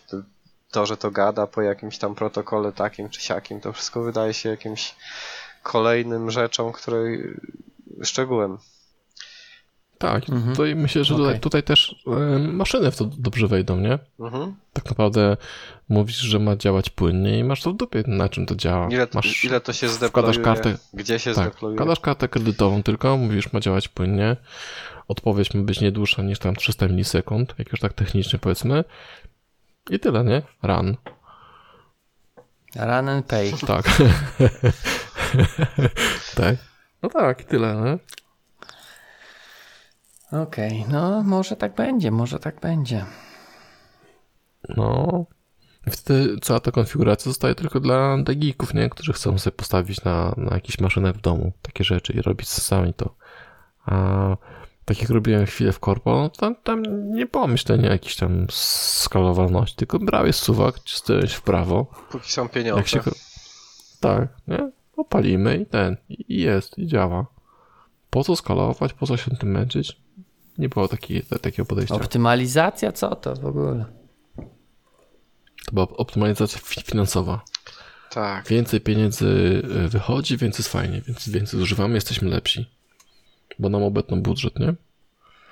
to, 0.71 0.87
że 0.87 0.97
to 0.97 1.11
gada 1.11 1.47
po 1.47 1.63
jakimś 1.63 1.99
tam 1.99 2.15
protokole 2.15 2.73
takim 2.73 3.09
czy 3.09 3.21
siakim, 3.21 3.61
to 3.61 3.73
wszystko 3.73 4.03
wydaje 4.03 4.35
się 4.35 4.49
jakimś 4.49 4.95
kolejnym 5.63 6.31
rzeczą, 6.31 6.73
której 6.73 7.37
szczegółem. 8.03 8.59
Tak, 10.01 10.31
mhm. 10.31 10.57
to 10.57 10.63
myślę, 10.77 11.05
że 11.05 11.15
okay. 11.15 11.27
tutaj, 11.27 11.41
tutaj, 11.41 11.63
też 11.63 12.05
y, 12.37 12.39
maszyny 12.39 12.91
w 12.91 12.97
to 12.97 13.05
dobrze 13.05 13.49
wejdą, 13.49 13.77
nie? 13.77 13.99
Mhm. 14.21 14.55
Tak 14.73 14.85
naprawdę 14.85 15.37
mówisz, 15.89 16.17
że 16.17 16.39
ma 16.39 16.57
działać 16.57 16.91
płynnie 16.91 17.39
i 17.39 17.45
masz 17.45 17.63
to 17.63 17.73
w 17.73 17.77
dupie, 17.77 18.03
na 18.07 18.29
czym 18.29 18.47
to 18.47 18.55
działa. 18.55 18.89
Ile, 18.91 19.07
masz, 19.15 19.45
ile 19.45 19.61
to 19.61 19.73
się 19.73 19.89
zdeployuje, 19.89 20.39
kartę, 20.39 20.79
gdzie 20.95 21.19
się 21.19 21.35
tak, 21.35 21.49
zdeployuje. 21.49 21.77
Wkładasz 21.77 22.01
kartę 22.01 22.29
kredytową 22.29 22.83
tylko, 22.83 23.17
mówisz, 23.17 23.53
ma 23.53 23.61
działać 23.61 23.89
płynnie. 23.89 24.37
Odpowiedź 25.09 25.55
ma 25.55 25.63
być 25.63 25.81
nie 25.81 25.93
dłuższa 25.93 26.23
niż 26.23 26.39
tam 26.39 26.57
300 26.57 26.89
milisekund, 26.89 27.55
jak 27.59 27.73
już 27.73 27.81
tak 27.81 27.93
technicznie 27.93 28.39
powiedzmy. 28.39 28.85
I 29.91 30.01
tyle, 30.01 30.25
nie? 30.25 30.43
Run. 30.63 30.97
Run 32.77 33.09
and 33.09 33.27
pay. 33.27 33.53
Tak. 33.67 33.85
tak. 36.37 36.57
No 37.03 37.09
tak, 37.09 37.45
tyle, 37.45 37.75
nie? 37.75 37.99
Okej, 40.43 40.81
okay, 40.81 40.93
no 40.93 41.23
może 41.23 41.57
tak 41.57 41.75
będzie, 41.75 42.11
może 42.11 42.39
tak 42.39 42.61
będzie. 42.61 43.05
No. 44.69 45.25
Wtedy 45.91 46.37
cała 46.43 46.61
ta 46.61 46.71
konfiguracja 46.71 47.25
zostaje 47.25 47.55
tylko 47.55 47.81
dla 47.81 48.17
geeków, 48.23 48.75
nie? 48.75 48.91
Którzy 48.91 49.13
chcą 49.13 49.39
sobie 49.39 49.57
postawić 49.57 50.05
na, 50.05 50.35
na 50.37 50.55
jakieś 50.55 50.81
maszynę 50.81 51.13
w 51.13 51.21
domu, 51.21 51.53
takie 51.63 51.85
rzeczy 51.85 52.13
i 52.13 52.23
robić 52.23 52.49
sami 52.49 52.95
to. 52.95 53.15
A 53.87 54.37
tak 54.85 55.01
jak 55.01 55.11
robiłem 55.11 55.47
chwilę 55.47 55.73
w 55.73 55.81
korpo, 55.81 56.31
tam, 56.37 56.57
tam 56.57 56.83
nie 57.15 57.27
było 57.27 57.47
myślenia 57.47 57.89
o 57.89 57.93
jakiejś 57.93 58.17
tam 58.17 58.47
skalowalności, 58.51 59.77
tylko 59.77 59.99
brałeś 59.99 60.37
suwak, 60.37 60.81
cisnąłeś 60.85 61.33
w 61.33 61.43
prawo. 61.43 61.87
Póki 62.11 62.33
są 62.33 62.49
pieniądze. 62.49 62.89
Się... 62.89 63.01
Tak, 64.01 64.29
nie? 64.49 64.71
Opalimy 64.97 65.57
i 65.57 65.67
ten, 65.67 65.97
i 66.09 66.41
jest, 66.41 66.79
i 66.79 66.87
działa. 66.87 67.27
Po 68.11 68.25
co 68.25 68.37
skalować, 68.37 68.93
po 68.93 69.07
co 69.07 69.17
się 69.17 69.31
tym 69.31 69.51
męczyć? 69.51 69.97
Nie 70.59 70.69
było 70.69 70.89
taki, 70.89 71.23
takiego 71.23 71.67
podejścia. 71.67 71.95
Optymalizacja? 71.95 72.93
Co 72.93 73.17
to 73.17 73.35
w 73.35 73.47
ogóle? 73.47 73.85
To 75.67 75.73
była 75.73 75.89
optymalizacja 75.89 76.61
finansowa. 76.63 77.41
Tak. 78.11 78.49
Więcej 78.49 78.81
pieniędzy 78.81 79.27
y, 79.85 79.89
wychodzi, 79.89 80.37
więc 80.37 80.59
jest 80.59 80.73
fajnie, 80.73 81.01
więc 81.01 81.29
więcej 81.29 81.61
zużywamy, 81.61 81.95
jesteśmy 81.95 82.31
lepsi. 82.31 82.71
Bo 83.59 83.69
nam 83.69 83.83
obetną 83.83 84.23
budżet, 84.23 84.59
nie? 84.59 84.75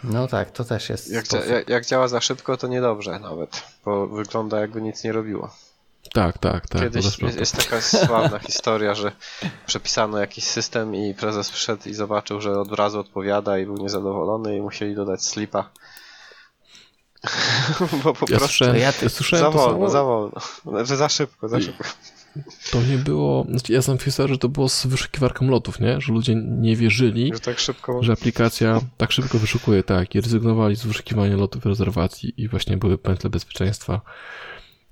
No 0.05 0.29
tak, 0.29 0.51
to 0.51 0.65
też 0.65 0.89
jest. 0.89 1.11
Jak, 1.11 1.25
jak, 1.33 1.69
jak, 1.69 1.87
działa 1.87 2.09
za 2.09 2.21
szybko, 2.21 2.57
to 2.57 2.67
niedobrze 2.67 3.19
nawet, 3.19 3.63
bo 3.85 4.07
wygląda 4.07 4.61
jakby 4.61 4.83
nic 4.83 5.05
nie 5.05 5.13
robiło. 5.13 5.51
Tak, 6.13 6.39
tak, 6.39 6.69
tak. 6.69 6.83
Kiedyś 6.83 7.19
jest, 7.19 7.39
jest 7.39 7.57
taka 7.57 7.81
sławna 7.81 8.39
historia, 8.39 8.95
że 8.95 9.13
przepisano 9.67 10.19
jakiś 10.19 10.45
system 10.45 10.95
i 10.95 11.15
prezes 11.15 11.51
przyszedł 11.51 11.89
i 11.89 11.95
zobaczył, 11.95 12.41
że 12.41 12.61
od 12.61 12.73
razu 12.73 13.01
odpowiada 13.01 13.59
i 13.59 13.67
był 13.67 13.77
niezadowolony 13.77 14.57
i 14.57 14.61
musieli 14.61 14.95
dodać 14.95 15.25
slipa. 15.25 15.71
Bo 18.05 18.15
po 18.15 18.27
ja 18.29 18.39
prostu 18.39 18.39
słyszałem, 18.39 18.77
ja 18.77 18.93
ty, 18.93 19.09
słyszałem 19.09 19.45
za 19.45 19.51
wolno, 19.51 19.91
za 19.91 20.05
wolno. 20.05 20.41
Znaczy 20.67 20.97
za 20.97 21.09
szybko, 21.09 21.49
za 21.49 21.61
szybko. 21.61 21.85
To 22.71 22.83
nie 22.83 22.99
było, 22.99 23.47
znaczy 23.51 23.73
ja 23.73 23.83
sam 23.83 23.99
pisałem, 23.99 24.33
że 24.33 24.39
to 24.39 24.49
było 24.49 24.69
z 24.69 24.87
wyszukiwarką 24.87 25.47
lotów, 25.47 25.81
nie? 25.81 26.01
Że 26.01 26.13
ludzie 26.13 26.35
nie 26.35 26.77
wierzyli, 26.77 27.31
że, 27.35 27.41
tak 27.41 27.59
szybko... 27.59 28.03
że 28.03 28.13
aplikacja 28.13 28.81
tak 28.97 29.13
szybko 29.13 29.39
wyszukuje, 29.39 29.83
tak, 29.83 30.15
i 30.15 30.21
rezygnowali 30.21 30.77
z 30.77 30.87
wyszukiwania 30.87 31.37
lotów 31.37 31.67
i 31.67 31.69
rezerwacji 31.69 32.35
i 32.37 32.49
właśnie 32.49 32.77
były 32.77 32.99
pętle 32.99 33.31
bezpieczeństwa 33.31 34.01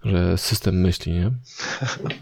że 0.07 0.39
system 0.39 0.81
myśli, 0.81 1.13
nie? 1.13 1.31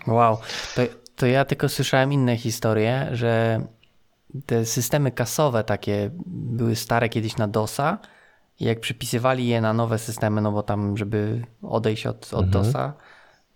Wow, 0.06 0.38
to, 0.74 0.82
to 1.16 1.26
ja 1.26 1.44
tylko 1.44 1.68
słyszałem 1.68 2.12
inne 2.12 2.36
historie, 2.36 3.08
że 3.12 3.60
te 4.46 4.66
systemy 4.66 5.10
kasowe 5.10 5.64
takie 5.64 6.10
były 6.26 6.76
stare 6.76 7.08
kiedyś 7.08 7.36
na 7.36 7.48
DOSa 7.48 7.98
i 8.60 8.64
jak 8.64 8.80
przypisywali 8.80 9.46
je 9.46 9.60
na 9.60 9.72
nowe 9.72 9.98
systemy, 9.98 10.40
no 10.40 10.52
bo 10.52 10.62
tam, 10.62 10.96
żeby 10.96 11.44
odejść 11.62 12.06
od, 12.06 12.34
od 12.34 12.44
mhm. 12.44 12.50
DOSa, 12.50 12.92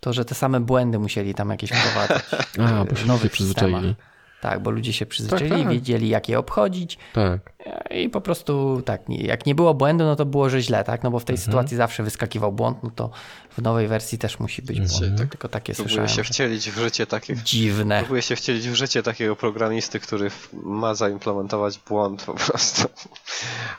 to 0.00 0.12
że 0.12 0.24
te 0.24 0.34
same 0.34 0.60
błędy 0.60 0.98
musieli 0.98 1.34
tam 1.34 1.50
jakieś 1.50 1.70
wprowadzać. 1.70 2.22
A, 2.66 2.84
bo 2.84 2.96
się 2.96 3.06
nowych 3.06 3.32
przyzwyczaili. 3.32 3.94
Tak, 4.40 4.62
bo 4.62 4.70
ludzie 4.70 4.92
się 4.92 5.06
przyzwyczaili, 5.06 5.50
tak, 5.50 5.62
tak. 5.62 5.72
wiedzieli 5.72 6.08
jak 6.08 6.28
je 6.28 6.38
obchodzić. 6.38 6.98
Tak. 7.14 7.52
I 7.90 8.08
po 8.08 8.20
prostu 8.20 8.82
tak, 8.84 9.02
jak 9.08 9.46
nie 9.46 9.54
było 9.54 9.74
błędu, 9.74 10.04
no 10.04 10.16
to 10.16 10.26
było, 10.26 10.50
że 10.50 10.62
źle, 10.62 10.84
tak? 10.84 11.02
No 11.02 11.10
bo 11.10 11.18
w 11.18 11.24
tej 11.24 11.34
mhm. 11.34 11.44
sytuacji 11.44 11.76
zawsze 11.76 12.02
wyskakiwał 12.02 12.52
błąd, 12.52 12.82
no 12.82 12.90
to 12.90 13.10
w 13.58 13.62
nowej 13.62 13.88
wersji 13.88 14.18
też 14.18 14.38
musi 14.38 14.62
być 14.62 14.78
błąd. 14.78 14.92
Mhm. 14.92 15.18
Tak, 15.18 15.28
tylko 15.28 15.48
takie 15.48 15.74
Próbuję 15.74 15.96
słyszałem. 15.96 16.08
się 16.08 16.32
wcielić 16.32 16.70
w 16.70 16.78
życie 16.78 17.06
takiego. 17.06 17.40
Dziwne. 17.44 17.98
Próbuję 17.98 18.22
się 18.22 18.36
wcielić 18.36 18.68
w 18.68 18.74
życie 18.74 19.02
takiego 19.02 19.36
programisty, 19.36 20.00
który 20.00 20.30
ma 20.52 20.94
zaimplementować 20.94 21.78
błąd 21.78 22.22
po 22.22 22.34
prostu. 22.34 22.88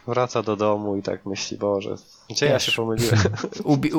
Wraca 0.07 0.43
do 0.43 0.55
domu 0.55 0.97
i 0.97 1.01
tak 1.01 1.25
myśli, 1.25 1.57
Boże, 1.57 1.95
gdzie 2.29 2.45
Wiesz, 2.45 2.53
ja 2.53 2.59
się 2.59 2.71
pomyliłem? 2.71 3.19
Ubi 3.63 3.91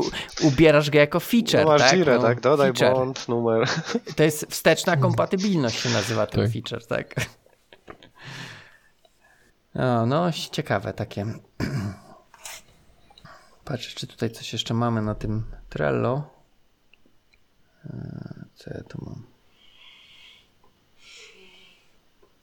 ubierasz 0.43 0.91
go 0.91 0.99
jako 0.99 1.21
feature, 1.21 1.65
no, 1.65 1.69
masz 1.69 1.83
tak? 1.83 1.95
Girę, 1.95 2.17
no, 2.17 2.23
tak? 2.23 2.41
Dodaj 2.41 2.73
feature. 2.73 2.95
błąd, 2.95 3.29
numer. 3.29 3.69
To 4.17 4.23
jest 4.23 4.47
wsteczna 4.51 4.97
kompatybilność 4.97 5.81
się 5.81 5.89
nazywa 5.89 6.27
ten 6.27 6.45
tak. 6.45 6.53
feature, 6.53 6.87
tak? 6.87 7.15
O, 9.75 10.07
no, 10.07 10.31
ciekawe 10.53 10.93
takie. 10.93 11.27
Patrzę, 13.71 13.91
czy 13.95 14.07
tutaj 14.07 14.31
coś 14.31 14.53
jeszcze 14.53 14.75
mamy 14.75 15.03
na 15.03 15.15
tym 15.15 15.45
Trello. 15.69 16.31
E, 17.85 18.45
co 18.55 18.71
ja 18.71 18.83
tu 18.83 19.05
mam? 19.05 19.27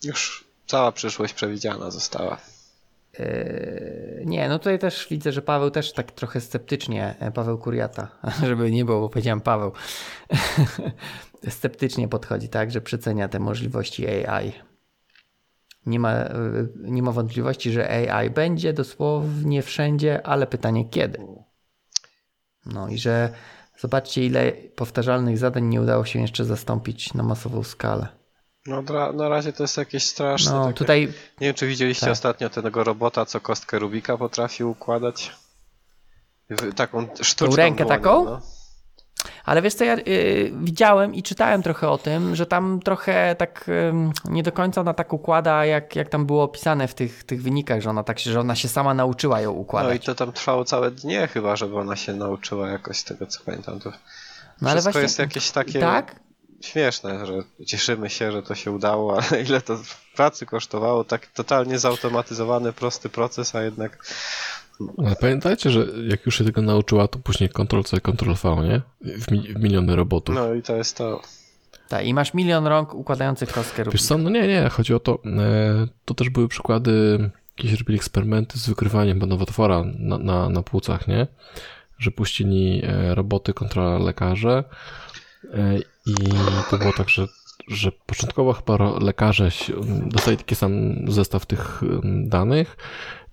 Już 0.04 0.44
cała 0.68 0.92
przyszłość 0.92 1.34
przewidziana 1.34 1.92
została. 1.92 2.38
E, 3.20 4.26
nie, 4.26 4.50
no 4.50 4.60
tutaj 4.60 4.80
też 4.80 5.08
widzę, 5.10 5.32
że 5.32 5.42
Paweł 5.42 5.72
też 5.72 5.94
tak 5.94 6.12
trochę 6.12 6.42
sceptycznie, 6.42 7.16
e, 7.20 7.32
Paweł 7.32 7.58
Kuriata, 7.58 8.08
żeby 8.48 8.72
nie 8.72 8.86
było, 8.86 9.00
bo 9.00 9.10
powiedziałem 9.10 9.42
Paweł, 9.42 9.72
sceptycznie 11.50 12.08
podchodzi, 12.08 12.50
tak, 12.50 12.72
że 12.72 12.82
przecenia 12.82 13.28
te 13.28 13.40
możliwości 13.40 14.08
AI 14.08 14.67
nie 15.88 16.00
ma, 16.00 16.14
nie 16.78 17.04
ma 17.04 17.12
wątpliwości, 17.12 17.72
że 17.72 18.12
AI 18.12 18.30
będzie 18.30 18.74
dosłownie 18.74 19.62
wszędzie, 19.62 20.28
ale 20.28 20.48
pytanie 20.48 20.90
kiedy. 20.90 21.20
No 22.66 22.88
i 22.88 22.98
że 22.98 23.30
zobaczcie, 23.80 24.26
ile 24.26 24.52
powtarzalnych 24.52 25.38
zadań 25.38 25.66
nie 25.66 25.82
udało 25.82 26.06
się 26.06 26.22
jeszcze 26.22 26.46
zastąpić 26.46 27.14
na 27.14 27.24
masową 27.24 27.64
skalę. 27.64 28.08
No 28.66 28.82
na 29.14 29.30
razie 29.30 29.54
to 29.54 29.64
jest 29.64 29.78
jakieś 29.78 30.04
straszne. 30.04 30.52
No, 30.52 30.66
takie... 30.66 30.78
tutaj... 30.78 31.02
Nie 31.42 31.48
wiem, 31.48 31.54
czy 31.54 31.68
widzieliście 31.68 32.06
tak. 32.06 32.14
ostatnio 32.14 32.50
tego 32.50 32.84
robota, 32.84 33.26
co 33.26 33.42
kostkę 33.42 33.80
Rubika 33.80 34.18
potrafił 34.18 34.70
układać. 34.70 35.36
Taką 36.76 37.08
sztuczną 37.22 37.48
Tą 37.48 37.56
rękę 37.56 37.84
dłonią, 37.84 38.02
taką? 38.02 38.26
No. 38.26 38.42
Ale 39.46 39.62
wiesz 39.62 39.74
co, 39.74 39.84
ja 39.84 39.98
y, 39.98 40.52
widziałem 40.62 41.16
i 41.16 41.24
czytałem 41.24 41.64
trochę 41.64 41.90
o 41.90 41.98
tym, 41.98 42.36
że 42.36 42.46
tam 42.46 42.80
trochę 42.84 43.36
tak 43.36 43.70
nie 44.30 44.44
do 44.44 44.52
końca 44.52 44.82
ona 44.82 44.94
tak 44.94 45.14
układa, 45.14 45.66
jak, 45.66 45.96
jak 45.96 46.10
tam 46.10 46.26
było 46.26 46.44
opisane 46.44 46.88
w 46.88 46.94
tych, 46.94 47.24
tych 47.24 47.42
wynikach, 47.42 47.82
że 47.82 47.90
ona 47.90 48.04
tak 48.04 48.20
się, 48.20 48.32
że 48.32 48.40
ona 48.40 48.56
się 48.56 48.68
sama 48.68 48.94
nauczyła 48.94 49.42
ją 49.42 49.52
układać. 49.52 49.90
No 49.90 49.96
i 49.96 50.00
to 50.00 50.16
tam 50.16 50.34
trwało 50.34 50.66
całe 50.66 50.92
dnie 50.92 51.28
chyba, 51.28 51.56
żeby 51.56 51.78
ona 51.78 51.96
się 51.96 52.14
nauczyła 52.14 52.70
jakoś 52.70 53.04
tego, 53.04 53.28
co 53.28 53.40
pamiętam. 53.46 53.80
To 53.80 53.92
no 54.62 54.70
ale 54.70 54.82
właśnie, 54.82 55.02
jest 55.02 55.20
jakieś 55.20 55.52
takie 55.52 55.80
tak? 55.80 56.16
śmieszne, 56.62 57.26
że 57.26 57.34
cieszymy 57.66 58.10
się, 58.10 58.32
że 58.32 58.44
to 58.44 58.56
się 58.56 58.72
udało, 58.72 59.18
ale 59.18 59.42
ile 59.42 59.62
to 59.62 59.80
pracy 60.16 60.46
kosztowało, 60.46 61.04
tak 61.04 61.28
totalnie 61.28 61.80
zautomatyzowany, 61.80 62.74
prosty 62.74 63.10
proces, 63.10 63.56
a 63.56 63.62
jednak 63.62 64.06
ale 64.98 65.16
pamiętajcie, 65.16 65.70
że 65.70 65.86
jak 66.08 66.26
już 66.26 66.38
się 66.38 66.44
tego 66.44 66.62
nauczyła, 66.62 67.08
to 67.08 67.20
później 67.20 67.50
Ctrl-C, 67.50 68.02
Ctrl-V, 68.02 68.56
nie? 68.64 68.82
W, 69.20 69.32
mi 69.32 69.54
w 69.54 69.60
miliony 69.60 69.96
robotów. 69.96 70.36
No 70.36 70.54
i 70.54 70.62
to 70.62 70.76
jest 70.76 70.98
to. 70.98 71.22
Tak, 71.88 72.06
i 72.06 72.14
masz 72.14 72.34
milion 72.34 72.68
rąk 72.68 72.94
układających 72.94 73.52
kostkę 73.52 73.84
Wiesz 73.92 74.04
co, 74.04 74.18
no 74.18 74.30
nie, 74.30 74.48
nie, 74.48 74.70
chodzi 74.70 74.94
o 74.94 75.00
to, 75.00 75.20
e, 75.26 75.88
to 76.06 76.14
też 76.14 76.30
były 76.30 76.48
przykłady, 76.48 77.20
jakieś 77.58 77.80
robili 77.80 77.98
eksperymenty 77.98 78.60
z 78.60 78.70
wykrywaniem 78.70 79.20
nowotwora 79.20 79.84
na, 80.00 80.18
na, 80.18 80.50
na 80.50 80.64
płucach, 80.64 81.08
nie? 81.08 81.28
Że 82.00 82.12
puścili 82.12 82.82
e, 82.84 83.16
roboty 83.16 83.54
kontra 83.54 83.98
lekarze 83.98 84.64
e, 85.54 85.80
i 86.06 86.16
to 86.70 86.78
było 86.78 86.94
tak, 86.94 87.10
że 87.10 87.28
że 87.68 87.92
początkowo 87.92 88.54
chyba 88.54 89.00
lekarze 89.00 89.50
dostali 90.06 90.38
taki 90.38 90.56
sam 90.56 90.96
zestaw 91.08 91.46
tych 91.46 91.82
danych 92.24 92.78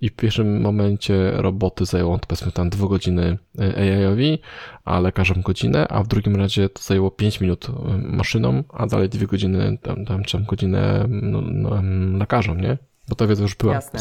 i 0.01 0.09
w 0.09 0.17
pierwszym 0.17 0.61
momencie 0.61 1.31
roboty 1.31 1.87
zajęło 1.87 2.19
to 2.19 2.27
powiedzmy 2.27 2.53
tam 2.53 2.71
2 2.71 2.89
godziny 2.89 3.39
e, 3.59 3.77
AI-owi, 3.77 4.39
a 4.85 5.01
lekarzom 5.01 5.43
godzinę, 5.43 5.89
a 5.89 6.03
w 6.03 6.09
drugim 6.09 6.37
razie 6.37 6.69
to 6.69 6.83
zajęło 6.83 7.11
5 7.11 7.41
minut 7.41 7.67
maszynom, 7.99 8.65
a 8.73 8.87
dalej 8.87 9.09
2 9.09 9.27
godziny, 9.27 9.79
tam, 9.83 10.05
tam 10.05 10.25
czy 10.25 10.39
godzinę 10.39 11.05
no, 11.09 11.41
no, 11.41 11.83
lekarzom, 12.19 12.61
nie? 12.61 12.79
Bo 13.09 13.15
ta 13.15 13.27
wiedza 13.27 13.43
już 13.43 13.55
była. 13.55 13.75
Jasne. 13.75 14.01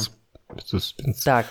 Więc... 1.05 1.23
Tak. 1.23 1.47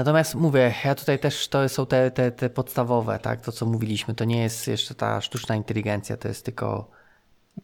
Natomiast 0.00 0.34
mówię, 0.34 0.74
ja 0.84 0.94
tutaj 0.94 1.18
też 1.18 1.48
to 1.48 1.68
są 1.68 1.86
te, 1.86 2.10
te, 2.10 2.32
te 2.32 2.50
podstawowe, 2.50 3.18
tak? 3.18 3.40
To 3.40 3.52
co 3.52 3.66
mówiliśmy, 3.66 4.14
to 4.14 4.24
nie 4.24 4.42
jest 4.42 4.68
jeszcze 4.68 4.94
ta 4.94 5.20
sztuczna 5.20 5.56
inteligencja, 5.56 6.16
to 6.16 6.28
jest 6.28 6.44
tylko 6.44 6.90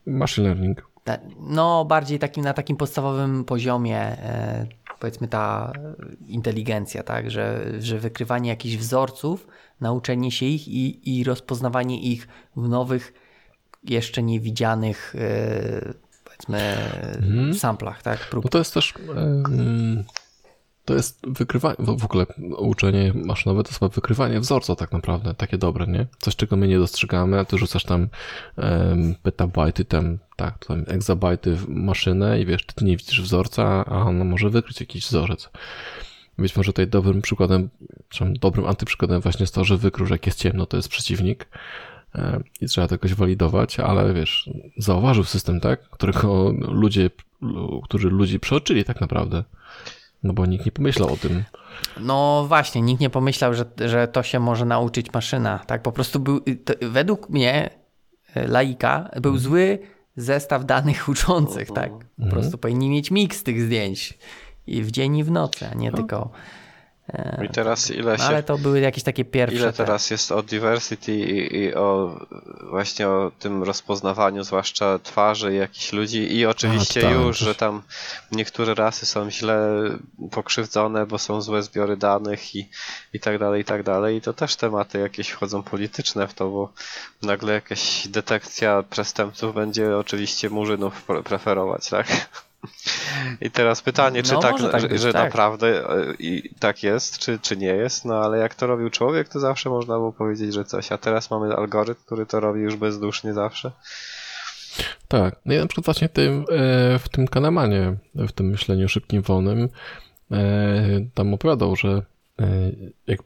Machine 0.07 0.49
learning. 0.49 0.91
No, 1.41 1.85
bardziej 1.85 2.19
takim, 2.19 2.45
na 2.45 2.53
takim 2.53 2.77
podstawowym 2.77 3.45
poziomie, 3.45 3.99
e, 3.99 4.67
powiedzmy 5.01 5.29
ta 5.29 5.73
inteligencja, 6.27 7.03
tak, 7.03 7.31
że, 7.31 7.73
że 7.79 7.99
wykrywanie 7.99 8.51
jakichś 8.51 8.77
wzorców, 8.77 9.47
nauczenie 9.81 10.31
się 10.33 10.47
ich 10.47 10.69
i, 10.69 11.19
i 11.19 11.25
rozpoznawanie 11.25 12.01
ich 12.01 12.29
w 12.57 12.69
nowych, 12.69 13.13
jeszcze 13.85 14.23
niewidzianych, 14.23 15.15
e, 15.19 15.95
powiedzmy, 16.25 16.59
mhm. 17.23 17.55
samplach, 17.55 18.03
tak? 18.03 18.19
Prób. 18.31 18.45
No 18.45 18.51
to 18.51 18.59
jest 18.59 18.75
też. 18.75 18.95
To 20.87 20.95
jest 20.95 21.27
wykrywanie, 21.27 21.77
w 21.79 22.05
ogóle 22.05 22.27
uczenie 22.59 23.13
maszynowe 23.15 23.63
to 23.63 23.71
jest 23.71 23.95
wykrywanie 23.95 24.41
wzorca 24.41 24.77
tak 24.77 24.93
naprawdę, 24.93 25.35
takie 25.35 25.59
dobre, 25.59 25.87
nie? 25.87 26.07
Coś, 26.21 26.37
czego 26.37 26.57
my 26.57 26.69
nie 26.69 26.79
dostrzegamy, 26.79 27.39
a 27.39 27.45
ty 27.45 27.59
rzucasz 27.59 27.85
tam 27.85 28.09
um, 28.57 29.15
petabajty, 29.23 29.85
tam, 29.85 30.19
tak, 30.37 30.65
tam 30.65 30.85
egzabajty 30.87 31.57
w 31.57 31.69
maszynę 31.69 32.41
i 32.41 32.47
wiesz, 32.47 32.67
ty 32.67 32.85
nie 32.85 32.97
widzisz 32.97 33.23
wzorca, 33.23 33.85
a 33.87 34.03
ona 34.03 34.25
może 34.25 34.51
wykryć 34.51 34.81
jakiś 34.81 35.07
wzorzec. 35.07 35.51
Być 36.39 36.57
może 36.57 36.73
tutaj 36.73 36.87
dobrym 36.87 37.23
przykładem, 37.23 37.69
czy 38.09 38.25
dobrym 38.41 38.67
antyprzykładem 38.67 39.21
właśnie 39.21 39.43
jest 39.43 39.55
to, 39.55 39.65
że 39.65 39.77
wykrył, 39.77 40.07
że 40.07 40.15
jak 40.15 40.27
jest 40.27 40.39
ciemno, 40.39 40.67
to 40.67 40.77
jest 40.77 40.89
przeciwnik 40.89 41.49
i 42.61 42.67
trzeba 42.67 42.89
to 42.89 42.95
jakoś 42.95 43.15
walidować, 43.15 43.81
ale 43.81 44.15
wiesz, 44.15 44.51
zauważył 44.79 45.25
system, 45.25 45.61
tak, 45.61 45.91
którego 45.91 46.55
ludzie, 46.59 47.11
którzy 47.85 48.09
ludzi 48.09 48.41
przeoczyli 48.41 48.85
tak 48.85 49.01
naprawdę. 49.01 49.45
No 50.23 50.33
bo 50.33 50.47
nikt 50.47 50.67
nie 50.67 50.73
pomyślał 50.73 51.13
o 51.13 51.17
tym. 51.17 51.45
No 52.01 52.45
właśnie, 52.49 52.83
nikt 52.83 53.01
nie 53.01 53.11
pomyślał, 53.11 53.55
że, 53.55 53.65
że 53.85 54.09
to 54.09 54.23
się 54.23 54.41
może 54.41 54.65
nauczyć 54.65 55.13
maszyna. 55.13 55.59
Tak, 55.59 55.83
po 55.83 55.93
prostu 55.93 56.21
był, 56.21 56.41
to, 56.41 56.75
według 56.83 57.29
mnie, 57.31 57.71
e, 58.35 58.49
laika, 58.49 59.11
był 59.13 59.33
mhm. 59.33 59.39
zły 59.39 59.79
zestaw 60.17 60.65
danych 60.65 61.09
uczących, 61.09 61.69
tak? 61.69 61.91
Po 61.91 62.23
mhm. 62.23 62.31
prostu 62.31 62.59
powinni 62.59 62.91
mieć 62.91 63.11
miks 63.11 63.43
tych 63.43 63.63
zdjęć. 63.63 64.19
I 64.67 64.83
w 64.83 64.91
dzień 64.91 65.17
i 65.17 65.25
w 65.25 65.31
nocy, 65.31 65.69
a 65.73 65.75
nie 65.75 65.91
no. 65.91 65.97
tylko 65.97 66.31
i 67.45 67.49
teraz 67.49 67.91
ile 67.91 68.19
się, 68.19 68.25
Ale 68.25 68.43
to 68.43 68.59
były 68.59 68.81
jakieś 68.81 69.05
takie 69.05 69.25
pierwsze. 69.25 69.57
Ile 69.57 69.73
teraz 69.73 70.11
jest 70.11 70.33
o 70.33 70.43
diversity 70.43 71.15
i, 71.15 71.57
i, 71.57 71.75
o 71.75 72.19
właśnie 72.71 73.09
o 73.09 73.33
tym 73.39 73.63
rozpoznawaniu, 73.63 74.45
zwłaszcza 74.45 74.99
twarzy 74.99 75.55
jakichś 75.55 75.93
ludzi 75.93 76.37
i 76.37 76.47
oczywiście 76.47 77.03
tak, 77.03 77.13
już, 77.13 77.39
że 77.39 77.55
tam 77.55 77.83
niektóre 78.33 78.75
rasy 78.75 79.07
są 79.07 79.31
źle 79.31 79.69
pokrzywdzone, 80.31 81.07
bo 81.07 81.19
są 81.19 81.41
złe 81.43 81.63
zbiory 81.63 81.97
danych 81.97 82.57
i, 82.57 82.69
i 83.13 83.21
tak 83.21 83.39
dalej, 83.39 83.63
i 83.63 83.65
tak 83.65 83.83
dalej. 83.83 84.17
I 84.17 84.21
to 84.21 84.33
też 84.33 84.57
tematy 84.57 84.99
jakieś 84.99 85.29
wchodzą 85.29 85.63
polityczne 85.63 86.29
w 86.29 86.35
to, 86.35 86.49
bo 86.51 86.73
nagle 87.23 87.53
jakaś 87.53 88.09
detekcja 88.09 88.85
przestępców 88.91 89.55
będzie 89.55 89.97
oczywiście 89.97 90.51
murzynów 90.51 91.03
preferować, 91.25 91.89
tak? 91.91 92.07
I 93.41 93.51
teraz 93.51 93.83
pytanie, 93.83 94.23
czy 94.23 94.33
no, 94.33 94.41
tak, 94.41 94.57
tak 94.73 94.81
że, 94.81 94.89
być, 94.89 95.01
że 95.01 95.13
tak. 95.13 95.25
naprawdę 95.25 95.91
e, 95.91 96.15
i 96.19 96.55
tak 96.59 96.83
jest, 96.83 97.19
czy, 97.19 97.39
czy 97.39 97.57
nie 97.57 97.67
jest, 97.67 98.05
no 98.05 98.15
ale 98.15 98.39
jak 98.39 98.55
to 98.55 98.67
robił 98.67 98.91
człowiek, 98.91 99.29
to 99.29 99.41
zawsze 99.41 99.71
można 99.71 99.95
było 99.95 100.13
powiedzieć, 100.13 100.55
że 100.55 100.65
coś, 100.65 100.93
a 100.93 100.99
teraz 100.99 101.31
mamy 101.31 101.57
algorytm, 101.57 102.01
który 102.07 102.27
to 102.27 102.41
robi 102.41 102.61
już 102.61 102.77
bezdusznie 102.77 103.35
zawsze. 103.35 103.73
Tak, 105.09 105.37
no 105.45 105.55
ja 105.55 105.61
na 105.61 105.67
przykład 105.67 105.85
właśnie 105.85 106.09
tym, 106.09 106.45
e, 106.51 106.99
w 106.99 107.09
tym 107.09 107.29
Kanemanie, 107.29 107.97
w 108.15 108.33
tym 108.33 108.47
myśleniu 108.47 108.89
szybkim, 108.89 109.23
wolnym, 109.23 109.69
e, 110.31 110.39
tam 111.15 111.35
opowiadał, 111.35 111.77
że 111.77 112.03
jak 113.07 113.19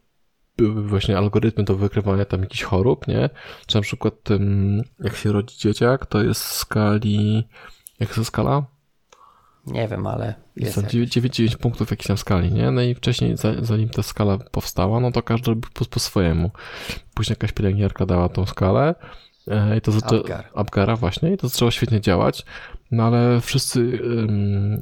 były 0.60 0.88
właśnie 0.88 1.18
algorytmy 1.18 1.64
do 1.64 1.76
wykrywania 1.76 2.24
tam 2.24 2.40
jakichś 2.40 2.62
chorób, 2.62 3.08
nie? 3.08 3.30
Czy 3.66 3.76
na 3.76 3.82
przykład 3.82 4.14
jak 5.00 5.16
się 5.16 5.32
rodzi 5.32 5.58
dzieciak, 5.58 6.06
to 6.06 6.22
jest 6.22 6.44
w 6.44 6.52
skali, 6.52 7.48
jak 8.00 8.16
jest 8.16 8.24
skala? 8.24 8.64
Nie 9.66 9.88
wiem, 9.88 10.06
ale. 10.06 10.34
Jest 10.56 10.74
są 10.74 10.82
9, 10.82 11.12
9 11.12 11.56
punktów 11.56 11.90
jakiejś 11.90 12.06
tam 12.06 12.18
skali, 12.18 12.52
nie? 12.52 12.70
No 12.70 12.82
i 12.82 12.94
wcześniej, 12.94 13.34
zanim 13.62 13.88
ta 13.88 14.02
skala 14.02 14.38
powstała, 14.38 15.00
no 15.00 15.12
to 15.12 15.22
każdy 15.22 15.50
robił 15.50 15.70
po, 15.74 15.84
po 15.84 16.00
swojemu. 16.00 16.50
Później 17.14 17.32
jakaś 17.32 17.52
pielęgniarka 17.52 18.06
dała 18.06 18.28
tą 18.28 18.46
skalę. 18.46 18.94
E, 19.48 19.76
I 19.76 19.80
to 19.80 19.92
zaczęło. 19.92 20.24
Abgara, 20.54 20.96
właśnie, 20.96 21.32
i 21.32 21.36
to 21.36 21.48
zaczęło 21.48 21.70
świetnie 21.70 22.00
działać. 22.00 22.44
No 22.90 23.02
ale 23.02 23.40
wszyscy, 23.40 23.98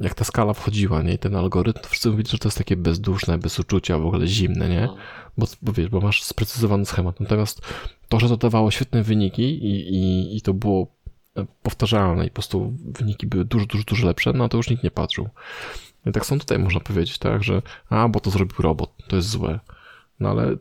jak 0.01 0.13
ta 0.13 0.23
skala 0.23 0.53
wchodziła, 0.53 1.01
nie? 1.01 1.13
I 1.13 1.17
ten 1.17 1.35
algorytm, 1.35 1.79
wszyscy 1.89 2.09
mówili, 2.09 2.29
że 2.29 2.37
to 2.37 2.47
jest 2.47 2.57
takie 2.57 2.77
bezduszne, 2.77 3.37
bez 3.37 3.59
uczucia, 3.59 3.99
w 3.99 4.05
ogóle 4.05 4.27
zimne, 4.27 4.69
nie? 4.69 4.81
No. 4.81 4.95
Bo, 5.37 5.47
bo 5.61 5.73
wiesz, 5.73 5.89
bo 5.89 6.01
masz 6.01 6.23
sprecyzowany 6.23 6.85
schemat. 6.85 7.19
Natomiast 7.19 7.61
to, 8.09 8.19
że 8.19 8.29
to 8.29 8.37
dawało 8.37 8.71
świetne 8.71 9.03
wyniki 9.03 9.43
i, 9.43 9.95
i, 9.95 10.37
i 10.37 10.41
to 10.41 10.53
było 10.53 10.87
powtarzalne 11.63 12.25
i 12.25 12.29
po 12.29 12.33
prostu 12.33 12.73
wyniki 12.85 13.27
były 13.27 13.45
dużo, 13.45 13.65
dużo, 13.65 13.83
dużo 13.83 14.07
lepsze, 14.07 14.33
no 14.33 14.49
to 14.49 14.57
już 14.57 14.69
nikt 14.69 14.83
nie 14.83 14.91
patrzył. 14.91 15.29
I 16.05 16.11
tak 16.11 16.25
są 16.25 16.39
tutaj 16.39 16.59
można 16.59 16.79
powiedzieć, 16.79 17.17
tak, 17.17 17.43
że 17.43 17.61
a, 17.89 18.07
bo 18.07 18.19
to 18.19 18.29
zrobił 18.29 18.55
robot, 18.59 18.91
to 19.07 19.15
jest 19.15 19.29
złe. 19.29 19.59
No 20.19 20.29
ale 20.29 20.55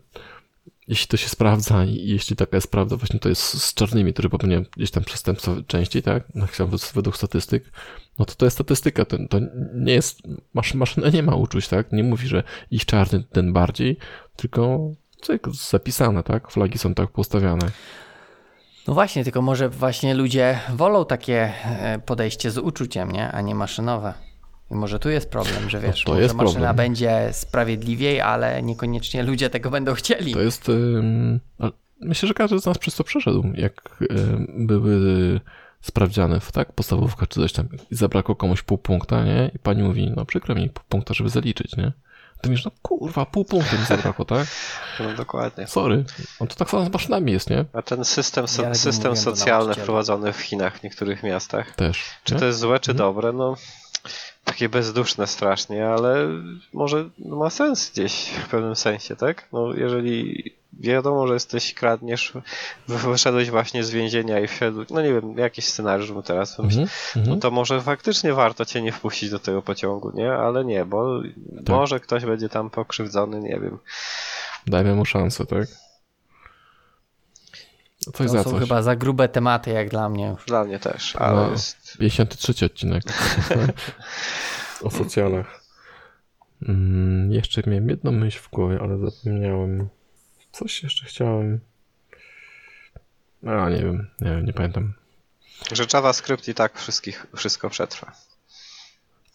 jeśli 0.89 1.07
to 1.07 1.17
się 1.17 1.29
sprawdza 1.29 1.85
i 1.85 2.09
jeśli 2.09 2.37
taka 2.37 2.57
jest 2.57 2.71
prawda, 2.71 2.97
właśnie 2.97 3.21
to 3.21 3.29
jest 3.29 3.63
z 3.63 3.75
czarnymi, 3.75 4.13
które 4.13 4.29
popełniają 4.29 4.65
gdzieś 4.77 4.91
tam 4.91 5.05
przestępstwa 5.05 5.53
częściej, 5.67 6.03
tak, 6.03 6.25
no, 6.35 6.47
według 6.95 7.17
statystyk, 7.17 7.73
no 8.19 8.25
to 8.25 8.35
to 8.35 8.47
jest 8.47 8.57
statystyka, 8.57 9.05
to, 9.05 9.19
to 9.31 9.39
nie 9.75 9.93
jest, 9.93 10.23
masz, 10.55 10.75
maszyna 10.75 11.09
nie 11.09 11.23
ma 11.23 11.35
uczuć, 11.35 11.69
tak, 11.69 11.93
nie 11.93 12.03
mówi, 12.03 12.29
że 12.29 12.43
ich 12.71 12.85
czarny 12.85 13.25
ten 13.33 13.53
bardziej, 13.53 13.97
tylko 14.37 14.91
jest 15.47 15.71
zapisane, 15.71 16.23
tak, 16.23 16.51
flagi 16.51 16.79
są 16.79 16.95
tak 16.95 17.11
postawiane. 17.11 17.71
No 18.89 18.95
właśnie, 18.95 19.25
tylko 19.25 19.43
może 19.43 19.69
właśnie 19.69 20.15
ludzie 20.15 20.59
wolą 20.75 21.05
takie 21.05 21.53
e, 21.65 21.99
podejście 22.07 22.51
z 22.51 22.59
uczuciem, 22.59 23.13
nie? 23.13 23.33
a 23.33 23.41
nie 23.41 23.55
maszynowe. 23.55 24.15
I 24.71 24.75
może 24.75 24.99
tu 24.99 25.11
jest 25.11 25.31
problem, 25.31 25.71
że 25.71 25.81
wiesz, 25.81 26.07
no 26.07 26.15
może 26.15 26.27
maszyna 26.27 26.45
problem. 26.45 26.77
będzie 26.77 27.29
sprawiedliwiej, 27.33 28.21
ale 28.21 28.63
niekoniecznie 28.63 29.23
ludzie 29.23 29.51
tego 29.51 29.71
będą 29.71 29.95
chcieli. 29.95 30.33
To 30.33 30.41
jest. 30.41 30.71
myślę, 32.01 32.27
że 32.27 32.35
każdy 32.35 32.61
z 32.61 32.67
nas 32.67 32.79
przez 32.79 32.97
to 32.97 33.05
przeszedł, 33.05 33.45
jak 33.55 34.05
były 34.49 35.41
sprawdziane 35.81 36.41
w 36.41 36.53
tak, 36.53 36.73
podstawówka 36.73 37.27
czy 37.27 37.41
coś 37.41 37.53
tam 37.53 37.69
i 37.91 37.95
zabrakło 37.95 38.37
komuś 38.37 38.63
pół 38.63 38.79
punkta, 38.79 39.25
nie? 39.25 39.51
I 39.55 39.59
pani 39.59 39.83
mówi, 39.83 40.13
no 40.17 40.25
przykro 40.25 40.55
mi 40.55 40.71
pół 40.71 40.85
punkta, 40.89 41.15
żeby 41.15 41.31
zaliczyć, 41.31 41.77
nie? 41.77 41.93
Ty 42.41 42.49
mówisz, 42.49 42.65
no 42.65 42.71
kurwa, 42.83 43.27
pół 43.27 43.45
punktu 43.45 43.79
mi 43.79 43.85
zabrakło, 43.85 44.25
tak? 44.25 44.47
No 45.01 45.15
dokładnie. 45.15 45.67
Sorry. 45.67 46.05
No 46.41 46.47
to 46.47 46.55
tak 46.55 46.71
samo 46.71 46.85
z 46.85 46.93
maszynami 46.93 47.33
jest, 47.33 47.51
nie? 47.51 47.65
A 47.73 47.83
ten 47.83 48.05
system, 48.05 48.49
so, 48.49 48.63
ja 48.63 48.75
system 48.75 49.17
socjalny 49.17 49.75
wprowadzony 49.75 50.33
w 50.33 50.41
Chinach, 50.41 50.79
w 50.79 50.83
niektórych 50.83 51.23
miastach. 51.23 51.75
Też. 51.75 52.05
Czy 52.25 52.35
nie? 52.35 52.41
to 52.41 52.47
jest 52.47 52.59
złe, 52.59 52.81
czy 52.81 52.91
mhm. 52.91 53.09
dobre? 53.09 53.33
No 53.33 53.57
takie 54.45 54.69
bezduszne 54.69 55.27
strasznie, 55.27 55.89
ale 55.89 56.29
może 56.73 57.09
ma 57.19 57.51
sens 57.51 57.91
gdzieś 57.91 58.31
w 58.45 58.49
pewnym 58.49 58.77
sensie, 58.77 59.17
tak? 59.17 59.49
No 59.53 59.75
jeżeli 59.75 60.45
wiadomo, 60.79 61.27
że 61.27 61.35
jesteś, 61.35 61.75
kradniesz, 61.75 62.33
wyszedłeś 62.89 63.51
właśnie 63.51 63.85
z 63.85 63.91
więzienia 63.91 64.41
i 64.41 64.49
wszedłeś, 64.49 64.89
no 64.91 65.03
nie 65.03 65.13
wiem, 65.13 65.39
jakiś 65.39 65.65
scenariusz 65.65 66.11
mu 66.11 66.23
teraz 66.23 66.57
wymyślił, 66.57 66.87
mm 67.17 67.27
-hmm. 67.27 67.31
no 67.31 67.37
to 67.37 67.51
może 67.51 67.81
faktycznie 67.81 68.33
warto 68.35 68.65
cię 68.65 68.83
nie 68.83 68.93
wpuścić 68.93 69.31
do 69.31 69.39
tego 69.39 69.63
pociągu, 69.63 70.11
nie? 70.15 70.33
Ale 70.33 70.65
nie, 70.65 70.85
bo 70.85 71.23
tak. 71.57 71.77
może 71.77 72.01
ktoś 72.01 72.25
będzie 72.25 72.49
tam 72.49 72.71
pokrzywdzony, 72.71 73.41
nie 73.41 73.61
wiem. 73.61 73.79
Dajmy 74.67 74.95
mu 74.95 75.05
szansę, 75.05 75.47
tak? 75.47 75.69
Coś 77.99 78.27
to 78.27 78.29
za 78.29 78.45
są 78.45 78.51
coś. 78.51 78.61
chyba 78.61 78.83
za 78.83 78.97
grube 78.97 79.29
tematy, 79.29 79.71
jak 79.71 79.91
dla 79.91 80.09
mnie. 80.09 80.27
Już. 80.27 80.45
Dla 80.47 80.65
mnie 80.65 80.79
też, 80.79 81.17
ale 81.17 81.37
no, 81.37 81.51
jest... 81.51 81.99
53 81.99 82.67
odcinek 82.67 83.03
o 84.83 84.91
socjalach. 84.91 85.61
Mm, 86.63 87.33
jeszcze 87.33 87.63
miałem 87.67 87.89
jedną 87.89 88.13
myśl 88.13 88.39
w 88.39 88.51
głowie, 88.51 88.79
ale 88.83 88.99
zapomniałem. 88.99 89.89
Coś 90.53 90.83
jeszcze 90.83 91.07
chciałem. 91.07 91.61
A, 93.47 93.71
nie 93.71 93.77
wiem, 93.77 94.11
nie 94.21 94.31
wiem, 94.31 94.47
nie 94.47 94.53
pamiętam. 94.53 94.93
Że 95.73 95.87
JavaScript 95.93 96.49
i 96.49 96.55
tak 96.55 96.79
wszystkich, 96.79 97.27
wszystko 97.37 97.71
przetrwa. 97.71 98.13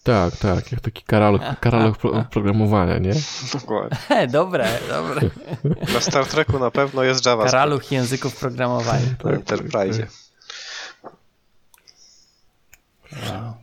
Tak, 0.02 0.36
tak, 0.36 0.72
jak 0.72 0.80
taki 0.80 1.02
karalog, 1.02 1.42
karalog 1.60 1.98
pro, 1.98 2.24
programowania, 2.30 2.98
nie? 2.98 3.12
Dokładnie. 3.52 4.28
dobre, 4.28 4.78
dobre. 4.88 5.30
Na 5.94 6.00
Star 6.00 6.26
Treku 6.26 6.58
na 6.58 6.70
pewno 6.70 7.02
jest 7.02 7.26
JavaScript. 7.26 7.52
Karaluch 7.52 7.92
języków 7.92 8.36
programowania. 8.36 9.06
Tak, 9.18 9.24
Na 9.24 9.30
Enterprise. 9.30 10.06
Wow. 13.12 13.54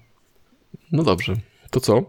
No 0.91 1.03
dobrze, 1.03 1.33
to 1.69 1.79
co? 1.79 2.01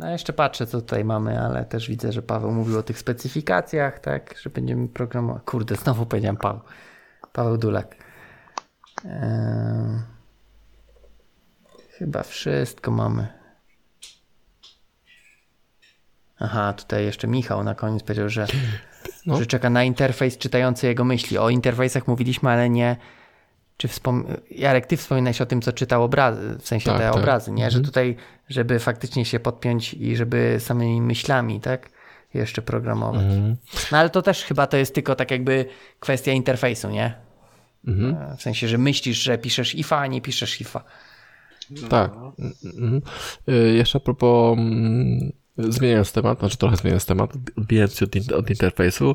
No 0.00 0.10
jeszcze 0.10 0.32
patrzę, 0.32 0.66
co 0.66 0.80
tutaj 0.80 1.04
mamy, 1.04 1.40
ale 1.40 1.64
też 1.64 1.88
widzę, 1.88 2.12
że 2.12 2.22
Paweł 2.22 2.52
mówił 2.52 2.78
o 2.78 2.82
tych 2.82 2.98
specyfikacjach, 2.98 3.98
tak, 3.98 4.34
że 4.42 4.50
będziemy 4.50 4.88
programować. 4.88 5.42
Kurde, 5.44 5.76
znowu 5.76 6.06
powiedziałem 6.06 6.36
Paweł. 6.36 6.62
Paweł 7.32 7.58
Dulak. 7.58 7.96
Eee... 9.04 10.00
Chyba 11.98 12.22
wszystko 12.22 12.90
mamy. 12.90 13.28
Aha, 16.38 16.72
tutaj 16.72 17.04
jeszcze 17.04 17.28
Michał 17.28 17.64
na 17.64 17.74
koniec 17.74 18.02
powiedział, 18.02 18.28
że, 18.28 18.46
no. 19.26 19.36
że 19.36 19.46
czeka 19.46 19.70
na 19.70 19.84
interfejs 19.84 20.38
czytający 20.38 20.86
jego 20.86 21.04
myśli. 21.04 21.38
O 21.38 21.50
interfejsach 21.50 22.08
mówiliśmy, 22.08 22.50
ale 22.50 22.70
nie 22.70 22.96
czy 23.80 23.88
wspom... 23.88 24.24
Jarek, 24.50 24.86
ty 24.86 24.96
wspominałeś 24.96 25.40
o 25.40 25.46
tym, 25.46 25.62
co 25.62 25.72
czytał 25.72 26.02
obrazy, 26.04 26.56
w 26.60 26.68
sensie 26.68 26.90
Tak, 26.90 26.98
te 27.00 27.04
tak. 27.04 27.16
obrazy, 27.16 27.52
nie? 27.52 27.70
Że 27.70 27.78
Mhm. 27.78 27.84
tutaj, 27.84 28.16
żeby 28.48 28.78
faktycznie 28.78 29.24
się 29.24 29.40
podpiąć 29.40 29.94
i 29.94 30.16
żeby 30.16 30.56
samymi 30.58 31.02
myślami, 31.02 31.60
tak? 31.60 31.90
Jeszcze 32.34 32.62
programować. 32.62 33.22
Mhm. 33.22 33.56
No 33.92 33.98
ale 33.98 34.10
to 34.10 34.22
też 34.22 34.44
chyba 34.44 34.66
to 34.66 34.76
jest 34.76 34.94
tylko 34.94 35.14
tak 35.14 35.30
jakby 35.30 35.66
kwestia 36.00 36.32
interfejsu, 36.32 36.90
nie? 36.90 37.14
Mhm. 37.86 38.14
E, 38.32 38.36
W 38.36 38.42
sensie, 38.42 38.68
że 38.68 38.78
myślisz, 38.78 39.16
że 39.22 39.38
piszesz 39.38 39.74
ifa, 39.74 39.98
a 39.98 40.06
nie 40.06 40.20
piszesz 40.20 40.60
ifa. 40.60 40.84
Tak. 41.88 42.12
Mhm. 42.64 43.02
Y, 43.48 43.72
Jeszcze 43.76 43.98
a 43.98 44.00
propos, 44.00 44.58
mm, 44.58 45.32
zmieniając 45.58 46.12
temat, 46.12 46.38
znaczy 46.38 46.56
trochę 46.56 46.76
zmieniając 46.76 47.06
temat, 47.06 47.30
odbijając 47.58 47.94
się 47.98 48.04
od, 48.04 48.32
od 48.32 48.50
interfejsu, 48.50 49.14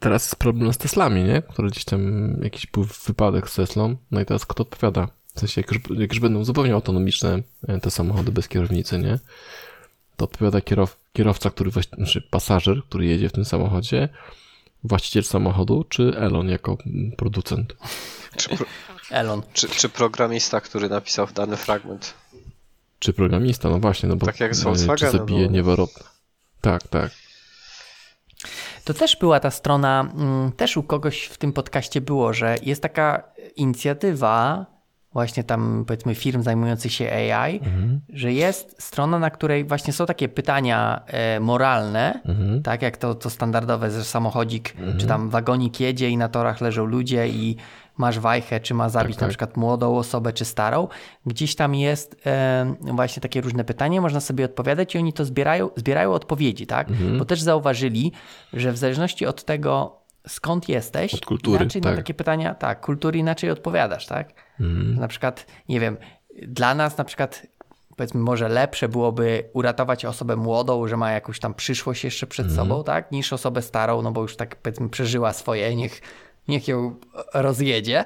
teraz 0.00 0.22
jest 0.24 0.36
problem 0.36 0.72
z 0.72 0.78
Teslami, 0.78 1.24
nie? 1.24 1.42
Który 1.42 1.70
gdzieś 1.70 1.84
tam 1.84 2.30
jakiś 2.42 2.66
był 2.66 2.84
wypadek 3.06 3.50
z 3.50 3.54
Teslą, 3.54 3.96
no 4.10 4.20
i 4.20 4.24
teraz 4.26 4.46
kto 4.46 4.62
odpowiada? 4.62 5.08
W 5.34 5.40
sensie, 5.40 5.60
jak 5.60 5.72
już, 5.72 5.98
jak 5.98 6.10
już 6.12 6.20
będą 6.20 6.44
zupełnie 6.44 6.74
autonomiczne 6.74 7.42
y, 7.76 7.80
te 7.80 7.90
samochody 7.90 8.32
bez 8.32 8.48
kierownicy, 8.48 8.98
nie? 8.98 9.18
To 10.16 10.24
odpowiada 10.24 10.60
kierow, 10.60 10.96
kierowca, 11.12 11.50
który 11.50 11.70
właści- 11.70 11.96
znaczy 11.96 12.22
pasażer, 12.30 12.82
który 12.84 13.06
jedzie 13.06 13.28
w 13.28 13.32
tym 13.32 13.44
samochodzie, 13.44 14.08
właściciel 14.84 15.24
samochodu, 15.24 15.84
czy 15.88 16.12
Elon 16.16 16.48
jako 16.48 16.76
producent? 17.16 17.76
Czy, 18.36 18.48
pro, 18.56 18.66
Elon. 19.10 19.42
czy, 19.52 19.68
czy 19.68 19.88
programista, 19.88 20.60
który 20.60 20.88
napisał 20.88 21.26
dany 21.34 21.56
fragment? 21.56 22.14
Czy 22.98 23.12
programista, 23.12 23.70
no 23.70 23.78
właśnie, 23.78 24.08
no 24.08 24.16
bo 24.16 24.26
Tak 24.26 24.40
jak 24.40 24.54
z 24.54 24.58
e, 24.58 24.60
czy 24.60 24.64
Volkswagenem, 24.64 25.12
zabije 25.12 25.46
no. 25.46 25.52
niewyrobne. 25.52 26.02
Tak, 26.60 26.88
tak. 26.88 27.12
To 28.84 28.94
też 28.94 29.16
była 29.16 29.40
ta 29.40 29.50
strona, 29.50 30.08
mm, 30.16 30.52
też 30.52 30.76
u 30.76 30.82
kogoś 30.82 31.22
w 31.24 31.38
tym 31.38 31.52
podcaście 31.52 32.00
było, 32.00 32.32
że 32.32 32.56
jest 32.62 32.82
taka 32.82 33.22
inicjatywa, 33.56 34.66
właśnie 35.12 35.44
tam 35.44 35.84
powiedzmy 35.86 36.14
firm 36.14 36.42
zajmujących 36.42 36.92
się 36.92 37.12
AI, 37.12 37.56
Mhm. 37.58 38.00
że 38.12 38.32
jest 38.32 38.82
strona, 38.82 39.18
na 39.18 39.30
której 39.30 39.64
właśnie 39.64 39.92
są 39.92 40.06
takie 40.06 40.28
pytania 40.28 41.00
e, 41.06 41.40
moralne, 41.40 42.20
Mhm. 42.24 42.62
tak 42.62 42.82
jak 42.82 42.96
to, 42.96 43.14
to 43.14 43.30
standardowe, 43.30 43.90
że 43.90 44.04
samochodzik 44.04 44.74
czy 44.98 45.06
tam 45.06 45.30
wagonik 45.30 45.80
jedzie 45.80 46.08
i 46.10 46.16
na 46.16 46.28
torach 46.28 46.60
leżą 46.60 46.84
ludzie 46.84 47.28
i 47.28 47.56
masz 48.00 48.18
wajchę, 48.18 48.60
czy 48.60 48.74
ma 48.74 48.88
zabić 48.88 49.16
Tak, 49.16 49.20
na 49.20 49.26
tak. 49.26 49.28
przykład 49.28 49.56
młodą 49.56 49.96
osobę, 49.96 50.32
czy 50.32 50.44
starą. 50.44 50.88
Gdzieś 51.26 51.54
tam 51.56 51.74
jest 51.74 52.16
właśnie 52.80 53.20
takie 53.20 53.40
różne 53.40 53.64
pytanie, 53.64 54.00
można 54.00 54.20
sobie 54.20 54.44
odpowiadać 54.44 54.94
i 54.94 54.98
oni 54.98 55.12
to 55.12 55.24
zbierają, 55.24 55.70
zbierają 55.76 56.12
odpowiedzi, 56.12 56.66
tak? 56.66 56.88
Mhm. 56.88 57.18
Bo 57.18 57.24
też 57.24 57.42
zauważyli, 57.42 58.12
że 58.52 58.72
w 58.72 58.76
zależności 58.76 59.26
od 59.26 59.44
tego, 59.44 60.00
skąd 60.28 60.68
jesteś, 60.68 61.14
Od 61.14 61.26
kultury, 61.26 61.56
inaczej 61.64 61.82
tak. 61.82 61.92
na 61.92 61.96
takie 61.96 62.14
pytania, 62.14 62.54
tak, 62.54 62.80
kultury 62.80 63.18
inaczej 63.18 63.50
odpowiadasz, 63.50 64.06
tak? 64.06 64.28
Mhm. 64.60 64.94
Na 65.00 65.08
przykład, 65.08 65.46
nie 65.68 65.80
wiem, 65.80 65.96
dla 66.42 66.74
nas 66.74 66.98
na 66.98 67.04
przykład 67.04 67.46
powiedzmy 67.96 68.20
może 68.20 68.48
lepsze 68.48 68.88
byłoby 68.88 69.44
uratować 69.52 70.04
osobę 70.04 70.36
młodą, 70.36 70.88
że 70.88 70.96
ma 70.96 71.12
jakąś 71.12 71.40
tam 71.40 71.54
przyszłość 71.54 72.04
jeszcze 72.04 72.26
przed 72.26 72.46
Mhm. 72.46 72.68
sobą, 72.68 72.84
tak? 72.84 73.12
Niż 73.12 73.32
osobę 73.32 73.62
starą, 73.62 74.02
no 74.02 74.12
bo 74.12 74.22
już 74.22 74.36
tak 74.36 74.56
powiedzmy 74.56 74.88
przeżyła 74.88 75.32
swoje, 75.32 75.76
niech, 75.76 76.00
niech 76.50 76.68
ją 76.68 76.96
rozjedzie. 77.34 78.04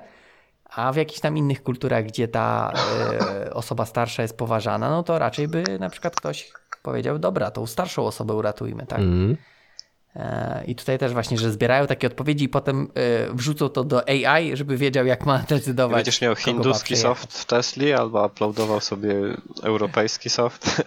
A 0.71 0.93
w 0.93 0.97
jakichś 0.97 1.21
tam 1.21 1.37
innych 1.37 1.63
kulturach, 1.63 2.05
gdzie 2.05 2.29
ta 2.29 2.73
e, 3.21 3.55
osoba 3.55 3.87
starsza 3.87 4.23
jest 4.23 4.37
poważana, 4.37 4.91
no 4.91 5.03
to 5.03 5.19
raczej 5.19 5.49
by 5.49 5.65
na 5.81 5.91
przykład 5.91 6.17
ktoś 6.17 6.53
powiedział, 6.83 7.19
dobra, 7.19 7.51
tą 7.51 7.67
starszą 7.67 8.07
osobę 8.07 8.35
uratujmy, 8.35 8.87
tak? 8.87 9.01
E, 10.17 10.65
I 10.67 10.75
tutaj 10.75 10.99
też 10.99 11.13
właśnie, 11.13 11.39
że 11.39 11.53
zbierają 11.53 11.87
takie 11.87 12.07
odpowiedzi 12.07 12.45
i 12.45 12.49
potem 12.49 12.89
e, 12.95 13.35
wrzucą 13.35 13.69
to 13.69 13.85
do 13.85 14.09
AI, 14.09 14.57
żeby 14.57 14.77
wiedział, 14.77 15.07
jak 15.07 15.27
ma 15.27 15.39
decydować. 15.39 15.97
Będziesz 15.97 16.21
miał 16.21 16.35
hinduski 16.37 16.97
soft 16.97 17.39
w 17.39 17.45
Tesli 17.45 17.93
albo 17.93 18.27
uploadował 18.27 18.81
sobie 18.81 19.15
europejski 19.63 20.31
soft. 20.31 20.83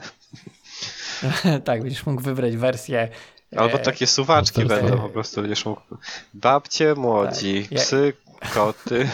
tak, 1.66 1.82
będziesz 1.82 2.06
mógł 2.06 2.22
wybrać 2.22 2.58
wersję. 2.58 3.10
Albo 3.58 3.78
takie 3.78 4.08
suwaczki 4.08 4.62
to- 4.62 4.68
będą 4.68 4.98
po 4.98 5.10
prostu, 5.10 5.42
będziesz 5.42 5.66
mógł. 5.66 5.82
Babcie, 6.34 6.96
młodzi, 6.96 7.62
Tak. 7.64 7.72
Ja- 7.72 7.78
psy, 7.80 8.14
koty. 8.54 9.10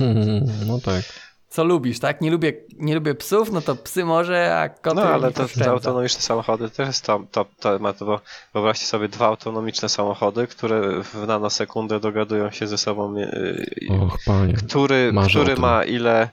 No 0.66 0.78
tak. 0.84 1.02
Co 1.48 1.64
lubisz, 1.64 1.98
tak? 2.00 2.20
Nie 2.20 2.30
lubię, 2.30 2.52
nie 2.76 2.94
lubię 2.94 3.14
psów, 3.14 3.52
no 3.52 3.60
to 3.60 3.76
psy 3.76 4.04
może, 4.04 4.56
a 4.58 4.68
koty 4.68 4.96
No 4.96 5.02
ale 5.02 5.32
to, 5.32 5.46
te 5.48 5.70
autonomiczne 5.70 6.20
samochody 6.22 6.70
też 6.70 6.86
jest 6.86 7.04
top, 7.04 7.30
top 7.30 7.48
temat, 7.60 7.96
bo 8.00 8.20
wyobraźcie 8.54 8.86
sobie 8.86 9.08
dwa 9.08 9.26
autonomiczne 9.26 9.88
samochody, 9.88 10.46
które 10.46 11.02
w 11.02 11.26
nanosekundę 11.26 12.00
dogadują 12.00 12.50
się 12.50 12.66
ze 12.66 12.78
sobą, 12.78 13.14
yy, 13.16 13.66
Och, 14.00 14.18
panie. 14.26 14.52
który, 14.54 15.12
Marzę 15.12 15.40
który 15.40 15.56
ma 15.56 15.84
ile 15.84 16.28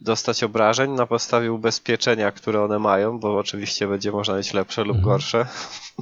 dostać 0.00 0.42
obrażeń 0.44 0.90
na 0.90 1.06
podstawie 1.06 1.52
ubezpieczenia, 1.52 2.32
które 2.32 2.62
one 2.62 2.78
mają, 2.78 3.18
bo 3.18 3.38
oczywiście 3.38 3.88
będzie 3.88 4.12
można 4.12 4.36
mieć 4.36 4.54
lepsze 4.54 4.84
lub 4.84 5.00
gorsze. 5.00 5.46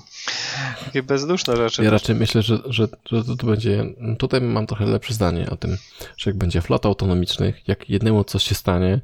Takie 0.84 1.02
bezduszne 1.02 1.56
rzeczy. 1.56 1.84
Ja 1.84 1.90
raczej 1.90 2.16
myślę, 2.16 2.42
że, 2.42 2.58
że, 2.66 2.88
że 3.10 3.24
to, 3.24 3.36
to 3.36 3.46
będzie. 3.46 3.84
Tutaj 4.18 4.40
mam 4.40 4.66
trochę 4.66 4.86
lepsze 4.86 5.14
zdanie 5.14 5.50
o 5.50 5.56
tym, 5.56 5.76
że 6.16 6.30
jak 6.30 6.38
będzie 6.38 6.60
flota 6.60 6.88
autonomicznych, 6.88 7.68
jak 7.68 7.90
jednemu 7.90 8.24
coś 8.24 8.44
się 8.44 8.54
stanie, 8.54 9.00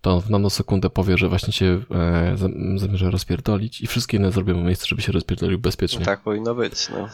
to 0.00 0.10
on 0.10 0.20
w 0.20 0.30
nanosekundę 0.30 0.90
powie, 0.90 1.18
że 1.18 1.28
właśnie 1.28 1.52
się 1.52 1.80
e, 1.90 2.36
zam- 2.36 2.78
zamierza 2.78 3.10
rozpierdolić 3.10 3.80
i 3.80 3.86
wszystkie 3.86 4.16
inne 4.16 4.32
zrobią 4.32 4.64
miejsce, 4.64 4.86
żeby 4.86 5.02
się 5.02 5.12
rozpierdolił 5.12 5.58
bezpiecznie. 5.58 6.04
Tak 6.04 6.20
powinno 6.20 6.54
być. 6.54 6.88
No. 6.88 7.08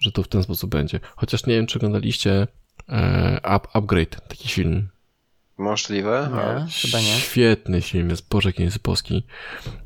Że 0.00 0.12
to 0.12 0.22
w 0.22 0.28
ten 0.28 0.42
sposób 0.42 0.70
będzie. 0.70 1.00
Chociaż 1.16 1.46
nie 1.46 1.54
wiem, 1.54 1.66
czy 1.66 1.78
oglądaliście 1.78 2.46
e, 2.88 3.40
up, 3.56 3.68
Upgrade, 3.72 4.28
taki 4.28 4.48
film. 4.48 4.88
Możliwe. 5.58 6.28
ale- 6.32 6.60
Nie, 6.64 6.70
chyba 6.70 6.98
nie. 6.98 7.04
Świetny 7.04 7.82
film 7.82 8.10
jest, 8.10 8.28
Boże, 8.28 8.48
jaki 8.48 8.62
jest 8.62 8.78
polski. 8.78 9.26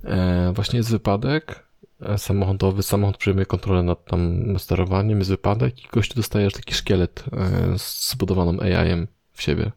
E, 0.04 0.52
właśnie 0.54 0.76
jest 0.76 0.90
wypadek 0.90 1.64
e, 2.02 2.18
samochodowy, 2.18 2.82
samochód 2.82 3.16
przejmuje 3.16 3.46
kontrolę 3.46 3.82
nad 3.82 4.04
tam 4.04 4.44
sterowaniem, 4.58 5.18
jest 5.18 5.30
wypadek 5.30 5.84
i 5.84 5.88
gościu 5.92 6.14
dostaje 6.14 6.50
taki 6.50 6.74
szkielet 6.74 7.24
e, 7.32 7.78
z 7.78 8.10
zbudowaną 8.10 8.60
AI-em 8.60 9.06
w 9.32 9.42
siebie. 9.42 9.72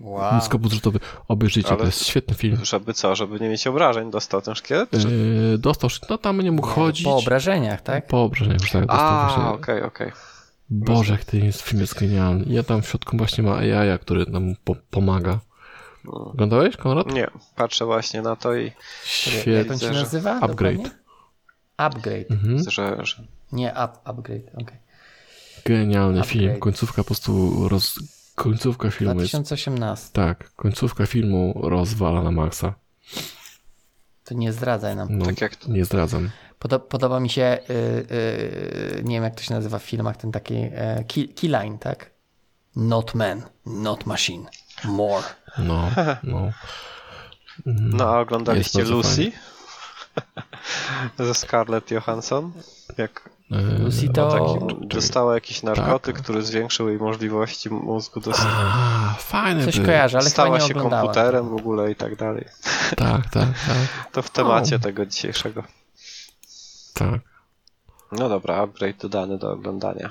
Wow. 0.00 0.34
Niskobudżetowy. 0.34 1.00
Obejrzyjcie, 1.28 1.68
Ale- 1.68 1.78
to 1.78 1.84
jest 1.84 2.06
świetny 2.06 2.34
film. 2.34 2.58
Żeby 2.64 2.94
co, 2.94 3.16
żeby 3.16 3.40
nie 3.40 3.48
mieć 3.48 3.66
obrażeń, 3.66 4.10
dostał 4.10 4.42
ten 4.42 4.54
szkielet? 4.54 4.90
Czy... 4.90 5.08
E, 5.54 5.58
dostał, 5.58 5.90
no 6.10 6.18
tam 6.18 6.40
nie 6.40 6.52
mógł 6.52 6.68
chodzić. 6.68 7.04
Po 7.04 7.16
obrażeniach, 7.16 7.80
tak? 7.82 8.06
Po 8.06 8.22
obrażeniach 8.22 8.60
już 8.60 8.70
tak 8.70 8.86
dostał 8.86 9.06
A, 9.08 9.52
okej, 9.52 9.82
okej. 9.82 10.12
Boże, 10.70 11.12
jak 11.12 11.24
ten 11.24 11.44
jest, 11.44 11.60
film 11.62 11.80
jest 11.80 11.94
genialny. 12.00 12.44
Ja 12.48 12.62
tam 12.62 12.82
w 12.82 12.88
środku 12.88 13.16
właśnie 13.16 13.44
ma 13.44 13.56
AI, 13.56 13.98
który 13.98 14.26
nam 14.26 14.54
po, 14.64 14.76
pomaga. 14.90 15.38
No. 16.04 16.12
Oglądałeś, 16.12 16.76
Konrad? 16.76 17.12
Nie, 17.12 17.26
patrzę 17.56 17.84
właśnie 17.84 18.22
na 18.22 18.36
to 18.36 18.54
i 18.56 18.64
Jak 18.64 18.74
Świetny. 19.04 19.72
on 19.74 19.78
się 19.78 19.90
nazywa? 19.90 20.40
Upgrade. 20.40 20.76
dokładnie? 20.76 20.98
Upgrade. 21.76 22.30
Mhm. 22.30 22.70
że, 22.70 22.96
że 23.06 23.22
Nie, 23.52 23.68
up, 23.70 23.92
upgrade, 24.04 24.54
okej. 24.54 24.76
Genialny 25.64 26.20
Upgrade. 26.20 26.28
film. 26.32 26.58
Końcówka 26.60 27.02
po 27.02 27.06
prostu 27.06 27.52
roz... 27.68 27.98
Końcówka 28.34 28.90
filmu 28.90 29.20
jest 29.20 29.32
2018. 29.32 30.08
Tak, 30.12 30.50
końcówka 30.56 31.06
filmu 31.06 31.60
rozwala 31.64 32.22
na 32.22 32.30
maksa. 32.30 32.74
To 34.24 34.34
nie 34.34 34.52
zdradzaj 34.52 34.96
nam. 34.96 35.08
No, 35.10 35.24
Tak 35.24 35.40
jak 35.40 35.56
to- 35.56 35.70
nie 35.72 35.84
zdradzam. 35.84 36.30
Podo- 36.68 36.80
podoba 36.80 37.20
mi 37.20 37.30
się, 37.30 37.58
y, 37.70 37.72
y, 37.74 39.02
nie 39.04 39.16
wiem 39.16 39.24
jak 39.24 39.34
to 39.34 39.42
się 39.42 39.54
nazywa 39.54 39.78
w 39.78 39.82
filmach, 39.82 40.16
ten 40.16 40.32
taki 40.32 40.54
y, 40.54 40.70
key, 41.08 41.28
keyline, 41.28 41.78
tak? 41.78 42.10
Not 42.76 43.14
man, 43.14 43.42
not 43.66 44.06
machine, 44.06 44.46
more. 44.84 45.22
No, 45.58 45.90
no. 46.22 46.50
No 47.66 48.04
a 48.14 48.20
oglądaliście 48.20 48.84
Lucy? 48.84 49.32
Ze 51.18 51.34
Scarlett 51.34 51.90
Johansson? 51.90 52.52
Jak 52.98 53.30
E, 53.52 53.78
Lucy 53.78 54.08
to- 54.08 54.30
taki, 54.30 54.86
dostała 54.88 55.34
jakiś 55.34 55.62
narkotyk, 55.62 56.14
Tak. 56.16 56.24
który 56.24 56.42
zwiększył 56.42 56.88
jej 56.88 56.98
możliwości 56.98 57.70
mózgu 57.70 58.20
do 58.20 58.32
A, 58.38 59.14
fajne 59.18 59.64
Coś 59.64 59.74
były. 59.74 59.86
kojarzę, 59.86 60.18
ale 60.18 60.30
Stała 60.30 60.60
się 60.60 60.74
komputerem 60.74 61.48
w 61.48 61.54
ogóle 61.54 61.90
i 61.90 61.96
tak 61.96 62.16
dalej. 62.16 62.44
Tak, 62.96 63.22
tak, 63.30 63.48
tak, 63.66 63.76
To 64.12 64.22
w 64.22 64.30
temacie 64.30 64.78
tego 64.78 65.06
dzisiejszego. 65.06 65.62
Tak. 66.98 67.20
No 68.12 68.28
dobra, 68.28 68.56
upgrade 68.56 68.96
dodany 68.96 69.38
do 69.38 69.52
oglądania. 69.52 70.10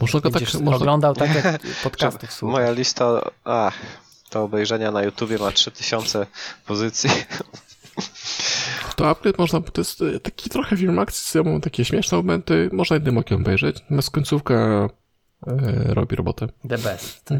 Można 0.00 0.20
go 0.20 0.30
tak, 0.30 0.32
Będziesz 0.32 0.54
można, 0.54 0.76
oglądał 0.76 1.14
tak 1.14 1.34
jak 1.34 1.62
podcastów 1.84 2.32
słuchasz. 2.32 2.52
Moja 2.52 2.70
lista 2.70 3.30
ach, 3.44 3.74
do 4.32 4.42
obejrzenia 4.42 4.90
na 4.90 5.02
YouTubie 5.02 5.38
ma 5.38 5.52
3000 5.52 6.26
pozycji. 6.66 7.10
to 8.96 9.10
upgrade 9.10 9.38
można, 9.38 9.60
to 9.60 9.80
jest 9.80 10.02
e, 10.02 10.20
taki 10.20 10.50
trochę 10.50 10.76
film 10.76 10.98
akcji, 10.98 11.24
z 11.24 11.28
sobą 11.28 11.60
takie 11.60 11.84
śmieszne 11.84 12.16
momenty, 12.16 12.70
można 12.72 12.96
jednym 12.96 13.18
okiem 13.18 13.40
obejrzeć, 13.40 13.80
natomiast 13.80 14.10
końcówka 14.10 14.88
e, 15.46 15.94
robi 15.94 16.16
robotę. 16.16 16.48
The 16.68 16.78
best. 16.78 17.30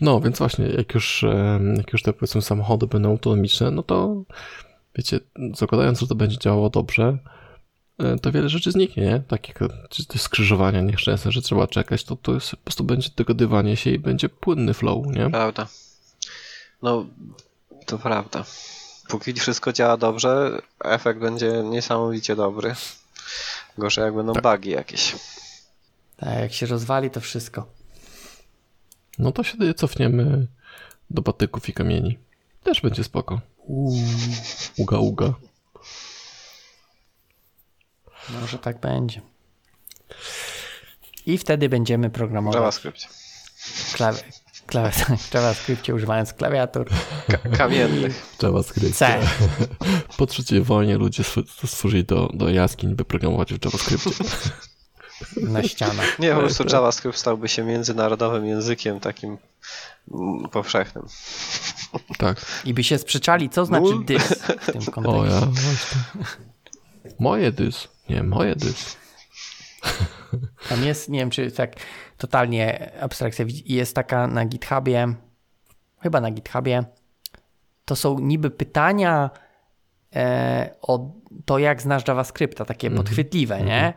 No, 0.00 0.20
więc 0.20 0.38
właśnie, 0.38 0.66
jak 0.66 0.94
już, 0.94 1.24
e, 1.24 1.60
jak 1.76 1.92
już 1.92 2.02
te 2.02 2.12
powiedzmy 2.12 2.42
samochody 2.42 2.86
będą 2.86 3.10
autonomiczne, 3.10 3.70
no 3.70 3.82
to 3.82 4.24
wiecie, 4.96 5.20
zakładając, 5.54 6.00
że 6.00 6.06
to 6.06 6.14
będzie 6.14 6.38
działało 6.38 6.70
dobrze, 6.70 7.18
e, 7.98 8.18
to 8.18 8.32
wiele 8.32 8.48
rzeczy 8.48 8.72
zniknie, 8.72 9.02
nie? 9.02 9.20
Takie 9.28 9.54
te 10.08 10.18
skrzyżowania 10.18 10.80
nieszczęsne, 10.80 11.32
że 11.32 11.42
trzeba 11.42 11.66
czekać, 11.66 12.04
to, 12.04 12.16
to 12.16 12.34
jest, 12.34 12.50
po 12.50 12.56
prostu 12.56 12.84
będzie 12.84 13.10
dogadywanie 13.16 13.76
się 13.76 13.90
i 13.90 13.98
będzie 13.98 14.28
płynny 14.28 14.74
flow, 14.74 15.06
nie? 15.06 15.30
Prawda. 15.30 15.68
No, 16.82 17.06
to 17.86 17.98
prawda. 17.98 18.44
Póki 19.08 19.32
wszystko 19.32 19.72
działa 19.72 19.96
dobrze, 19.96 20.62
efekt 20.84 21.20
będzie 21.20 21.62
niesamowicie 21.62 22.36
dobry. 22.36 22.74
Gorzej 23.78 24.04
jak 24.04 24.14
będą 24.14 24.32
Tak. 24.32 24.42
bugi 24.42 24.70
jakieś. 24.70 25.16
Tak, 26.16 26.38
jak 26.38 26.52
się 26.52 26.66
rozwali 26.66 27.10
to 27.10 27.20
wszystko. 27.20 27.66
No 29.18 29.32
to 29.32 29.42
się 29.42 29.74
cofniemy 29.74 30.46
do 31.10 31.22
patyków 31.22 31.68
i 31.68 31.72
kamieni. 31.72 32.18
Też 32.62 32.80
będzie 32.80 33.04
spoko. 33.04 33.40
Uga, 34.76 34.98
uga. 34.98 35.34
Może 38.40 38.58
tak 38.58 38.80
będzie. 38.80 39.20
I 41.26 41.38
wtedy 41.38 41.68
będziemy 41.68 42.10
programować 42.10 42.54
JavaScript. 42.60 43.06
klawi- 43.94 44.22
klawi- 44.66 45.16
w 45.30 45.34
JavaScriptie 45.34 45.94
używając 45.94 46.32
klawiatur 46.32 46.88
Ka- 47.28 47.56
kamiennych. 47.56 48.36
JavaScript. 48.42 48.96
C. 48.96 49.20
Po 50.16 50.26
trzeciej 50.26 50.62
wojnie 50.62 50.96
ludzie 50.96 51.22
stw- 51.22 51.66
stworzyli 51.66 52.04
do, 52.04 52.30
do 52.34 52.48
jaskiń, 52.50 52.94
by 52.94 53.04
programować 53.04 53.54
w 53.54 53.64
JavaScriptie. 53.64 54.10
na 55.36 55.62
ścianach. 55.62 56.18
Nie, 56.18 56.34
po 56.34 56.40
prostu 56.40 56.64
JavaScript 56.72 57.18
stałby 57.18 57.48
się 57.48 57.64
międzynarodowym 57.64 58.46
językiem 58.46 59.00
takim 59.00 59.38
mm, 60.14 60.48
powszechnym. 60.48 61.06
Tak. 62.18 62.46
I 62.64 62.74
by 62.74 62.84
się 62.84 62.98
sprzeczali, 62.98 63.50
co 63.50 63.64
znaczy 63.64 63.82
Nul. 63.84 64.04
dys 64.04 64.42
w 64.60 64.72
tym 64.72 64.82
O 64.88 64.92
kontekście. 64.92 65.34
ja, 65.34 65.40
właśnie. 65.46 66.00
Moje 67.20 67.52
dys. 67.52 67.88
Nie, 68.08 68.22
moje 68.22 68.56
dys. 68.56 68.96
Tam 70.68 70.84
jest, 70.84 71.08
nie 71.08 71.18
wiem 71.18 71.30
czy 71.30 71.50
tak 71.50 71.72
totalnie 72.16 72.92
abstrakcja, 73.00 73.44
jest 73.64 73.94
taka 73.94 74.26
na 74.26 74.44
GitHubie, 74.44 75.14
chyba 76.00 76.20
na 76.20 76.30
GitHubie, 76.30 76.84
to 77.84 77.96
są 77.96 78.18
niby 78.18 78.50
pytania 78.50 79.30
e, 80.16 80.74
o 80.82 81.12
to, 81.44 81.58
jak 81.58 81.82
znasz 81.82 82.08
JavaScripta, 82.08 82.64
takie 82.64 82.90
podchwytliwe, 82.90 83.62
nie? 83.62 83.94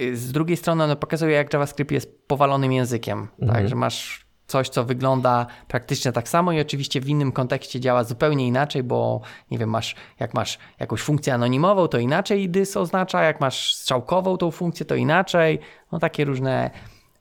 Y, 0.00 0.16
Z 0.16 0.32
drugiej 0.32 0.56
strony 0.56 0.84
one 0.84 0.96
pokazują, 0.96 1.30
jak 1.30 1.52
JavaScript 1.52 1.90
jest 1.92 2.26
powalonym 2.28 2.72
językiem, 2.72 3.28
tak, 3.48 3.68
że 3.68 3.74
masz 3.74 4.23
coś, 4.54 4.68
co 4.68 4.84
wygląda 4.84 5.46
praktycznie 5.68 6.12
tak 6.12 6.28
samo 6.28 6.52
i 6.52 6.60
oczywiście 6.60 7.00
w 7.00 7.08
innym 7.08 7.32
kontekście 7.32 7.80
działa 7.80 8.04
zupełnie 8.04 8.46
inaczej, 8.46 8.82
bo 8.82 9.20
nie 9.50 9.58
wiem, 9.58 9.70
masz, 9.70 9.94
jak 10.20 10.34
masz 10.34 10.58
jakąś 10.80 11.00
funkcję 11.00 11.34
anonimową, 11.34 11.88
to 11.88 11.98
inaczej 11.98 12.50
dys 12.50 12.76
oznacza, 12.76 13.22
jak 13.22 13.40
masz 13.40 13.74
strzałkową 13.74 14.36
tą 14.36 14.50
funkcję, 14.50 14.86
to 14.86 14.94
inaczej. 14.94 15.58
No 15.92 15.98
takie 15.98 16.24
różne 16.24 16.70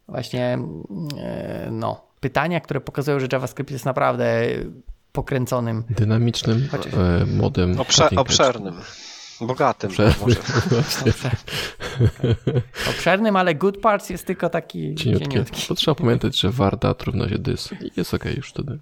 właśnie 0.08 0.60
e, 1.18 1.70
no, 1.72 2.02
pytania, 2.20 2.60
które 2.60 2.82
pokazują, 2.82 3.20
że 3.20 3.28
JavaScript 3.32 3.72
jest 3.72 3.86
naprawdę 3.86 4.46
pokręconym. 5.12 5.84
Dynamicznym 5.90 6.70
e, 6.94 7.26
modem. 7.26 7.76
Obsze- 7.76 8.10
cutting 8.10 8.22
edge. 8.22 9.13
Bogatym. 9.48 9.90
Obszerny. 9.90 10.16
Może. 10.22 10.40
Obszernym, 12.90 13.36
ale 13.36 13.56
good 13.56 13.78
parts 13.78 14.10
jest 14.10 14.28
tylko 14.28 14.50
taki 14.50 14.96
cieniutkie. 14.96 15.28
cieniutki. 15.28 15.68
To 15.68 15.76
trzeba 15.76 15.96
pamiętać, 15.96 16.40
że 16.40 16.52
warda 16.52 16.96
równa 17.06 17.30
się 17.30 17.38
dys. 17.38 17.72
I 17.72 17.92
jest 17.96 18.14
okej 18.14 18.36
już 18.36 18.50
wtedy. 18.50 18.80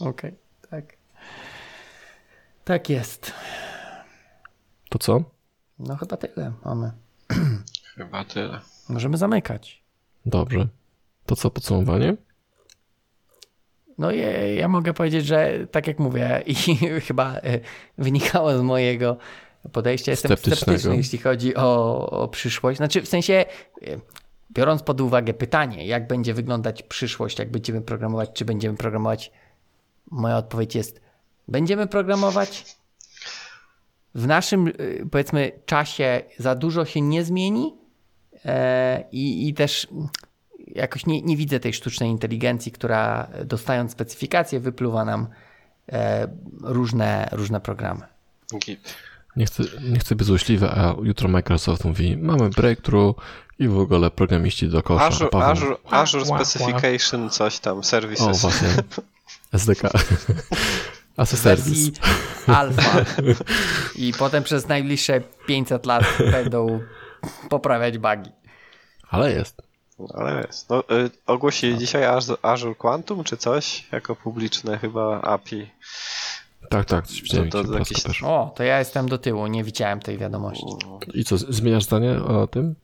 Okej, 0.00 0.34
tak. 0.70 0.84
Tak 2.64 2.90
jest. 2.90 3.32
To 4.88 4.98
co? 4.98 5.22
No 5.78 5.96
chyba 5.96 6.16
tyle 6.16 6.52
mamy. 6.64 6.92
Chyba 7.94 8.24
tyle. 8.24 8.60
Możemy 8.88 9.16
zamykać. 9.16 9.82
Dobrze. 10.26 10.68
To 11.26 11.36
co, 11.36 11.50
podsumowanie? 11.50 12.16
No 13.98 14.10
ja, 14.10 14.46
ja 14.46 14.68
mogę 14.68 14.94
powiedzieć, 14.94 15.26
że 15.26 15.66
tak 15.70 15.86
jak 15.86 15.98
mówię 15.98 16.42
i 16.46 16.54
chyba 17.08 17.34
e, 17.34 17.60
wynikało 17.98 18.58
z 18.58 18.62
mojego 18.62 19.16
podejścia, 19.72 20.10
jestem 20.10 20.36
sceptyczny, 20.36 20.96
jeśli 20.96 21.18
chodzi 21.18 21.56
o, 21.56 22.10
o 22.10 22.28
przyszłość. 22.28 22.76
Znaczy 22.76 23.02
w 23.02 23.08
sensie, 23.08 23.34
e, 23.34 23.46
biorąc 24.52 24.82
pod 24.82 25.00
uwagę 25.00 25.34
pytanie, 25.34 25.86
jak 25.86 26.06
będzie 26.06 26.34
wyglądać 26.34 26.82
przyszłość, 26.82 27.38
jak 27.38 27.50
będziemy 27.50 27.80
programować, 27.80 28.30
czy 28.32 28.44
będziemy 28.44 28.76
programować, 28.76 29.32
moja 30.10 30.36
odpowiedź 30.36 30.74
jest, 30.74 31.00
będziemy 31.48 31.86
programować. 31.86 32.78
W 34.14 34.26
naszym, 34.26 34.68
e, 34.68 34.72
powiedzmy, 35.10 35.52
czasie 35.66 36.22
za 36.38 36.54
dużo 36.54 36.84
się 36.84 37.00
nie 37.00 37.24
zmieni 37.24 37.74
e, 38.44 39.04
i, 39.12 39.48
i 39.48 39.54
też 39.54 39.88
jakoś 40.66 41.06
nie, 41.06 41.22
nie 41.22 41.36
widzę 41.36 41.60
tej 41.60 41.72
sztucznej 41.72 42.10
inteligencji, 42.10 42.72
która 42.72 43.28
dostając 43.44 43.92
specyfikację 43.92 44.60
wypluwa 44.60 45.04
nam 45.04 45.26
różne, 46.62 47.28
różne 47.32 47.60
programy. 47.60 48.02
Git. 48.58 48.94
Nie 49.36 49.46
chcę, 49.46 49.62
nie 49.82 49.98
chcę 49.98 50.14
być 50.14 50.26
złośliwy, 50.26 50.68
a 50.70 50.94
jutro 51.02 51.28
Microsoft 51.28 51.84
mówi, 51.84 52.16
mamy 52.16 52.48
breakthrough 52.50 53.16
i 53.58 53.68
w 53.68 53.78
ogóle 53.78 54.10
programiści 54.10 54.68
do 54.68 54.82
kosza. 54.82 55.04
Azure, 55.06 55.30
Paweł- 55.30 55.42
Azure, 55.50 55.76
Azure 55.90 56.24
Ła, 56.24 56.38
ła. 56.38 56.44
Specification, 56.44 57.30
coś 57.30 57.58
tam, 57.58 57.78
O, 57.78 57.82
services. 57.82 58.40
właśnie. 58.40 58.68
SDK. 59.52 59.82
As 61.16 61.34
a 61.34 61.36
service. 61.36 61.90
Alfa. 62.46 63.04
I 63.96 64.12
potem 64.18 64.44
przez 64.44 64.68
najbliższe 64.68 65.20
500 65.46 65.86
lat 65.86 66.04
będą 66.30 66.80
poprawiać 67.48 67.98
bugi. 67.98 68.30
Ale 69.10 69.32
jest. 69.32 69.62
Ale 70.14 70.44
jest. 70.46 70.70
No, 70.70 70.80
y, 70.80 71.10
ogłosili 71.26 71.78
dzisiaj 71.78 72.04
Azure, 72.04 72.38
Azure 72.42 72.74
Quantum 72.74 73.24
czy 73.24 73.36
coś 73.36 73.86
jako 73.92 74.16
publiczne 74.16 74.78
chyba 74.78 75.20
API. 75.20 75.70
Tak, 76.70 76.84
tak. 76.86 77.06
Coś 77.06 77.22
widziałem, 77.22 77.50
to 77.50 77.64
to, 77.64 77.78
jakiś- 77.78 78.02
też. 78.02 78.22
O, 78.22 78.52
to 78.56 78.62
ja 78.62 78.78
jestem 78.78 79.08
do 79.08 79.18
tyłu, 79.18 79.46
nie 79.46 79.64
widziałem 79.64 80.00
tej 80.00 80.18
wiadomości. 80.18 80.66
I 81.14 81.24
co, 81.24 81.38
zmieniasz 81.38 81.84
zdanie 81.84 82.22
o 82.22 82.46
tym? 82.46 82.74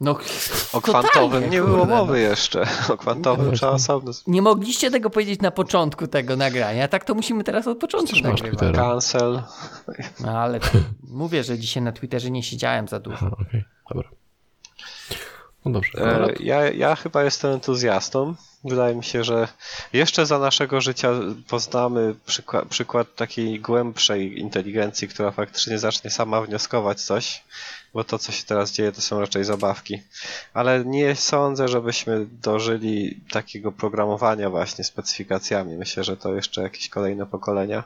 No, 0.00 0.10
O 0.10 0.80
totalnie, 0.80 1.08
kwantowym 1.10 1.50
nie 1.50 1.60
było 1.62 1.78
kurde, 1.78 1.94
no. 1.94 1.96
mowy 2.00 2.20
jeszcze. 2.20 2.66
O 2.88 2.96
kwantowym 2.96 3.52
trzeba 3.54 3.72
osobno. 3.72 4.12
Nie 4.26 4.42
mogliście 4.42 4.90
tego 4.90 5.10
powiedzieć 5.10 5.40
na 5.40 5.50
początku 5.50 6.06
tego 6.06 6.36
nagrania, 6.36 6.88
tak 6.88 7.04
to 7.04 7.14
musimy 7.14 7.44
teraz 7.44 7.66
od 7.66 7.78
początku 7.78 8.16
nagrywać. 8.22 8.74
Cancel. 8.76 9.42
No 10.20 10.38
ale 10.38 10.60
to, 10.60 10.68
mówię, 11.08 11.44
że 11.44 11.58
dzisiaj 11.58 11.82
na 11.82 11.92
Twitterze 11.92 12.30
nie 12.30 12.42
siedziałem 12.42 12.88
za 12.88 13.00
dużo. 13.00 13.16
Aha, 13.16 13.36
okej, 13.48 13.64
dobra. 13.94 14.08
No 15.64 15.70
dobrze. 15.70 15.98
E. 15.98 16.34
Ja, 16.40 16.70
ja 16.70 16.96
chyba 16.96 17.24
jestem 17.24 17.52
entuzjastą. 17.52 18.34
Wydaje 18.64 18.94
mi 18.94 19.04
się, 19.04 19.24
że 19.24 19.48
jeszcze 19.92 20.26
za 20.26 20.38
naszego 20.38 20.80
życia 20.80 21.10
poznamy 21.48 22.14
przykład, 22.26 22.68
przykład 22.68 23.14
takiej 23.14 23.60
głębszej 23.60 24.38
inteligencji, 24.38 25.08
która 25.08 25.30
faktycznie 25.30 25.78
zacznie 25.78 26.10
sama 26.10 26.40
wnioskować 26.40 27.00
coś, 27.00 27.44
bo 27.94 28.04
to, 28.04 28.18
co 28.18 28.32
się 28.32 28.44
teraz 28.44 28.72
dzieje, 28.72 28.92
to 28.92 29.00
są 29.00 29.20
raczej 29.20 29.44
zabawki. 29.44 30.02
Ale 30.54 30.84
nie 30.84 31.16
sądzę, 31.16 31.68
żebyśmy 31.68 32.26
dożyli 32.26 33.20
takiego 33.30 33.72
programowania 33.72 34.50
właśnie 34.50 34.84
specyfikacjami. 34.84 35.76
Myślę, 35.76 36.04
że 36.04 36.16
to 36.16 36.34
jeszcze 36.34 36.62
jakieś 36.62 36.88
kolejne 36.88 37.26
pokolenia, 37.26 37.84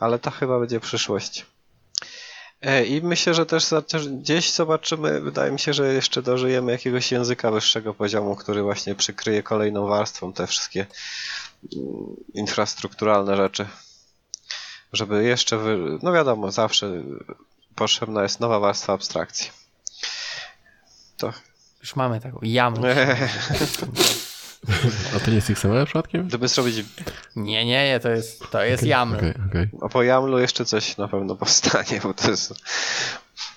ale 0.00 0.18
to 0.18 0.30
chyba 0.30 0.60
będzie 0.60 0.80
przyszłość. 0.80 1.46
E, 2.64 2.84
I 2.84 3.02
myślę, 3.02 3.34
że 3.34 3.46
też, 3.46 3.72
gdzieś 4.08 4.52
zobaczymy, 4.52 5.20
wydaje 5.20 5.52
mi 5.52 5.58
się, 5.58 5.72
że 5.72 5.94
jeszcze 5.94 6.22
dożyjemy 6.22 6.72
jakiegoś 6.72 7.12
języka 7.12 7.50
wyższego 7.50 7.94
poziomu, 7.94 8.36
który 8.36 8.62
właśnie 8.62 8.94
przykryje 8.94 9.42
kolejną 9.42 9.86
warstwą 9.86 10.32
te 10.32 10.46
wszystkie 10.46 10.86
mm, 11.76 12.16
infrastrukturalne 12.34 13.36
rzeczy. 13.36 13.66
Żeby 14.92 15.24
jeszcze, 15.24 15.58
wy... 15.58 15.98
no 16.02 16.12
wiadomo, 16.12 16.52
zawsze 16.52 17.02
potrzebna 17.74 18.22
jest 18.22 18.40
nowa 18.40 18.60
warstwa 18.60 18.92
abstrakcji. 18.92 19.50
To 21.16 21.32
Już 21.80 21.96
mamy 21.96 22.20
taką 22.20 22.38
jamę. 22.42 22.94
A 25.16 25.20
to 25.20 25.30
nie 25.30 25.36
jest 25.36 25.50
XML 25.50 25.84
przypadkiem? 25.84 26.28
gdyby 26.28 26.48
zrobić, 26.48 26.76
Nie, 27.36 27.64
nie, 27.64 27.84
nie, 27.88 28.00
to 28.00 28.10
jest, 28.10 28.50
to 28.50 28.62
jest 28.64 28.82
YAML. 28.82 29.16
Okej, 29.16 29.34
okej. 29.50 29.68
a 29.82 29.88
po 29.88 30.02
YAMLu 30.02 30.38
jeszcze 30.38 30.64
coś 30.64 30.96
na 30.96 31.08
pewno 31.08 31.36
powstanie, 31.36 32.00
bo 32.02 32.14
to 32.14 32.30
jest 32.30 32.54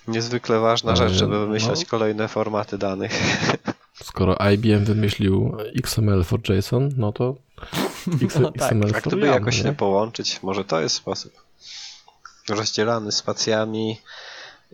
niezwykle 0.07 0.59
ważna 0.59 0.95
rzecz, 0.95 1.11
żeby 1.13 1.35
E, 1.35 1.39
wymyślać 1.39 1.79
no. 1.79 1.85
kolejne 1.89 2.27
formaty 2.27 2.77
danych. 2.77 3.11
Skoro 4.03 4.35
IBM 4.53 4.85
wymyślił 4.85 5.57
XML 5.83 6.23
for 6.23 6.39
JSON, 6.49 6.89
no 6.97 7.11
to 7.11 7.35
X- 8.23 8.35
No 8.39 8.51
tak. 8.51 8.61
XML 8.71 8.89
A 8.95 8.99
for 9.01 9.11
gdyby 9.11 9.25
YAML, 9.27 9.33
jakoś 9.39 9.57
nie? 9.57 9.63
nie 9.63 9.73
połączyć, 9.75 10.43
może 10.43 10.65
to 10.65 10.81
jest 10.81 10.95
sposób. 10.95 11.33
Rozdzielany 12.49 13.11
spacjami 13.11 14.01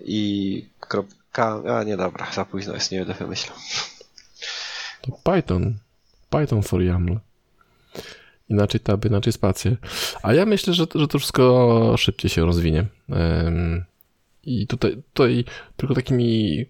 i 0.06 0.66
kropka. 0.80 1.62
A 1.80 1.84
nie 1.84 1.98
dobra, 1.98 2.28
za 2.34 2.46
późno 2.46 2.74
jest, 2.74 2.92
nie 2.92 3.00
będę 3.00 3.14
wymyślał. 3.14 3.58
To 5.02 5.12
Python. 5.32 5.74
Python 6.40 6.64
for 6.64 6.82
YAML. 6.82 7.20
Inaczej 8.50 8.80
tab, 8.80 9.06
inaczej 9.06 9.34
spacje. 9.34 9.78
A 10.24 10.34
ja 10.34 10.46
myślę, 10.46 10.74
że, 10.74 10.86
że 10.96 11.08
to 11.08 11.20
wszystko 11.20 11.96
szybciej 11.98 12.30
się 12.30 12.46
rozwinie. 12.46 12.86
I 14.44 14.68
tutaj, 14.68 15.04
tutaj 15.14 15.46
tylko 15.78 15.94
takimi 15.94 16.66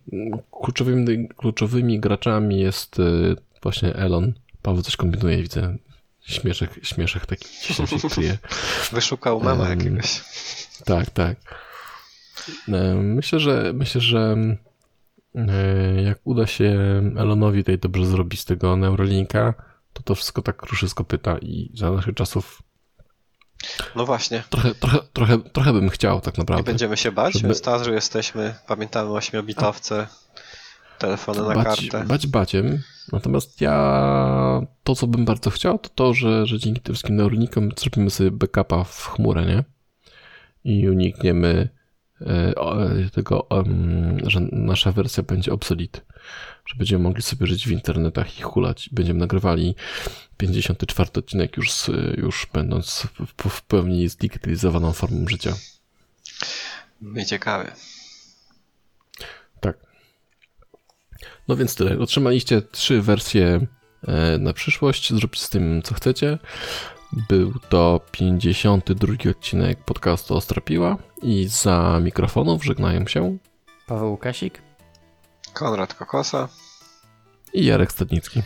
kluczowymi, 0.61 1.29
kluczowymi 1.37 1.99
graczami 1.99 2.59
jest 2.59 2.99
y, 2.99 3.35
właśnie 3.61 3.95
Elon. 3.95 4.33
Paweł 4.61 4.81
coś 4.81 4.95
kombinuje, 4.95 5.41
widzę. 5.41 5.77
Śmieszek, 6.21 6.79
śmieszek 6.83 7.25
taki 7.25 7.47
się 7.47 7.83
kryje. 8.09 8.37
Wyszukał 8.91 9.43
mema 9.43 9.65
Em, 9.65 9.79
jakiegoś. 9.79 10.21
Tak, 10.85 11.09
tak. 11.09 11.37
Myślę, 13.03 13.39
że 13.39 13.73
myślę, 13.73 14.01
że 14.01 14.35
jak 16.05 16.19
uda 16.23 16.47
się 16.47 16.65
Elonowi 17.17 17.59
tutaj 17.63 17.77
dobrze 17.79 18.05
zrobić 18.05 18.39
z 18.39 18.45
tego 18.45 18.75
Neuralinka, 18.75 19.53
to 19.93 20.03
to 20.03 20.15
wszystko 20.15 20.41
tak 20.41 20.61
ruszy 20.63 20.89
z 20.89 20.93
kopyta 20.93 21.37
i 21.37 21.71
za 21.77 21.91
naszych 21.91 22.15
czasów 22.15 22.61
No 23.95 24.05
właśnie. 24.05 24.43
trochę, 24.49 24.75
trochę, 24.75 24.99
trochę, 25.13 25.39
trochę 25.39 25.73
bym 25.73 25.89
chciał 25.89 26.21
tak 26.21 26.37
Nie 26.37 26.41
naprawdę. 26.41 26.63
będziemy 26.63 26.97
się 26.97 27.11
bać. 27.11 27.33
Żeby- 27.33 27.47
My 27.47 27.55
starzy 27.55 27.91
jesteśmy, 27.91 28.55
pamiętamy 28.67 29.11
ośmiobitowce, 29.11 30.07
telefony 30.99 31.41
na 31.41 31.55
bać, 31.55 31.89
kartę. 31.89 32.07
bać 32.07 32.27
baciem. 32.27 32.81
Natomiast 33.11 33.61
ja 33.61 34.61
to, 34.83 34.95
co 34.95 35.07
bym 35.07 35.25
bardzo 35.25 35.49
chciał, 35.49 35.79
to 35.79 35.89
to, 35.89 36.13
że, 36.13 36.45
że 36.45 36.59
dzięki 36.59 36.81
tym 36.81 36.95
wszystkim 36.95 37.15
neuronikom 37.15 37.69
zrobimy 37.77 38.09
sobie 38.09 38.31
backupa 38.31 38.83
w 38.83 39.05
chmurę, 39.07 39.45
nie? 39.45 39.63
I 40.63 40.89
unikniemy 40.89 41.69
tego, 43.13 43.47
em, 43.49 44.17
że 44.23 44.39
nasza 44.51 44.91
wersja 44.91 45.23
będzie 45.23 45.53
obsolete. 45.53 46.01
Że 46.65 46.75
będziemy 46.77 47.03
mogli 47.03 47.21
sobie 47.21 47.47
żyć 47.47 47.67
w 47.67 47.71
internetach 47.71 48.39
i 48.39 48.41
hulać. 48.41 48.89
Będziemy 48.91 49.19
nagrywali 49.19 49.75
54 50.37 51.09
odcinek 51.15 51.57
już, 51.57 51.71
z, 51.71 51.89
już 52.17 52.47
będąc 52.53 53.07
w, 53.37 53.49
w 53.49 53.61
pełni 53.61 54.09
zdigitalizowaną 54.09 54.93
formą 54.93 55.27
życia. 55.27 55.53
Mnie 57.01 57.25
ciekawy. 57.25 57.71
Tak. 59.59 59.77
No 61.47 61.55
więc 61.55 61.75
tyle. 61.75 61.99
Otrzymaliście 61.99 62.61
trzy 62.61 63.01
wersje 63.01 63.67
e, 64.07 64.37
na 64.37 64.53
przyszłość. 64.53 65.13
Zróbcie 65.13 65.41
z 65.41 65.49
tym, 65.49 65.81
co 65.81 65.95
chcecie. 65.95 66.37
Był 67.29 67.53
to 67.69 68.01
52 68.11 69.13
odcinek 69.31 69.83
podcastu 69.85 70.35
Ostrapiła 70.35 70.97
i 71.23 71.47
za 71.47 71.99
mikrofonów 72.01 72.65
żegnają 72.65 73.07
się 73.07 73.37
Paweł 73.87 74.11
Łukasik. 74.11 74.61
Konrad 75.53 75.93
Kokosa. 75.93 76.47
i 77.53 77.65
Jarek 77.65 77.91
Stadnicki. 77.91 78.41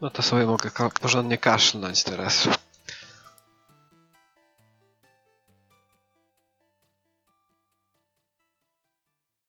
No 0.00 0.10
to 0.10 0.22
sobie 0.22 0.46
mogę 0.46 0.70
porządnie 1.00 1.38
kaszlnąć 1.38 2.04
teraz. 2.04 2.48